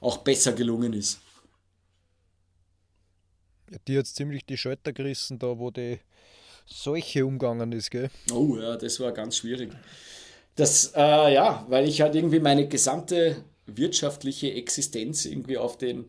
auch 0.00 0.18
besser 0.18 0.52
gelungen 0.52 0.92
ist. 0.92 1.20
Ja, 3.70 3.78
die 3.86 3.98
hat 3.98 4.06
ziemlich 4.06 4.44
die 4.44 4.56
Schulter 4.56 4.92
gerissen, 4.92 5.38
da 5.38 5.58
wo 5.58 5.70
die 5.70 6.00
solche 6.66 7.24
umgangen 7.24 7.72
ist, 7.72 7.90
gell? 7.90 8.10
Oh 8.32 8.56
ja, 8.56 8.76
das 8.76 9.00
war 9.00 9.12
ganz 9.12 9.36
schwierig. 9.36 9.72
Das, 10.56 10.92
äh, 10.94 11.34
ja, 11.34 11.64
weil 11.68 11.88
ich 11.88 12.00
halt 12.00 12.14
irgendwie 12.14 12.40
meine 12.40 12.68
gesamte 12.68 13.44
wirtschaftliche 13.66 14.52
Existenz 14.52 15.24
irgendwie 15.24 15.58
auf 15.58 15.78
den, 15.78 16.06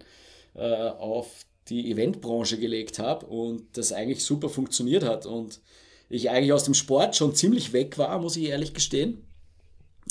äh, 0.55 0.89
auf 0.89 1.45
die 1.69 1.91
Eventbranche 1.91 2.57
gelegt 2.57 2.99
habe 2.99 3.25
und 3.27 3.77
das 3.77 3.93
eigentlich 3.93 4.23
super 4.23 4.49
funktioniert 4.49 5.03
hat 5.03 5.25
und 5.25 5.61
ich 6.09 6.29
eigentlich 6.29 6.53
aus 6.53 6.65
dem 6.65 6.73
Sport 6.73 7.15
schon 7.15 7.35
ziemlich 7.35 7.71
weg 7.71 7.97
war, 7.97 8.19
muss 8.19 8.35
ich 8.35 8.45
ehrlich 8.45 8.73
gestehen. 8.73 9.23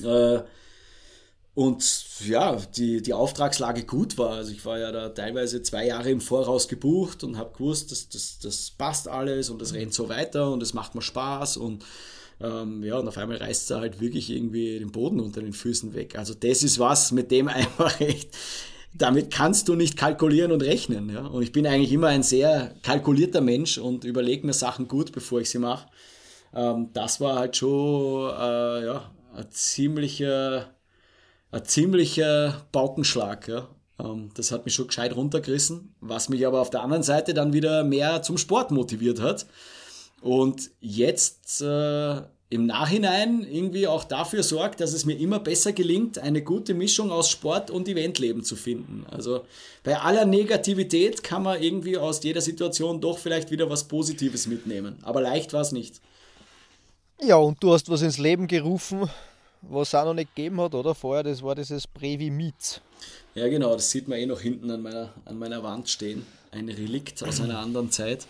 Äh, 0.04 0.42
und 1.54 2.04
ja, 2.26 2.56
die, 2.76 3.02
die 3.02 3.12
Auftragslage 3.12 3.84
gut 3.84 4.16
war. 4.18 4.30
Also 4.30 4.52
ich 4.52 4.64
war 4.64 4.78
ja 4.78 4.92
da 4.92 5.08
teilweise 5.08 5.62
zwei 5.62 5.86
Jahre 5.86 6.10
im 6.10 6.20
Voraus 6.20 6.68
gebucht 6.68 7.24
und 7.24 7.36
habe 7.36 7.52
gewusst, 7.52 7.90
das, 7.90 8.08
das, 8.08 8.38
das 8.38 8.70
passt 8.70 9.08
alles 9.08 9.50
und 9.50 9.60
das 9.60 9.74
rennt 9.74 9.92
so 9.92 10.08
weiter 10.08 10.50
und 10.52 10.62
es 10.62 10.74
macht 10.74 10.94
mir 10.94 11.02
Spaß 11.02 11.56
und 11.56 11.84
ähm, 12.40 12.82
ja, 12.82 12.98
und 12.98 13.06
auf 13.06 13.18
einmal 13.18 13.36
reißt 13.36 13.70
er 13.72 13.80
halt 13.80 14.00
wirklich 14.00 14.30
irgendwie 14.30 14.78
den 14.78 14.92
Boden 14.92 15.20
unter 15.20 15.42
den 15.42 15.52
Füßen 15.52 15.92
weg. 15.92 16.16
Also 16.16 16.34
das 16.34 16.62
ist 16.62 16.78
was, 16.78 17.12
mit 17.12 17.30
dem 17.30 17.48
einfach 17.48 18.00
echt, 18.00 18.30
damit 18.94 19.30
kannst 19.30 19.68
du 19.68 19.74
nicht 19.74 19.96
kalkulieren 19.96 20.52
und 20.52 20.62
rechnen. 20.62 21.10
Ja? 21.10 21.26
Und 21.26 21.42
ich 21.42 21.52
bin 21.52 21.66
eigentlich 21.66 21.92
immer 21.92 22.08
ein 22.08 22.22
sehr 22.22 22.74
kalkulierter 22.82 23.40
Mensch 23.40 23.76
und 23.76 24.04
überlege 24.04 24.46
mir 24.46 24.54
Sachen 24.54 24.88
gut, 24.88 25.12
bevor 25.12 25.40
ich 25.40 25.50
sie 25.50 25.58
mache. 25.58 25.88
Ähm, 26.54 26.88
das 26.94 27.20
war 27.20 27.38
halt 27.38 27.56
schon 27.56 28.30
äh, 28.30 28.86
ja, 28.86 29.10
ein 29.34 29.50
ziemlicher 29.50 30.74
ein 31.52 31.64
ziemlicher 31.64 32.66
Paukenschlag. 32.72 33.48
Ja. 33.48 33.68
Ähm, 33.98 34.30
das 34.34 34.52
hat 34.52 34.64
mich 34.64 34.74
schon 34.74 34.88
gescheit 34.88 35.14
runtergerissen, 35.14 35.94
was 36.00 36.28
mich 36.28 36.46
aber 36.46 36.60
auf 36.60 36.70
der 36.70 36.82
anderen 36.82 37.02
Seite 37.02 37.34
dann 37.34 37.52
wieder 37.52 37.84
mehr 37.84 38.22
zum 38.22 38.38
Sport 38.38 38.70
motiviert 38.70 39.20
hat. 39.20 39.46
Und 40.20 40.70
jetzt 40.80 41.62
äh, 41.62 42.20
im 42.50 42.66
Nachhinein 42.66 43.46
irgendwie 43.48 43.86
auch 43.86 44.04
dafür 44.04 44.42
sorgt, 44.42 44.80
dass 44.80 44.92
es 44.92 45.06
mir 45.06 45.18
immer 45.18 45.38
besser 45.38 45.72
gelingt, 45.72 46.18
eine 46.18 46.42
gute 46.42 46.74
Mischung 46.74 47.10
aus 47.10 47.30
Sport 47.30 47.70
und 47.70 47.88
Eventleben 47.88 48.44
zu 48.44 48.56
finden. 48.56 49.06
Also 49.08 49.44
bei 49.82 49.98
aller 49.98 50.26
Negativität 50.26 51.22
kann 51.22 51.44
man 51.44 51.62
irgendwie 51.62 51.96
aus 51.96 52.22
jeder 52.22 52.40
Situation 52.40 53.00
doch 53.00 53.18
vielleicht 53.18 53.50
wieder 53.50 53.70
was 53.70 53.84
Positives 53.84 54.46
mitnehmen. 54.46 54.98
Aber 55.02 55.20
leicht 55.20 55.52
war 55.52 55.62
es 55.62 55.72
nicht. 55.72 56.00
Ja, 57.22 57.36
und 57.36 57.62
du 57.62 57.72
hast 57.72 57.90
was 57.90 58.00
ins 58.00 58.16
Leben 58.16 58.46
gerufen, 58.46 59.08
was 59.62 59.88
es 59.88 59.94
auch 59.94 60.06
noch 60.06 60.14
nicht 60.14 60.34
gegeben 60.34 60.60
hat, 60.60 60.74
oder? 60.74 60.94
Vorher, 60.94 61.22
das 61.22 61.42
war 61.42 61.54
dieses 61.54 61.86
Brevi 61.86 62.30
Meets. 62.30 62.80
Ja, 63.34 63.46
genau, 63.48 63.74
das 63.74 63.90
sieht 63.90 64.08
man 64.08 64.18
eh 64.18 64.26
noch 64.26 64.40
hinten 64.40 64.70
an 64.70 64.80
meiner, 64.80 65.12
an 65.26 65.38
meiner 65.38 65.62
Wand 65.62 65.88
stehen. 65.88 66.26
Ein 66.50 66.68
Relikt 66.68 67.22
aus 67.22 67.40
einer 67.40 67.58
anderen 67.58 67.90
Zeit. 67.90 68.26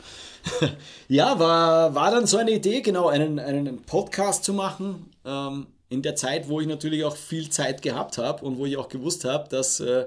ja, 1.08 1.38
war, 1.38 1.94
war 1.94 2.10
dann 2.10 2.26
so 2.26 2.36
eine 2.36 2.50
Idee, 2.50 2.80
genau, 2.82 3.08
einen, 3.08 3.38
einen 3.38 3.80
Podcast 3.82 4.44
zu 4.44 4.52
machen. 4.52 5.10
Ähm, 5.24 5.68
in 5.88 6.02
der 6.02 6.16
Zeit, 6.16 6.48
wo 6.48 6.60
ich 6.60 6.66
natürlich 6.66 7.04
auch 7.04 7.16
viel 7.16 7.48
Zeit 7.48 7.82
gehabt 7.82 8.18
habe 8.18 8.44
und 8.44 8.58
wo 8.58 8.66
ich 8.66 8.76
auch 8.76 8.88
gewusst 8.88 9.24
habe, 9.24 9.48
dass 9.48 9.80
äh, 9.80 10.06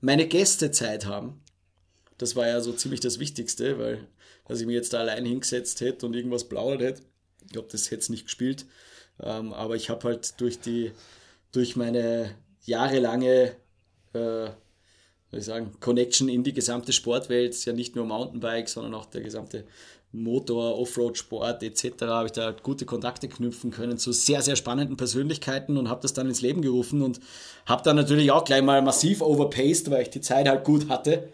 meine 0.00 0.26
Gäste 0.26 0.70
Zeit 0.70 1.06
haben. 1.06 1.40
Das 2.18 2.34
war 2.34 2.46
ja 2.46 2.60
so 2.60 2.72
ziemlich 2.72 3.00
das 3.00 3.18
Wichtigste, 3.18 3.78
weil 3.78 4.06
dass 4.48 4.60
ich 4.60 4.66
mich 4.66 4.74
jetzt 4.74 4.92
da 4.92 4.98
allein 4.98 5.24
hingesetzt 5.24 5.80
hätte 5.80 6.04
und 6.04 6.14
irgendwas 6.14 6.44
plaudert 6.44 6.82
hätte, 6.82 7.02
ich 7.46 7.52
glaube, 7.52 7.68
das 7.70 7.90
hätte 7.90 8.00
es 8.00 8.08
nicht 8.08 8.24
gespielt. 8.24 8.66
Ähm, 9.20 9.52
aber 9.52 9.76
ich 9.76 9.90
habe 9.90 10.08
halt 10.08 10.40
durch 10.40 10.60
die, 10.60 10.92
durch 11.52 11.76
meine 11.76 12.34
jahrelange, 12.64 13.56
äh, 14.14 14.46
ich 15.32 15.44
sagen, 15.44 15.72
Connection 15.80 16.28
in 16.28 16.44
die 16.44 16.52
gesamte 16.52 16.92
Sportwelt, 16.92 17.64
ja 17.64 17.72
nicht 17.72 17.96
nur 17.96 18.04
Mountainbike, 18.04 18.68
sondern 18.68 18.94
auch 18.94 19.06
der 19.06 19.22
gesamte 19.22 19.64
Motor, 20.12 20.78
Offroad-Sport 20.78 21.62
etc. 21.62 22.02
habe 22.02 22.26
ich 22.26 22.32
da 22.32 22.44
halt 22.44 22.62
gute 22.62 22.84
Kontakte 22.84 23.28
knüpfen 23.28 23.70
können 23.70 23.96
zu 23.96 24.12
sehr, 24.12 24.42
sehr 24.42 24.56
spannenden 24.56 24.98
Persönlichkeiten 24.98 25.78
und 25.78 25.88
habe 25.88 26.02
das 26.02 26.12
dann 26.12 26.28
ins 26.28 26.42
Leben 26.42 26.60
gerufen 26.60 27.00
und 27.00 27.18
habe 27.64 27.82
dann 27.82 27.96
natürlich 27.96 28.30
auch 28.30 28.44
gleich 28.44 28.62
mal 28.62 28.82
massiv 28.82 29.22
overpaced, 29.22 29.90
weil 29.90 30.02
ich 30.02 30.10
die 30.10 30.20
Zeit 30.20 30.48
halt 30.48 30.64
gut 30.64 30.90
hatte 30.90 31.30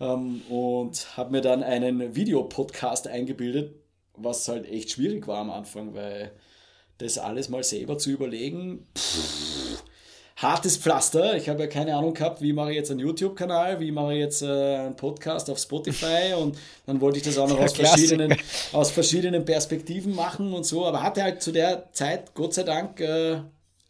ähm, 0.00 0.40
und 0.48 1.16
habe 1.18 1.32
mir 1.32 1.42
dann 1.42 1.62
einen 1.62 2.14
Videopodcast 2.14 3.08
eingebildet, 3.08 3.74
was 4.20 4.48
halt 4.48 4.70
echt 4.70 4.92
schwierig 4.92 5.26
war 5.26 5.38
am 5.38 5.50
Anfang, 5.50 5.94
weil 5.94 6.32
das 6.98 7.18
alles 7.18 7.48
mal 7.48 7.62
selber 7.62 7.98
zu 7.98 8.10
überlegen, 8.10 8.86
pff, 8.96 9.82
hartes 10.36 10.76
Pflaster. 10.76 11.36
Ich 11.36 11.48
habe 11.48 11.62
ja 11.62 11.66
keine 11.66 11.96
Ahnung 11.96 12.14
gehabt, 12.14 12.40
wie 12.40 12.52
mache 12.52 12.70
ich 12.70 12.76
jetzt 12.76 12.90
einen 12.90 13.00
YouTube-Kanal, 13.00 13.80
wie 13.80 13.90
mache 13.90 14.14
ich 14.14 14.20
jetzt 14.20 14.42
äh, 14.42 14.76
einen 14.76 14.96
Podcast 14.96 15.50
auf 15.50 15.58
Spotify 15.58 16.34
und 16.38 16.56
dann 16.86 17.00
wollte 17.00 17.18
ich 17.18 17.24
das 17.24 17.38
auch 17.38 17.48
noch 17.48 17.58
aus 17.58 17.74
verschiedenen, 17.74 18.36
aus 18.72 18.90
verschiedenen 18.90 19.44
Perspektiven 19.44 20.14
machen 20.14 20.52
und 20.52 20.64
so, 20.64 20.86
aber 20.86 21.02
hatte 21.02 21.22
halt 21.22 21.42
zu 21.42 21.52
der 21.52 21.92
Zeit, 21.92 22.34
Gott 22.34 22.54
sei 22.54 22.62
Dank, 22.62 23.00
äh, 23.00 23.40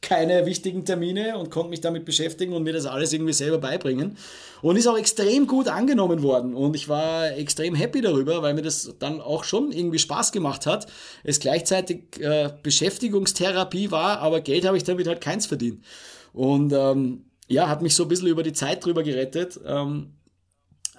keine 0.01 0.47
wichtigen 0.47 0.85
Termine 0.85 1.37
und 1.39 1.51
konnte 1.51 1.71
mich 1.71 1.81
damit 1.81 2.05
beschäftigen 2.05 2.53
und 2.53 2.63
mir 2.63 2.73
das 2.73 2.87
alles 2.87 3.13
irgendwie 3.13 3.33
selber 3.33 3.59
beibringen. 3.59 4.17
Und 4.63 4.77
ist 4.77 4.87
auch 4.87 4.97
extrem 4.97 5.47
gut 5.47 5.69
angenommen 5.69 6.23
worden. 6.23 6.55
Und 6.55 6.77
ich 6.77 6.89
war 6.89 7.33
extrem 7.33 7.75
happy 7.75 8.01
darüber, 8.01 8.43
weil 8.43 8.55
mir 8.55 8.63
das 8.63 8.95
dann 8.99 9.21
auch 9.21 9.45
schon 9.45 9.73
irgendwie 9.73 9.99
Spaß 9.99 10.31
gemacht 10.31 10.67
hat. 10.67 10.87
Es 11.25 11.41
gleichzeitig 11.41 12.21
äh, 12.21 12.51
Beschäftigungstherapie 12.63 13.91
war, 13.91 14.21
aber 14.21 14.41
Geld 14.41 14.65
habe 14.67 14.77
ich 14.77 14.85
damit 14.85 15.09
halt 15.09 15.21
keins 15.21 15.47
verdient. 15.47 15.85
Und 16.33 16.73
ähm, 16.73 17.25
ja, 17.49 17.69
hat 17.69 17.83
mich 17.83 17.97
so 17.97 18.05
ein 18.05 18.09
bisschen 18.09 18.29
über 18.29 18.43
die 18.43 18.53
Zeit 18.53 18.85
drüber 18.85 19.03
gerettet. 19.03 19.59
Ähm, 19.67 20.15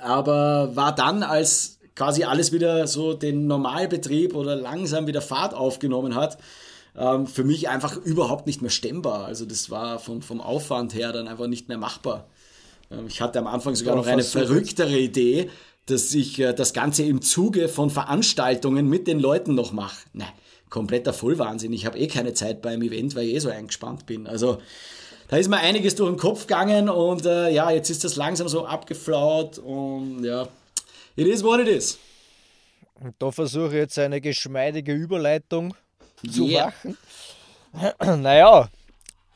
aber 0.02 0.76
war 0.76 0.94
dann, 0.94 1.24
als 1.24 1.80
quasi 1.96 2.24
alles 2.24 2.52
wieder 2.52 2.88
so 2.88 3.14
den 3.14 3.48
Normalbetrieb 3.48 4.36
oder 4.36 4.56
langsam 4.56 5.08
wieder 5.08 5.22
Fahrt 5.22 5.54
aufgenommen 5.54 6.16
hat, 6.16 6.38
ähm, 6.98 7.28
für 7.28 7.44
mich 7.44 7.70
einfach 7.70 7.98
überhaupt 7.98 8.48
nicht 8.48 8.62
mehr 8.62 8.72
stemmbar. 8.72 9.26
Also 9.26 9.46
das 9.46 9.70
war 9.70 10.00
vom, 10.00 10.22
vom 10.22 10.42
Aufwand 10.42 10.94
her 10.94 11.12
dann 11.12 11.28
einfach 11.28 11.48
nicht 11.48 11.68
mehr 11.68 11.78
machbar. 11.78 12.28
Ähm, 12.92 13.08
ich 13.08 13.22
hatte 13.22 13.40
am 13.40 13.48
Anfang 13.48 13.76
sogar 13.76 13.96
noch 13.96 14.08
eine 14.08 14.24
verrücktere 14.24 14.98
Idee, 14.98 15.50
dass 15.86 16.14
ich 16.14 16.40
äh, 16.40 16.54
das 16.54 16.74
Ganze 16.74 17.04
im 17.04 17.22
Zuge 17.22 17.68
von 17.68 17.90
Veranstaltungen 17.90 18.88
mit 18.88 19.08
den 19.08 19.20
Leuten 19.20 19.56
noch 19.56 19.72
mache. 19.72 19.98
Nein, 20.14 20.32
kompletter 20.70 21.14
Vollwahnsinn. 21.14 21.74
Ich 21.74 21.86
habe 21.86 21.98
eh 21.98 22.08
keine 22.08 22.34
Zeit 22.34 22.62
beim 22.62 22.82
Event, 22.82 23.16
weil 23.16 23.28
ich 23.28 23.36
eh 23.36 23.40
so 23.40 23.50
eingespannt 23.50 24.06
bin. 24.06 24.28
Also 24.28 24.60
da 25.30 25.38
ist 25.38 25.48
mir 25.48 25.58
einiges 25.58 25.96
durch 25.96 26.10
den 26.10 26.18
Kopf 26.18 26.48
gegangen 26.48 26.90
und 26.90 27.26
äh, 27.26 27.52
ja, 27.52 27.70
jetzt 27.72 27.90
ist 27.90 28.04
das 28.04 28.16
langsam 28.16 28.48
so 28.48 28.66
abgeflaut 28.66 29.60
und 29.60 30.24
ja, 30.24 30.48
it 31.16 31.28
is 31.28 31.44
what 31.44 31.60
it 31.60 31.68
is. 31.68 32.00
Und 32.96 33.16
da 33.20 33.32
versuche 33.32 33.68
ich 33.68 33.74
jetzt 33.74 34.00
eine 34.00 34.20
geschmeidige 34.20 34.94
Überleitung 34.94 35.74
zu 36.28 36.48
yeah. 36.48 36.66
machen. 36.66 36.98
naja, 38.22 38.70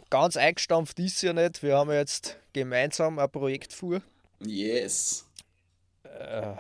ganz 0.10 0.38
eingestampft 0.38 1.00
ist 1.00 1.22
ja 1.22 1.34
nicht. 1.34 1.62
Wir 1.64 1.78
haben 1.78 1.92
jetzt 1.92 2.38
gemeinsam 2.52 3.20
ein 3.20 3.30
Projekt 3.30 3.74
vor. 3.74 4.02
Yes. 4.40 5.26
Äh, 6.04 6.56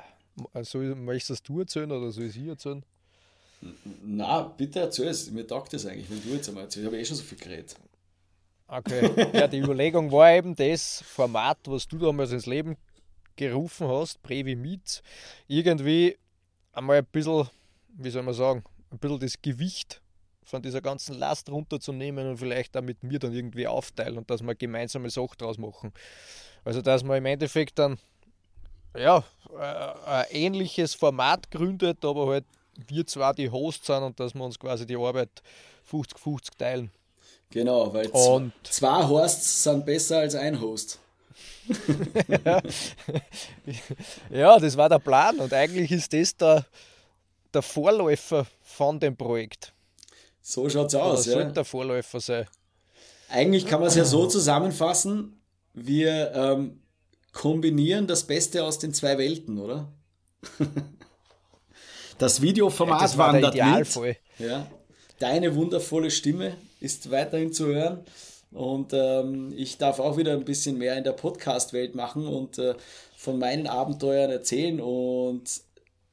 soll, 0.63 0.95
möchtest 0.95 1.47
du 1.47 1.59
erzählen 1.59 1.91
oder 1.91 2.11
soll 2.11 2.25
ich 2.25 2.37
erzählen? 2.37 2.83
Na, 4.03 4.41
bitte 4.41 4.79
erzähl 4.79 5.07
es. 5.07 5.29
Mir 5.31 5.47
taugt 5.47 5.73
das 5.73 5.85
eigentlich, 5.85 6.09
wenn 6.09 6.21
du 6.21 6.29
jetzt 6.35 6.49
einmal 6.49 6.65
erzählst. 6.65 6.83
Ich 6.83 6.87
habe 6.87 6.99
eh 6.99 7.05
schon 7.05 7.17
so 7.17 7.23
viel 7.23 7.37
geredet. 7.37 7.75
Okay. 8.67 9.27
Ja, 9.33 9.47
die 9.47 9.59
Überlegung 9.59 10.11
war 10.11 10.31
eben 10.31 10.55
das 10.55 11.03
Format, 11.05 11.59
was 11.65 11.87
du 11.87 11.97
damals 11.97 12.31
ins 12.31 12.45
Leben 12.45 12.77
gerufen 13.35 13.87
hast, 13.87 14.21
Previ 14.21 14.55
Meets, 14.55 15.01
irgendwie 15.47 16.17
einmal 16.71 16.99
ein 16.99 17.05
bisschen, 17.05 17.47
wie 17.89 18.09
soll 18.09 18.23
man 18.23 18.33
sagen, 18.33 18.63
ein 18.91 18.99
bisschen 18.99 19.19
das 19.19 19.41
Gewicht 19.41 20.01
von 20.45 20.61
dieser 20.61 20.81
ganzen 20.81 21.17
Last 21.17 21.49
runterzunehmen 21.49 22.29
und 22.29 22.37
vielleicht 22.37 22.75
auch 22.77 22.81
mit 22.81 23.03
mir 23.03 23.19
dann 23.19 23.33
irgendwie 23.33 23.67
aufteilen 23.67 24.17
und 24.17 24.29
dass 24.29 24.41
wir 24.41 24.55
gemeinsame 24.55 25.09
Sachen 25.09 25.37
draus 25.37 25.57
machen. 25.57 25.93
Also 26.63 26.81
dass 26.81 27.03
man 27.03 27.17
im 27.17 27.25
Endeffekt 27.25 27.79
dann 27.79 27.97
ja, 28.97 29.23
äh, 29.57 30.09
ein 30.09 30.25
ähnliches 30.29 30.93
Format 30.93 31.49
gründet, 31.51 32.05
aber 32.05 32.27
halt 32.27 32.45
wir 32.87 33.05
zwar 33.05 33.33
die 33.33 33.49
Hosts 33.49 33.87
sind 33.87 34.03
und 34.03 34.19
dass 34.19 34.33
wir 34.33 34.43
uns 34.43 34.59
quasi 34.59 34.85
die 34.85 34.95
Arbeit 34.95 35.29
50-50 35.91 36.57
teilen. 36.57 36.91
Genau, 37.49 37.93
weil 37.93 38.07
und 38.07 38.51
zwei 38.63 39.07
Hosts 39.07 39.63
sind 39.63 39.85
besser 39.85 40.19
als 40.19 40.33
ein 40.33 40.59
Host. 40.59 40.99
ja. 42.45 42.61
ja, 44.29 44.59
das 44.59 44.75
war 44.75 44.89
der 44.89 44.99
Plan 44.99 45.39
und 45.39 45.53
eigentlich 45.53 45.91
ist 45.91 46.11
das 46.13 46.35
der, 46.35 46.65
der 47.53 47.61
Vorläufer 47.61 48.47
von 48.63 48.99
dem 48.99 49.15
Projekt. 49.15 49.71
So 50.45 50.69
schaut's 50.69 50.93
aus, 50.93 51.25
Oder 51.25 51.35
ja. 51.35 51.41
sollte 51.41 51.53
der 51.53 51.65
Vorläufer 51.65 52.19
sein. 52.19 52.45
Eigentlich 53.29 53.65
kann 53.65 53.79
man 53.79 53.87
es 53.87 53.95
ja 53.95 54.03
so 54.03 54.27
zusammenfassen, 54.27 55.41
wir 55.73 56.31
ähm, 56.35 56.81
kombinieren 57.31 58.05
das 58.05 58.25
Beste 58.25 58.63
aus 58.63 58.77
den 58.77 58.93
zwei 58.93 59.17
Welten, 59.17 59.57
oder? 59.57 59.91
das 62.19 62.41
Videoformat 62.41 62.99
ja, 62.99 63.07
das 63.07 63.17
war 63.17 63.33
wandert 63.33 63.55
mit. 63.55 64.17
Ja. 64.37 64.67
Deine 65.17 65.55
wundervolle 65.55 66.11
Stimme 66.11 66.57
ist 66.81 67.09
weiterhin 67.09 67.53
zu 67.53 67.67
hören. 67.67 68.01
Und 68.51 68.93
ähm, 68.93 69.51
ich 69.55 69.77
darf 69.77 69.99
auch 69.99 70.17
wieder 70.17 70.33
ein 70.33 70.45
bisschen 70.45 70.77
mehr 70.77 70.95
in 70.97 71.03
der 71.03 71.13
Podcast-Welt 71.13 71.95
machen 71.95 72.27
und 72.27 72.59
äh, 72.59 72.75
von 73.15 73.39
meinen 73.39 73.65
Abenteuern 73.65 74.29
erzählen. 74.29 74.79
Und 74.79 75.43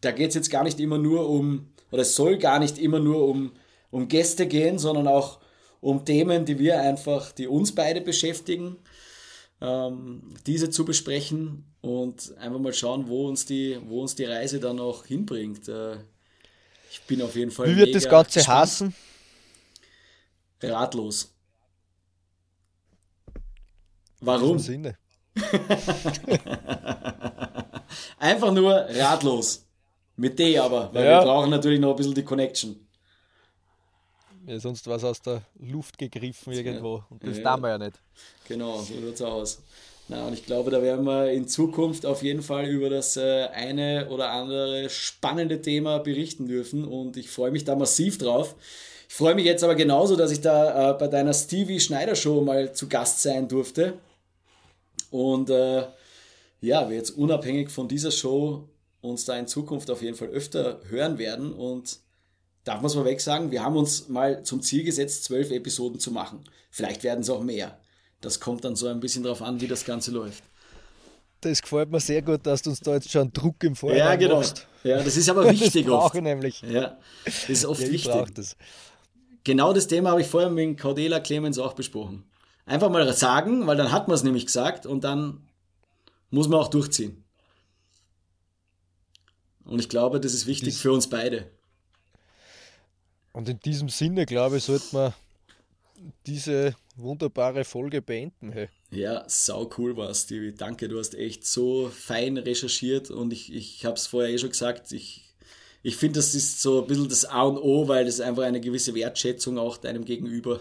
da 0.01 0.13
geht 0.13 0.29
es 0.29 0.37
jetzt 0.37 0.51
gar 0.51 0.65
nicht 0.65 0.81
immer 0.81 0.97
nur 0.97 1.29
um, 1.29 1.73
oder 1.91 2.03
es 2.03 2.15
soll 2.15 2.39
gar 2.39 2.61
nicht 2.61 2.79
immer 2.79 3.01
nur 3.01 3.29
um, 3.29 3.53
um 3.91 4.09
Gäste 4.09 4.47
gehen, 4.47 4.79
sondern 4.79 5.09
auch 5.09 5.41
um 5.81 6.05
Themen, 6.05 6.45
die 6.45 6.59
wir 6.59 6.81
einfach, 6.81 7.33
die 7.33 7.47
uns 7.47 7.75
beide 7.75 8.01
beschäftigen, 8.01 8.77
ähm, 9.61 10.35
diese 10.47 10.71
zu 10.71 10.85
besprechen 10.85 11.65
und 11.81 12.37
einfach 12.39 12.59
mal 12.59 12.73
schauen, 12.73 13.09
wo 13.09 13.29
uns 13.29 13.47
die, 13.47 13.79
wo 13.87 14.03
uns 14.03 14.15
die 14.15 14.25
Reise 14.25 14.61
dann 14.61 14.81
auch 14.81 15.07
hinbringt. 15.07 15.69
Äh, 15.69 15.97
ich 16.91 17.03
bin 17.07 17.23
auf 17.23 17.37
jeden 17.37 17.51
Fall. 17.51 17.69
Wie 17.69 17.77
wird 17.77 17.95
das 17.95 18.09
Ganze 18.09 18.41
gespannt. 18.41 18.59
hassen? 18.59 18.95
ratlos. 20.63 21.33
Warum? 24.21 24.59
Sinne. 24.59 24.99
Einfach 28.19 28.53
nur 28.53 28.75
ratlos. 28.75 29.67
Mit 30.17 30.39
D 30.39 30.59
aber, 30.59 30.93
weil 30.93 31.07
ja. 31.07 31.21
wir 31.21 31.25
brauchen 31.25 31.49
natürlich 31.49 31.81
noch 31.81 31.91
ein 31.93 31.97
bisschen 31.97 32.15
die 32.15 32.25
Connection. 32.25 32.87
Ja, 34.47 34.59
sonst 34.59 34.87
war 34.87 34.97
es 34.97 35.05
aus 35.05 35.21
der 35.21 35.43
Luft 35.59 35.99
gegriffen 35.99 36.53
irgendwo. 36.53 37.05
Und 37.11 37.27
das 37.27 37.39
ja. 37.39 37.55
tun 37.55 37.63
wir 37.63 37.69
ja 37.71 37.79
nicht. 37.79 38.01
Genau, 38.49 38.79
so 38.81 38.95
es 38.95 39.23
aus. 39.23 39.63
Na, 40.09 40.27
und 40.27 40.33
ich 40.33 40.45
glaube, 40.45 40.71
da 40.73 40.83
werden 40.83 41.05
wir 41.05 41.31
in 41.31 41.47
Zukunft 41.47 42.05
auf 42.05 42.23
jeden 42.23 42.43
Fall 42.43 42.67
über 42.67 42.91
das 42.91 43.17
äh, 43.17 43.47
eine 43.53 44.09
oder 44.11 44.31
andere 44.31 44.91
spannende 44.91 45.63
Thema 45.63 45.99
berichten 45.99 46.49
dürfen. 46.49 46.85
Und 46.85 47.17
ich 47.17 47.31
freue 47.31 47.53
mich 47.53 47.65
da 47.65 47.77
massiv 47.77 48.19
drauf. 48.19 48.57
Ich 49.09 49.15
freue 49.15 49.37
mich 49.37 49.45
jetzt 49.45 49.63
aber 49.63 49.77
genauso, 49.77 50.17
dass 50.17 50.33
ich 50.33 50.41
da 50.41 50.91
äh, 50.91 50.95
bei 50.95 51.07
deiner 51.07 51.33
Stevie 51.33 51.79
Schneider 51.79 52.17
Show 52.17 52.41
mal 52.41 52.73
zu 52.73 52.89
Gast 52.89 53.23
sein 53.23 53.47
durfte. 53.47 53.95
Und 55.13 55.51
äh, 55.51 55.85
ja, 56.61 56.89
wir 56.89 56.97
jetzt 56.97 57.11
unabhängig 57.11 57.71
von 57.71 57.87
dieser 57.87 58.11
Show 58.11 58.69
uns 59.03 59.25
da 59.27 59.37
in 59.39 59.47
Zukunft 59.47 59.91
auf 59.91 60.03
jeden 60.03 60.17
Fall 60.17 60.29
öfter 60.29 60.81
hören 60.89 61.19
werden. 61.19 61.53
Und 61.53 61.99
darf 62.65 62.77
man 62.77 62.87
es 62.87 62.95
mal 62.95 63.05
weg 63.05 63.21
sagen, 63.21 63.51
wir 63.51 63.63
haben 63.65 63.77
uns 63.77 64.09
mal 64.09 64.43
zum 64.43 64.63
Ziel 64.63 64.85
gesetzt, 64.85 65.25
zwölf 65.25 65.51
Episoden 65.51 65.99
zu 65.99 66.11
machen. 66.11 66.45
Vielleicht 66.71 67.03
werden 67.03 67.21
es 67.21 67.31
auch 67.31 67.43
mehr. 67.43 67.79
Das 68.21 68.41
kommt 68.41 68.65
dann 68.65 68.77
so 68.77 68.87
ein 68.87 69.01
bisschen 69.01 69.23
darauf 69.23 69.43
an, 69.43 69.61
wie 69.61 69.67
das 69.67 69.85
Ganze 69.85 70.11
läuft. 70.11 70.45
Das 71.41 71.63
gefällt 71.63 71.91
mir 71.91 72.01
sehr 72.01 72.21
gut, 72.21 72.45
dass 72.45 72.61
du 72.63 72.71
uns 72.71 72.81
da 72.81 72.95
jetzt 72.95 73.11
schon 73.11 73.33
Druck 73.33 73.65
im 73.65 73.75
Vorhinein 73.75 74.07
Ja, 74.07 74.17
genau. 74.17 74.37
Machst. 74.37 74.67
Ja, 74.85 75.03
das 75.03 75.17
ist 75.17 75.29
aber 75.31 75.51
wichtig 75.51 75.85
das 75.87 75.95
oft. 75.95 76.15
nämlich. 76.15 76.63
Ja, 76.63 76.99
das 77.25 77.49
ist 77.49 77.65
oft 77.65 77.81
ja, 77.81 77.91
wichtig. 77.91 78.35
Das 78.35 78.57
genau 79.43 79.73
das 79.73 79.87
Thema 79.87 80.11
habe 80.11 80.21
ich 80.21 80.27
vorher 80.27 80.51
mit 80.51 80.79
Cordela 80.79 81.21
Clemens 81.21 81.59
auch 81.59 81.73
besprochen. 81.73 82.25
Einfach 82.67 82.91
mal 82.91 83.11
sagen, 83.15 83.67
weil 83.67 83.77
dann 83.77 83.91
hat 83.91 84.07
man 84.07 84.15
es 84.15 84.23
nämlich 84.23 84.47
gesagt 84.47 84.85
und 84.85 85.03
dann 85.03 85.49
muss 86.31 86.49
man 86.49 86.61
auch 86.61 86.69
durchziehen. 86.69 87.25
Und 89.65 89.79
ich 89.79 89.89
glaube, 89.89 90.21
das 90.21 90.35
ist 90.35 90.47
wichtig 90.47 90.75
Dies, 90.75 90.81
für 90.81 90.93
uns 90.93 91.09
beide. 91.09 91.51
Und 93.41 93.49
in 93.49 93.59
diesem 93.59 93.89
Sinne, 93.89 94.27
glaube 94.27 94.59
ich, 94.59 94.65
sollte 94.65 94.95
man 94.95 95.15
diese 96.27 96.77
wunderbare 96.97 97.65
Folge 97.65 98.03
beenden. 98.03 98.53
Hey. 98.53 98.69
Ja, 98.91 99.25
sau 99.29 99.71
cool 99.79 99.97
war 99.97 100.11
es, 100.11 100.25
Stevie. 100.25 100.53
Danke, 100.53 100.89
du 100.89 100.99
hast 100.99 101.15
echt 101.15 101.47
so 101.47 101.89
fein 101.89 102.37
recherchiert 102.37 103.11
und 103.11 103.33
ich, 103.33 103.51
ich 103.51 103.87
habe 103.87 103.97
es 103.97 104.07
vorher 104.07 104.31
eh 104.31 104.37
schon 104.37 104.51
gesagt, 104.51 104.93
ich 104.93 105.25
ich 105.83 105.97
finde, 105.97 106.19
das 106.19 106.35
ist 106.35 106.61
so 106.61 106.83
ein 106.83 106.87
bisschen 106.87 107.09
das 107.09 107.25
A 107.25 107.45
und 107.45 107.57
O, 107.57 107.89
weil 107.89 108.05
das 108.05 108.21
einfach 108.21 108.43
eine 108.43 108.61
gewisse 108.61 108.95
Wertschätzung 108.95 109.57
auch 109.57 109.79
deinem 109.79 110.05
Gegenüber 110.05 110.61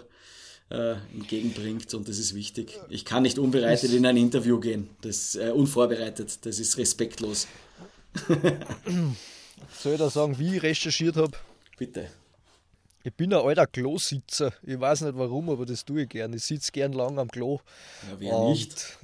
äh, 0.70 0.94
entgegenbringt 1.12 1.92
und 1.92 2.08
das 2.08 2.16
ist 2.16 2.34
wichtig. 2.34 2.80
Ich 2.88 3.04
kann 3.04 3.24
nicht 3.24 3.38
unbereitet 3.38 3.92
in 3.92 4.06
ein 4.06 4.16
Interview 4.16 4.58
gehen, 4.58 4.88
das 5.02 5.34
äh, 5.34 5.50
unvorbereitet, 5.50 6.46
das 6.46 6.58
ist 6.58 6.78
respektlos. 6.78 7.46
Soll 9.78 9.92
ich 9.92 9.98
da 9.98 10.08
sagen, 10.08 10.38
wie 10.38 10.56
ich 10.56 10.62
recherchiert 10.62 11.16
habe? 11.16 11.36
Bitte. 11.76 12.08
Ich 13.02 13.14
bin 13.14 13.32
ein 13.32 13.40
alter 13.40 13.66
Klositzer. 13.66 14.52
Ich 14.62 14.78
weiß 14.78 15.02
nicht 15.02 15.16
warum, 15.16 15.48
aber 15.48 15.64
das 15.64 15.84
tue 15.84 16.02
ich 16.02 16.08
gern. 16.10 16.34
Ich 16.34 16.44
sitze 16.44 16.70
gern 16.70 16.92
lang 16.92 17.18
am 17.18 17.28
Klo. 17.28 17.60
Ja, 18.10 18.20
wer 18.20 18.36
und, 18.36 18.50
nicht? 18.50 18.98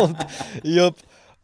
und 0.00 0.16
ich 0.62 0.78
habe 0.78 0.96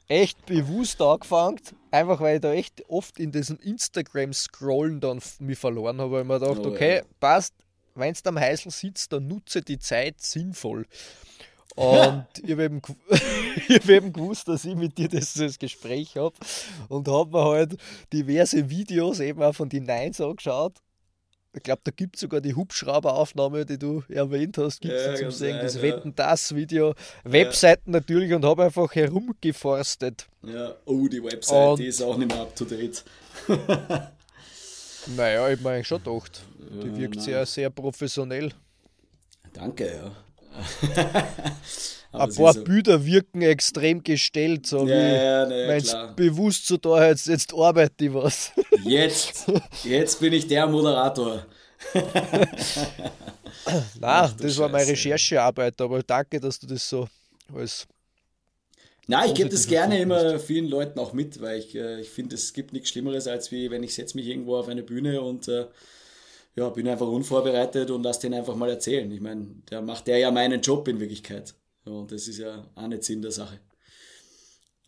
echt 0.09 0.47
bewusst 0.47 1.03
angefangen, 1.03 1.61
einfach 1.91 2.21
weil 2.21 2.37
ich 2.37 2.41
da 2.41 2.53
echt 2.53 2.89
oft 2.89 3.21
in 3.21 3.31
diesem 3.31 3.59
Instagram-Scrollen 3.59 5.01
dann 5.01 5.21
mich 5.39 5.59
verloren 5.59 6.01
habe, 6.01 6.13
weil 6.13 6.23
ich 6.23 6.29
mir 6.29 6.41
gedacht, 6.41 6.61
oh, 6.65 6.71
okay, 6.71 6.97
ja. 6.97 7.03
passt, 7.21 7.55
wenn 7.95 8.15
du 8.15 8.29
am 8.31 8.39
Heißel 8.41 8.71
sitzt, 8.73 9.13
dann 9.13 9.29
nutze 9.29 9.61
die 9.61 9.79
Zeit 9.79 10.21
sinnvoll. 10.21 10.87
Und 11.75 12.27
ich 12.43 12.53
habe 12.53 12.65
eben, 12.65 12.81
hab 13.69 13.89
eben 13.89 14.13
gewusst, 14.15 14.49
dass 14.49 14.65
ich 14.65 14.77
mit 14.77 14.97
dir 14.97 15.09
das, 15.09 15.35
das 15.35 15.59
Gespräch 15.59 16.17
habe 16.17 16.35
und 16.89 17.07
habe 17.07 17.31
mir 17.31 17.45
halt 17.45 17.77
diverse 18.15 18.71
Videos 18.71 19.21
eben 19.21 19.43
auch 19.43 19.55
von 19.55 19.69
den 19.69 19.85
Nines 19.85 20.19
angeschaut 20.19 20.81
ich 21.55 21.63
glaube, 21.63 21.83
da 21.85 21.91
gibt 21.91 22.17
es 22.17 22.23
sogar 22.23 22.41
die 22.41 22.55
Hubschrauberaufnahme, 22.55 23.67
die 23.67 23.79
du 23.79 24.03
erwähnt 24.09 24.57
hast, 24.59 24.81
gibt 24.81 24.95
es 24.95 25.07
ja, 25.07 25.15
zum 25.17 25.31
Sehen, 25.31 25.59
das 25.61 25.77
ja. 25.77 25.83
Wetten 25.83 26.15
das 26.15 26.55
Video, 26.55 26.95
Webseiten 27.25 27.93
ja. 27.93 27.99
natürlich 27.99 28.33
und 28.33 28.45
habe 28.45 28.65
einfach 28.65 28.95
herumgeforstet. 28.95 30.27
Ja, 30.43 30.75
oh, 30.87 31.09
die 31.09 31.23
Webseite 31.23 31.71
und, 31.71 31.79
die 31.79 31.87
ist 31.87 32.03
auch 32.03 32.17
nicht 32.17 32.29
mehr 32.29 32.41
up 32.41 32.57
to 32.57 32.65
date. 32.65 33.05
naja, 35.17 35.51
ich 35.51 35.67
eigentlich 35.67 35.87
schon 35.87 36.03
gedacht, 36.03 36.43
die 36.59 36.97
wirkt 36.97 37.21
sehr, 37.21 37.45
sehr 37.45 37.71
professionell. 37.71 38.53
Danke, 39.53 39.95
ja. 39.95 40.13
ein 42.13 42.35
paar 42.35 42.53
so 42.53 42.65
Bilder 42.65 43.05
wirken 43.05 43.43
extrem 43.43 44.03
gestellt, 44.03 44.67
so 44.67 44.87
ja, 44.87 44.87
wie 44.87 44.91
ja, 44.91 45.47
ne, 45.47 45.69
wenn 45.69 45.79
es 45.79 45.97
bewusst 46.15 46.67
so 46.67 46.77
da 46.77 47.09
jetzt, 47.09 47.27
jetzt 47.27 47.55
arbeite 47.55 48.05
ich 48.05 48.13
was. 48.15 48.53
Jetzt, 48.85 49.51
jetzt 49.85 50.21
bin 50.21 50.33
ich 50.33 50.47
der 50.47 50.67
Moderator. 50.67 51.47
Nein, 54.01 54.31
das 54.41 54.59
war 54.59 54.69
meine 54.69 54.91
Recherchearbeit, 54.91 55.81
aber 55.81 56.03
danke, 56.03 56.41
dass 56.41 56.59
du 56.59 56.67
das 56.67 56.89
so 56.89 57.09
als. 57.55 57.87
Na, 59.09 59.27
ich 59.27 59.35
gebe 59.35 59.51
das 59.51 59.67
gerne 59.67 60.01
immer 60.01 60.39
vielen 60.39 60.69
Leuten 60.69 60.99
auch 60.99 61.13
mit, 61.13 61.41
weil 61.41 61.59
ich, 61.59 61.75
äh, 61.75 62.01
ich 62.01 62.11
finde, 62.11 62.37
es 62.37 62.53
gibt 62.53 62.73
nichts 62.73 62.91
Schlimmeres, 62.91 63.27
als 63.27 63.51
wie 63.51 63.71
wenn 63.71 63.83
ich 63.83 63.95
setze 63.95 64.17
mich 64.17 64.27
irgendwo 64.29 64.57
auf 64.57 64.69
eine 64.69 64.83
Bühne 64.83 65.21
und 65.23 65.49
äh, 65.49 65.67
ja, 66.55 66.69
bin 66.69 66.87
einfach 66.87 67.09
unvorbereitet 67.09 67.91
und 67.91 68.03
lass 68.03 68.21
den 68.21 68.35
einfach 68.35 68.55
mal 68.55 68.71
erzählen. 68.71 69.11
Ich 69.11 69.21
meine, 69.21 69.47
der 69.71 69.83
macht 69.83 70.07
der 70.07 70.19
ja 70.19 70.31
meinen 70.31 70.61
Job 70.61 70.87
in 70.87 71.01
Wirklichkeit. 71.01 71.55
Und 71.85 72.13
das 72.13 72.29
ist 72.29 72.39
ja 72.39 72.69
auch 72.75 72.87
nicht 72.87 73.05
Sinn 73.05 73.23
der 73.23 73.33
Sache. 73.33 73.61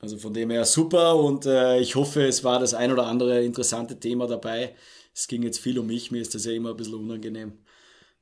Also 0.00 0.18
von 0.18 0.34
dem 0.34 0.50
her 0.50 0.64
super 0.64 1.16
und 1.16 1.46
äh, 1.46 1.78
ich 1.78 1.94
hoffe, 1.94 2.26
es 2.26 2.44
war 2.44 2.58
das 2.58 2.74
ein 2.74 2.92
oder 2.92 3.06
andere 3.06 3.42
interessante 3.42 3.98
Thema 3.98 4.26
dabei. 4.26 4.74
Es 5.14 5.28
ging 5.28 5.42
jetzt 5.42 5.60
viel 5.60 5.78
um 5.78 5.86
mich, 5.86 6.10
mir 6.10 6.20
ist 6.20 6.34
das 6.34 6.44
ja 6.44 6.52
immer 6.52 6.70
ein 6.70 6.76
bisschen 6.76 6.94
unangenehm. 6.94 7.58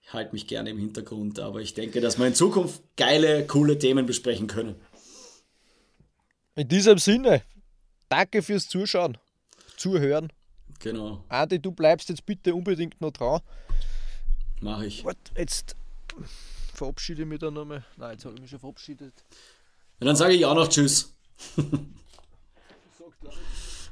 Ich 0.01 0.13
halte 0.13 0.33
mich 0.33 0.47
gerne 0.47 0.71
im 0.71 0.79
Hintergrund, 0.79 1.41
aber 1.41 1.61
ich 1.61 1.75
denke, 1.75 2.01
dass 2.01 2.19
wir 2.19 2.27
in 2.27 2.35
Zukunft 2.35 2.83
geile, 2.97 3.47
coole 3.47 3.79
Themen 3.79 4.07
besprechen 4.07 4.47
können. 4.47 4.77
In 6.55 6.69
diesem 6.69 6.99
Sinne, 6.99 7.43
danke 8.09 8.43
fürs 8.43 8.69
Zuschauen, 8.69 9.19
Zuhören. 9.77 10.33
Genau. 10.81 11.25
Adi, 11.29 11.59
du 11.59 11.73
bleibst 11.73 12.11
jetzt 12.11 12.27
bitte 12.27 12.55
unbedingt 12.55 13.01
noch 13.01 13.13
dran. 13.13 13.41
Mach 14.61 14.83
ich. 14.83 15.05
Warte, 15.05 15.33
jetzt 15.37 15.75
verabschiede 16.83 17.23
ich 17.23 17.29
mich 17.29 17.39
dann 17.39 17.55
nochmal. 17.55 17.85
Nein, 17.97 18.13
jetzt 18.13 18.25
habe 18.25 18.35
ich 18.35 18.41
mich 18.41 18.51
schon 18.51 18.59
verabschiedet. 18.59 19.15
Und 20.01 20.07
dann 20.09 20.17
sage 20.17 20.35
ich 20.35 20.45
auch 20.45 20.57
noch 20.57 20.67
Tschüss. 20.67 21.15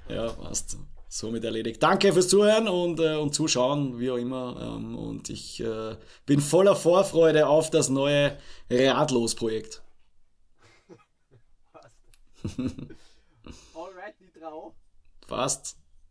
ja, 0.09 0.33
passt. 0.33 0.77
Somit 1.09 1.45
erledigt. 1.45 1.81
Danke 1.81 2.13
fürs 2.13 2.27
Zuhören 2.29 2.67
und, 2.67 2.99
äh, 2.99 3.15
und 3.15 3.33
Zuschauen, 3.33 4.01
wie 4.01 4.11
auch 4.11 4.17
immer. 4.17 4.77
Ähm, 4.77 4.99
und 4.99 5.31
ich 5.31 5.61
äh, 5.61 5.97
bin 6.27 6.41
voller 6.41 6.75
Vorfreude 6.75 7.47
auf 7.47 7.71
das 7.71 7.91
neue 7.91 8.37
Radlos-Projekt. 8.69 9.83
Alright, 13.75 14.15
die 14.19 14.31
Trau. 14.37 14.75
Passt. 15.29 15.80